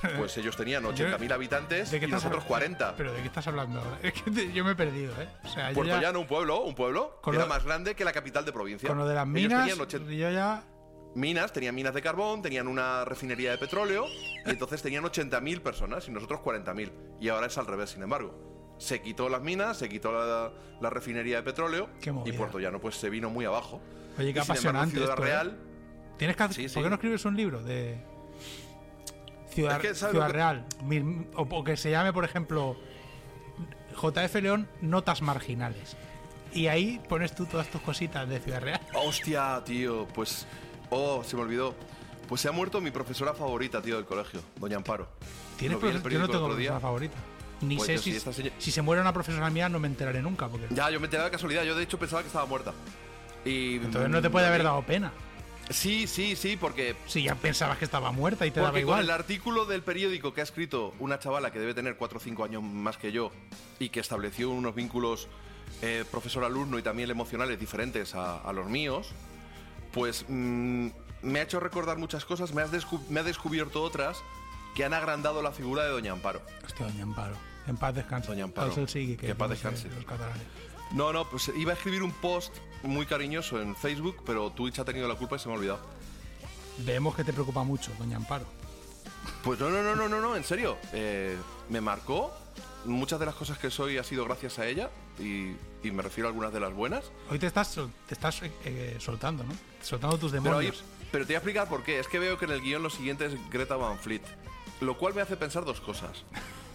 [0.18, 2.94] pues ellos tenían 80.000 habitantes ¿De qué y nosotros habla- 40.
[2.96, 3.98] ¿Pero de qué estás hablando ahora?
[4.02, 5.28] Es que te- yo me he perdido, ¿eh?
[5.44, 8.12] O sea, Puerto ya- Llano, un pueblo, un pueblo, Con era más grande que la
[8.12, 8.88] capital de provincia.
[8.88, 10.62] con lo de las Ellos minas, tenían 80 yo ya.
[11.14, 14.04] minas, tenían minas de carbón, tenían una refinería de petróleo,
[14.44, 16.92] y entonces tenían 80.000 personas y nosotros 40.000.
[17.20, 18.47] Y ahora es al revés, sin embargo.
[18.78, 22.32] Se quitó las minas, se quitó la, la refinería de petróleo Qué y.
[22.32, 23.80] Puerto Llano pues se vino muy abajo.
[24.18, 25.26] Oye, qué Y, embargo, apasionante Ciudad esto, ¿eh?
[25.26, 25.58] Real,
[26.16, 26.74] Tienes que Sí, sí.
[26.74, 27.98] ¿Por qué no escribes un libro de
[29.50, 30.66] Ciudad, Es que, ¿sabes Ciudad que- Real?
[31.34, 32.76] O, o que se llame, por ejemplo,
[34.00, 35.96] JF León Notas Marginales.
[36.52, 38.80] Y ahí pones tú todas tus cositas de Ciudad Real.
[38.94, 40.46] Hostia, tío, pues.
[40.90, 41.74] Oh, se me olvidó.
[42.28, 45.08] Pues se ha muerto mi profesora favorita, tío, del colegio, Doña Amparo.
[45.58, 47.16] ¿Tienes Yo no tengo profesora favorita.
[47.60, 50.48] Ni Pues sé si, sí, si se muere una profesora mía, no me enteraré nunca.
[50.48, 51.64] Porque Ya, yo me enteré de casualidad.
[51.64, 52.72] Yo, de hecho, pensaba que estaba muerta.
[53.44, 53.76] Y.
[53.76, 55.12] entonces no te puede haber dado pena.
[55.70, 58.88] Sí, sí, sí, porque Si ya pensabas que estaba muerta y te daba Porque con
[58.94, 59.04] igual.
[59.04, 62.42] el artículo del periódico que ha escrito una chavala que debe tener 4 o 5
[62.44, 63.30] años más que yo
[63.78, 65.28] y que estableció unos vínculos
[65.82, 69.10] eh, profesor-alumno y también emocionales diferentes a, a los míos,
[69.92, 70.88] pues mm,
[71.20, 72.70] me ha hecho recordar muchas cosas, me, has
[73.10, 74.22] me ha descubierto otras
[74.74, 76.40] que han agrandado la figura de Doña Amparo.
[76.64, 77.36] Hostia, Doña Amparo.
[77.68, 78.28] En paz descanse.
[78.28, 78.72] Doña Amparo.
[78.74, 79.88] Al sigue, que Que en paz descanse.
[79.88, 80.42] Los catalanes.
[80.92, 84.84] No, no, pues iba a escribir un post muy cariñoso en Facebook, pero Twitch ha
[84.84, 85.80] tenido la culpa y se me ha olvidado.
[86.78, 88.46] Vemos que te preocupa mucho, Doña Amparo.
[89.42, 90.78] Pues no, no, no, no, no, no, en serio.
[90.92, 91.36] Eh,
[91.68, 92.32] me marcó.
[92.84, 94.88] Muchas de las cosas que soy ha sido gracias a ella
[95.18, 97.10] y, y me refiero a algunas de las buenas.
[97.28, 97.74] Hoy te estás,
[98.06, 99.52] te estás eh, soltando, ¿no?
[99.82, 100.84] Soltando tus Pero, demonios.
[101.10, 101.98] pero te voy a explicar por qué.
[101.98, 104.22] Es que veo que en el guion lo siguiente es Greta Van Fleet.
[104.80, 106.22] Lo cual me hace pensar dos cosas.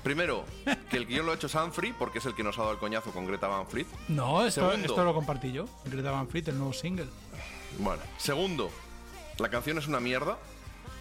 [0.04, 0.46] Primero,
[0.90, 2.80] que el guion lo ha hecho Sanfrey, porque es el que nos ha dado el
[2.80, 3.88] coñazo con Greta Van Fleet.
[4.10, 4.88] No, esto, Segundo.
[4.88, 5.66] esto lo compartí yo.
[5.86, 7.08] Greta Van Fleet, el nuevo single.
[7.80, 8.70] Bueno, segundo,
[9.40, 10.38] la canción es una mierda.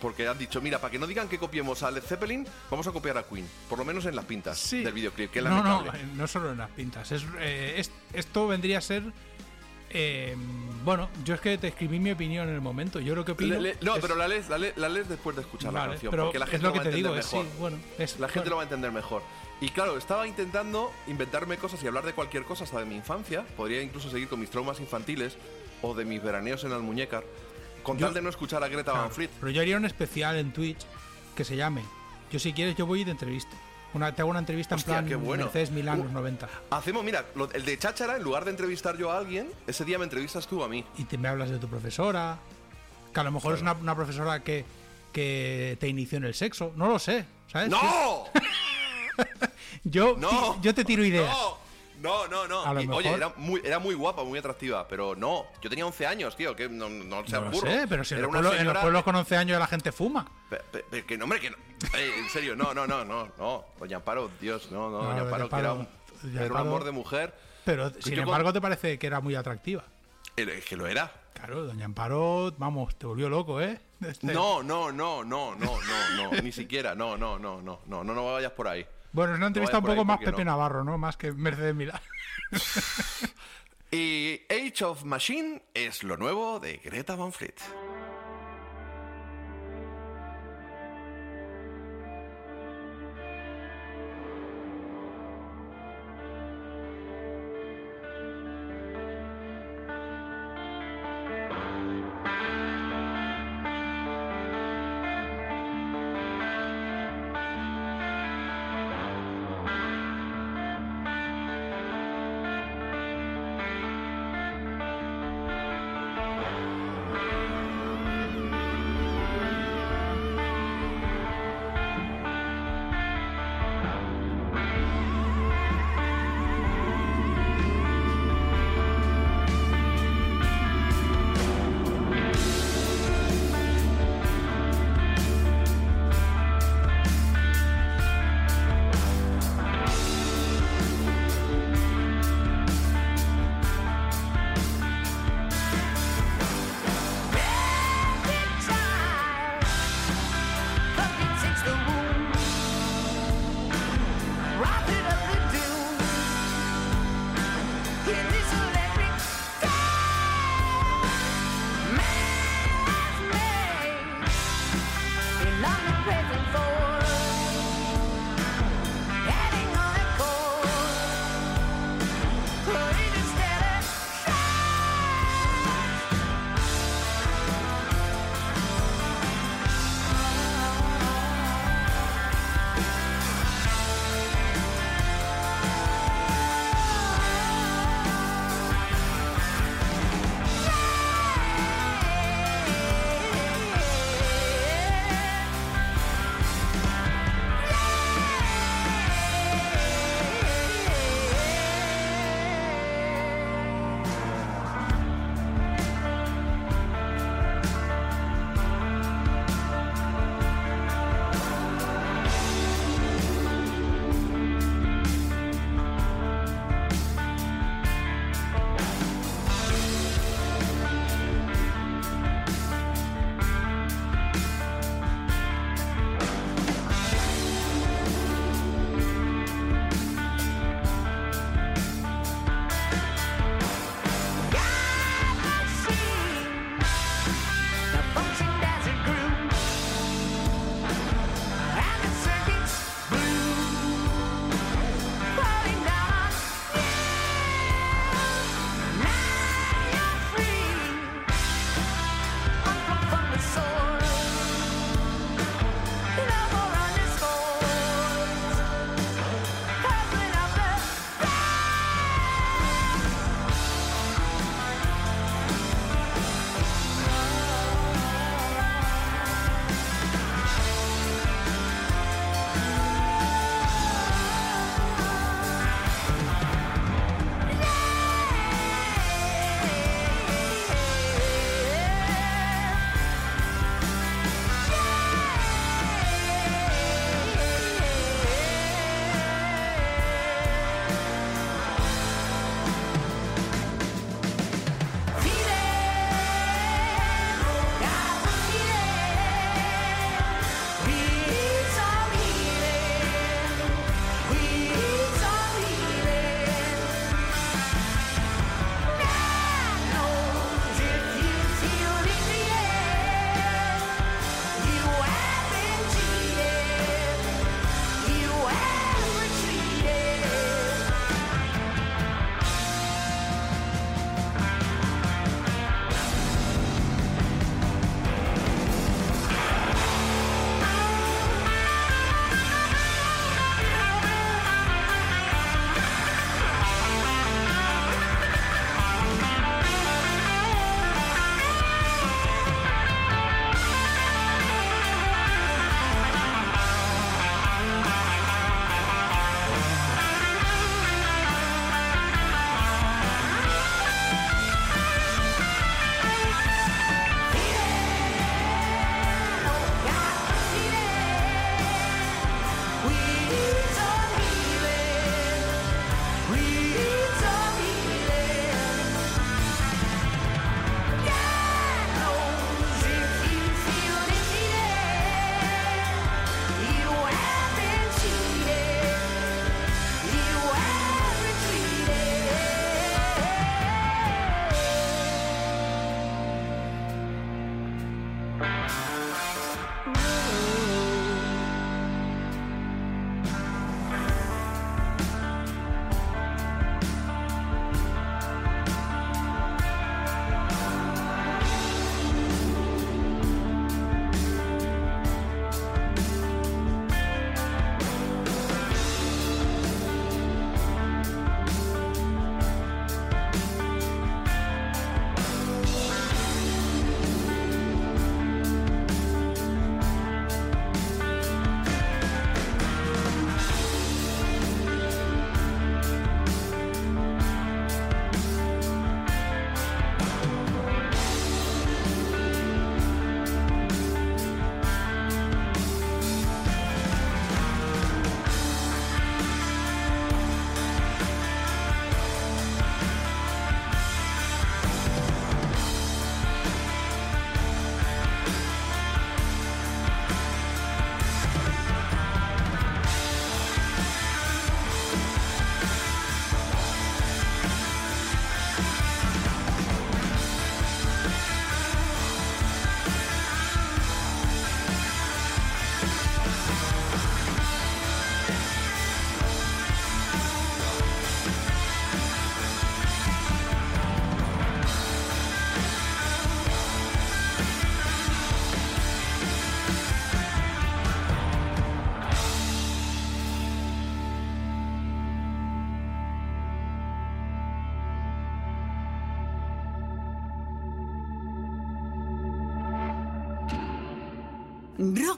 [0.00, 2.90] Porque han dicho, mira, para que no digan que copiemos a Led Zeppelin, vamos a
[2.90, 3.48] copiar a Queen.
[3.68, 6.00] Por lo menos en las pintas del videoclip, que es no, no, lamentable.
[6.00, 7.12] eh, no solo en las pintas.
[7.12, 9.04] Es, eh, es- esto vendría a ser.
[9.92, 10.36] Eh,
[10.84, 12.98] bueno, yo es que te escribí mi opinión en el momento.
[13.00, 13.54] Yo lo que opino.
[13.54, 15.86] Le- le- no, es- pero la lees, la, lees, la lees después de escuchar la
[15.88, 17.26] canción, pero porque la es gente lo lo, que va a te entender digo, es,
[17.46, 18.50] sí, bueno, es- la gente bueno.
[18.50, 19.22] lo va a entender mejor.
[19.60, 23.44] Y claro, estaba intentando inventarme cosas y hablar de cualquier cosa hasta de mi infancia.
[23.56, 25.36] Podría incluso seguir con mis traumas infantiles
[25.82, 27.22] o de mis veraneos en Almuñécar,
[27.84, 29.30] con Yo- tal de no escuchar a Greta Claro, Van Fleet.
[29.38, 30.80] Pero yo haría un especial en Twitch
[31.36, 31.82] que se llame
[32.32, 33.54] Yo si quieres yo voy y te entrevisto.
[33.94, 35.44] Una, te hago una entrevista Hostia, en qué plan bueno.
[35.44, 36.04] Mercedes Milán Uh.
[36.04, 36.48] los 90.
[36.70, 39.98] Hacemos, mira, lo- el de Cháchara, en lugar de entrevistar yo a alguien, ese día
[39.98, 40.84] me entrevistas tú a mí.
[40.96, 42.38] Y te, me hablas de tu profesora.
[43.12, 44.64] Que a lo mejor es una, una profesora que,
[45.12, 46.72] que te inició en el sexo.
[46.76, 47.26] No lo sé.
[47.52, 47.68] ¿Sabes?
[47.68, 48.24] ¡No!
[49.84, 50.60] Yo, ¡No!
[50.62, 51.28] yo te tiro ideas.
[51.30, 51.58] ¡No!
[52.02, 52.64] No, no, no.
[52.64, 55.46] A lo Y, mejor- Oye, era muy, era muy guapa, muy atractiva, pero no.
[55.62, 57.70] Yo tenía 11 años, tío, que no, no seas No lo burro.
[57.70, 59.92] sé, pero si en los, pueblos, en los señora- pueblos con 11 años la gente
[59.92, 60.26] fuma.
[60.50, 61.56] Pe- pe- pe- que no, hombre, que no.
[61.94, 63.64] Eh, en serio, no, no, no, no, no.
[63.78, 65.88] Doña Amparo, Dios, no, no, No, Doña Amparo, que era un,
[66.36, 67.34] era amor de mujer.
[67.64, 69.84] Pero, sin yo embargo, te parece que era muy atractiva.
[70.36, 71.12] Es que lo era.
[71.34, 73.80] Claro, Doña Amparo, vamos, te volvió loco, ¿eh?
[74.00, 78.02] Este- No, no, no, no, no, no, no, ni siquiera, no, no, no, no, no,
[78.04, 78.84] no, no vayas por ahí.
[79.12, 80.52] Bueno, es una No entrevista un poco más Pepe no.
[80.52, 80.98] Navarro, ¿no?
[80.98, 82.00] Más que Mercedes Milán.
[83.94, 87.56] Y Age of Machine es lo nuevo de Greta Van Fleet.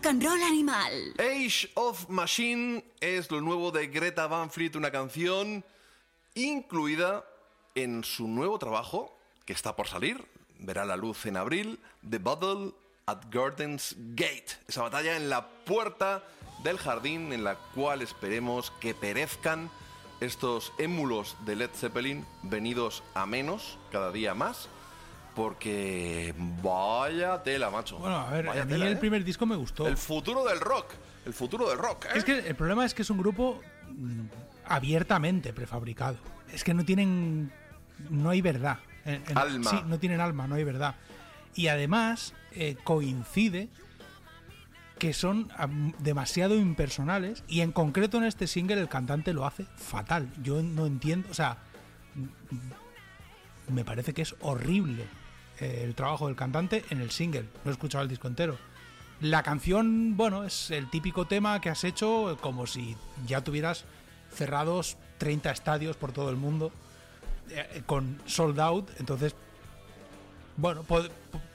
[0.06, 1.14] Animal.
[1.18, 5.64] Age of Machine es lo nuevo de Greta Van Fleet, una canción
[6.34, 7.24] incluida
[7.74, 9.16] en su nuevo trabajo
[9.46, 10.22] que está por salir,
[10.58, 12.72] verá la luz en abril, The Battle
[13.06, 16.22] at Gardens Gate, esa batalla en la puerta
[16.62, 19.70] del jardín en la cual esperemos que perezcan
[20.20, 24.68] estos émulos de Led Zeppelin venidos a menos cada día más.
[25.34, 27.98] Porque vaya tela, macho.
[27.98, 28.96] Bueno, a ver, Vaya a mí tela, el ¿eh?
[28.96, 29.86] primer disco me gustó.
[29.88, 30.92] El futuro del rock.
[31.26, 32.08] El futuro del rock, ¿eh?
[32.14, 34.20] Es que el problema es que es un grupo mm,
[34.66, 36.18] abiertamente prefabricado.
[36.52, 37.50] Es que no tienen.
[38.10, 38.78] No hay verdad.
[39.04, 39.70] En- en- Alma.
[39.70, 40.94] Sí, no tienen alma, no hay verdad.
[41.54, 43.68] Y además eh, coincide
[44.98, 45.50] que son
[45.98, 50.30] demasiado impersonales y en concreto en este single el cantante lo hace fatal.
[50.42, 51.58] Yo no entiendo, o sea,
[53.68, 55.04] me parece que es horrible
[55.58, 57.46] el trabajo del cantante en el single.
[57.64, 58.58] No he escuchado el disco entero.
[59.20, 63.84] La canción, bueno, es el típico tema que has hecho como si ya tuvieras
[64.32, 66.72] cerrados 30 estadios por todo el mundo
[67.50, 68.90] eh, con sold out.
[68.98, 69.34] Entonces,
[70.56, 71.10] bueno, puede,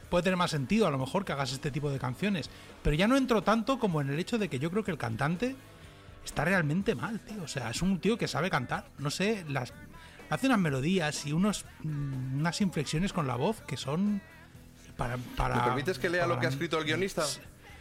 [0.10, 2.50] puede tener más sentido a lo mejor que hagas este tipo de canciones.
[2.82, 4.98] Pero ya no entro tanto como en el hecho de que yo creo que el
[4.98, 5.56] cantante
[6.26, 7.44] está realmente mal, tío.
[7.44, 8.86] O sea, es un tío que sabe cantar.
[8.98, 9.74] No sé, las
[10.30, 14.22] hace unas melodías y unos mm, unas inflexiones con la voz que son
[14.98, 17.26] para para ¿Me permites que lea lo que ha escrito el guionista?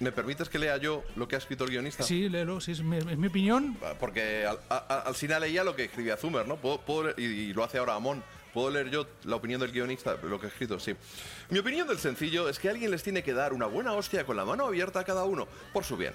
[0.01, 2.05] ¿Me permites que lea yo lo que ha escrito el guionista?
[2.05, 3.77] Sí, léelo, sí, es mi, es mi opinión.
[3.99, 6.55] Porque al, a- al final leía lo que escribía Zumer, ¿no?
[6.57, 8.23] Puedo- puedo y, y lo hace ahora Amon.
[8.55, 10.17] ¿Puedo leer yo la opinión del guionista?
[10.23, 10.95] Lo que ha escrito, sí.
[11.51, 14.37] Mi opinión del sencillo es que alguien les tiene que dar una buena hostia con
[14.37, 16.15] la mano abierta a cada uno, por su bien.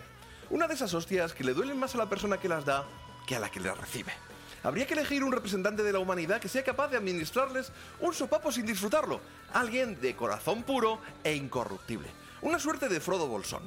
[0.49, 2.85] Una de esas hostias que le duelen más a la persona que las da
[3.27, 4.13] que a la que las recibe.
[4.63, 8.51] Habría que elegir un representante de la humanidad que sea capaz de administrarles un sopapo
[8.51, 9.19] sin disfrutarlo.
[9.53, 12.07] Alguien de corazón puro e incorruptible.
[12.41, 13.63] Una suerte de Frodo Bolsón.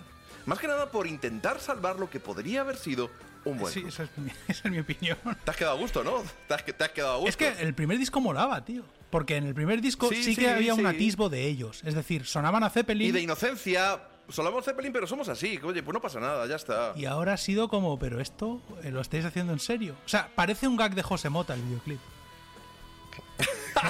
[0.46, 3.10] Más que nada por intentar salvar lo que podría haber sido
[3.44, 5.18] un buen Sí, esa es, mi, esa es mi opinión.
[5.44, 6.22] Te has quedado a gusto, ¿no?
[6.48, 7.28] Te has, te has quedado a gusto.
[7.28, 8.84] Es que el primer disco molaba, tío.
[9.10, 11.82] Porque en el primer disco sí, Sí, que sí, había un atisbo de ellos.
[11.84, 15.58] Es decir, sonaban a Zeppelin Y de inocencia, solamos Zeppelin, pero somos así.
[15.62, 16.92] Oye, pues no pasa nada, ya está.
[16.96, 19.94] y ahora ha sido como, pero esto eh, lo estáis haciendo en serio.
[20.04, 22.00] O sea, parece un gag de José Mota el videoclip.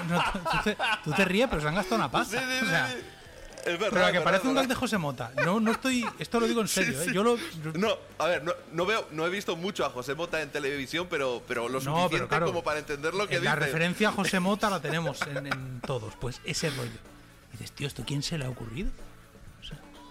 [0.09, 2.39] No, tú, te, tú te ríes, pero se han gastado una pasta.
[2.39, 2.95] Sí, sí, o sea, sí.
[3.67, 3.89] Es verdad.
[3.93, 5.33] pero que es parece verdad, un gag de José Mota.
[5.45, 6.05] No, no estoy.
[6.19, 7.05] Esto lo digo en Sí, serio, ¿eh?
[7.07, 7.13] sí.
[7.15, 7.37] Yo lo.
[7.37, 7.75] verdad.
[7.75, 11.07] No, a ver, no, no veo, no he visto mucho a José Mota en televisión,
[11.11, 13.67] pero, pero lo No, suficiente pero claro, como para entender lo que la dice.
[13.67, 16.15] referencia a José Mota la tenemos en, en todos.
[16.21, 16.91] Pues ese rollo.
[17.55, 18.91] Y dices, tío, ¿esto quién se le ha ocurrido?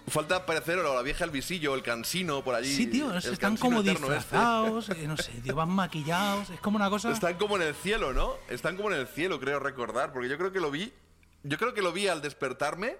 [0.07, 2.71] Falta parecer o la vieja el visillo, el cansino por allí.
[2.73, 3.91] Sí, tío, no sé, están como este.
[3.91, 7.11] disfrazados, eh, no sé, tío, van maquillados, es como una cosa...
[7.11, 8.33] Están como en el cielo, ¿no?
[8.47, 10.93] Están como en el cielo, creo recordar, porque yo creo que lo vi.
[11.43, 12.97] Yo creo que lo vi al despertarme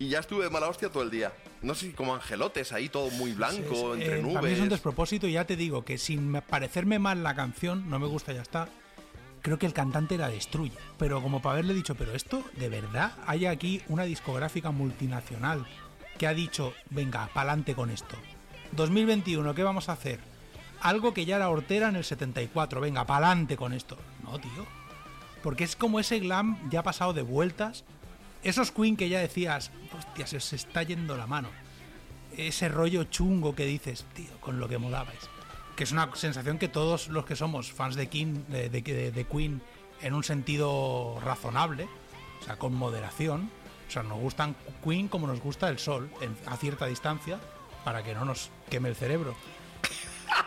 [0.00, 1.32] y ya estuve de mala hostia todo el día.
[1.62, 4.34] No sé, como angelotes ahí, todo muy blanco, Es- entre eh, nubes.
[4.34, 7.36] Para mí es un despropósito y ya te digo que sin me- parecerme mal la
[7.36, 8.68] canción, no me gusta, ya está.
[9.42, 10.72] Creo que el cantante la destruye.
[10.98, 15.64] Pero como para haberle dicho, pero esto, de verdad, hay aquí una discográfica multinacional
[16.18, 18.16] que ha dicho, venga, pa'lante con esto.
[18.72, 20.20] 2021, ¿qué vamos a hacer?
[20.80, 23.96] Algo que ya era hortera en el 74, venga, pa'lante con esto.
[24.22, 24.66] No, tío.
[25.42, 27.84] Porque es como ese glam ya pasado de vueltas.
[28.42, 31.48] Esos Queen que ya decías, hostia, se os está yendo la mano
[32.36, 35.28] ese rollo chungo que dices, tío, con lo que molabais.
[35.74, 39.24] Que es una sensación que todos los que somos fans de, King, de- de- de
[39.26, 39.60] Queen
[40.02, 41.88] en un sentido razonable,
[42.40, 43.50] o sea, con moderación,
[43.88, 47.38] o sea, nos gustan Queen como nos gusta el sol, en- a cierta distancia,
[47.84, 49.34] para que no nos queme el cerebro.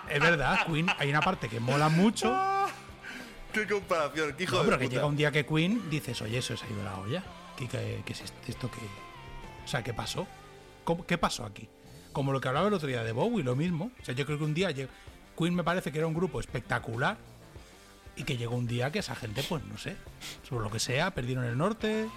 [0.09, 2.33] Es verdad, Queen, hay una parte que mola mucho,
[3.53, 4.33] ¡Qué comparación!
[4.37, 4.95] ¡Qué hijo no, de pero que puta!
[4.95, 7.23] llega un día que Queen dices, oye, eso se ha ido la olla.
[7.57, 8.77] ¿Qué, qué- qué es esto- que.?
[9.65, 10.25] O sea, ¿qué pasó?
[10.85, 11.67] ¿Cómo- ¿Qué pasó aquí?
[12.13, 13.91] Como lo que hablaba el otro día de Bowie, lo mismo.
[14.01, 17.17] O sea, yo creo que un día Queen me parece que era un grupo espectacular
[18.15, 19.95] y que llegó un día que esa gente, pues no sé,
[20.47, 22.07] sobre lo que sea, perdieron el norte.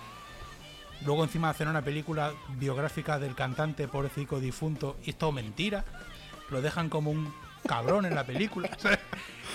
[1.04, 5.84] Luego encima hacen una película biográfica del cantante pobrecito difunto y es todo mentira.
[6.50, 7.32] Lo dejan como un
[7.66, 8.70] cabrón en la película.
[8.78, 8.98] ¿sabes?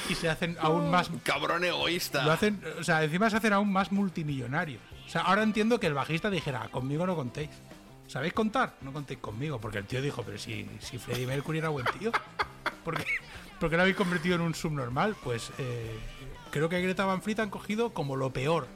[0.10, 2.24] Y se hacen aún más ¡Cabrón egoísta!
[2.24, 4.82] lo hacen, o sea, encima se hacen aún más multimillonarios.
[5.06, 7.50] O sea, ahora entiendo que el bajista dijera, conmigo no contéis.
[8.08, 8.76] ¿Sabéis contar?
[8.82, 9.60] No contéis conmigo.
[9.60, 12.12] Porque el tío dijo, pero si, si Freddie Mercury era buen tío.
[12.84, 13.06] ¿Por qué,
[13.60, 15.16] por qué lo habéis convertido en un subnormal?
[15.24, 16.00] Pues eh,
[16.52, 18.68] creo que Greta Van Fleet han cogido como lo peor.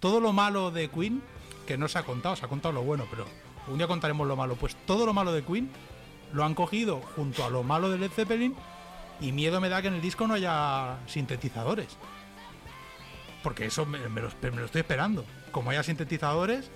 [0.00, 1.22] Todo lo malo de Queen,
[1.64, 3.26] que no se ha contado, se ha contado lo bueno, pero
[3.68, 4.56] un día contaremos lo malo.
[4.56, 5.70] Pues todo lo malo de Queen
[6.32, 8.54] lo han cogido junto a lo malo de Led Zeppelin
[9.20, 11.96] y miedo me da que en el disco no haya sintetizadores.
[13.42, 15.24] Porque eso me, lo, estoy esperando.
[15.52, 16.70] Como haya sintetizadores,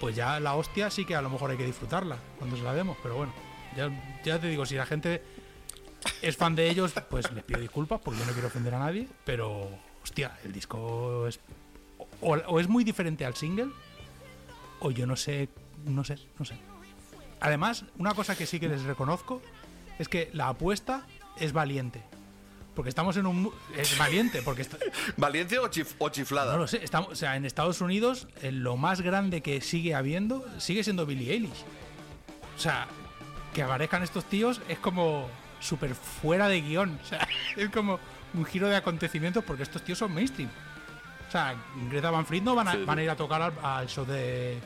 [0.00, 2.74] pues ya la hostia sí que a lo mejor hay que disfrutarla cuando se la
[2.74, 3.32] demos, pero bueno.
[3.76, 5.22] Ya, te digo, si la gente
[6.22, 9.08] es fan de ellos, pues les pido disculpas porque yo no quiero ofender a nadie,
[9.24, 9.68] pero
[10.02, 11.40] hostia, el disco es
[12.20, 13.70] o es muy diferente al single
[14.84, 15.48] o yo no sé,
[15.84, 16.56] no sé, no sé.
[17.40, 19.42] Además, una cosa que sí que les reconozco
[19.98, 21.06] es que la apuesta
[21.38, 22.02] es valiente.
[22.74, 23.52] Porque estamos en un...
[23.76, 24.62] Es valiente, porque...
[24.62, 24.78] está-
[25.16, 26.52] ¿Valiente o, chif- o chiflada?
[26.52, 29.94] no lo sé, estamos, o sea, en Estados Unidos eh, lo más grande que sigue
[29.94, 31.64] habiendo sigue siendo Billie Eilish.
[32.56, 32.86] O sea,
[33.54, 35.28] que aparezcan estos tíos es como
[35.60, 36.98] súper fuera de guion.
[37.02, 38.00] O sea, es como
[38.34, 40.50] un giro de acontecimientos porque estos tíos son mainstream.
[41.28, 41.54] O sea,
[41.90, 42.84] Greta Van Fleet no van a, Sí, sí.
[42.84, 44.58] van a ir a tocar al, al show de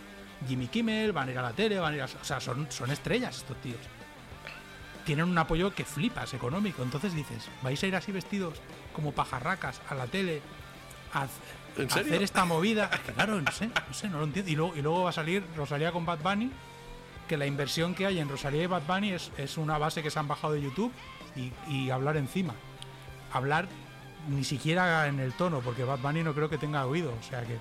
[0.46, 2.06] Jimmy Kimmel, van a ir a la tele, van a ir a...
[2.06, 3.80] O sea, son, son estrellas estos tíos.
[5.04, 6.82] Tienen un apoyo que flipas económico.
[6.82, 8.60] Entonces dices, ¿vais a ir así vestidos
[8.92, 10.42] como pajarracas a la tele
[11.12, 11.26] a,
[11.82, 12.90] hacer esta movida?
[13.14, 14.50] Claro, no sé, no sé, no lo entiendo.
[14.50, 16.50] Y luego, y luego va a salir Rosalía con Bad Bunny,
[17.26, 20.10] que la inversión que hay en Rosalía y Bad Bunny es, es una base que
[20.10, 20.92] se han bajado de YouTube
[21.36, 22.54] y, y hablar encima.
[23.32, 23.68] Hablar
[24.28, 27.14] ni siquiera en el tono, porque Bad Bunny no creo que tenga oído.
[27.18, 27.58] O sea que,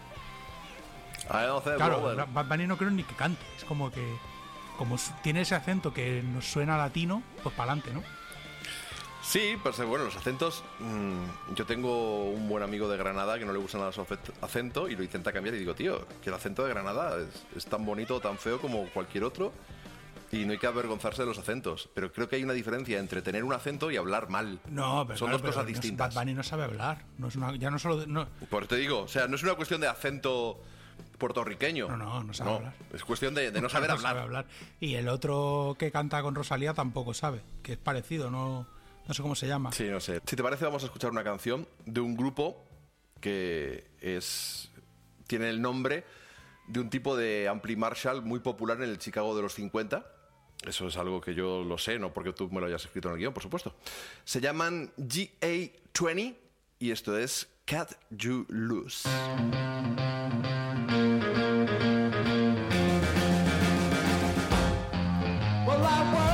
[1.28, 2.28] claro.
[2.34, 3.42] Bad Bunny no creo ni que cante.
[3.58, 4.16] Es como que,
[4.78, 8.04] como tiene ese acento que nos suena latino, pues para adelante, ¿no?
[9.22, 10.64] Sí, pues bueno, los acentos.
[10.80, 14.06] mm, yo tengo un buen amigo de Granada que no le gusta nada su
[14.42, 17.66] acento y lo intenta cambiar y digo, tío, que el acento de Granada es, es
[17.66, 19.52] tan bonito o tan feo como cualquier otro
[20.32, 21.90] y no hay que avergonzarse de los acentos.
[21.94, 24.60] Pero creo que hay una diferencia entre tener un acento y hablar mal.
[24.70, 26.16] No, pero Son claro, dos pero cosas no es- distintas.
[26.16, 27.04] Bad Bunny no sabe hablar.
[27.18, 28.06] No es una, ya no solo.
[28.08, 30.62] no, Por eso te digo, o sea, no es una cuestión de acento
[31.18, 31.88] puertorriqueño.
[31.90, 32.74] No, no, no sabe hablar.
[32.94, 34.10] Es cuestión de, de no saber no hablar.
[34.12, 34.46] sabe hablar.
[34.80, 38.68] Y el otro que canta con Rosalía tampoco sabe, que es parecido, no,
[39.08, 39.72] no sé cómo se llama.
[39.72, 40.22] Sí, no sé.
[40.26, 42.64] Si te parece, vamos a escuchar una canción de un grupo
[43.20, 44.70] que es
[45.28, 46.06] tiene el nombre
[46.68, 50.06] de un tipo de ampli Marshall muy popular en el Chicago de los 50.
[50.66, 53.14] Eso es algo que yo lo sé, no porque tú me lo hayas escrito en
[53.16, 53.76] el guion, por supuesto.
[54.24, 56.36] Se llaman GA20
[56.80, 59.08] y esto es Cat You Loose.
[65.90, 66.27] I work,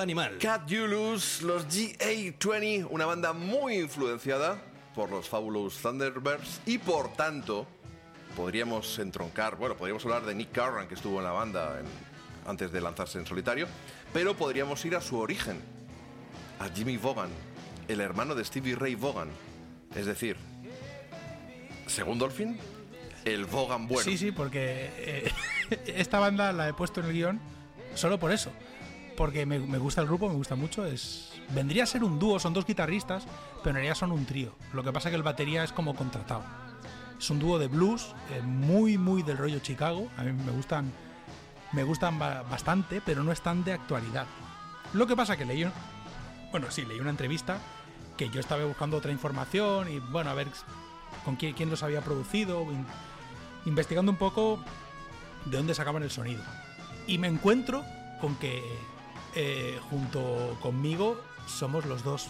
[0.00, 0.38] Animal.
[0.38, 4.60] Cat Julus, los GA20, una banda muy influenciada
[4.94, 7.66] por los Fabulous Thunderbirds y por tanto
[8.34, 11.86] podríamos entroncar, bueno, podríamos hablar de Nick Carran que estuvo en la banda en-
[12.48, 13.66] antes de lanzarse en solitario,
[14.12, 15.60] pero podríamos ir a su origen,
[16.60, 17.30] a Jimmy Vaughan,
[17.88, 19.28] el hermano de Stevie Ray Vaughan.
[19.94, 20.36] Es decir,
[21.86, 22.58] según Dolphin,
[23.24, 24.02] el Vaughan bueno.
[24.04, 25.30] Sí, sí, porque eh,
[25.86, 27.40] esta banda la he puesto en el guion
[27.94, 28.50] solo por eso.
[29.16, 30.84] Porque me, gusta el grupo, me gusta mucho.
[30.84, 33.24] Es Vendría a ser un dúo, son dos guitarristas,
[33.58, 34.52] pero en realidad son un trío.
[34.72, 36.42] Lo que pasa es que el batería es como contratado.
[37.18, 40.08] Es un dúo de blues, eh, muy, muy del rollo Chicago.
[40.18, 40.92] A mí me gustan,
[41.72, 44.26] me gustan ba- bastante, pero no están de actualidad.
[44.92, 45.66] Lo que pasa que leí,
[46.50, 47.58] bueno, sí, leí una entrevista
[48.16, 50.48] que yo estaba buscando otra información y bueno, a ver
[51.24, 52.86] con quién, los había producido, in-
[53.66, 54.58] investigando un poco
[55.46, 56.42] de dónde sacaban el sonido.
[57.06, 57.84] Y me encuentro
[58.20, 58.62] con que
[59.36, 62.28] eh, junto conmigo somos los dos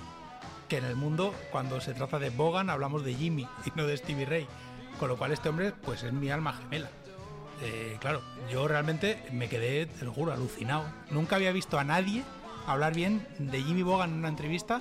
[0.68, 3.97] que en el mundo cuando se trata de Bogan hablamos de Jimmy y no de
[3.97, 4.47] Stevie Ray.
[4.99, 6.91] Con lo cual este hombre pues es mi alma gemela.
[7.62, 8.20] Eh, claro,
[8.51, 10.85] yo realmente me quedé, te lo juro, alucinado.
[11.10, 12.23] Nunca había visto a nadie
[12.67, 14.81] hablar bien de Jimmy Bogan en una entrevista,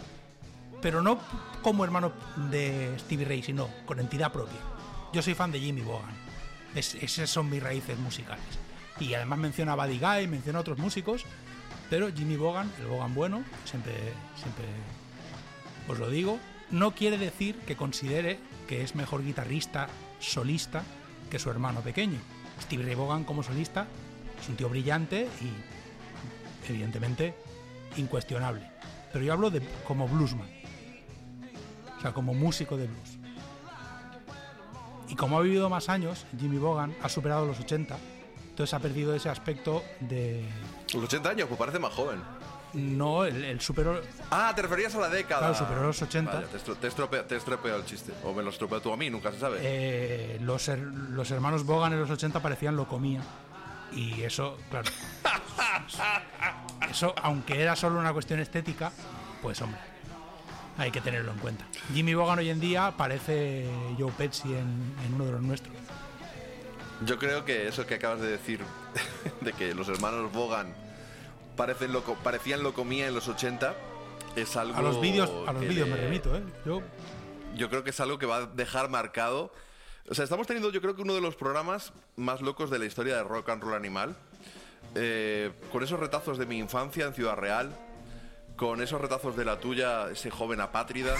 [0.81, 1.19] pero no
[1.61, 2.11] como hermano
[2.49, 4.59] de Stevie Ray, sino con entidad propia.
[5.13, 6.15] Yo soy fan de Jimmy Bogan.
[6.73, 8.43] Es- esas son mis raíces musicales.
[8.99, 11.23] Y además menciona a Buddy Guy, menciona a otros músicos,
[11.89, 13.93] pero Jimmy Bogan, el Bogan bueno, siempre,
[14.35, 14.65] siempre
[15.87, 16.39] os lo digo,
[16.71, 19.87] no quiere decir que considere que es mejor guitarrista
[20.19, 20.83] solista
[21.29, 22.19] que su hermano pequeño.
[22.61, 23.87] Stevie Ray Vaughan como solista
[24.41, 27.35] es un tío brillante y evidentemente
[27.97, 28.69] incuestionable.
[29.13, 30.49] Pero yo hablo de como bluesman.
[31.97, 33.17] O sea, como músico de blues.
[35.07, 37.97] Y como ha vivido más años, Jimmy Vaughan ha superado los 80,
[38.55, 40.45] entonces ha perdido ese aspecto de...
[40.93, 42.21] Los 80 años, pues parece más joven.
[42.71, 43.99] No, el, el superó...
[44.31, 45.39] Ah, te referías a la década.
[45.41, 46.31] Claro, superó los 80.
[46.33, 48.13] Vaya, te, estro- te estropea, te estropea el chiste.
[48.23, 49.59] O me lo estropea tú a mí, nunca se sabe.
[49.61, 53.19] Eh, los, her- los hermanos Bogan en los 80 parecían lo comía.
[53.91, 54.89] Y eso, claro.
[56.89, 58.89] Eso, aunque era solo una cuestión estética,
[59.41, 59.81] pues hombre,
[60.77, 61.65] hay que tenerlo en cuenta.
[61.93, 63.69] Jimmy Bogan hoy en día parece
[63.99, 65.75] Joe Pesci en, en uno de los nuestros.
[67.05, 68.59] Yo creo que eso que acabas de decir,
[69.41, 70.73] de que los hermanos Bogan
[71.57, 73.73] parecen loco, parecían locomía en los 80,
[74.35, 74.77] es algo.
[74.77, 76.41] A los vídeos, a los vídeos me remito, ¿eh?
[76.65, 76.81] Yo,
[77.55, 79.51] Yo creo que es algo que va a dejar marcado.
[80.09, 82.85] O sea, estamos teniendo, yo creo que uno de los programas más locos de la
[82.85, 84.15] historia de rock and roll animal.
[84.93, 87.75] Eh, con esos retazos de mi infancia en Ciudad Real,
[88.55, 91.15] con esos retazos de la tuya, ese joven apátrida,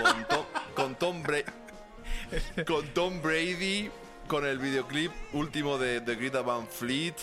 [0.00, 1.22] con, To- con Tom
[2.66, 3.90] con Tom Brady,
[4.28, 7.14] con el videoclip último de, de Greta Van Fleet,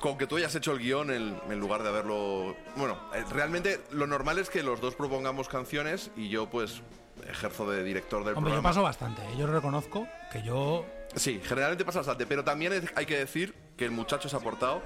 [0.00, 2.56] con que tú hayas hecho el guion en, en lugar de haberlo...
[2.76, 6.82] Bueno, eh, realmente lo normal es que los dos propongamos canciones y yo pues
[7.28, 8.68] ejerzo de director del hombre, yo programa.
[8.70, 9.22] paso bastante.
[9.22, 9.36] ¿eh?
[9.38, 10.84] Yo reconozco que yo
[11.14, 14.82] Sí, generalmente pasa bastante, pero también hay que decir que el muchacho se ha portado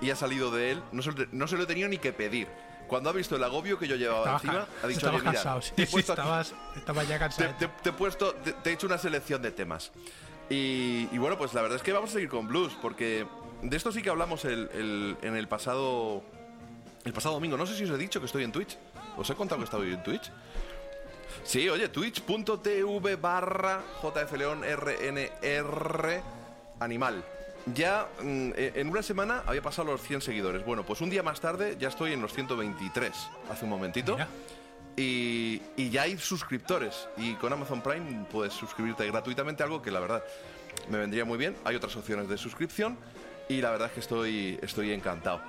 [0.00, 2.46] y ha salido de él, no se, no se lo he tenido ni que pedir.
[2.86, 5.32] Cuando ha visto el agobio que yo llevaba estabas, encima, ha dicho, estabas "Oye, mira,
[5.42, 5.60] cansado.
[5.62, 7.54] sí, te he sí, puesto estabas, estabas ya te, cansado.
[7.58, 9.90] te- te he puesto, te, te he hecho una selección de temas.
[10.50, 13.26] Y, bueno, pues la verdad es que vamos a seguir con blues, porque
[13.62, 16.22] de esto sí que hablamos el- el- en el pasado
[17.04, 17.56] el pasado domingo.
[17.56, 18.76] No sé si os he dicho que estoy en Twitch.
[19.16, 20.30] ¿Os he contado que estoy en Twitch?
[21.44, 26.22] Sí, oye, twitch.tv barra jfleonrnr
[26.80, 27.24] animal.
[27.74, 30.64] Ya mm, eh, en una semana había pasado los 100 seguidores.
[30.64, 33.12] Bueno, pues un día más tarde ya estoy en los 123,
[33.50, 34.16] hace un momentito.
[34.98, 37.08] Y, y ya hay suscriptores.
[37.16, 40.24] Y con Amazon Prime puedes suscribirte gratuitamente, algo que la verdad
[40.90, 41.56] me vendría muy bien.
[41.64, 42.98] Hay otras opciones de suscripción
[43.48, 45.40] y la verdad es que estoy, estoy encantado.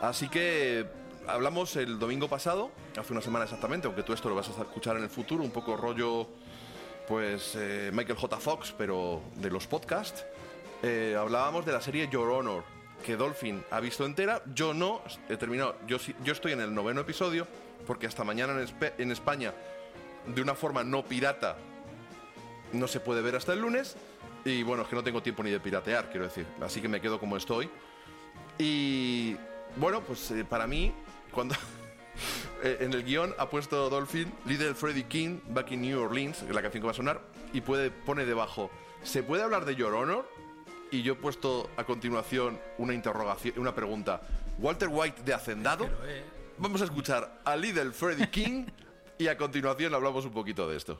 [0.00, 0.86] Así que
[1.26, 4.96] hablamos el domingo pasado, hace una semana exactamente, aunque tú esto lo vas a escuchar
[4.96, 6.28] en el futuro, un poco rollo,
[7.06, 8.38] pues eh, Michael J.
[8.38, 10.24] Fox, pero de los podcasts.
[10.82, 12.64] Eh, hablábamos de la serie Your Honor,
[13.04, 17.00] que Dolphin ha visto entera, yo no, he terminado, yo, yo estoy en el noveno
[17.02, 17.46] episodio,
[17.86, 18.54] porque hasta mañana
[18.98, 19.54] en, España,
[20.26, 21.56] de una forma no pirata,
[22.72, 23.96] no se puede ver hasta el lunes.
[24.44, 26.46] Y bueno, es que no tengo tiempo ni de piratear, quiero decir.
[26.60, 27.70] Así que me quedo como estoy.
[28.58, 29.36] Y
[29.76, 30.92] bueno, pues eh, para mí,
[31.32, 31.54] cuando
[32.62, 36.62] eh, en el guion ha puesto Dolphin Little Freddie King Back in New Orleans, la
[36.62, 37.20] canción que va a sonar,
[37.52, 38.70] y puede, pone debajo,
[39.02, 40.28] ¿se puede hablar de Your Honor?
[40.90, 44.20] Y yo he puesto a continuación una interrogación, una pregunta.
[44.58, 45.88] ¿Walter White de Hacendado?
[46.58, 48.66] Vamos a escuchar a Little Freddie King
[49.18, 50.98] y a continuación hablamos un poquito de esto.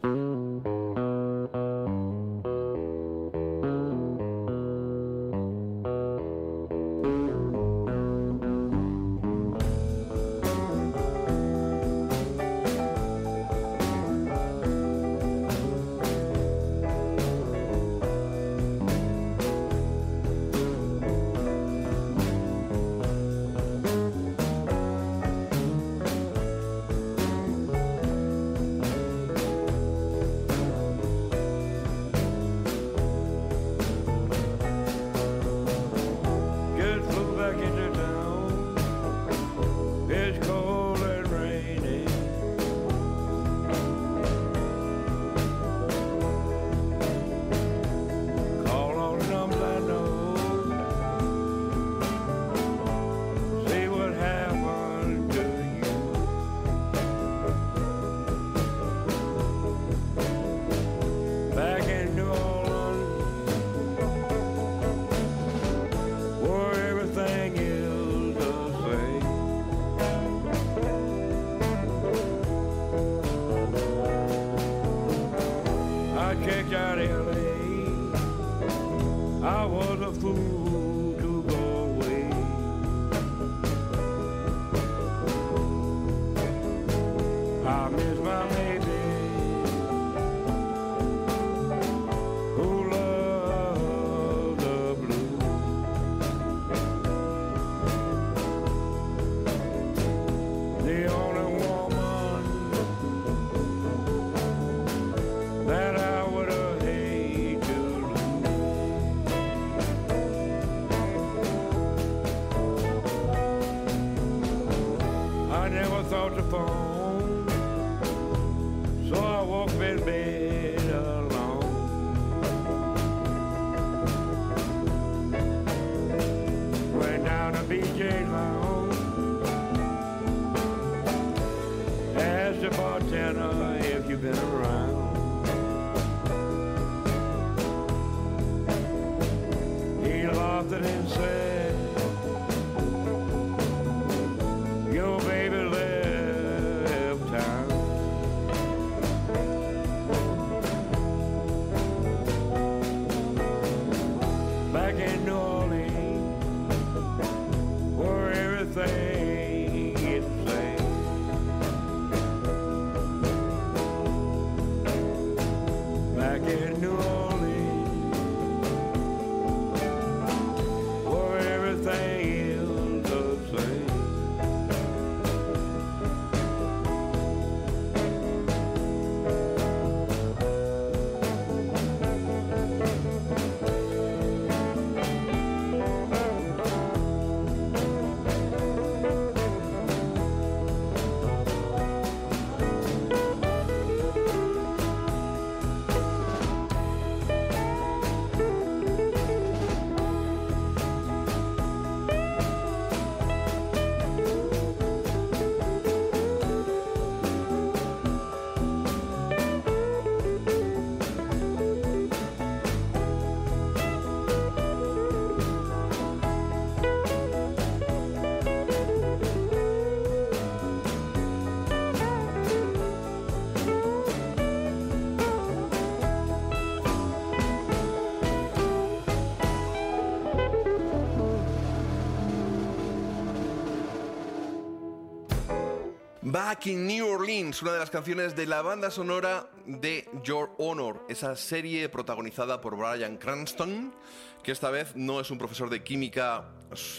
[236.46, 241.06] Back in New Orleans, una de las canciones de la banda sonora de Your Honor,
[241.08, 243.94] esa serie protagonizada por Brian Cranston,
[244.42, 246.50] que esta vez no es un profesor de química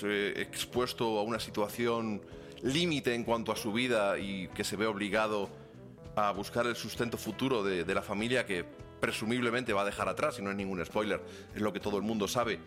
[0.02, 2.24] eh, expuesto a una situación
[2.64, 5.48] límite en cuanto a su vida y que se ve obligado
[6.16, 8.66] a buscar el sustento futuro de, de la familia que
[9.00, 11.22] presumiblemente va a dejar atrás, y no es ningún spoiler,
[11.54, 12.62] es lo que todo el mundo sabe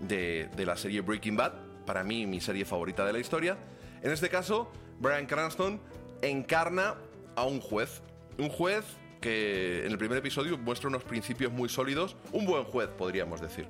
[0.00, 1.52] de, de la serie Breaking Bad,
[1.86, 3.56] para mí mi serie favorita de la historia.
[4.02, 5.80] En este caso, Brian Cranston
[6.28, 6.94] encarna
[7.36, 8.02] a un juez.
[8.38, 8.84] Un juez
[9.20, 12.16] que en el primer episodio muestra unos principios muy sólidos.
[12.32, 13.68] Un buen juez, podríamos decir.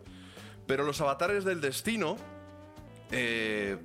[0.66, 2.16] Pero los avatares del destino
[3.10, 3.76] eh,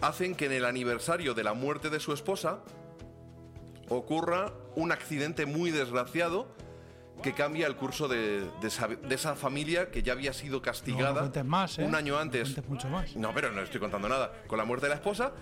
[0.00, 2.60] hacen que en el aniversario de la muerte de su esposa
[3.88, 6.48] ocurra un accidente muy desgraciado
[7.22, 10.58] que cambia el curso de, de esa, de esa familia que ya había sido No,
[10.58, 11.84] no castigada cuentes más, ¿eh?
[11.84, 12.42] un año No antes.
[12.50, 13.16] cuentes mucho más.
[13.16, 14.32] No, pero no estoy contando nada.
[14.46, 15.32] Con la muerte de la esposa.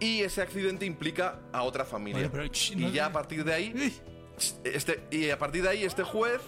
[0.00, 2.28] Y ese accidente implica a otra familia.
[2.32, 3.92] Pero, y ya a partir de ahí.
[4.64, 6.40] Este, y a partir de ahí, este juez,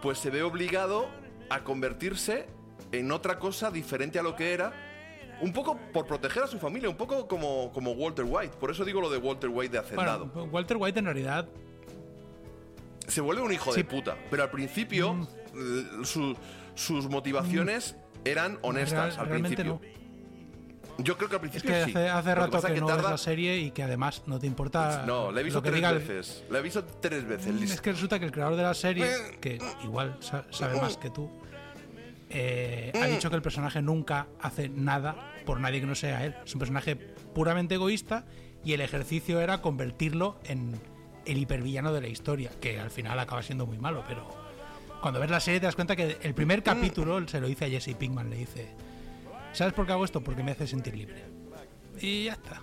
[0.00, 1.08] pues se ve obligado
[1.50, 2.46] a convertirse
[2.92, 4.72] en otra cosa diferente a lo que era.
[5.40, 8.56] Un poco por proteger a su familia, un poco como, como Walter White.
[8.60, 10.26] Por eso digo lo de Walter White de Hacendado.
[10.26, 11.48] Bueno, Walter White en realidad
[13.08, 13.82] se vuelve un hijo Sí.
[13.82, 14.16] de puta.
[14.30, 15.14] Pero al principio,
[15.52, 16.04] Mm.
[16.04, 16.36] su-
[16.74, 19.80] sus motivaciones eran honestas real- al principio.
[20.98, 21.90] Yo creo que al es principio que sí.
[21.98, 25.04] hace, rato que, es no ves tarda- la serie y que además no te importa
[25.06, 26.44] No, la he visto que tres diga veces.
[26.50, 27.70] La he visto tres veces.
[27.70, 29.06] Es que resulta que el creador de la serie,
[29.40, 31.28] que igual sa- sabe más que tú,
[32.30, 36.34] eh, ha dicho que el personaje nunca hace nada por nadie que no sea él.
[36.44, 38.24] Es un personaje puramente egoísta
[38.64, 40.80] y el ejercicio era convertirlo en
[41.26, 44.26] el hipervillano de la historia, que al final acaba siendo muy malo, pero
[45.00, 47.68] cuando ves la serie te das cuenta que el primer capítulo se lo dice a
[47.68, 48.68] Jesse Pinkman, le dice,
[49.54, 50.20] ¿sabes por qué hago esto?
[50.22, 51.24] Porque me hace sentir libre.
[52.00, 52.60] Y ya está.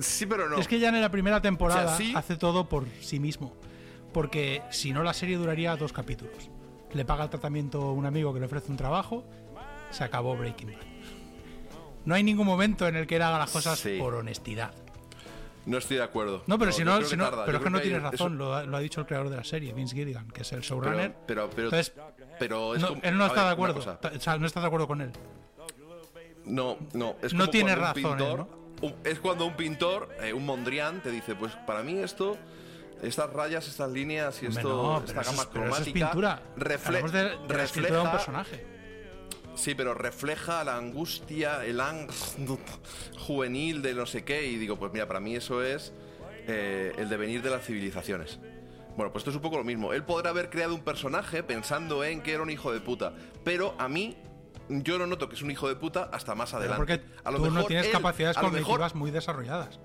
[0.00, 0.56] Sí, pero no.
[0.58, 2.12] Es que ya en la primera temporada O sea, sí.
[2.16, 3.54] hace todo por sí mismo.
[4.12, 6.50] Porque si no, la serie duraría dos capítulos.
[6.92, 9.24] Le paga el tratamiento a un amigo que le ofrece un trabajo,
[9.90, 10.80] se acabó Breaking Bad.
[12.04, 13.96] No hay ningún momento en el que él haga las cosas Sí.
[13.98, 14.72] por honestidad.
[15.66, 16.42] No estoy de acuerdo.
[16.46, 18.62] No, pero si no, si pero es que no hay- tienes eso- razón, lo, ha-
[18.64, 21.14] lo ha dicho el creador de la serie, Vince Gilligan, que es el showrunner.
[21.26, 21.92] pero, pero, Entonces,
[22.38, 23.80] pero es no, como- él no está ver, de acuerdo.
[23.80, 25.10] O sea, no estás de acuerdo con él.
[26.44, 27.16] No, no.
[27.22, 28.46] Es No tiene razón, pintor-
[28.82, 32.36] ¿eh, un- es cuando un pintor, eh, un Mondrian, te dice, pues para mí esto,
[33.02, 36.42] estas rayas, estas líneas y esto, no, esta gama es, es cromática, pintura.
[36.56, 38.75] refle- Hablamos de, un refleja- personaje.
[39.56, 42.08] Sí, pero refleja la angustia, el ang
[43.26, 44.46] juvenil de no sé qué.
[44.46, 45.92] Y digo, pues mira, para mí eso es
[46.46, 48.38] eh, el devenir de las civilizaciones.
[48.96, 49.92] Bueno, pues esto es un poco lo mismo.
[49.92, 53.12] Él podrá haber creado un personaje pensando en que era un hijo de puta.
[53.44, 54.16] Pero a mí,
[54.68, 56.78] yo no noto que es un hijo de puta hasta más Pero adelante.
[56.98, 59.80] porque a lo tú no mejor tienes él- capacidades mejor- cognitivas muy desarrolladas.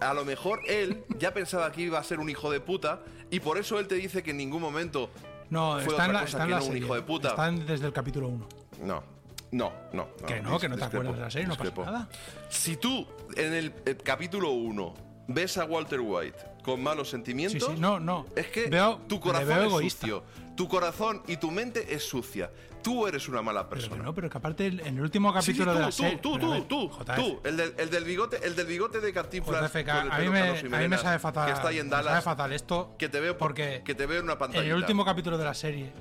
[0.00, 3.38] a lo mejor él ya pensaba que iba a ser un hijo de puta y
[3.38, 5.10] por eso él te dice que en ningún momento
[5.52, 7.28] No, fue está otra cosa está en que no un hijo de puta.
[7.28, 8.48] Están desde el capítulo 1.
[8.84, 9.02] No,
[9.50, 10.08] no, no.
[10.26, 12.08] Que no, que no te acuerdas de la serie, no pasa nada.
[12.48, 13.06] Si tú
[13.36, 14.94] en el, eh, capítulo 1
[15.28, 17.62] ves a Walter White con malos sentimientos.
[17.68, 18.26] Sí, sí, no, no.
[18.34, 20.00] Es que Veo- tu corazón veo es egoísta.
[20.00, 20.24] sucio.
[20.56, 22.50] Tu corazón y tu mente es sucia.
[22.82, 24.02] Tú eres una mala Pero persona.
[24.02, 26.18] no, pero que aparte en el último Sí, sí, capítulo tú, de la tú, serie.
[26.18, 29.74] tú, Pero tú, tú, tú, el del, el del bigote, el del bigote de Cantinflas
[29.74, 31.46] a mí me, a mí me sabe fatal.
[31.46, 34.06] que está ahí en me sabe Dallas, fatal esto que te veo porque que te
[34.06, 34.64] veo en una pantalla.
[34.64, 35.92] en el último capítulo de la serie,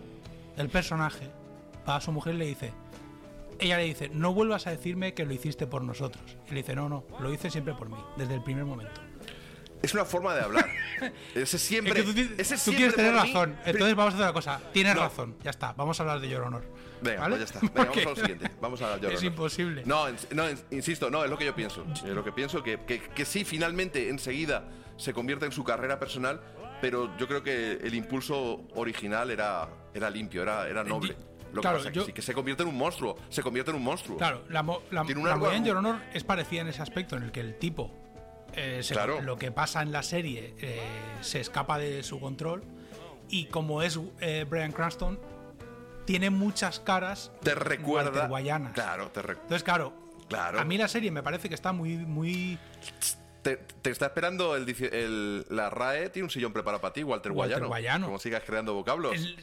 [0.58, 1.30] el personaje
[1.88, 2.74] va a su mujer y le dice.
[3.60, 6.24] Ella le dice, no vuelvas a decirme que lo hiciste por nosotros.
[6.48, 9.00] Y le dice, no, no, lo hice siempre por mí, desde el primer momento.
[9.82, 10.68] Es una forma de hablar.
[11.36, 13.56] ese siempre, Es que tú, ese tú siempre quieres tener razón.
[13.66, 14.62] Entonces vamos a hacer una cosa.
[14.74, 15.02] Tienes No.
[15.02, 15.36] razón.
[15.44, 15.74] Ya está.
[15.74, 16.64] Vamos a hablar de Your Honor.
[17.02, 17.38] Venga, ¿Vale?
[17.38, 17.68] pues ya está.
[17.74, 18.52] Venga, vamos a lo siguiente.
[18.62, 19.24] Vamos a Your Es Honor.
[19.32, 19.84] imposible.
[19.86, 21.84] No, no, insisto, no, es lo que yo pienso.
[21.96, 25.98] Es lo que pienso, que, que, que sí, finalmente, enseguida, se convierte en su carrera
[26.00, 26.40] personal,
[26.80, 31.16] pero yo creo que el impulso original era, era limpio, era, era noble.
[31.52, 33.18] Lo que Claro, pasa yo- que sí, que se convierte en un monstruo.
[33.30, 34.18] Se convierte en un monstruo.
[34.18, 37.18] Claro, la, la, Tiene un la movida en Your Honor es parecida en ese aspecto,
[37.18, 37.92] en el que el tipo,
[38.56, 39.22] eh, se- Claro.
[39.22, 40.80] lo que pasa en la serie, eh,
[41.22, 42.64] se escapa de su control.
[43.30, 45.18] Y como es eh, Brian Cranston,
[46.06, 48.10] tiene muchas caras Te recuerda.
[48.12, 48.74] walterguayanas.
[48.74, 49.94] Claro, te, re- Entonces, claro,
[50.28, 50.60] claro.
[50.60, 52.58] a mí la serie me parece que está muy, muy
[53.42, 57.60] te, te está esperando el, la RAE, tiene un sillón preparado para ti, Walter, Walter
[57.60, 57.68] Guayano.
[57.68, 58.06] Guayano.
[58.08, 59.16] Como sigas creando vocablos.
[59.16, 59.36] El-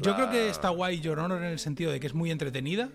[0.00, 2.30] yo La- creo que está guay Your Honor en el sentido de que es muy
[2.30, 2.88] entretenida,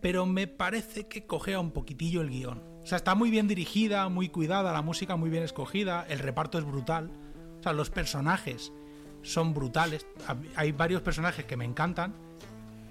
[0.00, 2.62] pero me parece que cogea un poquitillo el guion.
[2.86, 6.56] O sea, está muy bien dirigida, muy cuidada, la música muy bien escogida, el reparto
[6.56, 7.10] es brutal.
[7.58, 8.72] O sea, los personajes
[9.22, 10.06] son brutales.
[10.54, 12.14] Hay varios personajes que me encantan,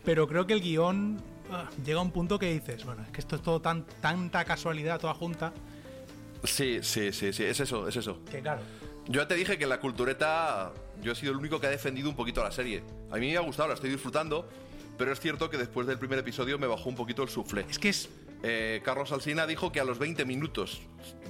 [0.03, 3.21] pero creo que el guion ah, llega a un punto que dices, bueno, es que
[3.21, 5.53] esto es todo tan, tanta casualidad toda junta,
[6.43, 8.19] Sí, sí, sí, sí, es eso, es eso.
[8.29, 8.61] que claro.
[9.07, 11.69] Yo ya te dije que en la cultureta yo he sido el único que ha
[11.69, 12.83] defendido un poquito la serie.
[13.11, 14.45] A mí me ha gustado, la estoy disfrutando,
[14.97, 17.65] pero es cierto que después del primer episodio me bajó un poquito el suflé.
[17.69, 18.09] Es que es
[18.47, 20.79] Eh, Carlos Alsina dijo que a los 20 minutos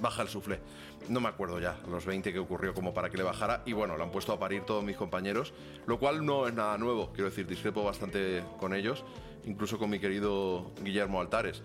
[0.02, 0.60] baja el suflé.
[1.08, 3.64] No me acuerdo ya a los 20 que ocurrió como para que le bajara.
[3.66, 5.53] Y bueno, lo han puesto a parir todos mis compañeros,
[5.88, 7.14] lo cual no es nada nuevo.
[7.14, 9.06] Quiero decir, discrepo bastante con ellos,
[9.45, 11.64] incluso con mi querido Guillermo Altares.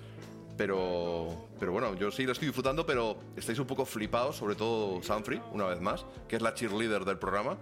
[0.57, 5.03] Pero, pero bueno, yo sí lo estoy disfrutando, pero estáis un poco flipados, sobre todo
[5.03, 7.59] Sanfrey, una vez más, que es la cheerleader del programa.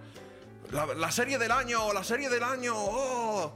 [0.71, 3.51] La, la serie del año, la serie del año, oh.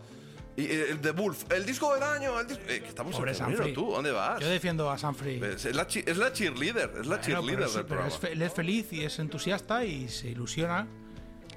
[0.55, 2.63] Y eh, el de Wolf, el disco del año, el disco...
[2.67, 4.39] Eh, que estamos Pobre en febrero, tú, ¿dónde vas?
[4.39, 5.41] Yo defiendo a Sanfrey.
[5.43, 8.07] Es, es la, es la cheerleader, es la Bueno, cheerleader pero, es, del pero programa.
[8.15, 10.87] es fe- él es feliz y es entusiasta y se ilusiona.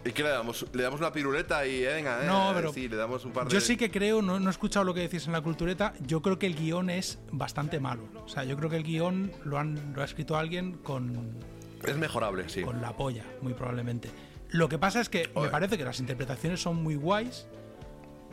[0.05, 0.65] ¿Y qué le damos?
[0.73, 3.49] Le damos una piruleta y eh, venga, eh, No, pero sí, le damos un par
[3.49, 3.53] de...
[3.53, 6.23] Yo sí que creo, no, no he escuchado lo que decís en la cultureta, yo
[6.23, 8.09] creo que el guion es bastante malo.
[8.25, 11.37] O sea, yo creo que el guion lo, han, lo ha escrito alguien con,
[11.85, 12.63] Es mejorable, sí.
[12.63, 14.09] con la polla, muy probablemente.
[14.51, 15.51] Lo que pasa es que me Joder.
[15.51, 17.47] parece que las interpretaciones son muy guays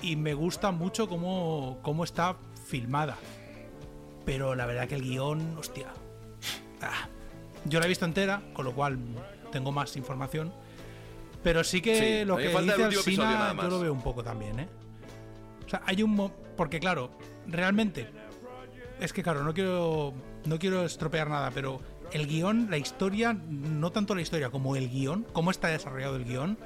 [0.04, 2.36] y me gusta mucho cómo, cómo está
[2.68, 3.18] filmada.
[4.26, 5.88] Pero la verdad que el guion, hostia.
[6.82, 7.08] ah.
[7.66, 9.00] Yo la he visto entera, con lo cual
[9.52, 10.54] tengo más información.
[11.44, 12.54] Pero sí que Sí, lo que dice
[13.54, 13.64] más.
[13.66, 14.68] yo lo veo un poco también, ¿eh?
[15.66, 16.12] O sea, hay un...
[16.16, 17.12] mo- Porque claro,
[17.48, 18.10] realmente...
[19.00, 20.14] Es que claro, no quiero,
[20.46, 24.90] no quiero estropear nada, pero el guion, la historia, no tanto la historia como el
[24.90, 26.58] guion, cómo está desarrollado el guion,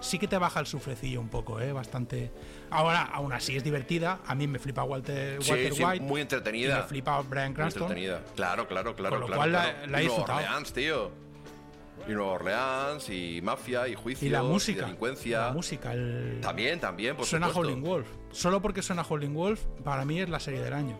[0.00, 1.72] sí que te baja el suflecillo un poco, ¿eh?
[1.72, 2.30] Bastante...
[2.70, 4.20] Ahora, aún así es divertida.
[4.26, 6.04] A mí me flipa Walter, Walter sí, White.
[6.04, 6.76] muy y entretenida.
[6.78, 7.82] me flipa Brian Muy Cranston.
[7.82, 8.22] entretenida.
[8.36, 9.16] Claro, claro, claro.
[9.16, 9.78] Con lo claro, cual la- claro.
[9.78, 10.38] la he Y Nueva disfrutado.
[10.38, 11.10] Orleans, tío.
[12.08, 14.82] Y Nueva Orleans, y mafia, y juicio, Y la música.
[14.82, 15.40] delincuencia.
[15.46, 16.38] La música, el...
[16.40, 17.70] También, también, por suena supuesto.
[17.72, 18.06] Howling Wolf.
[18.32, 20.98] Solo porque suena Howling Wolf, para mí es la serie del año.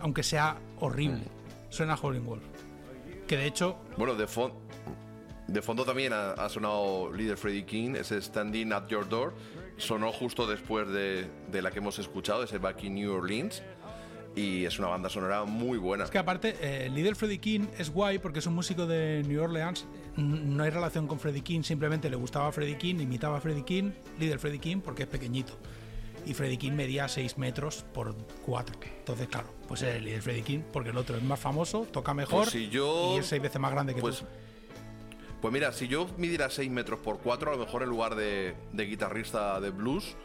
[0.00, 1.18] Aunque sea horrible.
[1.24, 1.72] Mm.
[1.72, 2.42] Suena Howling Wolf.
[3.28, 4.52] Que de hecho, Bueno, de, fon-
[5.46, 9.32] de fondo también ha, ha sonado Líder Freddie King, ese Standing at Your Door.
[9.76, 13.62] Sonó justo después de, de la que hemos escuchado, ese Back in New Orleans.
[14.34, 16.04] Y es una banda sonora muy buena.
[16.04, 19.22] es que aparte, eh, el líder Freddie King es guay porque es un músico de
[19.26, 19.86] New Orleans.
[20.16, 23.92] No hay relación con Freddie King, simplemente le gustaba Freddie King, imitaba a Freddie King,
[24.18, 25.54] líder Freddie King, porque es pequeñito.
[26.26, 28.14] Y Freddie King medía 6 metros por
[28.44, 28.76] 4.
[28.98, 32.12] Entonces, claro, pues es el líder Freddie King, porque el otro es más famoso, toca
[32.12, 34.26] mejor Pues si yo- y es 6 veces más grande que Pues, tú.
[35.46, 38.56] Pues mira, si yo midiera 6 metros por 4, a lo mejor en lugar de,
[38.72, 40.16] de guitarrista de blues,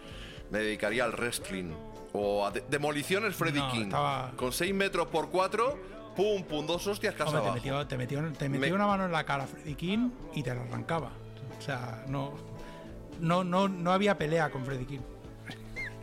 [0.49, 1.73] me dedicaría al wrestling.
[2.11, 3.83] O a de- demoliciones Freddie No, King.
[3.83, 5.77] estaba- Con 6 metros por 4,
[6.15, 9.05] pum, pum, dos hostias casa Hombre, te metió, te metió- te metió Me- una mano
[9.05, 11.11] en la cara Freddie King y te la arrancaba.
[11.59, 12.33] O sea, no,
[13.19, 14.99] no, no, no había pelea con Freddie King.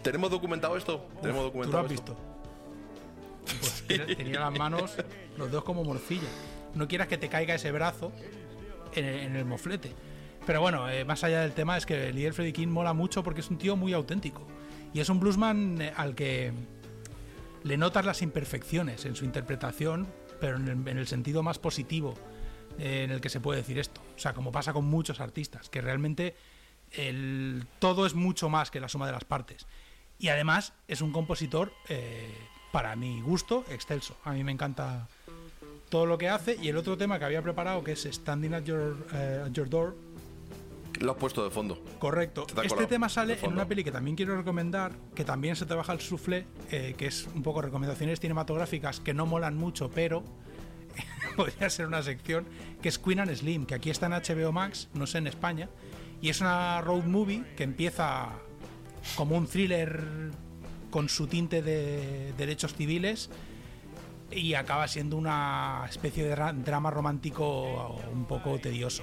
[0.05, 1.08] ¿Tenemos documentado esto?
[1.20, 2.14] Tenemos Uf, ¿Tú lo documentado has esto?
[2.14, 3.58] visto?
[3.60, 4.94] Pues tenía- tenía las manos
[5.36, 6.28] los dos como morcilla.
[6.74, 8.12] No quieras que te caiga ese brazo
[8.98, 9.94] en el, en el moflete.
[10.46, 13.40] Pero bueno, eh, más allá del tema es que el Freddie King mola mucho porque
[13.40, 14.46] es un tío muy auténtico.
[14.94, 16.52] Y es un bluesman eh, al que
[17.64, 20.08] le notas las imperfecciones en su interpretación,
[20.40, 22.14] pero en el, en el sentido más positivo
[22.78, 24.00] eh, en el que se puede decir esto.
[24.16, 26.36] O sea, como pasa con muchos artistas, que realmente
[26.92, 29.66] el, todo es mucho más que la suma de las partes.
[30.18, 32.34] Y además es un compositor, eh,
[32.72, 34.16] para mi gusto, excelso.
[34.24, 35.08] A mí me encanta
[35.89, 36.57] todo lo que hace.
[36.60, 39.68] Y el otro tema que había preparado, que es Standing at Your, eh, at your
[39.68, 39.97] Door,
[41.00, 41.81] Lo has puesto de fondo.
[41.99, 42.44] Correcto.
[42.44, 45.92] Te Este tema sale en una peli que también quiero recomendar, que también se trabaja
[45.92, 50.25] el soufflé, eh, que es un poco recomendaciones cinematográficas que no molan mucho, pero
[51.36, 52.47] podría ser una sección,
[52.83, 55.68] que es Queen and Slim, que aquí está en HBO Max, no sé en España,
[56.20, 58.31] y es una road movie que empieza
[59.15, 60.02] como un thriller
[60.91, 63.31] con su tinte de derechos civiles
[64.31, 69.02] y acaba siendo una especie de dra- drama romántico un poco tedioso.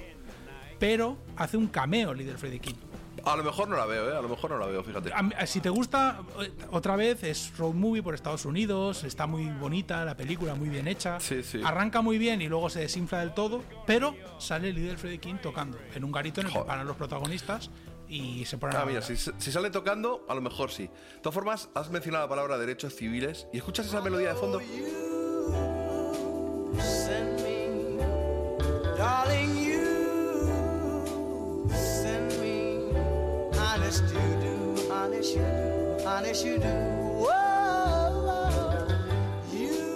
[0.79, 2.75] Pero hace un cameo Little Freddy King.
[3.23, 4.15] A lo mejor no la veo, ¿eh?
[4.17, 5.11] A lo mejor no la veo, fíjate.
[5.11, 9.25] A mí- Si te gusta, eh, otra vez es road movie por Estados Unidos, está
[9.25, 11.17] muy bonita la película, muy bien hecha.
[11.63, 15.79] Arranca muy bien y luego se desinfla del todo, pero sale Little Freddy King tocando
[15.95, 17.71] en un garito en el que paran los protagonistas
[18.07, 20.83] y se ponen Ah, a mira, si, si sale tocando, a lo mejor sí.
[20.83, 24.59] De todas formas, has mencionado la palabra derechos civiles y escuchas esa melodía de fondo.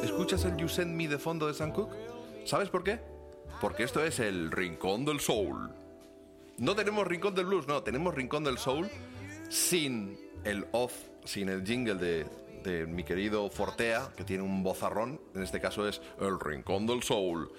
[0.03, 1.95] ¿Escuchas el You Send Me de fondo de Sam Cooke?
[2.45, 2.99] ¿Sabes por qué?
[3.61, 5.71] Porque esto es el Rincón del Soul.
[6.57, 8.89] No tenemos Rincón del Blues, no, tenemos Rincón del Soul
[9.49, 10.93] sin el off,
[11.25, 12.27] sin el jingle de,
[12.63, 17.03] de mi querido Fortea, que tiene un bozarrón, en este caso es el Rincón del
[17.03, 17.51] Soul.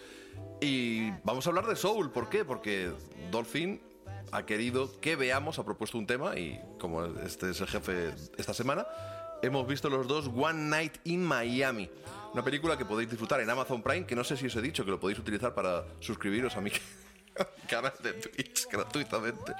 [0.61, 2.45] Y vamos a hablar de Soul, ¿por qué?
[2.45, 2.93] Porque
[3.31, 3.81] Dolphin
[4.33, 8.55] ha querido que veamos, ha propuesto un tema y como este es el jefe esta
[8.55, 8.87] semana,
[9.43, 11.91] hemos visto los dos One Night in Miami.
[12.33, 14.85] Una película que podéis disfrutar en Amazon Prime, que no sé si os he dicho
[14.85, 16.71] que lo podéis utilizar para suscribiros a mi
[17.69, 19.53] canal de Twitch gratuitamente.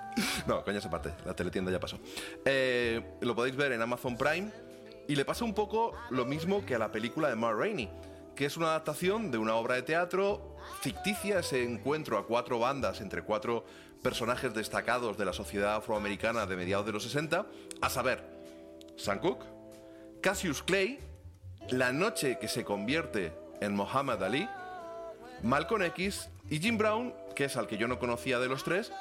[0.47, 1.99] No, coña esa parte, la teletienda ya pasó.
[2.45, 4.70] Eh, lo podéis ver en Amazon Prime
[5.11, 7.91] y le pasa un poco lo mismo que a la película de Mar Rainey,
[8.37, 13.01] que es una adaptación de una obra de teatro ficticia, ese encuentro a cuatro bandas
[13.01, 13.65] entre cuatro
[14.05, 17.45] personajes destacados de la sociedad afroamericana de mediados de los 60,
[17.81, 18.23] a saber,
[18.97, 19.47] Sam Cooke,
[20.21, 21.01] Cassius Clay,
[21.71, 24.49] La noche que se convierte en Muhammad Ali,
[25.43, 28.93] Malcolm X y Jim Brown, que es al que yo no conocía de los tres,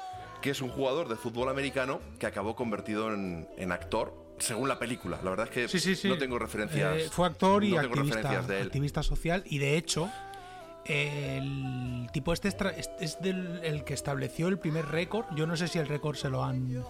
[0.42, 5.18] que es un jugador de fútbol americano que acabó convertido en actor, según la película.
[5.22, 6.08] La verdad es que Sí, sí, sí.
[6.08, 6.96] no tengo referencias.
[6.96, 8.66] Eh, fue actor y no activista, referencias de él.
[8.66, 10.10] activista social y de hecho
[10.86, 15.26] el tipo este es, del- el que estableció el primer récord.
[15.36, 16.84] Yo no sé si el récord se lo han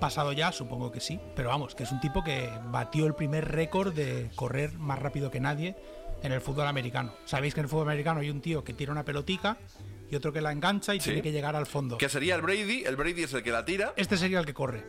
[0.00, 3.48] pasado ya, supongo que sí, pero vamos, que es un tipo que batió el primer
[3.50, 5.76] récord de correr más rápido que nadie
[6.22, 7.14] en el fútbol americano.
[7.24, 9.56] Sabéis que en el fútbol americano hay un tío que tira una pelotica
[10.10, 11.04] y otro que la engancha y Sí.
[11.06, 11.98] tiene que llegar al fondo.
[11.98, 13.92] Que sería el Brady, el Brady es el que la tira.
[13.96, 14.84] Este sería el que corre.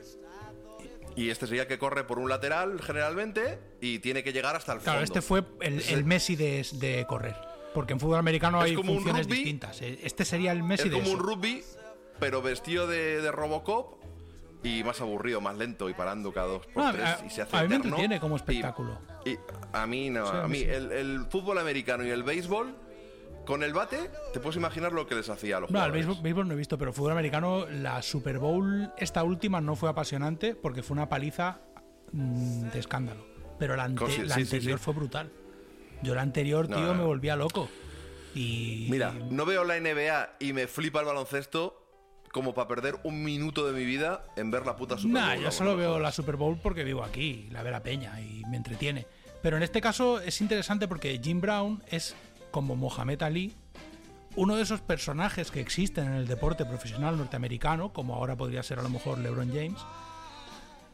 [1.19, 4.71] Y este sería el que corre por un lateral generalmente y tiene que llegar hasta
[4.73, 5.03] el Claro, fondo.
[5.13, 7.35] este fue el, Messi de, de correr.
[7.73, 9.35] Porque en fútbol americano Es hay como un funciones rugby.
[9.37, 9.81] distintas.
[9.81, 11.61] Eh, Este sería el Messi es de como un rugby,
[12.19, 13.99] pero vestido de, de Robocop
[14.63, 17.41] y más aburrido, más lento y parando cada dos por No, tres a- y se
[17.41, 18.19] hace a mí eterno.
[18.21, 18.97] como espectáculo.
[19.25, 19.37] Y,
[19.73, 20.69] a mí no, a a mí mí sí.
[20.69, 22.73] el, el fútbol americano y el béisbol
[23.49, 26.05] con el bate te puedes imaginar lo que les hacía a los No, jugadores.
[26.05, 29.89] béisbol, béisbol no he visto, pero fútbol americano, la Super Bowl, esta última no fue
[29.89, 31.59] apasionante porque fue una paliza
[32.11, 33.25] mm, de escándalo.
[33.57, 34.85] Pero la, ante- Con- sí, la sí, sí, anterior sí.
[34.85, 35.31] fue brutal.
[36.03, 37.07] Yo la anterior, No, tío, no, me no.
[37.07, 37.67] volvía loco.
[38.35, 38.87] Y.
[38.91, 41.75] Mira, no veo la NBA y me flipa el baloncesto
[42.31, 45.35] como para perder un minuto de mi vida en ver la puta Super Nah, Bowl.
[45.37, 48.21] yo vamos, solo no veo la Super Bowl porque vivo aquí, la ve la peña
[48.21, 49.07] y me entretiene.
[49.41, 52.15] Pero en este caso es interesante porque Jim Brown es,
[52.51, 53.55] como Mohamed Ali,
[54.35, 58.79] uno de esos personajes que existen en el deporte profesional norteamericano, como ahora podría ser
[58.79, 59.79] a lo mejor LeBron James,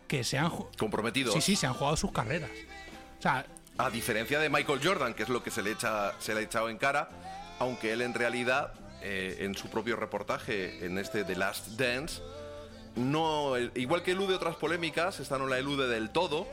[0.08, 0.50] que se han...
[0.78, 1.34] Comprometidos.
[1.34, 2.52] Sí, sí, se han jugado sus carreras.
[3.20, 3.46] O sea,
[3.78, 6.44] A diferencia de Michael Jordan, que es lo que se le, echa, se le ha
[6.44, 7.10] echado en cara,
[7.60, 12.22] aunque él en realidad, eh, en su propio reportaje, en este The Last Dance,
[12.96, 16.48] no, igual que elude otras polémicas, esta no la elude del todo.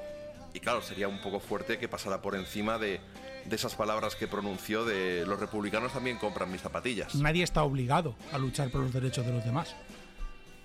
[0.55, 3.01] Y claro, sería un poco fuerte que pasara por encima de,
[3.45, 7.15] de esas palabras que pronunció de los republicanos también compran mis zapatillas.
[7.15, 9.75] nadie está obligado a luchar por los derechos de los demás.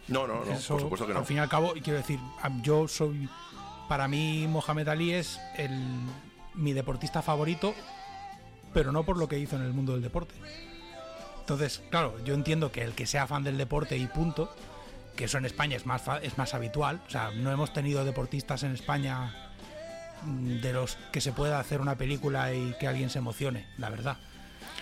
[0.07, 1.19] No, no, no, Eso, por supuesto que no.
[1.19, 2.19] Al fin y al cabo, y quiero decir,
[2.61, 3.29] yo soy.
[3.89, 5.71] Para mí, Mohamed Ali es el,
[6.55, 7.73] mi deportista favorito,
[8.73, 10.35] pero no por lo que hizo en el mundo del deporte.
[11.39, 14.53] Entonces, claro, yo entiendo que el que sea fan del deporte y punto,
[15.15, 17.01] que eso en España es más, es más habitual.
[17.07, 19.46] O sea, no hemos tenido deportistas en España
[20.25, 24.17] de los que se pueda hacer una película y que alguien se emocione, la verdad.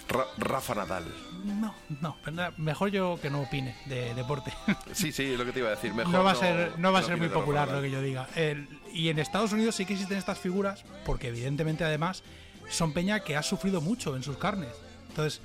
[0.08, 1.04] Ra- Rafa Nadal.
[1.46, 2.16] No, no,
[2.58, 4.54] mejor yo que no opine de deporte.
[4.94, 5.94] Sí, sí, lo que te iba a decir.
[5.94, 8.02] Mejor no va a ser, no va a no ser muy popular lo que yo
[8.02, 8.28] diga.
[8.36, 12.24] El- y en Estados Unidos sí que existen estas figuras, porque evidentemente además
[12.70, 14.70] son peña que ha sufrido mucho en sus carnes.
[15.10, 15.42] Entonces,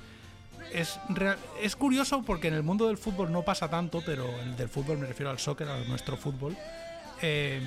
[0.73, 4.55] es, real- es curioso porque en el mundo del fútbol no pasa tanto, pero el
[4.55, 6.55] del fútbol me refiero al soccer, a nuestro fútbol.
[7.21, 7.61] Eh,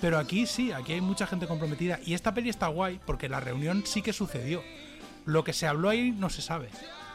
[0.00, 1.98] pero aquí sí, aquí hay mucha gente comprometida.
[2.04, 4.62] Y esta peli está guay porque la reunión sí que sucedió.
[5.26, 6.68] Lo que se habló ahí no se sabe.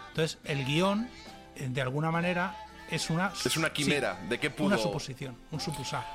[0.09, 1.09] Entonces, el guion,
[1.55, 2.55] eh, de alguna manera,
[2.89, 3.31] es una...
[3.45, 6.05] Es una quimera de qué pudo- Una suposición, un supusar.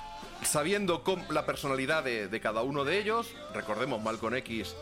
[0.43, 4.75] Sabiendo la personalidad de, de cada uno de ellos, recordemos Malcolm X,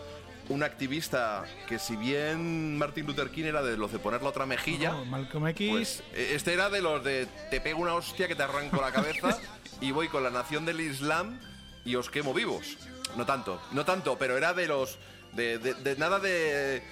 [0.49, 4.45] un activista que si bien Martin Luther King era de los de poner la otra
[4.47, 5.71] mejilla, No, Malcolm X...
[5.71, 8.93] pues eh, este era de los de te pego una hostia que te arranco la
[8.93, 9.39] cabeza
[9.81, 11.39] y voy con la nación del Islam
[11.85, 12.77] y os quemo vivos.
[13.17, 14.99] No tanto, no tanto, pero era de los
[15.33, 16.83] de, de- de nada de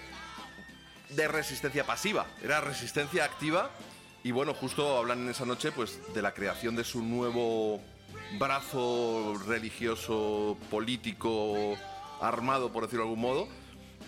[1.11, 3.70] de resistencia pasiva, era resistencia activa
[4.23, 7.81] y bueno, justo hablan en esa noche pues de la creación de su nuevo
[8.39, 11.77] brazo religioso, político,
[12.21, 13.49] armado por decirlo de algún modo,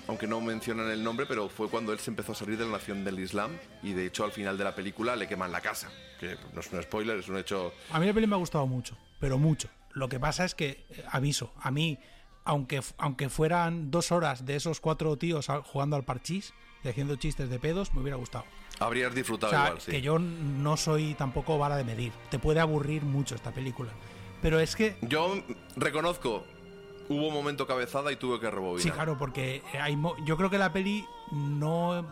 [0.08, 2.72] aunque no mencionan el nombre, pero fue cuando él se empezó a salir de la
[2.72, 5.90] nación del Islam y de hecho al final de la película le queman la casa,
[6.18, 8.66] que no es un spoiler, es un hecho A mí la peli me ha gustado
[8.66, 9.68] mucho, pero mucho.
[9.94, 11.98] Lo que pasa es que, eh, aviso, a mí,
[12.44, 17.48] aunque, aunque fueran dos horas de esos cuatro tíos jugando al parchís y haciendo chistes
[17.50, 18.44] de pedos, me hubiera gustado.
[18.80, 19.90] habrías O disfrutado sea, igual, sí.
[19.90, 22.12] que yo no soy tampoco vara de medir.
[22.30, 23.92] Te puede aburrir mucho esta película.
[24.40, 25.40] Pero es que, Yo
[25.76, 26.44] reconozco,
[27.08, 28.82] hubo un momento cabezada y tuve que rebobinar.
[28.82, 32.06] sí, claro, porque hay mo- yo creo que la peli no...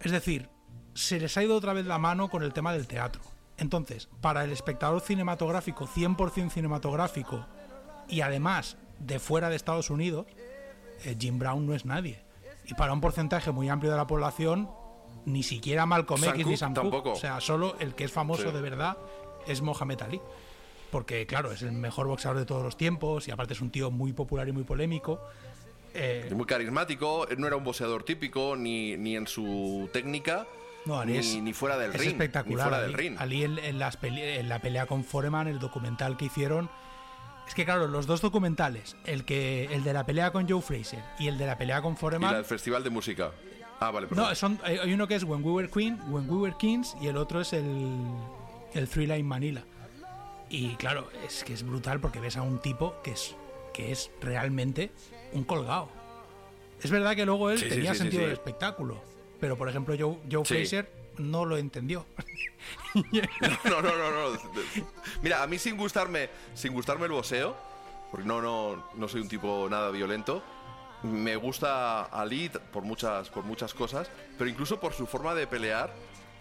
[0.00, 0.48] Es decir,
[0.94, 3.22] se les ha ido otra vez la mano con el tema del teatro.
[3.58, 7.46] Entonces, para el espectador cinematográfico, 100% cinematográfico,
[8.08, 10.26] y además de fuera de Estados Unidos,
[11.04, 12.22] eh, Jim Brown no es nadie.
[12.66, 14.68] Y para un porcentaje muy amplio de la población,
[15.24, 17.12] ni siquiera Malcolm X ni Sam tampoco.
[17.12, 18.50] O sea, solo el que es famoso Sí.
[18.52, 18.96] de verdad
[19.46, 20.20] es Mohamed Ali.
[20.90, 23.90] Porque, claro, es el mejor boxeador de todos los tiempos y aparte es un tío
[23.90, 25.20] muy popular y muy polémico.
[25.94, 30.46] Eh, Muy carismático, no era un boxeador típico, ni, ni en su técnica,
[30.84, 32.10] No, Ali ni, es, ni fuera del es ring.
[32.10, 32.66] espectacular.
[32.66, 33.16] Ni fuera Ali, del ring.
[33.18, 36.68] Ali en, en las peli- en la pelea con Foreman, el documental que hicieron.
[37.48, 41.02] Es que claro, los dos documentales, el que el de la pelea con Joe Fraser
[41.18, 43.30] y el de la pelea con Y Foreman, la del festival de música.
[43.80, 44.28] Ah, vale, perdón.
[44.28, 46.94] no, son, hay hay uno que es When We Were Queen, When We Were Kings
[47.00, 48.04] y el otro es el
[48.74, 49.62] el Thriller in Manila.
[50.48, 53.34] Y claro, es que es brutal porque ves a un tipo que es
[53.72, 54.90] que es realmente
[55.32, 55.88] un colgado.
[56.82, 59.02] Es verdad que luego él Sí, tenía sí, sí, sentido del espectáculo,
[59.40, 60.44] pero por ejemplo Joe, Joe.
[60.44, 62.06] Fraser no lo entendió.
[63.64, 64.38] No, no, no, no.
[65.22, 67.54] Mira, a mí sin gustarme, sin gustarme el boxeo,
[68.10, 70.42] porque no, no, no soy un tipo nada violento.
[71.02, 75.92] Me gusta Ali por muchas, por muchas cosas, pero incluso por su forma de pelear,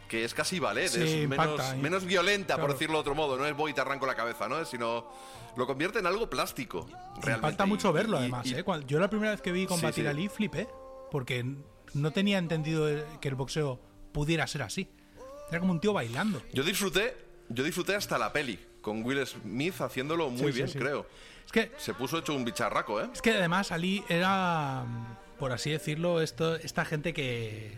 [0.08, 1.78] que es casi ballet, Sí, es menos, impacta, ¿eh?
[1.82, 2.74] menos violenta, por Claro.
[2.74, 3.38] decirlo de otro modo.
[3.38, 4.64] No es voy y te arranco la cabeza, ¿no?
[4.66, 5.10] Sino
[5.56, 6.86] lo convierte en algo plástico.
[7.22, 7.34] Realmente.
[7.34, 8.46] Impacta mucho verlo y- además.
[8.48, 8.64] y- ¿eh?
[8.64, 10.08] Cuando- yo la primera vez que vi combatir sí.
[10.08, 10.68] a Ali flipé,
[11.12, 11.46] porque
[11.94, 12.88] no tenía entendido
[13.20, 13.80] que el boxeo
[14.12, 14.90] pudiera ser así.
[15.50, 16.42] Era como un tío bailando.
[16.54, 17.16] Yo disfruté,
[17.50, 20.80] yo disfruté hasta la peli, con Will Smith haciéndolo muy Sí, sí, bien, sí.
[20.80, 21.06] creo.
[21.46, 23.08] Es que Se puso hecho un bicharraco, ¿eh?
[23.14, 24.84] Es que además Ali era,
[25.40, 27.78] por así decirlo, esto, esta gente que,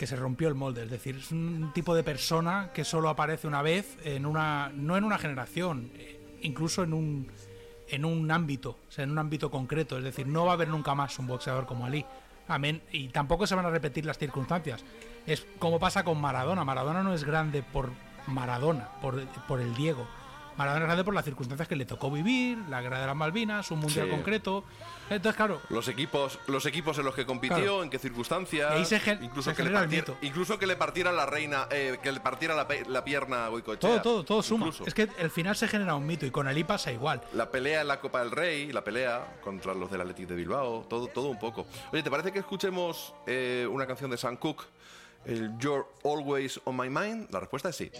[0.00, 0.84] que se rompió el molde.
[0.84, 4.96] Es decir, es un tipo de persona que solo aparece una vez, en una, no
[4.96, 7.30] en una generación, eh, incluso en un,
[7.86, 9.98] en un ámbito, o sea, en un ámbito concreto.
[9.98, 12.06] Es decir, no va a haber nunca más un boxeador como Ali.
[12.48, 12.80] Amén.
[12.90, 14.82] Y tampoco se van a repetir las circunstancias.
[15.26, 16.64] Es como pasa con Maradona.
[16.64, 17.90] Maradona no es grande por
[18.26, 20.06] Maradona, por, por el Diego.
[20.60, 23.70] Maradona es grande por las circunstancias que le tocó vivir, la guerra de las Malvinas,
[23.70, 24.10] un mundial Sí.
[24.10, 24.62] concreto.
[25.08, 27.82] Entonces, claro, Los equipos, los equipos en los que compitió, Claro.
[27.82, 28.70] en qué circunstancias.
[28.70, 31.98] Ahí se incluso, se que le el partiera, incluso que le partiera la reina, eh,
[32.02, 33.80] que le partiera la, la pierna a Goicoechea.
[33.90, 34.66] todo, todo, todo suma.
[34.66, 34.84] Incluso.
[34.86, 37.22] Es que al final se genera un mito y con Ali pasa igual.
[37.32, 40.84] La pelea en la Copa del Rey, la pelea contra los del Athletic de Bilbao,
[40.90, 41.66] todo, todo un poco.
[41.90, 44.64] Oye, ¿te parece que escuchemos eh, una canción de Sam Cooke?
[45.24, 47.28] El You're Always on My Mind.
[47.30, 47.90] La respuesta es sí.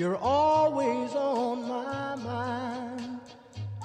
[0.00, 3.20] You're always on my mind,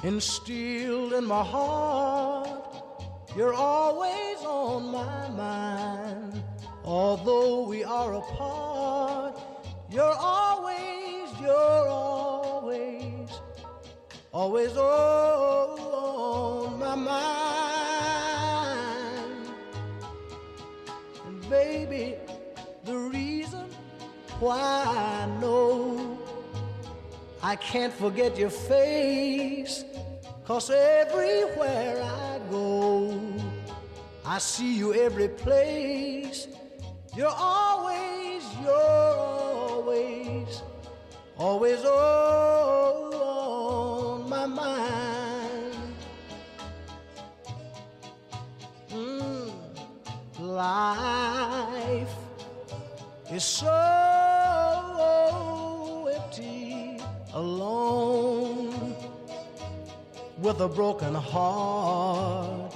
[0.01, 2.73] instilled in my heart.
[3.35, 6.41] You're always on my mind,
[6.85, 9.41] although we are apart.
[9.91, 13.29] You're always, you're always,
[14.31, 17.25] always oh, on my mind.
[21.25, 22.15] And baby,
[22.85, 23.65] the reason
[24.39, 26.04] why I know
[27.45, 29.85] I can't forget your face.
[30.47, 33.15] Cause everywhere I go,
[34.25, 36.47] I see you every place.
[37.15, 40.63] You're always, you're always,
[41.37, 43.07] always on
[44.27, 45.75] my mind.
[48.89, 49.51] Mm,
[50.39, 52.15] life
[53.29, 54.24] is so
[57.35, 58.95] alone,
[60.39, 62.73] with a broken heart.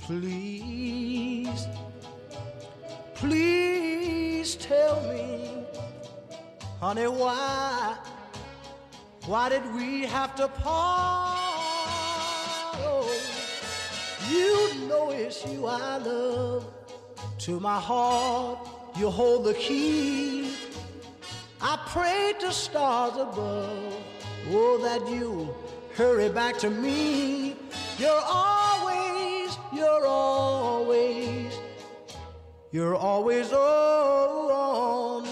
[0.00, 1.66] Please,
[3.14, 5.64] please tell me,
[6.80, 7.96] honey, why,
[9.26, 11.38] why did we have to part?
[12.84, 13.08] Oh,
[14.28, 16.66] you know it's you I love.
[17.38, 18.68] To my heart,
[18.98, 20.71] you hold the key.
[21.64, 23.94] I pray to stars above,
[24.50, 25.54] oh, that you
[25.94, 27.54] hurry back to me.
[27.98, 31.56] You're always, you're always,
[32.72, 35.31] you're always oh, on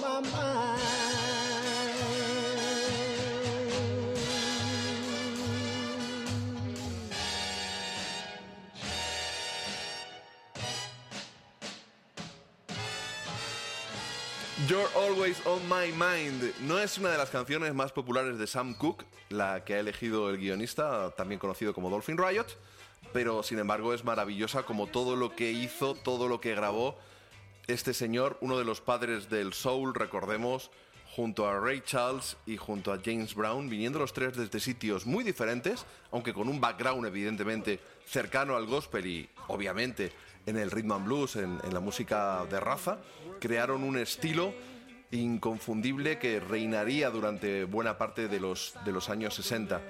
[14.70, 18.74] You're Always on My Mind no es una de las canciones más populares de Sam
[18.74, 22.46] Cooke, la que ha elegido el guionista, también conocido como Dolphin Riot,
[23.12, 26.96] pero sin embargo es maravillosa como todo lo que hizo, todo lo que grabó
[27.66, 30.70] este señor, uno de los padres del soul, recordemos,
[31.16, 35.24] junto a Ray Charles y junto a James Brown, viniendo los tres desde sitios muy
[35.24, 40.12] diferentes, aunque con un background evidentemente cercano al gospel y obviamente
[40.46, 42.98] en el rhythm and blues, en, en la música de raza,
[43.40, 44.54] crearon un estilo
[45.10, 49.80] inconfundible que reinaría durante buena parte de los, de los años 60.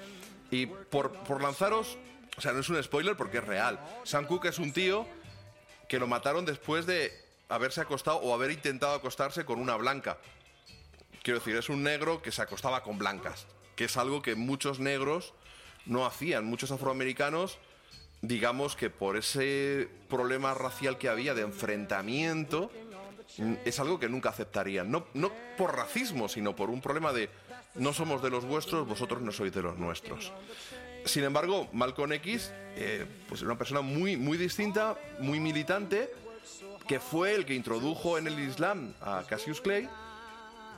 [0.51, 1.99] Y por, por lanzaros,
[2.37, 3.79] o sea, no es un spoiler porque es real.
[4.05, 5.07] Sam Cooke es un tío
[5.89, 7.13] que lo mataron después de
[7.49, 10.19] haberse acostado o haber intentado acostarse con una blanca.
[11.23, 13.47] Quiero decir, es un negro que se acostaba con blancas,
[13.77, 15.35] que es algo que muchos negros
[15.85, 17.59] no hacían, muchos afroamericanos,
[18.23, 22.71] digamos que por ese problema racial que había de enfrentamiento,
[23.39, 24.91] mm, es algo que nunca aceptarían.
[24.91, 27.31] No, no por racismo, sino por un problema de
[27.75, 30.33] no somos de los vuestros, vosotros no sois de los nuestros.
[31.05, 36.11] Sin embargo, Malcolm X, eh, pues era una persona muy, muy distinta, muy militante,
[36.87, 39.89] que fue el que introdujo en el Islam a Cassius Clay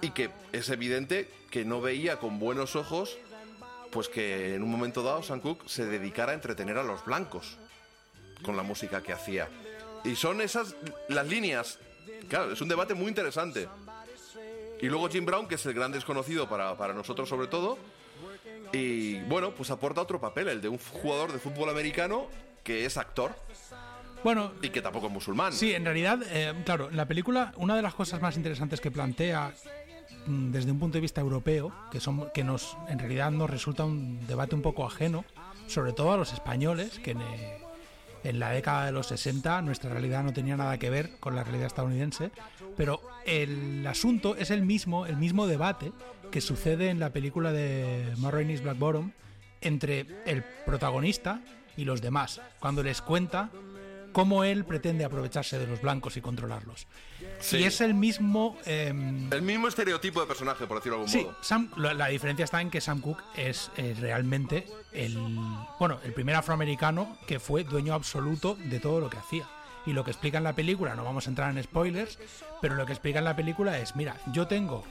[0.01, 3.17] y que es evidente que no veía con buenos ojos
[3.93, 7.59] pues que en un momento dado Sam Cooke se dedicara a entretener a los blancos
[8.43, 9.49] con la música que hacía.
[10.03, 10.75] Y son esas
[11.09, 11.79] las líneas.
[12.29, 13.69] Claro, es un debate muy interesante.
[14.81, 17.79] Y luego Jim Brown, que es el gran desconocido para, para nosotros sobre todo.
[18.73, 22.29] Y bueno, pues aporta otro papel, el de un jugador de fútbol americano
[22.65, 23.37] que es actor.
[24.25, 25.53] Bueno, y que tampoco es musulmán.
[25.53, 29.53] Sí, en realidad, eh, claro, la película una de las cosas más interesantes que plantea
[30.27, 34.25] desde un punto de vista europeo, que son que nos en realidad nos resulta un
[34.27, 35.25] debate un poco ajeno,
[35.67, 40.23] sobre todo a los españoles, que en, eh, la década de los 60 nuestra realidad
[40.23, 42.31] no tenía nada que ver con la realidad estadounidense,
[42.77, 45.93] pero el asunto es el mismo, el mismo debate
[46.31, 49.13] que sucede en la película de Ma Rainey's Black Bottom
[49.61, 51.41] entre el protagonista
[51.77, 53.51] y los demás, cuando les cuenta
[54.13, 56.87] cómo él pretende aprovecharse de los blancos y controlarlos.
[57.41, 57.59] Sí.
[57.59, 58.57] Y es el mismo...
[58.65, 61.37] em, El mismo estereotipo de personaje, por decirlo de algún Sí, modo.
[61.43, 65.17] Sam- la, la diferencia está en que Sam Cooke es eh, realmente el,
[65.79, 69.47] bueno, el primer afroamericano que fue dueño absoluto de todo lo que hacía.
[69.87, 72.19] Y lo que explica en la película, no vamos a entrar en spoilers,
[72.61, 74.85] pero lo que explica en la película es, mira, yo tengo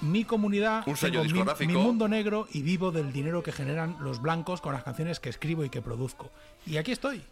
[0.00, 4.20] mi comunidad, Un sello tengo mi mundo negro y vivo del dinero que generan los
[4.20, 6.30] blancos con las canciones que escribo y que produzco.
[6.66, 7.22] Y aquí estoy.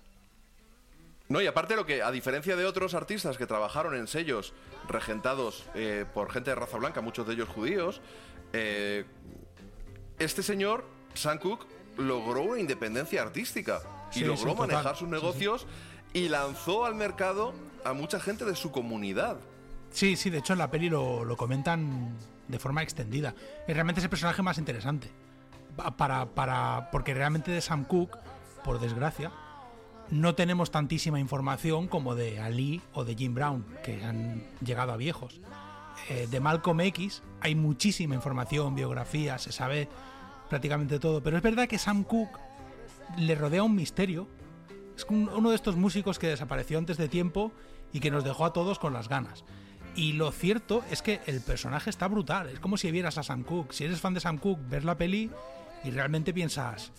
[1.34, 4.52] No, y aparte lo que, a diferencia de otros artistas que trabajaron en sellos
[4.86, 8.00] regentados eh, por gente de raza blanca, muchos de ellos judíos,
[8.52, 9.04] eh,
[10.20, 11.66] este señor, Sam Cooke,
[11.98, 13.80] logró una independencia artística
[14.12, 14.68] y Sí, logró sí, total.
[14.68, 15.66] manejar sus Sí, negocios
[16.12, 17.52] y lanzó al mercado
[17.84, 19.38] a mucha gente de su comunidad.
[19.90, 23.34] Sí, sí, de hecho en la peli lo, lo comentan de forma extendida.
[23.66, 25.10] Y realmente es el personaje más interesante.
[25.74, 28.16] Pa- Para, para, porque realmente de Sam Cooke,
[28.62, 29.32] por desgracia,
[30.10, 34.96] no tenemos tantísima información como de Ali o de Jim Brown, que han llegado a
[34.96, 35.40] viejos.
[36.08, 39.88] Eh, de Malcolm X hay muchísima información, biografía, se sabe
[40.50, 41.22] prácticamente todo.
[41.22, 42.38] Pero es verdad que Sam Cooke
[43.18, 44.28] le rodea un misterio.
[44.96, 47.52] Es un- uno de estos músicos que desapareció antes de tiempo
[47.92, 49.44] y que nos dejó a todos con las ganas.
[49.96, 52.48] Y lo cierto es que el personaje está brutal.
[52.48, 53.72] Es como si vieras a Sam Cooke.
[53.72, 55.30] Si eres fan de Sam Cooke, ves la peli
[55.84, 56.92] y realmente piensas.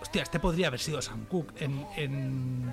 [0.00, 1.52] Hostia, este podría haber sido Sam Cooke.
[1.62, 2.72] En, en,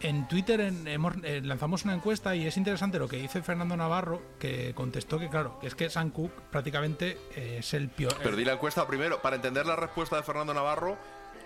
[0.00, 3.76] en Twitter en- hemos- eh, lanzamos una encuesta y es interesante lo que dice Fernando
[3.76, 8.16] Navarro, que contestó que, claro, que es que Sam Cooke prácticamente eh, es el peor.
[8.18, 9.20] Perdí la encuesta primero.
[9.22, 10.96] Para entender la respuesta de Fernando Navarro,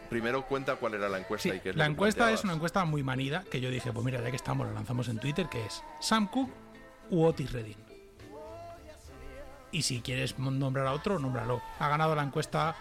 [0.09, 2.41] primero cuenta cuál era la encuesta Sí, y qué es la encuesta planteabas.
[2.41, 5.09] es una encuesta muy manida que yo dije, pues mira, ya que estamos, la lanzamos
[5.09, 6.53] en Twitter, que es Sam Cooke
[7.11, 7.77] u Otis Redding.
[9.73, 11.61] Y si quieres nombrar a otro, nómbralo.
[11.81, 12.77] Ha ganado la encuesta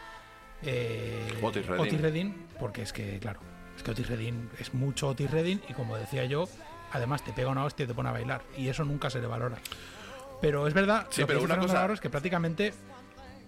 [0.65, 1.99] eh, Otis Redding.
[1.99, 3.39] Redding, porque es que, claro,
[3.75, 6.47] es que Otis Redding es mucho Otis Redding y como decía yo,
[6.91, 8.43] además te pega una hostia y te pone a bailar.
[8.57, 9.57] Y eso nunca se le valora.
[10.41, 12.73] Pero es verdad, Sí, lo que pero una cosa- es que prácticamente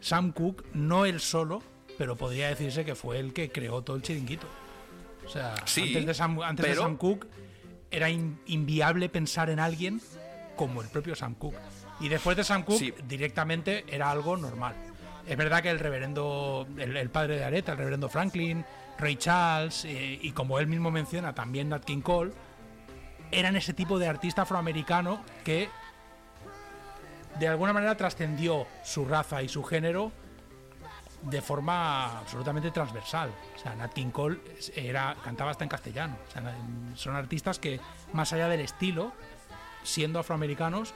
[0.01, 1.61] Sam Cooke, no él solo,
[1.97, 4.47] pero podría decirse que fue el que creó todo el chiringuito.
[5.25, 7.27] O sea, Sí, antes de Sam, antes de pero- Sam Cooke
[7.91, 10.01] era in- inviable pensar en alguien
[10.55, 11.57] como el propio Sam Cooke.
[11.99, 12.93] Y después de Sam Cooke, Sí.
[13.07, 14.75] directamente era algo normal.
[15.27, 18.63] Es verdad que el reverendo, el, padre de Aretha, el reverendo Franklin,
[18.97, 22.31] Ray Charles, eh, y como él mismo menciona, también Nat King Cole,
[23.31, 25.69] eran ese tipo de artista afroamericano que
[27.39, 30.11] de alguna manera trascendió su raza y su género
[31.23, 33.31] de forma absolutamente transversal.
[33.55, 34.39] O sea, Nat King Cole
[34.75, 36.17] era, cantaba hasta en castellano.
[36.27, 36.55] O sea,
[36.93, 37.79] son artistas que,
[38.13, 39.11] más allá del estilo,
[39.83, 40.93] siendo afroamericanos,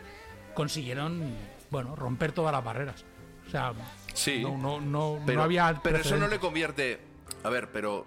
[0.53, 1.35] consiguieron,
[1.71, 3.05] bueno, romper todas las barreras.
[3.47, 3.73] O sea,
[4.19, 4.41] Sí.
[4.41, 6.99] no, no, no, Pero, no había pero eso no le convierte.
[7.43, 8.05] A ver, pero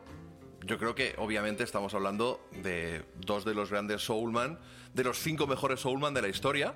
[0.64, 4.58] yo creo que obviamente estamos hablando de dos de los grandes soulman,
[4.94, 6.74] de los cinco mejores soulman de la historia.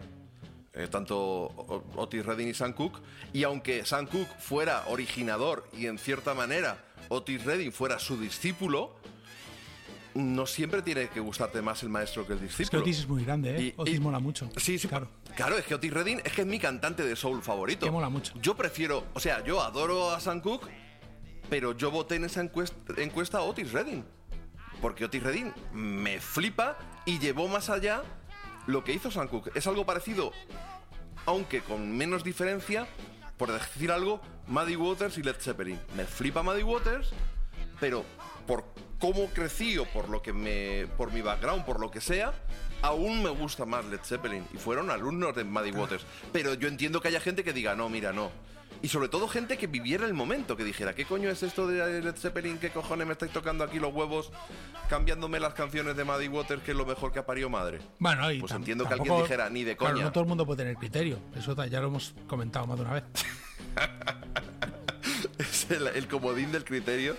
[0.73, 1.15] eh, tanto
[1.97, 2.99] Otis Redding y Sam Cooke.
[3.33, 8.95] Y aunque Sam Cooke fuera originador y en cierta manera Otis Redding fuera su discípulo,
[10.17, 12.83] no siempre tiene que gustarte más el maestro que el Es que discípulo.
[12.83, 13.63] Otis es muy grande, ¿eh?
[13.63, 14.49] Y- Otis y- mola mucho.
[14.57, 15.09] Sí, sí, claro.
[15.37, 17.85] Claro, es que Otis Redding es que es mi cantante de soul favorito.
[17.87, 18.33] Que mola mucho.
[18.41, 20.67] Yo prefiero, o sea, yo adoro a Sam Cooke,
[21.51, 24.05] pero yo voté en esa encuesta, encuesta a Otis Redding.
[24.81, 28.03] Porque Otis Redding me flipa y llevó más allá
[28.67, 29.51] lo que hizo Sam Cooke.
[29.55, 30.33] Es algo parecido,
[31.25, 32.87] aunque con menos diferencia,
[33.37, 35.79] por decir algo, Maddie Waters y Led Zeppelin.
[35.97, 37.11] Me flipa Maddie Waters,
[37.81, 38.05] pero
[38.47, 38.65] por
[38.99, 42.33] cómo crecí o por lo que me por mi background, por lo que sea,
[42.83, 47.01] aún me gusta más Led Zeppelin y fueron alumnos de Maddie Waters, pero yo entiendo
[47.01, 48.31] que haya gente que diga, "No, mira, no."
[48.83, 52.03] Y sobre todo gente que viviera el momento, que dijera, ¿qué coño es esto de
[52.03, 52.59] Led Zeppelin?
[52.59, 54.31] ¿Qué cojones me estáis tocando aquí los huevos
[54.91, 57.81] cambiándome las canciones de Maddie Waters, que es lo mejor que ha parido madre?
[57.99, 60.05] Bueno, y Pues entiendo que tampoco- alguien dijera, ni de claro, coña.
[60.05, 61.19] no todo el mundo puede tener criterio.
[61.35, 63.05] Eso ya lo hemos comentado más de una vez.
[65.39, 67.17] es el, el comodín del criterio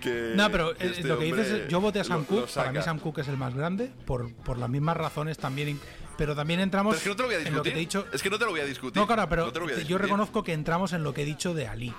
[0.00, 2.40] que No, pero que eh, este lo que dices yo voté a Sam lo- Cooke,
[2.48, 2.82] lo para mí.
[2.82, 5.78] Sam Cooke es el más grande, por, por las mismas razones también,
[6.18, 7.56] pero también entramos Pero es que no te lo voy a en discutir.
[7.56, 8.06] lo que te he dicho.
[8.12, 9.00] Es que no te lo voy a discutir.
[9.00, 11.94] No, claro, pero No yo reconozco que entramos en lo que he dicho de Ali.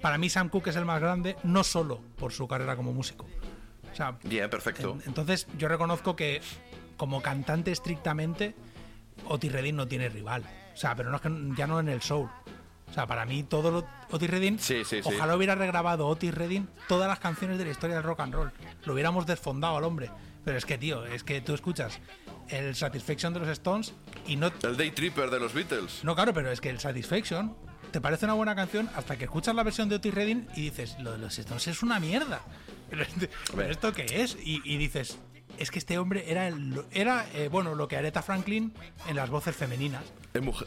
[0.00, 3.26] Para mí Sam Cooke es el más grande, no solo por su carrera como músico.
[3.92, 4.92] O sea, Bien, perfecto.
[5.02, 6.40] en- entonces yo reconozco que
[6.96, 8.54] como cantante estrictamente,
[9.26, 10.44] Otis Redding no tiene rival.
[10.72, 12.28] O sea, pero no es que ya no en el soul.
[12.90, 15.08] O sea, para mí todo lo, Otis Redding, Sí, sí, sí.
[15.14, 18.52] ojalá hubiera regrabado Otis Redding todas las canciones de la historia del rock and roll.
[18.84, 20.10] Lo hubiéramos desfondado al hombre.
[20.44, 22.00] Pero es que, tío, es que tú escuchas
[22.48, 23.92] el Satisfaction de los Stones
[24.26, 24.50] y no...
[24.62, 26.02] El Day Tripper de los Beatles.
[26.02, 27.54] No, claro, pero es que el Satisfaction
[27.92, 30.96] te parece una buena canción hasta que escuchas la versión de Otis Redding y dices,
[30.98, 32.40] lo de los Stones es una mierda.
[32.90, 33.04] Pero,
[33.54, 34.36] ¿pero ¿esto qué es?
[34.42, 35.20] Y, y dices,
[35.60, 38.72] es que este hombre era, el- era eh, bueno, lo que Aretha Franklin
[39.08, 40.02] en las voces femeninas.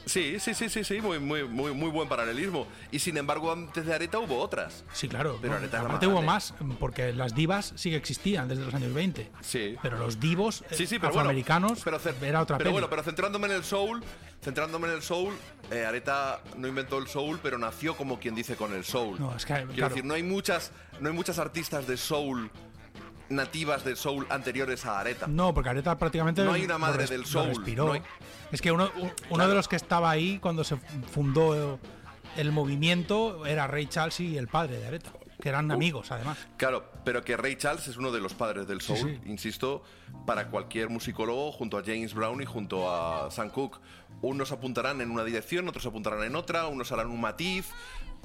[0.06, 2.68] Sí, sí, sí, sí, sí, muy, muy, muy, muy buen paralelismo.
[2.92, 4.84] Y sin embargo, antes de Areta hubo otras.
[4.92, 5.38] Sí, claro.
[5.42, 8.50] Pero no, Aretha es la aparte más hubo más, porque las divas sí que existían
[8.50, 9.32] desde los años 20.
[9.42, 9.76] Sí.
[9.82, 12.74] Pero los divos eh, Sí, sí, pero bueno, afroamericanos pero, ce- era otra pero peli.
[12.74, 14.04] bueno, pero centrándome en el soul,
[14.44, 15.34] centrándome en el soul,
[15.72, 19.18] eh, Areta no inventó el soul, pero nació como quien dice con el soul.
[19.18, 19.90] No, es que, Quiero claro.
[19.96, 22.52] decir, no hay muchas, no hay muchas artistas de soul
[23.36, 25.28] nativas de soul anteriores a Areta.
[25.28, 27.86] No, porque Aretha prácticamente No hay una madre del soul, respiró.
[27.88, 28.02] no hay-
[28.52, 28.90] Es que uno,
[29.30, 30.78] uno de los que estaba ahí cuando se
[31.12, 31.80] fundó
[32.38, 36.38] el movimiento era Ray Charles y el padre de Aretha, que eran amigos además.
[36.58, 39.30] Claro, pero que Ray Charles es uno de los padres del soul, Sí, sí.
[39.30, 39.84] insisto,
[40.26, 43.80] para cualquier musicólogo, junto a James Brown y junto a Sam Cooke.
[44.22, 47.68] Unos apuntarán en una dirección, otros apuntarán en otra, unos harán un matiz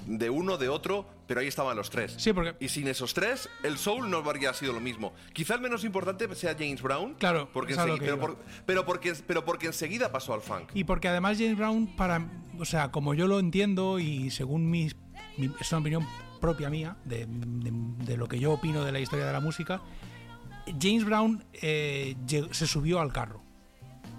[0.07, 2.15] de uno, de otro, pero ahí estaban los tres.
[2.19, 5.13] Sí, porque Y sin esos tres, el soul no habría sido lo mismo.
[5.33, 7.15] Quizá el menos importante sea James Brown.
[7.15, 8.17] Claro, porque pero, iba.
[8.17, 10.71] por- pero porque, pero porque enseguida pasó al funk.
[10.75, 12.27] Y porque además James Brown, para,
[12.59, 14.97] o sea, como yo lo entiendo y según mis,
[15.37, 16.07] mi- es una opinión
[16.41, 17.73] propia mía de, de-
[18.05, 19.83] de lo que yo opino de la historia de la música,
[20.81, 22.15] James Brown eh,
[22.53, 23.43] se subió al carro.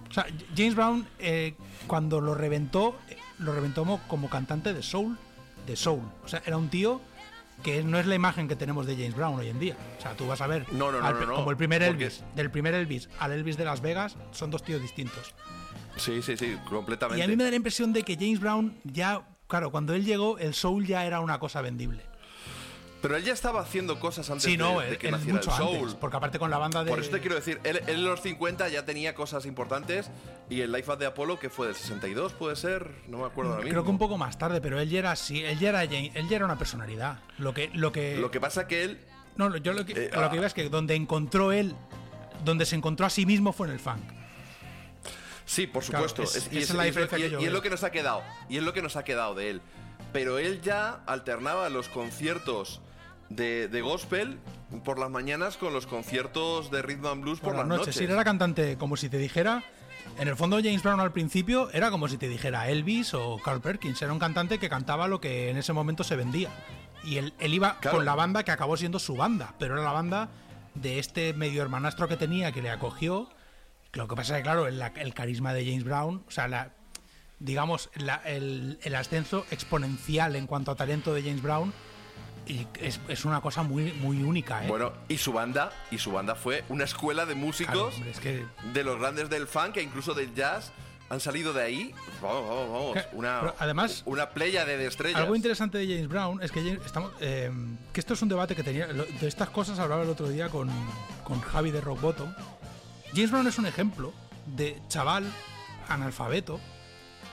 [0.09, 0.25] O sea,
[0.55, 1.53] James Brown, eh,
[1.87, 5.17] cuando lo reventó, eh, lo reventó como, como cantante de soul,
[5.69, 6.01] de soul.
[6.25, 6.99] O sea, era un tío
[7.63, 9.75] que no es la imagen que tenemos de James Brown hoy en día.
[9.97, 12.49] O sea, tú vas a ver No, no, no, al- como el primer Elvis, del
[12.51, 15.33] primer Elvis al Elvis de Las Vegas, son dos tíos distintos.
[15.97, 17.19] Sí, sí, sí, completamente.
[17.19, 20.05] Y a mí me da la impresión de que James Brown ya, claro, cuando él
[20.05, 22.01] llegó, el soul ya era una cosa vendible.
[23.01, 25.55] Pero él ya estaba haciendo cosas antes Sí, no, de, que él naciera mucho el
[25.57, 25.77] soul.
[25.77, 26.89] antes, porque aparte con la banda de...
[26.89, 30.09] Por eso te quiero decir, él, él en los 50 ya tenía cosas importantes
[30.49, 33.51] y el Life at de Apollo, que fue del 62, puede ser, no me acuerdo
[33.51, 33.71] ahora mismo.
[33.73, 36.11] Creo que un poco más tarde, pero él ya era así, él ya era, él
[36.29, 37.19] ya era una personalidad.
[37.37, 38.99] Lo que, lo que, Lo que pasa que él,
[39.37, 40.29] no, yo lo que, Eh, lo ah.
[40.29, 41.75] que iba es que donde encontró él,
[42.43, 44.01] donde se encontró a sí mismo fue en el funk.
[45.45, 47.47] sí, por Claro, supuesto, es- y, es la y diferencia y- que yo y es
[47.49, 47.53] veo.
[47.53, 49.61] lo que nos ha quedado, y es lo que nos ha quedado de él.
[50.11, 52.81] Pero él ya alternaba los conciertos
[53.29, 54.39] de, de gospel
[54.83, 57.95] por las mañanas con los conciertos de rhythm and blues por, Por las noches.
[57.95, 58.13] Sí, noches.
[58.13, 59.63] era cantante como si te dijera.
[60.17, 63.61] En el fondo, James Brown al principio era como si te dijera Elvis o Carl
[63.61, 64.01] Perkins.
[64.01, 66.49] Era un cantante que cantaba lo que en ese momento se vendía.
[67.03, 67.97] Y él, él iba Claro.
[67.97, 70.29] con la banda que acabó siendo su banda, pero era la banda
[70.75, 73.29] de este medio hermanastro que tenía que le acogió.
[73.93, 76.73] Lo que pasa es que, claro, el, el carisma de James Brown, o sea, la,
[77.39, 81.73] digamos, la- el, el ascenso exponencial en cuanto a talento de James Brown,
[82.49, 84.67] y es, es una cosa muy, muy única, ¿eh?
[84.67, 88.19] Bueno, y su banda, y su banda fue una escuela de músicos Claro, hombre, es
[88.19, 90.71] que de los grandes del funk e incluso del jazz
[91.09, 91.95] han salido de ahí.
[92.21, 92.93] Vamos, vamos, vamos.
[92.93, 95.19] Que- Una, pero además- una playa de estrellas.
[95.21, 97.51] Algo interesante de James Brown es que James- estamos, eh,
[97.93, 98.87] que esto es un debate que tenía.
[98.87, 100.69] De estas cosas hablaba el otro día con,
[101.23, 102.33] con Javi de Rock Bottom.
[103.13, 104.13] James Brown es un ejemplo
[104.45, 105.25] de chaval
[105.87, 106.59] analfabeto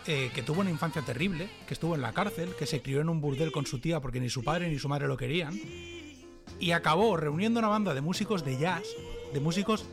[0.07, 3.09] eh, que tuvo una infancia terrible, que estuvo en la cárcel, que se crió en
[3.09, 5.59] un burdel con su tía porque ni su padre ni su madre lo querían,
[6.60, 8.85] y acabó reuniendo una banda de músicos de jazz,
[9.33, 9.85] de músicos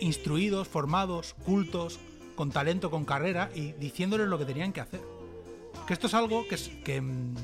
[0.00, 1.98] instruidos, formados, cultos,
[2.36, 5.00] con talento, con carrera, y diciéndoles lo que tenían que hacer.
[5.86, 7.34] Que esto es algo que, mm,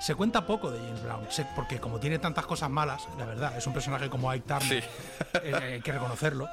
[0.00, 3.66] se cuenta poco de James Brown, porque como tiene tantas cosas malas, la verdad, es
[3.66, 4.88] un personaje como Ike Turner, Sí.
[5.42, 6.46] eh, hay que reconocerlo.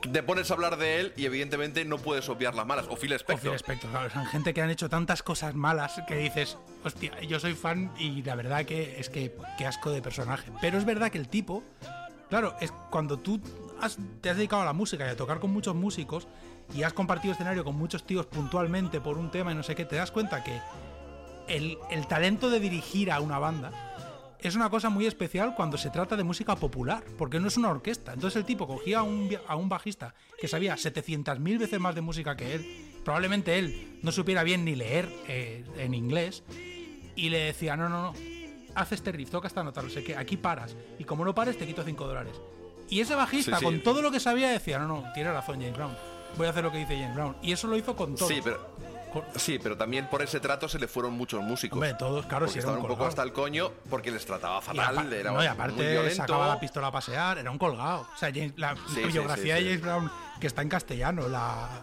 [0.00, 2.86] Te pones a hablar de él y evidentemente no puedes obviar las malas.
[2.88, 3.50] O Phil O Spector.
[3.50, 7.38] Phil Spector, claro, son gente que han hecho tantas cosas malas que dices, hostia, yo
[7.38, 10.50] soy fan y la verdad que es que qué asco de personaje.
[10.60, 11.62] Pero es verdad que el tipo,
[12.30, 13.40] claro, es cuando tú
[13.80, 16.26] has- te has dedicado a la música y a tocar con muchos músicos
[16.74, 19.84] y has compartido escenario con muchos tíos puntualmente por un tema y no sé qué,
[19.84, 20.60] te das cuenta que
[21.48, 23.89] el, el talento de dirigir a una banda
[24.42, 27.70] es una cosa muy especial cuando se trata de música popular, porque no es una
[27.70, 28.12] orquesta.
[28.12, 32.00] Entonces el tipo cogía a un, a un bajista que sabía 700.000 veces más de
[32.00, 36.42] música que él, probablemente él no supiera bien ni leer eh, en inglés,
[37.16, 38.14] y le decía, no, no, no,
[38.74, 41.58] haz este riff, toca esta nota, no sé qué, aquí paras, y como no pares
[41.58, 42.34] te quito 5 dólares.
[42.88, 43.64] Y ese bajista, Sí, sí.
[43.64, 45.96] con todo lo que sabía, decía, no, no, tiene razón James Brown,
[46.36, 47.36] voy a hacer lo que dice James Brown.
[47.42, 48.28] Y eso lo hizo con todo.
[48.28, 48.58] Sí, pero.
[49.36, 51.76] Sí, pero también por ese trato se le fueron muchos músicos.
[51.76, 55.12] Hombre, todos, claro, si estaban un poco hasta el coño porque les trataba fatal.
[55.12, 56.16] era no, y muy aparte violento.
[56.16, 58.06] sacaba la pistola a pasear, era un colgado.
[58.14, 59.68] O sea, James- la, Sí, la sí, biografía sí, de.
[59.70, 61.82] James Brown, que está en castellano, la,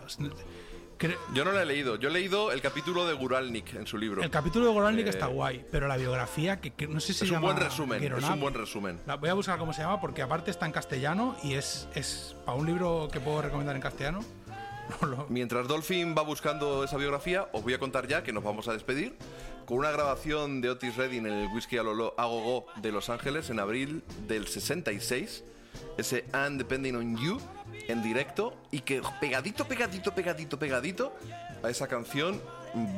[1.34, 1.96] Yo no la he leído.
[1.98, 4.24] Yo he leído el capítulo de Guralnik en su libro.
[4.24, 7.12] el capítulo de Goralnik Eh, está guay, pero la biografía, que, que no sé si
[7.12, 8.04] Es se un llama buen resumen.
[8.04, 9.00] Es un buen resumen.
[9.06, 12.36] La voy a buscar cómo se llama, porque aparte está en castellano y es, es
[12.46, 14.22] para un libro que puedo recomendar en castellano.
[15.30, 18.74] Mientras Dolphin va buscando esa biografía, os voy a contar ya que nos vamos a
[18.74, 19.16] despedir
[19.66, 23.10] con una grabación de Otis Redding en el Whisky a Lolo a Gogo de Los
[23.10, 25.44] Ángeles en abril del 66.
[25.98, 27.40] Ese And Depending on You
[27.88, 31.14] en directo y que pegadito, pegadito, pegadito, pegadito
[31.64, 32.42] a esa canción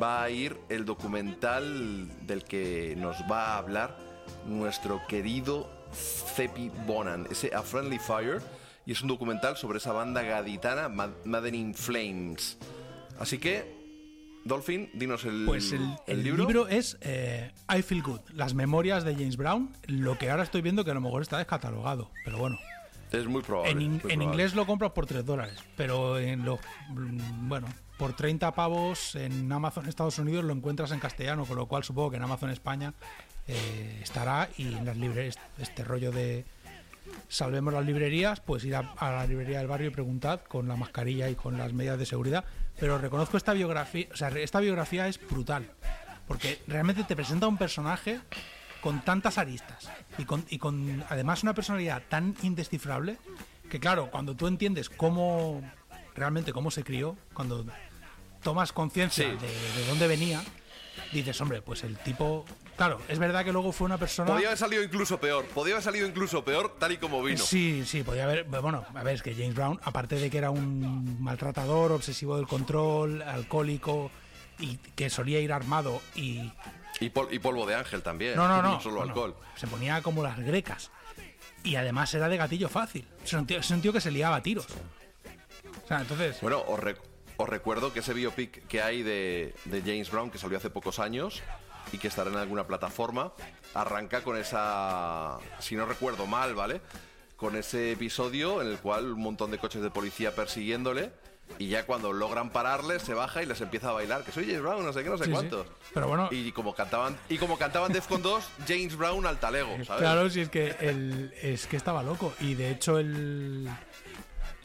[0.01, 3.98] va a ir el documental del que nos va a hablar
[4.45, 8.42] nuestro querido Cepi Bonan, ese A Friendly Fire,
[8.85, 12.58] y es un documental sobre esa banda gaditana, Mad- in Flames.
[13.19, 13.77] Así que,
[14.45, 16.45] Dolphin, dinos el, Pues el, el el libro.
[16.45, 20.61] libro, es eh, I Feel Good, las memorias de James Brown, lo que ahora estoy
[20.61, 22.58] viendo que a lo mejor está descatalogado, pero bueno.
[23.11, 23.72] Es muy probable.
[23.72, 24.24] En, in- muy en probable.
[24.25, 26.59] inglés lo compras por 3 dólares, pero en lo,
[26.90, 27.67] mm, bueno,
[27.98, 32.11] por 30 pavos en Amazon Estados Unidos lo encuentras en castellano, con lo cual supongo
[32.11, 32.93] que en Amazon España
[33.48, 36.45] eh, estará y en las librerías, este rollo de
[37.27, 40.75] salvemos las librerías, pues ir a, a la librería del barrio y preguntad con la
[40.75, 42.45] mascarilla y con las medidas de seguridad.
[42.79, 45.69] Pero reconozco esta biografía, o sea, esta biografía es brutal,
[46.27, 48.19] porque realmente te presenta un personaje
[48.81, 53.17] con tantas aristas y con, y con además una personalidad tan indescifrable
[53.69, 55.61] que claro, cuando tú entiendes cómo
[56.15, 57.65] realmente cómo se crió, cuando
[58.41, 59.31] tomas conciencia Sí.
[59.31, 60.41] de, de dónde venía,
[61.11, 62.45] dices, hombre, pues el tipo.
[62.80, 64.32] Claro, es verdad que luego fue una persona.
[64.32, 65.43] Podía haber salido incluso peor.
[65.48, 67.38] Podía haber salido incluso peor tal y como vino.
[67.43, 68.45] Sí, sí, podía haber.
[68.45, 72.48] Bueno, a ver, es que James Brown, aparte de que era un maltratador, obsesivo del
[72.48, 74.09] control, alcohólico
[74.59, 76.53] y que solía ir armado y.
[77.01, 78.38] Y, pol- y polvo de ángel también.
[78.38, 78.80] No, no, no.
[78.80, 79.35] solo bueno, alcohol.
[79.58, 80.90] Se ponía como las grecas.
[81.66, 83.06] Y además era de gatillo fácil.
[83.25, 84.67] Es un tío, es un tío que se liaba a tiros.
[85.83, 86.40] O sea, entonces.
[86.41, 87.01] Bueno, os, rec-
[87.35, 90.99] os recuerdo que ese biopic que hay de, de James Brown, que salió hace pocos
[90.99, 91.43] años
[91.92, 93.34] y que estará en alguna plataforma,
[93.74, 96.82] arranca con esa, si no recuerdo mal, ¿vale?
[97.35, 101.11] Con ese episodio en el cual un montón de coches de policía persiguiéndole
[101.58, 104.61] y ya cuando logran pararle se baja y les empieza a bailar, que soy James
[104.61, 105.35] Brown, no sé qué, no sé Sí, sí.
[105.35, 105.66] cuántos.
[105.93, 110.01] Pero bueno- Y como cantaban, y como cantaban Defcon 2, James Brown al talego, ¿sabes?
[110.01, 112.34] Claro, si es que el, es que estaba loco.
[112.40, 113.68] Y de hecho el.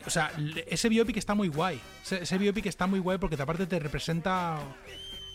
[0.07, 0.31] O sea,
[0.67, 1.81] ese biopic está muy guay.
[2.03, 4.59] Ese, ese biopic está muy guay porque aparte te representa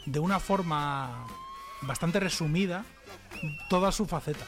[0.06, 1.26] de una forma
[1.82, 2.86] bastante resumida
[3.70, 4.48] todas sus facetas.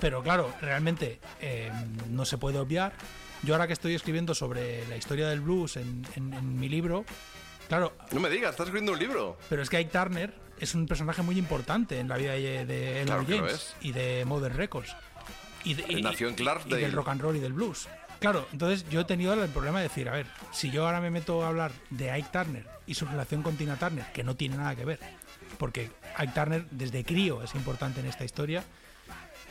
[0.00, 1.70] Pero claro, realmente eh,
[2.08, 2.92] no se puede obviar.
[3.42, 7.04] Yo ahora que estoy escribiendo sobre la historia del blues en, en- en mi libro,
[7.68, 9.38] claro, No me digas, estás escribiendo un libro.
[9.48, 13.02] pero es que Ike Turner es un personaje muy importante en la vida de, de
[13.06, 13.76] Claro James es.
[13.80, 14.94] y de Modern Records.
[15.64, 17.88] Y, de- nació en y del rock and roll y del blues.
[18.20, 21.10] Claro, entonces yo he tenido el problema de decir, a ver, si yo ahora me
[21.10, 24.56] meto a hablar de Ike Turner y su relación con Tina Turner, que no tiene
[24.56, 24.98] nada que ver,
[25.58, 28.64] porque Ike Turner desde crío es importante en esta historia.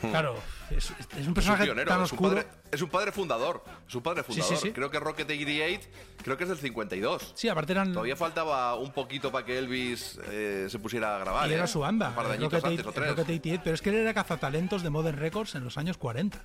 [0.00, 0.10] Hmm.
[0.10, 0.36] Claro,
[0.70, 2.30] es, es un Es un personaje pionero, tan es un, oscuro.
[2.36, 3.64] padre, es un padre fundador.
[3.88, 4.58] Es un padre Sí, sí, fundador.
[4.62, 4.70] sí.
[4.72, 5.88] Creo que Rocket 88,
[6.22, 7.32] creo que es del 52.
[7.34, 11.50] Sí, aparte eran Todavía faltaba un poquito para que Elvis eh, se pusiera a grabar.
[11.50, 11.66] y era ¿eh?
[11.68, 13.08] su banda, Un par de añitos Rocket, antes o 8- tres.
[13.08, 16.38] Rocket 88, pero es que él era cazatalentos de Modern Records en los años 40.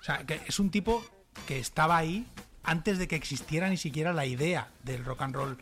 [0.00, 1.04] O sea, que es un tipo
[1.46, 2.26] que estaba ahí
[2.64, 5.58] antes de que existiera ni siquiera la idea del rock and roll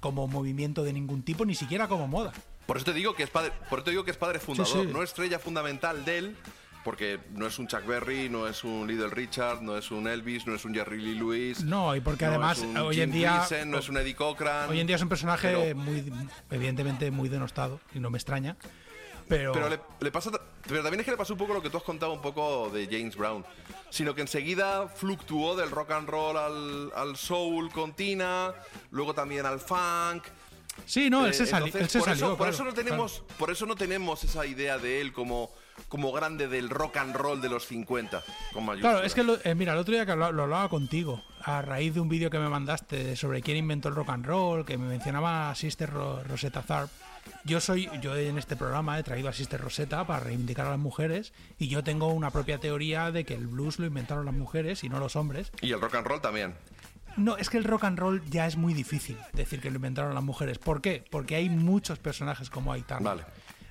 [0.00, 2.32] como movimiento de ningún tipo, ni siquiera como moda.
[2.68, 4.86] Por eso te digo que es padre, por eso te digo que es padre fundador,
[4.86, 4.92] sí.
[4.92, 6.36] no estrella fundamental de él,
[6.84, 10.46] porque no es un Chuck Berry, no es un Little Richard, no es un Elvis,
[10.46, 11.64] no es un Jerry Lee Lewis.
[11.64, 14.14] No, y porque no además un hoy Jim en día Gleason, no es un Eddie
[14.14, 14.68] Cochran.
[14.68, 16.12] hoy en día es un personaje pero- muy
[16.50, 18.54] evidentemente muy denostado y no me extraña.
[19.28, 20.30] Pero, Pero le, le pasa.
[20.66, 22.70] Pero también es que le pasó un poco lo que tú has contado un poco
[22.70, 23.44] de James Brown.
[23.90, 28.54] Sino que enseguida fluctuó del rock and roll al, al soul con Tina,
[28.90, 30.24] luego también al funk.
[30.86, 32.24] Sí, no, él Eh, se, sali- entonces, él se por salió.
[32.26, 35.50] Eso, por claro, eso no tenemos, por eso no tenemos esa idea de él como,
[35.88, 38.22] como grande del rock and roll de los 50.
[38.52, 38.66] Con.
[38.80, 41.62] Claro, es que lo- eh, mira, el otro día que habla- lo hablaba contigo, a
[41.62, 44.76] raíz de un vídeo que me mandaste sobre quién inventó el rock and roll, que
[44.78, 46.92] me mencionaba a Sister Ro- Rosetta Tharpe.
[47.44, 50.78] Yo soy, yo en este programa he traído a Sister Rosetta para reivindicar a las
[50.78, 54.82] mujeres y yo tengo una propia teoría de que el blues lo inventaron las mujeres
[54.82, 55.52] y no los hombres.
[55.60, 56.54] Y el rock and roll también.
[57.18, 60.14] No, es que el rock and roll ya es muy difícil decir que lo inventaron
[60.14, 60.58] las mujeres.
[60.58, 61.04] ¿Por qué?
[61.10, 63.02] Porque hay muchos personajes como Aitar.
[63.02, 63.24] Vale.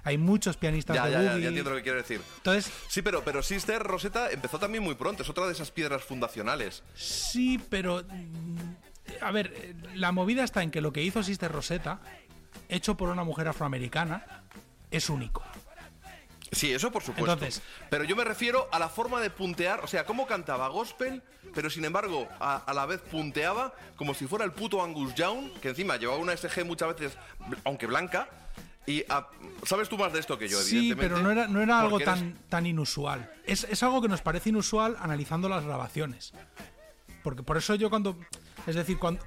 [0.04, 2.22] Hay muchos pianistas Ya, de ya, ya, ya entiendo lo que quiero decir.
[2.38, 5.24] Entonces, Sí, pero, pero Sister Rosetta empezó también muy pronto.
[5.24, 6.84] Es otra de esas piedras fundacionales.
[6.96, 8.04] Sí, pero.
[8.08, 12.00] mm, A ver, la movida está en que lo que hizo Sister Rosetta,
[12.70, 14.44] hecho por una mujer afroamericana,
[14.92, 15.44] es único.
[16.52, 17.34] Sí, eso por supuesto.
[17.34, 21.22] Entonces- pero yo me refiero a la forma de puntear, o sea, cómo cantaba gospel,
[21.54, 25.52] pero sin embargo a, a la vez punteaba como si fuera el puto Angus Young,
[25.62, 27.18] que encima llevaba una SG muchas veces,
[27.66, 28.30] aunque blanca.
[28.86, 29.04] Y
[29.66, 31.16] sabes tú más de esto que yo, Sí, evidentemente.
[31.16, 33.30] pero no era, no era algo eres- tan, tan inusual.
[33.46, 36.32] Es, es algo que nos parece inusual analizando las grabaciones.
[37.22, 38.18] Porque por eso yo cuando...
[38.66, 39.22] Es decir, cuando,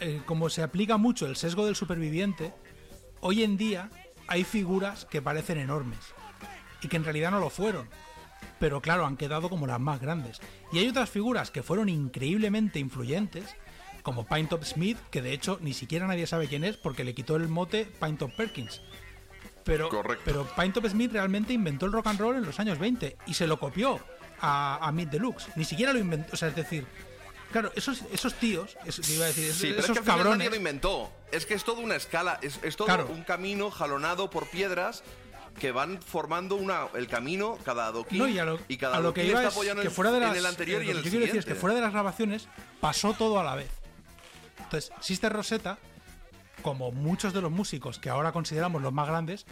[0.00, 2.52] eh, como se aplica mucho el sesgo del superviviente,
[3.20, 3.90] hoy en día
[4.26, 5.98] hay figuras que parecen enormes
[6.84, 7.88] y que en realidad no lo fueron.
[8.60, 10.40] Pero claro, han quedado como las más grandes.
[10.72, 13.56] Y hay otras figuras que fueron increíblemente influyentes,
[14.02, 17.14] como Pine Top Smith, que de hecho ni siquiera nadie sabe quién es porque le
[17.14, 18.80] quitó el mote Pine Top Perkins.
[19.64, 19.88] Pero,
[20.26, 23.32] pero Pine Top Smith realmente inventó el rock and roll en los años 20 y
[23.34, 23.98] se lo copió
[24.40, 25.48] a, a Meat Deluxe.
[25.56, 26.34] Ni siquiera lo inventó.
[26.34, 26.86] O sea, es decir,
[27.50, 30.04] claro, esos, esos tíos, eso te iba a decir, Sí, pero es esos que al
[30.04, 30.50] final nadie cabrones.
[30.50, 31.10] lo inventó.
[31.32, 33.06] Es que es toda una escala, es, es todo Claro.
[33.10, 35.02] un camino jalonado por piedras
[35.58, 39.00] que van formando una, el camino, cada adoquín, No, y a lo, y cada a
[39.00, 40.96] lo que iba está es que fuera de en las, el anterior eh, y en
[40.96, 42.48] el yo quiero decir es que fuera de las grabaciones
[42.80, 43.70] pasó todo a la vez.
[44.58, 45.78] Entonces, Sister Rosetta,
[46.62, 49.46] como muchos de los músicos que ahora consideramos los más grandes,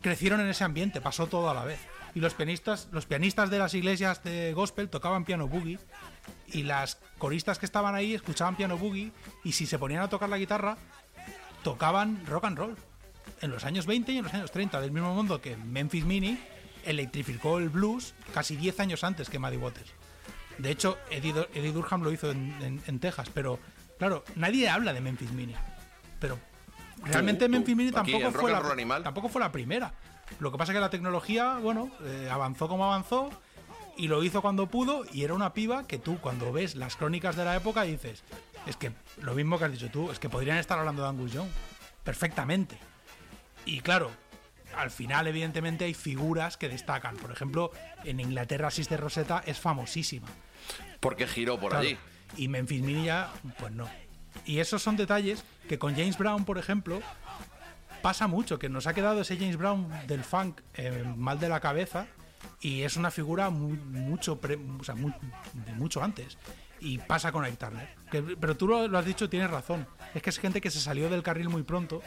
[0.00, 1.80] crecieron en ese ambiente, pasó todo a la vez.
[2.14, 5.78] Y los pianistas, los pianistas de las iglesias de gospel tocaban piano boogie
[6.48, 9.12] y las coristas que estaban ahí escuchaban piano boogie
[9.44, 10.76] y si se ponían a tocar la guitarra
[11.62, 12.76] tocaban rock and roll
[13.40, 16.38] en los años 20 y en los años 30, del mismo modo que Memphis Mini
[16.84, 19.92] electrificó el blues casi 10 años antes que Muddy Waters.
[20.58, 23.58] De hecho, Eddie, Dur- Eddie Durham lo hizo en, en- en Texas, pero
[23.98, 25.54] claro, nadie habla de Memphis Mini.
[26.20, 26.38] Pero
[27.04, 29.02] realmente Memphis Mini tampoco fue, la, Animal.
[29.02, 29.92] tampoco fue la primera.
[30.38, 33.30] Lo que pasa es que la tecnología, bueno, eh, avanzó como avanzó
[33.96, 37.36] y lo hizo cuando pudo y era una piba que tú cuando ves las crónicas
[37.36, 38.22] de la época dices,
[38.66, 41.32] es que lo mismo que has dicho tú, es que podrían estar hablando de Angus
[41.32, 41.48] Young
[42.04, 42.78] perfectamente.
[43.64, 44.10] Y claro,
[44.76, 47.16] al final evidentemente hay figuras que destacan.
[47.16, 47.70] Por ejemplo,
[48.04, 50.28] en Inglaterra Sister Rosetta es famosísima.
[51.00, 51.86] Porque giró por Claro.
[51.86, 51.98] allí.
[52.36, 53.88] Y Memphis Mini ya, pues no.
[54.46, 57.00] Y esos son detalles que con James Brown, por ejemplo,
[58.00, 61.60] pasa mucho, que nos ha quedado ese James Brown del funk eh, mal de la
[61.60, 62.06] cabeza
[62.60, 66.38] y es una figura mu- mucho, pre- o sea, de mucho antes.
[66.80, 67.94] Y pasa con Ike Turner.
[68.10, 69.86] Que- pero tú lo, lo has dicho, tienes razón.
[70.14, 72.02] Es que es gente que se salió del carril muy pronto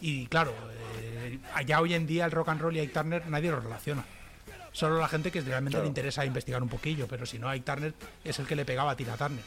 [0.00, 0.52] y claro,
[0.98, 4.04] eh, allá hoy en día el rock and roll y Ike Turner nadie lo relaciona.
[4.72, 5.84] Solo la gente que realmente Claro.
[5.84, 8.92] le interesa investigar un poquillo, pero si no, Ike Turner es el que le pegaba
[8.92, 9.44] a Tina Turner.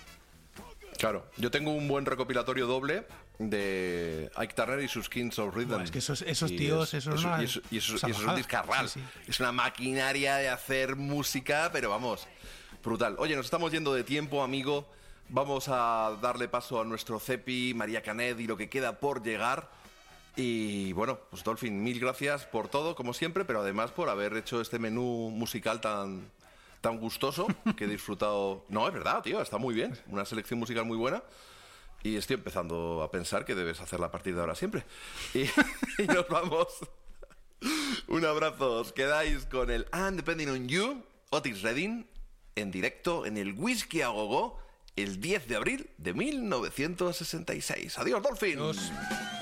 [0.97, 3.05] Claro, yo tengo un buen recopilatorio doble
[3.39, 5.81] de Ike Turner y sus Kings of Rhythm.
[5.81, 8.27] Es que esos- esos tíos, eso es una y eso, y eso- y eso es
[8.27, 8.87] un discarral.
[8.87, 12.27] Sí, Es una maquinaria de hacer música, pero vamos,
[12.83, 13.15] brutal.
[13.19, 14.89] Oye, nos estamos yendo de tiempo, amigo.
[15.27, 19.69] Vamos a darle paso a nuestro Cepi, María Canet y lo que queda por llegar.
[20.35, 24.59] Y bueno, pues Dolphin, mil gracias por todo, como siempre, pero además por haber hecho
[24.59, 26.29] este menú musical tan,
[26.81, 27.47] tan gustoso
[27.77, 28.65] que he disfrutado.
[28.69, 29.97] No, es verdad, tío, está muy bien.
[30.07, 31.23] Una selección musical muy buena.
[32.03, 34.83] Y estoy empezando a pensar que debes hacerla a partir de ahora siempre.
[35.33, 35.43] Y,
[36.03, 36.67] y nos vamos.
[38.07, 38.79] Un abrazo.
[38.79, 42.05] Os quedáis con el I'm Depending on You, Otis Redding,
[42.55, 44.59] en directo en el Whisky a Gogo
[44.95, 47.97] el 10 de abril de 1966.
[47.97, 48.59] Adiós, Dolphin.
[48.59, 49.34] I'm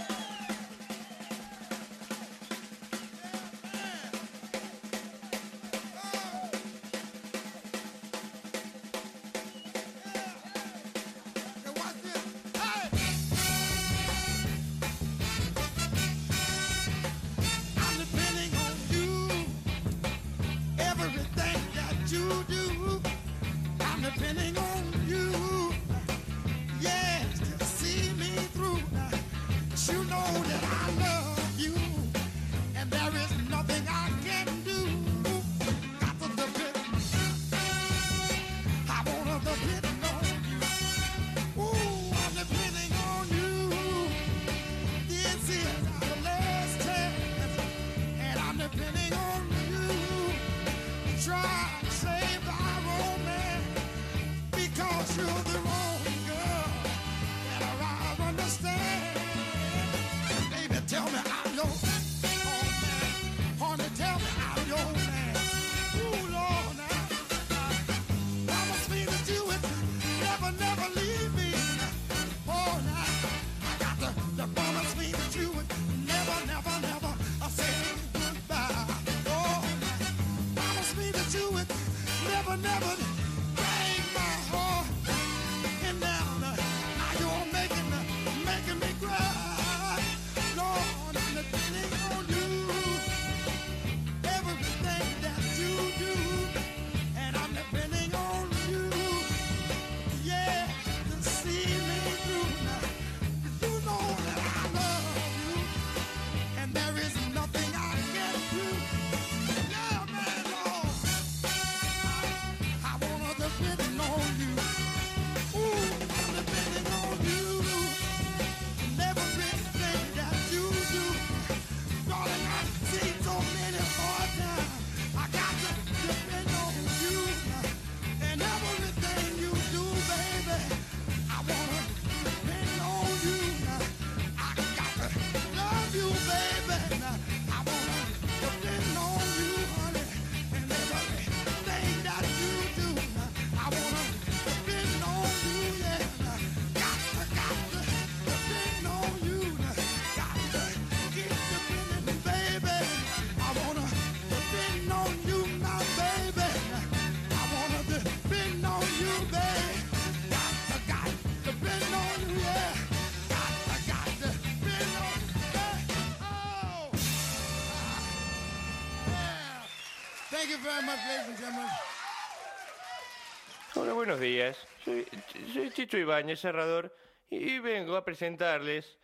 [175.83, 176.95] Chicho Ibáñez, cerrador,
[177.29, 178.97] y vengo a presentarles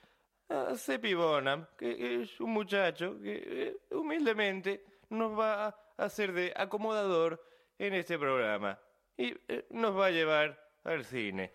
[0.47, 6.53] a Cepi Bonham, que es un muchacho que eh, humildemente nos va a hacer de
[6.55, 7.43] acomodador
[7.77, 8.79] en este programa
[9.17, 11.51] y eh, nos va a llevar al cine.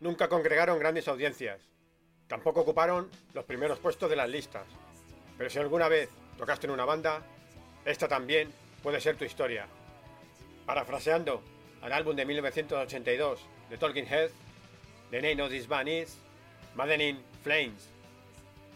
[0.00, 1.62] Nunca congregaron grandes audiencias.
[2.26, 4.66] Tampoco ocuparon los primeros puestos de las listas.
[5.38, 7.22] Pero si alguna vez tocaste en una banda,
[7.86, 9.68] esta también puede ser tu historia.
[10.66, 11.42] Parafraseando
[11.80, 13.40] al álbum de 1982
[13.70, 14.45] de Talking Heads,
[15.08, 16.16] The Name of This Band is
[16.74, 17.90] Maddening Flames.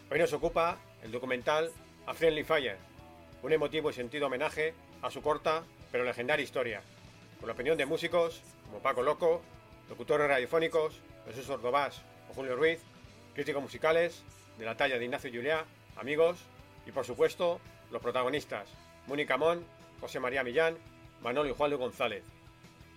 [0.09, 1.69] Hoy nos ocupa el documental
[2.07, 2.77] A Friendly Fire,
[3.43, 6.81] un emotivo y sentido homenaje a su corta pero legendaria historia,
[7.37, 9.41] con la opinión de músicos como Paco Loco,
[9.89, 12.79] locutores radiofónicos, Jesús Ordovás o Julio Ruiz,
[13.35, 14.23] críticos musicales
[14.57, 15.65] de la talla de Ignacio Juliá,
[15.97, 16.37] amigos
[16.87, 17.59] y por supuesto
[17.91, 18.69] los protagonistas,
[19.05, 19.65] Mónica Mon,
[19.99, 20.77] José María Millán,
[21.21, 22.23] Manolo y Juan Luis González.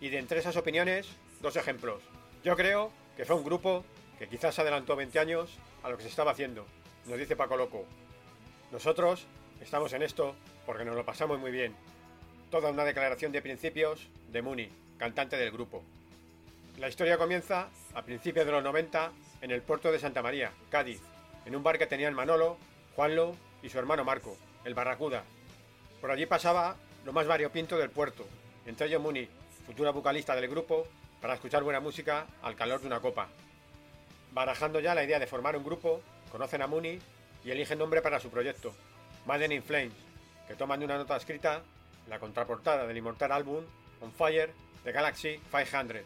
[0.00, 1.08] Y de entre esas opiniones,
[1.42, 2.00] dos ejemplos.
[2.44, 3.84] Yo creo que fue un grupo
[4.18, 6.66] que quizás adelantó 20 años a lo que se estaba haciendo,
[7.06, 7.84] nos dice Paco Loco.
[8.72, 9.26] Nosotros
[9.60, 10.34] estamos en esto
[10.66, 11.74] porque nos lo pasamos muy bien.
[12.50, 14.68] Toda una declaración de principios de Muni,
[14.98, 15.82] cantante del grupo.
[16.78, 19.12] La historia comienza a principios de los 90
[19.42, 21.00] en el puerto de Santa María, Cádiz,
[21.44, 22.56] en un bar que tenían Manolo,
[22.96, 25.24] Juanlo y su hermano Marco, el Barracuda.
[26.00, 28.26] Por allí pasaba lo más variopinto del puerto,
[28.66, 29.28] entre ellos Muni,
[29.66, 30.86] futura vocalista del grupo,
[31.24, 33.28] para escuchar buena música al calor de una copa.
[34.32, 36.98] Barajando ya la idea de formar un grupo, conocen a Muni
[37.42, 38.74] y eligen nombre para su proyecto,
[39.24, 39.94] Madden in Flames,
[40.46, 41.62] que toman de una nota escrita
[42.10, 43.64] la contraportada del inmortal álbum
[44.02, 44.52] On Fire
[44.84, 46.02] de Galaxy 500.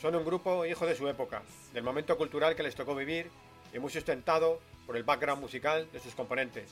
[0.00, 1.42] Son un grupo hijo de su época,
[1.72, 3.28] del momento cultural que les tocó vivir
[3.74, 6.70] y muy sustentado por el background musical de sus componentes.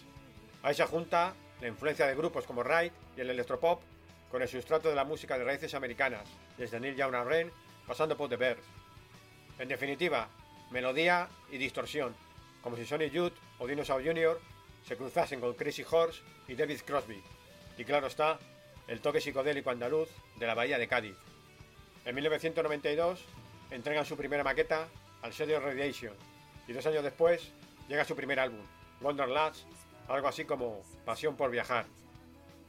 [0.62, 3.82] A esa junta la influencia de grupos como Ride y el electropop
[4.30, 7.52] con el sustrato de la música de raíces americanas, desde Neil Young Ren
[7.86, 8.62] pasando por The Bears.
[9.58, 10.28] En definitiva,
[10.70, 12.14] melodía y distorsión,
[12.62, 14.40] como si Sonny Youth o Dinosaur Jr.
[14.86, 17.22] se cruzasen con Crazy Horse y David Crosby.
[17.78, 18.38] Y claro está,
[18.88, 21.16] el toque psicodélico andaluz de la bahía de Cádiz.
[22.04, 23.24] En 1992
[23.70, 24.88] entregan su primera maqueta
[25.22, 26.14] al sello Radiation
[26.68, 27.50] y dos años después
[27.88, 28.64] llega su primer álbum,
[29.00, 29.66] Wonderlust,
[30.08, 31.86] algo así como Pasión por viajar.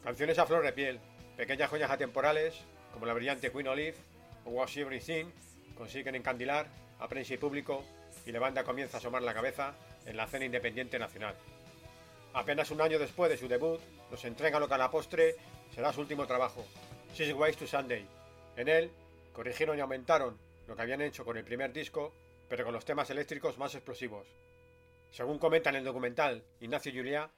[0.03, 0.99] Canciones a flor de piel,
[1.37, 2.55] pequeñas joyas atemporales
[2.91, 3.95] como la brillante Queen Olive
[4.43, 5.25] o Wash Everything
[5.77, 6.67] consiguen encandilar
[6.99, 7.83] a prensa y público
[8.25, 9.75] y la banda comienza a asomar la cabeza
[10.05, 11.35] en la escena independiente nacional.
[12.33, 15.35] Apenas un año después de su debut, nos entrega lo que a la postre
[15.73, 16.65] será su último trabajo,
[17.13, 18.05] Six Ways to Sunday.
[18.55, 18.91] En él,
[19.31, 22.13] corrigieron y aumentaron lo que habían hecho con el primer disco,
[22.49, 24.27] pero con los temas eléctricos más explosivos.
[25.11, 27.29] Según comenta en el documental Ignacio Juliá,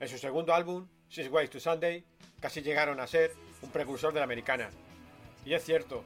[0.00, 2.04] en su segundo álbum, Six Ways to Sunday,
[2.40, 4.70] casi llegaron a ser un precursor de la americana.
[5.44, 6.04] Y es cierto,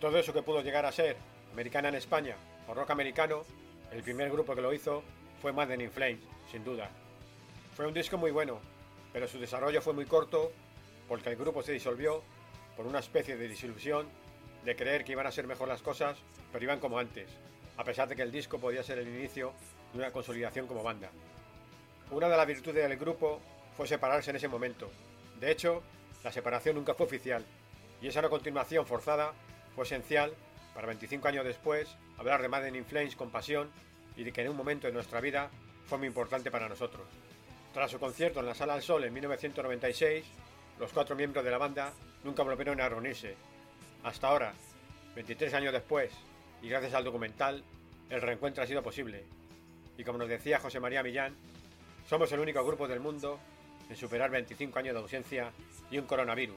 [0.00, 1.16] todo eso que pudo llegar a ser
[1.52, 2.36] americana en España
[2.68, 3.44] o rock americano,
[3.90, 5.02] el primer grupo que lo hizo
[5.40, 6.90] fue Madden in Flames, sin duda.
[7.74, 8.60] Fue un disco muy bueno,
[9.12, 10.52] pero su desarrollo fue muy corto
[11.08, 12.22] porque el grupo se disolvió
[12.76, 14.06] por una especie de disilusión
[14.64, 16.16] de creer que iban a ser mejor las cosas,
[16.52, 17.28] pero iban como antes,
[17.76, 19.52] a pesar de que el disco podía ser el inicio
[19.92, 21.10] de una consolidación como banda.
[22.10, 23.40] Una de las virtudes del grupo
[23.76, 24.90] fue separarse en ese momento.
[25.42, 25.82] De hecho,
[26.22, 27.44] la separación nunca fue oficial,
[28.00, 29.32] y esa no continuación forzada
[29.74, 30.32] fue esencial
[30.72, 33.68] para 25 años después hablar de Madden in Flames con pasión
[34.16, 35.50] y de que en un momento de nuestra vida
[35.86, 37.02] fue muy importante para nosotros.
[37.74, 40.24] Tras su concierto en la Sala del Sol en 1996,
[40.78, 43.34] los cuatro miembros de la banda nunca volvieron a reunirse.
[44.04, 44.54] Hasta ahora,
[45.16, 46.12] 23 años después,
[46.62, 47.64] y gracias al documental,
[48.10, 49.24] el reencuentro ha sido posible.
[49.98, 51.34] Y como nos decía José María Millán,
[52.08, 53.40] somos el único grupo del mundo
[53.92, 55.52] en superar 25 años de ausencia
[55.90, 56.56] y un coronavirus.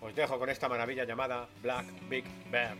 [0.00, 2.74] Os dejo con esta maravilla llamada Black Big Bear.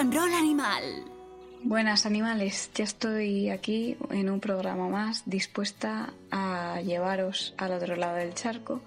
[0.00, 1.04] And Animal.
[1.62, 8.16] Buenas animales, ya estoy aquí en un programa más dispuesta a llevaros al otro lado
[8.16, 8.80] del charco,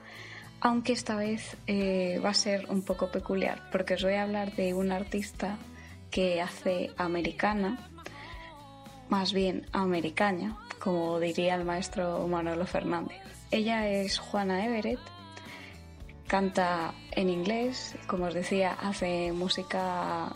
[0.60, 4.56] aunque esta vez eh, va a ser un poco peculiar porque os voy a hablar
[4.56, 5.60] de una artista
[6.10, 7.92] que hace americana,
[9.08, 13.22] más bien americaña, como diría el maestro Manolo Fernández.
[13.52, 15.00] Ella es Juana Everett,
[16.26, 20.36] canta en inglés, como os decía, hace música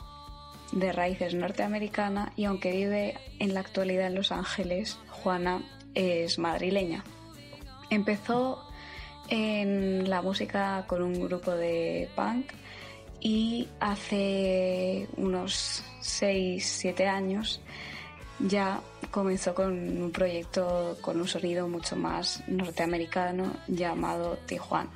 [0.72, 5.62] de raíces norteamericana y aunque vive en la actualidad en Los Ángeles, Juana
[5.94, 7.04] es madrileña.
[7.90, 8.64] Empezó
[9.30, 12.52] en la música con un grupo de punk
[13.20, 17.62] y hace unos 6-7 años
[18.40, 19.72] ya comenzó con
[20.02, 24.92] un proyecto con un sonido mucho más norteamericano llamado Tijuana.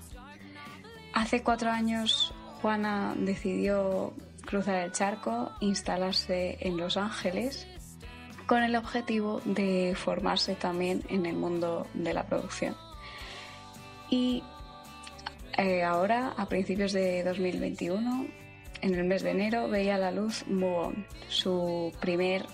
[1.13, 4.13] Hace cuatro años Juana decidió
[4.51, 7.65] cruzar el charco, instalarse en Los Ángeles
[8.47, 12.75] con el objetivo de formarse también en el mundo de la producción.
[14.09, 14.43] Y
[15.57, 18.27] eh, ahora, a principios de 2021,
[18.81, 22.45] en el mes de enero, veía la luz Move su primer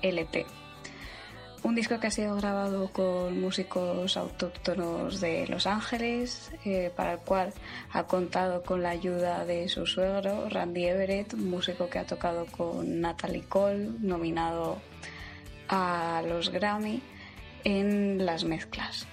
[0.00, 0.46] LP.
[1.64, 7.18] Un disco que ha sido grabado con músicos autóctonos de Los Ángeles, eh, para el
[7.20, 7.52] cual
[7.92, 13.00] ha contado con la ayuda de su suegro, Randy Everett, músico que ha tocado con
[13.00, 14.78] Natalie Cole, nominado
[15.68, 17.00] a los Grammy
[17.62, 19.06] en las mezclas.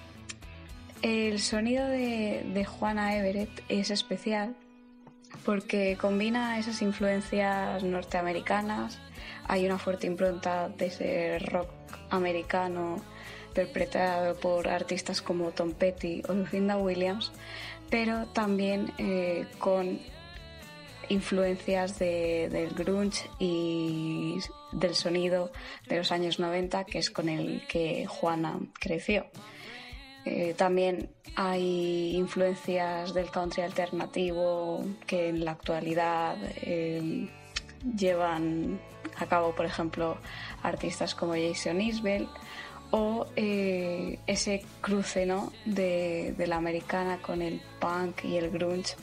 [1.03, 4.56] El sonido de, de Juana Everett es especial
[5.45, 9.00] porque combina esas influencias norteamericanas,
[9.48, 11.78] hay una fuerte impronta de ese rock
[12.10, 13.02] americano
[13.50, 17.32] interpretado por artistas como Tom Petty o Lucinda Williams,
[17.90, 20.00] pero también eh, con
[21.10, 24.36] influencias de- del grunge y
[24.72, 25.52] del sonido
[25.88, 29.26] de los años 90, que es con el que Juana creció.
[30.26, 37.28] Eh, también hay influencias del country alternativo que en la actualidad eh,
[37.98, 38.80] llevan
[39.18, 40.18] a cabo, por ejemplo,
[40.64, 42.28] artistas como Jason Isbell
[42.92, 45.52] o eh, ese cruce ¿no?
[45.66, 48.96] de, de la americana con el punk y el grunge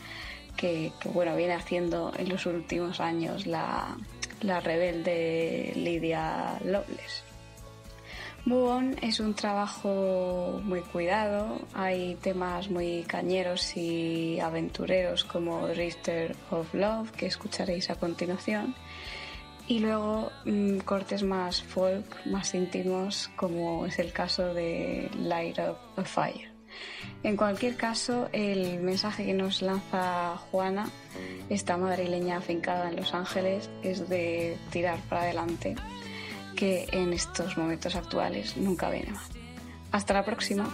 [0.57, 3.97] que, bueno viene haciendo en los últimos años la,
[4.41, 7.23] la rebelde Lydia Loveless.
[8.47, 16.36] Move On es un trabajo muy cuidado, hay temas muy cañeros y aventureros como Drifter
[16.52, 18.75] of Love que escucharéis a continuación
[19.69, 25.77] y luego mm, cortes más folk, más íntimos como es el caso de Light Up
[25.97, 26.51] a Fire.
[27.23, 30.89] En cualquier caso, el mensaje que nos lanza Juana,
[31.49, 35.75] esta madrileña afincada en Los Ángeles, es de tirar para adelante
[36.55, 39.25] que en estos momentos actuales nunca viene mal.
[39.93, 40.69] Hasta la próxima.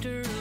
[0.00, 0.35] bitter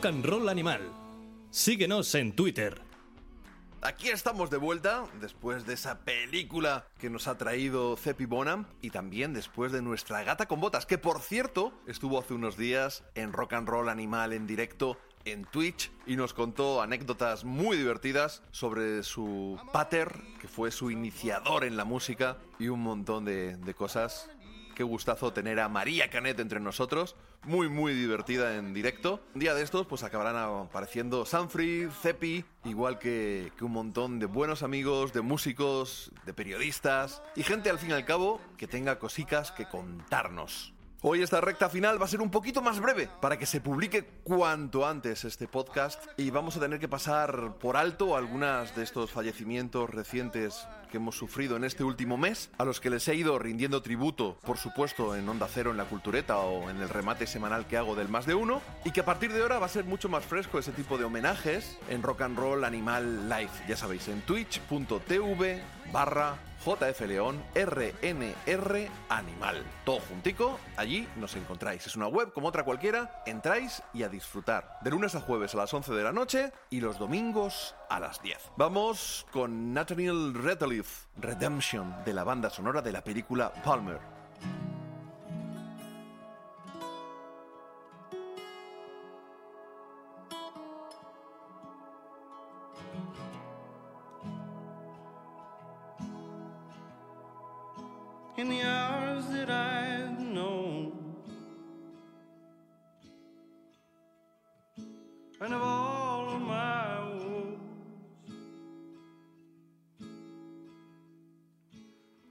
[0.00, 0.80] Rock and Roll Animal.
[1.50, 2.80] Síguenos en Twitter.
[3.82, 8.88] Aquí estamos de vuelta, después de esa película que nos ha traído Cepi Bonham y
[8.88, 13.34] también después de nuestra gata con botas, que por cierto estuvo hace unos días en
[13.34, 14.96] Rock and Roll Animal en directo
[15.26, 21.62] en Twitch y nos contó anécdotas muy divertidas sobre su pater, que fue su iniciador
[21.64, 24.30] en la música y un montón de, de cosas.
[24.74, 29.20] Qué gustazo tener a María Canet entre nosotros, muy muy divertida en directo.
[29.34, 34.26] Un día de estos pues acabarán apareciendo Sanfrid, Cepi, igual que, que un montón de
[34.26, 38.98] buenos amigos, de músicos, de periodistas y gente al fin y al cabo que tenga
[38.98, 40.72] cosicas que contarnos.
[41.02, 44.04] Hoy esta recta final va a ser un poquito más breve para que se publique
[44.22, 49.10] cuanto antes este podcast y vamos a tener que pasar por alto algunas de estos
[49.10, 53.38] fallecimientos recientes que hemos sufrido en este último mes, a los que les he ido
[53.38, 57.66] rindiendo tributo, por supuesto, en Onda Cero, en la Cultureta o en el remate semanal
[57.66, 59.86] que hago del Más de Uno, y que a partir de ahora va a ser
[59.86, 64.06] mucho más fresco ese tipo de homenajes en Rock and Roll Animal Live, ya sabéis,
[64.08, 65.62] en twitch.tv
[65.92, 69.64] barra JF León RNR Animal.
[69.84, 71.86] Todo juntico, allí nos encontráis.
[71.86, 74.78] Es una web como otra cualquiera, entráis y a disfrutar.
[74.82, 78.22] De lunes a jueves a las 11 de la noche y los domingos a las
[78.22, 78.52] 10.
[78.56, 84.00] Vamos con Nathaniel Redleaf, Redemption, de la banda sonora de la película Palmer.
[98.40, 100.92] In the hours that I've known.
[105.42, 107.58] And of all of my woes,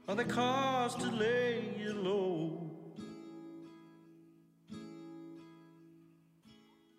[0.07, 2.71] are the cause to lay you low.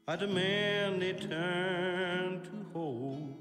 [0.06, 3.39] I demand a turn to hope.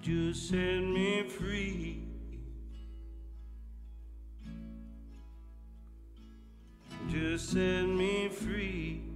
[0.00, 2.02] Would you set me free?
[7.04, 9.09] Would you set me free?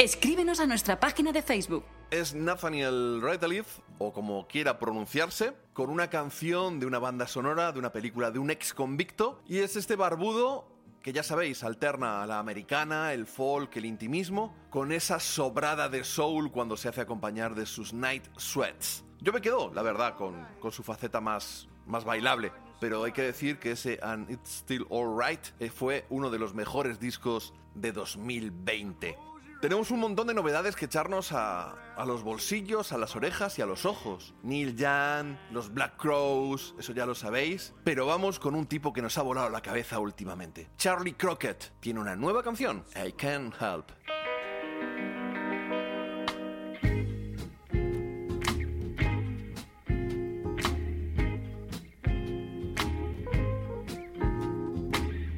[0.00, 1.84] Escríbenos a nuestra página de Facebook.
[2.10, 7.80] Es Nathaniel Rateliff, o como quiera pronunciarse, con una canción de una banda sonora de
[7.80, 10.66] una película de un ex convicto, y es este barbudo
[11.02, 16.02] que ya sabéis, alterna a la americana, el folk, el intimismo, con esa sobrada de
[16.02, 19.04] soul cuando se hace acompañar de sus night sweats.
[19.20, 23.20] Yo me quedo, la verdad, con, con su faceta más, más bailable, pero hay que
[23.20, 27.92] decir que ese And It's Still Alright eh, fue uno de los mejores discos de
[27.92, 29.29] 2020.
[29.60, 33.62] Tenemos un montón de novedades que echarnos a, a los bolsillos, a las orejas y
[33.62, 34.32] a los ojos.
[34.42, 37.74] Neil Young, los Black Crows, eso ya lo sabéis.
[37.84, 40.70] Pero vamos con un tipo que nos ha volado la cabeza últimamente.
[40.78, 43.90] Charlie Crockett tiene una nueva canción, I Can't Help.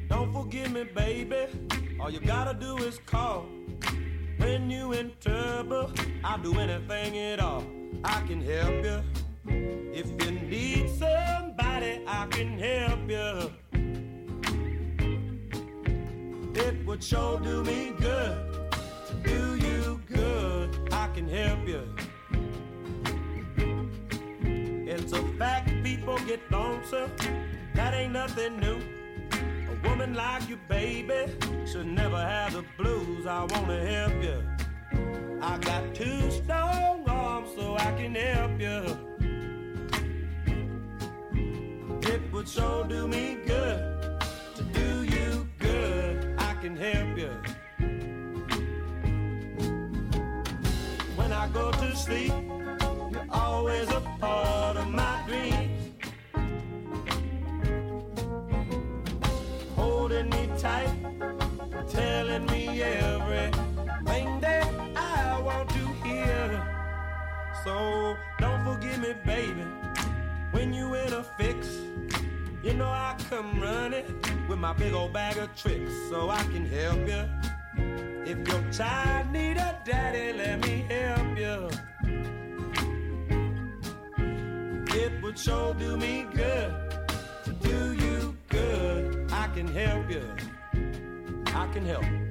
[0.07, 1.47] Don't forgive me, baby.
[1.99, 3.47] All you gotta do is call.
[4.43, 5.89] When you in trouble,
[6.21, 7.63] I'll do anything at all.
[8.03, 9.01] I can help you.
[9.93, 13.53] If you need somebody, I can help you.
[16.55, 18.35] It would sure do me good
[19.07, 20.77] to do you good.
[20.91, 21.83] I can help you.
[24.85, 27.11] It's a fact people get lonesome.
[27.75, 28.81] That ain't nothing new.
[29.83, 31.25] Woman like you, baby,
[31.65, 33.25] should never have the blues.
[33.25, 34.39] I wanna help you.
[35.41, 38.79] I got two strong arms so I can help you.
[42.13, 43.79] It would sure do me good
[44.55, 46.35] to do you good.
[46.37, 47.31] I can help you.
[51.17, 52.33] When I go to sleep,
[53.11, 55.02] you're always a part of my
[67.73, 69.65] Don't forgive me, baby,
[70.51, 71.67] when you in a fix.
[72.63, 74.05] You know I come running
[74.47, 77.23] with my big old bag of tricks, so I can help you.
[78.25, 81.69] If your child need a daddy, let me help you.
[84.95, 86.73] It would sure do me good
[87.45, 89.31] to do you good.
[89.31, 90.25] I can help you.
[91.47, 92.22] I can help.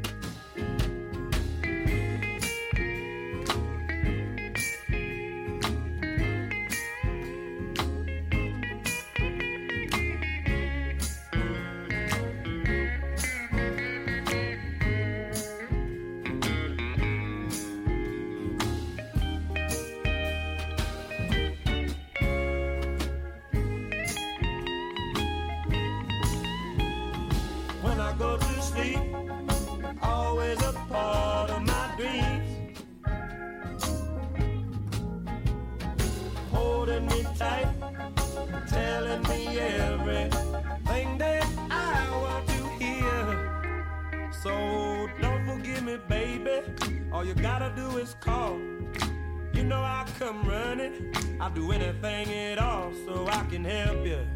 [51.42, 54.31] I'll do anything at all so I can help you.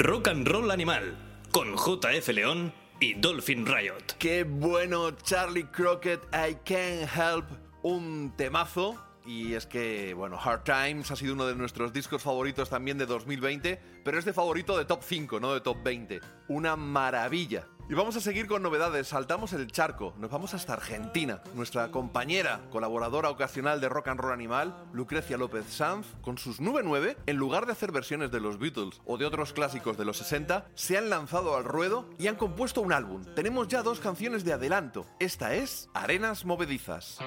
[0.00, 1.16] Rock and Roll Animal,
[1.50, 4.16] con JF León y Dolphin Riot.
[4.18, 7.46] Qué bueno, Charlie Crockett, I Can't Help,
[7.82, 8.96] un temazo.
[9.24, 13.06] Y es que, bueno, Hard Times ha sido uno de nuestros discos favoritos también de
[13.06, 16.20] 2020, pero es de favorito de top 5, no de top 20.
[16.48, 17.66] Una maravilla.
[17.88, 19.08] Y vamos a seguir con novedades.
[19.08, 21.42] Saltamos el charco, nos vamos hasta Argentina.
[21.54, 27.16] Nuestra compañera, colaboradora ocasional de Rock and Roll Animal, Lucrecia López Sanz, con sus 9-9,
[27.26, 30.66] en lugar de hacer versiones de los Beatles o de otros clásicos de los 60,
[30.74, 33.24] se han lanzado al ruedo y han compuesto un álbum.
[33.34, 35.04] Tenemos ya dos canciones de adelanto.
[35.18, 37.18] Esta es Arenas Movedizas.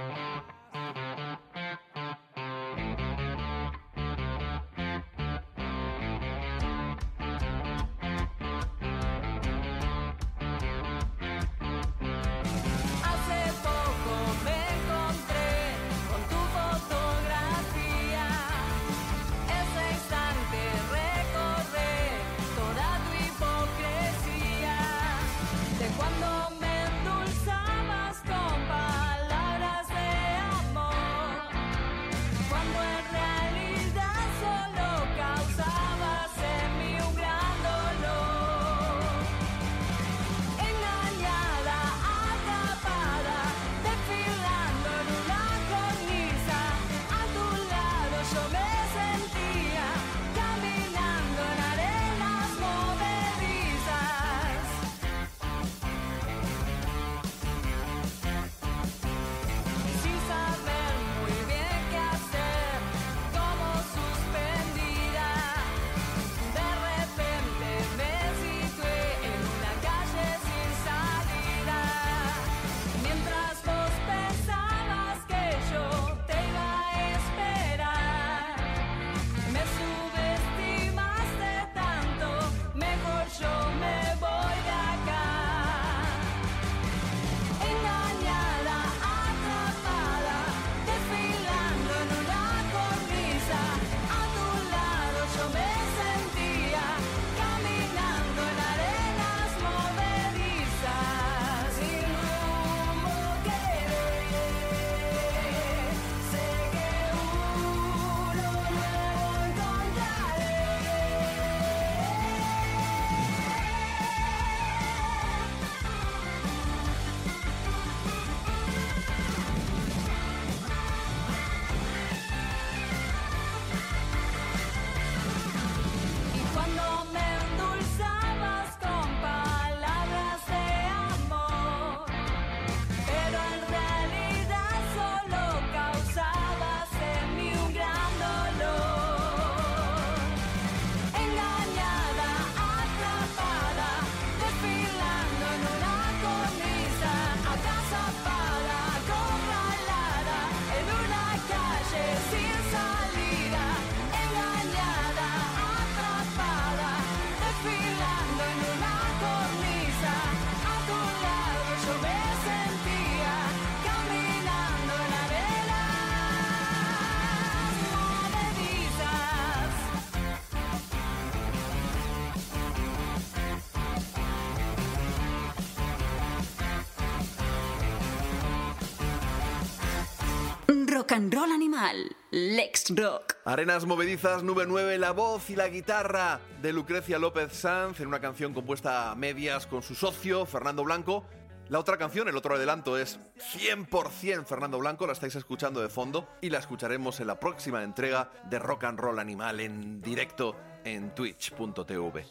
[181.06, 182.16] Rock and roll animal.
[182.32, 183.36] Lex Rock.
[183.46, 188.20] Arenas movedizas, nube 9, la voz y la guitarra de Lucrecia López Sanz en una
[188.20, 191.24] canción compuesta a medias con su socio, Fernando Blanco.
[191.70, 193.20] La otra canción, el otro adelanto, es
[193.56, 198.32] 100% Fernando Blanco, la estáis escuchando de fondo y la escucharemos en la próxima entrega
[198.50, 202.26] de Rock and Roll Animal en directo en twitch.tv.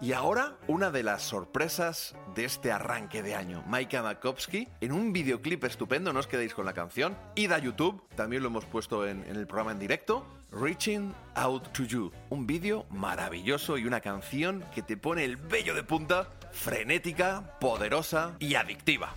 [0.00, 3.62] Y ahora, una de las sorpresas de este arranque de año.
[3.66, 7.16] Maika Makovsky, en un videoclip estupendo, no os quedéis con la canción.
[7.34, 10.26] Id a YouTube, también lo hemos puesto en, en el programa en directo.
[10.52, 12.12] Reaching Out to You.
[12.30, 18.36] Un vídeo maravilloso y una canción que te pone el vello de punta, frenética, poderosa
[18.38, 19.14] y adictiva.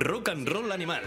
[0.00, 1.02] Rock and Roll Animal,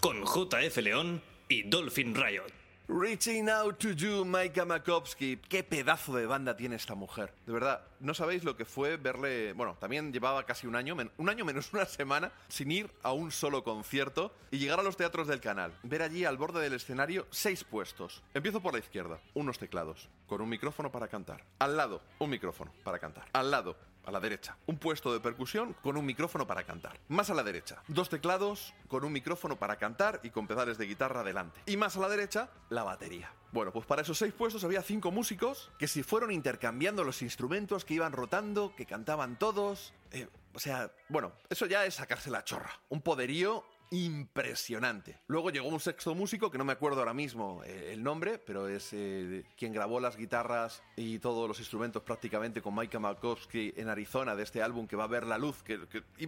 [0.00, 2.52] con JF León y Dolphin Riot.
[2.88, 5.38] Reaching Out to You, Maika Makovsky.
[5.48, 7.32] Qué pedazo de banda tiene esta mujer.
[7.46, 9.52] De verdad, no sabéis lo que fue verle.
[9.52, 13.30] Bueno, también llevaba casi un año, un año menos una semana, sin ir a un
[13.30, 15.72] solo concierto y llegar a los teatros del canal.
[15.84, 18.22] Ver allí al borde del escenario seis puestos.
[18.34, 21.44] Empiezo por la izquierda, unos teclados, con un micrófono para cantar.
[21.60, 23.26] Al lado, un micrófono para cantar.
[23.32, 26.98] Al lado, a la derecha, un puesto de percusión con un micrófono para cantar.
[27.08, 30.86] Más a la derecha, dos teclados con un micrófono para cantar y con pedales de
[30.86, 31.60] guitarra delante.
[31.66, 33.32] Y más a la derecha, la batería.
[33.52, 37.84] Bueno, pues para esos seis puestos había cinco músicos que se fueron intercambiando los instrumentos,
[37.84, 39.92] que iban rotando, que cantaban todos.
[40.10, 42.80] Eh, o sea, bueno, eso ya es sacarse la chorra.
[42.88, 45.20] Un poderío impresionante.
[45.26, 48.66] Luego llegó un sexto músico, que no me acuerdo ahora mismo eh, el nombre, pero
[48.66, 53.90] es eh, quien grabó las guitarras y todos los instrumentos prácticamente con Maika Malkowski en
[53.90, 55.78] Arizona de este álbum que va a ver la luz, que,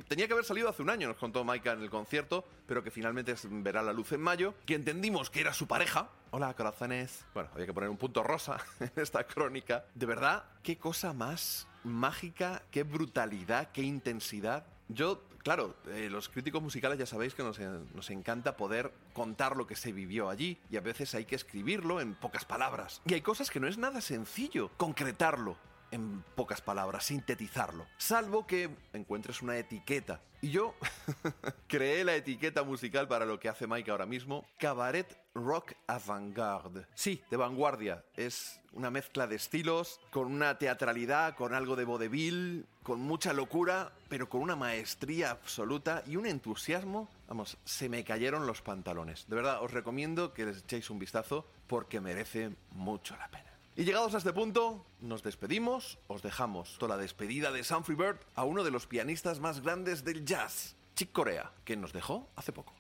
[0.07, 2.91] tenía que haber salido hace un año, nos contó Maika en el concierto, pero que
[2.91, 6.11] finalmente verá la luz en mayo, que entendimos que era su pareja.
[6.33, 7.25] Hola, corazones.
[7.33, 9.87] Bueno, había que poner un punto rosa en esta crónica.
[9.95, 14.67] De verdad, qué cosa más mágica, qué brutalidad, qué intensidad.
[14.89, 19.69] Yo, claro, eh, los críticos musicales ya sabéis que nos, nos encanta poder contar lo
[19.69, 23.01] que se vivió allí y a veces hay que escribirlo en pocas palabras.
[23.07, 25.57] Y hay cosas que no es nada sencillo concretarlo
[25.95, 27.87] en pocas palabras, sintetizarlo.
[27.97, 30.21] Salvo que encuentres una etiqueta.
[30.43, 30.75] Y yo
[31.69, 36.87] creé la etiqueta musical para lo que hace Mike ahora mismo, Cabaret Rock Avant-Garde.
[36.95, 38.05] Sí, de vanguardia.
[38.17, 43.93] Es una mezcla de estilos, con una teatralidad, con algo de vodevil, con mucha locura,
[44.09, 47.09] pero con una maestría absoluta y un entusiasmo.
[47.29, 49.27] Vamos, se me cayeron los pantalones.
[49.29, 53.54] De verdad, os recomiendo que les echéis un vistazo porque merece mucho la pena.
[53.77, 58.21] Y llegados a este punto, nos despedimos, os dejamos toda la despedida de Humphrey Bird
[58.37, 62.53] a uno de los pianistas más grandes del jazz, Chick Corea, que nos dejó hace
[62.53, 62.73] poco.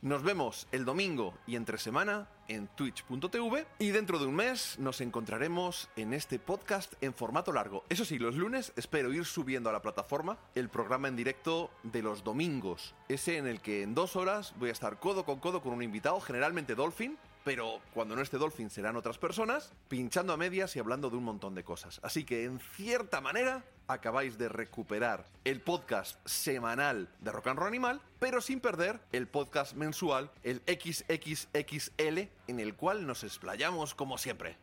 [0.00, 5.02] Nos vemos el domingo y entre semana en twitch.tv y dentro de un mes nos
[5.02, 7.84] encontraremos en este podcast en formato largo.
[7.90, 12.00] Eso sí, los lunes espero ir subiendo a la plataforma el programa en directo de
[12.00, 15.60] los domingos, ese en el que en dos horas voy a estar codo con codo
[15.60, 20.36] con un invitado, generalmente Dolphin, pero cuando no esté Dolphin serán otras personas, pinchando a
[20.36, 22.00] medias y hablando de un montón de cosas.
[22.02, 27.68] Así que en cierta manera acabáis de recuperar el podcast semanal de Rock and Roll
[27.68, 34.18] Animal, pero sin perder el podcast mensual, el XXXL, en el cual nos explayamos como
[34.18, 34.56] siempre.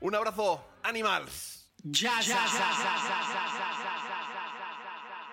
[0.00, 1.70] Un abrazo, Animals.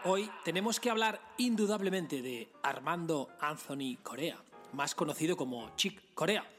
[0.05, 4.37] Hoy tenemos que hablar indudablemente de Armando Anthony Corea,
[4.73, 6.52] más conocido como Chick Corea.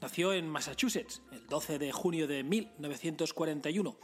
[0.00, 3.96] Nació en Massachusetts el 12 de junio de 1941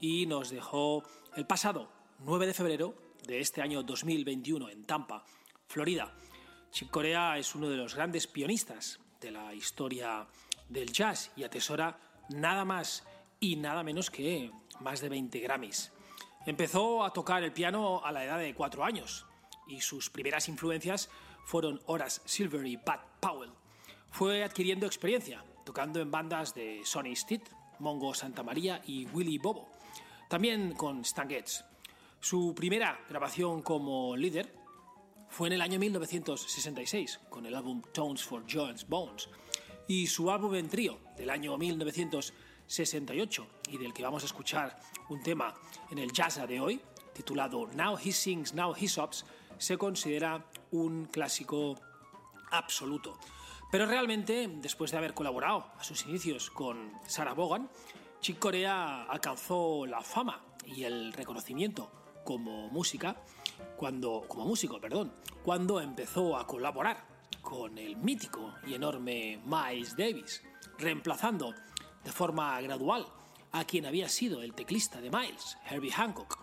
[0.00, 1.04] y nos dejó
[1.36, 1.90] el pasado
[2.20, 2.94] 9 de febrero
[3.26, 5.24] de este año 2021 en Tampa,
[5.66, 6.14] Florida.
[6.70, 10.26] Chick Corea es uno de los grandes pianistas de la historia
[10.68, 11.98] del jazz y atesora
[12.30, 13.04] nada más
[13.38, 14.50] y nada menos que
[14.80, 15.92] más de 20 Grammys.
[16.46, 19.26] Empezó a tocar el piano a la edad de 4 años
[19.66, 21.10] y sus primeras influencias
[21.44, 23.57] fueron Horace Silver y Pat Powell.
[24.10, 29.68] Fue adquiriendo experiencia, tocando en bandas de Sonny Stitt, Mongo Santa María y Willy Bobo.
[30.28, 31.64] También con Stan Getz.
[32.20, 34.52] Su primera grabación como líder
[35.28, 39.28] fue en el año 1966, con el álbum Tones for John's Bones,
[39.86, 45.22] y su álbum en trío del año 1968, y del que vamos a escuchar un
[45.22, 45.54] tema
[45.90, 46.80] en el jazz de hoy,
[47.14, 49.24] titulado Now He Sings, Now He Sobs,
[49.58, 51.78] se considera un clásico
[52.50, 53.18] absoluto.
[53.70, 57.68] Pero realmente, después de haber colaborado a sus inicios con Sarah Vaughan,
[58.20, 61.90] Chick Corea alcanzó la fama y el reconocimiento
[62.24, 63.16] como música
[63.76, 67.06] cuando como músico, perdón, cuando empezó a colaborar
[67.42, 70.42] con el mítico y enorme Miles Davis,
[70.78, 71.54] reemplazando
[72.04, 73.06] de forma gradual
[73.52, 76.38] a quien había sido el teclista de Miles, Herbie Hancock.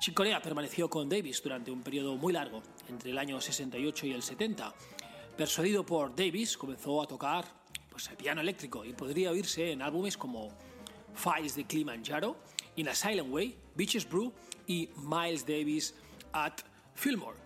[0.00, 4.12] Chick Corea permaneció con Davis durante un periodo muy largo, entre el año 68 y
[4.12, 4.74] el 70.
[5.36, 7.44] Persuadido por Davis, comenzó a tocar
[7.90, 10.48] pues, el piano eléctrico y podría oírse en álbumes como
[11.12, 12.36] Files de Kilimanjaro,
[12.76, 14.32] In a Silent Way, Beaches Brew
[14.68, 15.92] y Miles Davis
[16.32, 16.60] at
[16.94, 17.36] Fillmore.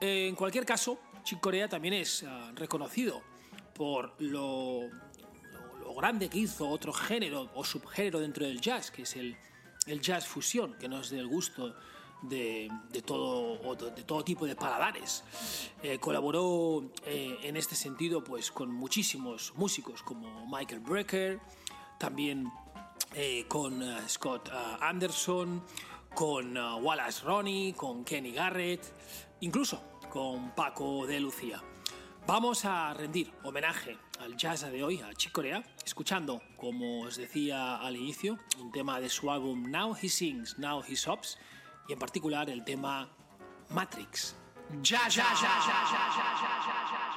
[0.00, 3.22] En cualquier caso, Chick Corea también es ah, reconocido
[3.74, 4.90] por lo,
[5.96, 9.36] grande que hizo otro género o subgénero dentro del jazz, que es el,
[9.86, 11.74] el jazz fusión, que no es del gusto
[12.22, 15.24] de, de todo, de, todo tipo de paladares.
[15.82, 21.40] Eh, colaboró eh, en este sentido pues, con muchísimos músicos como Michael Brecker,
[21.98, 22.50] también
[23.14, 25.62] eh, con Scott Anderson,
[26.14, 28.82] con Wallace Ronnie, con Kenny Garrett,
[29.40, 31.62] incluso con Paco de Lucía.
[32.26, 37.76] Vamos a rendir homenaje al jazz de hoy, a Chick Corea, escuchando, como os decía
[37.76, 41.36] al inicio, un tema de su álbum Now He Sings, Now He Sobs,
[41.92, 43.08] en particular el tema
[43.70, 44.34] Matrix.
[44.82, 45.54] ya, ya, ya, ya,
[45.90, 47.11] ya, ya, ya.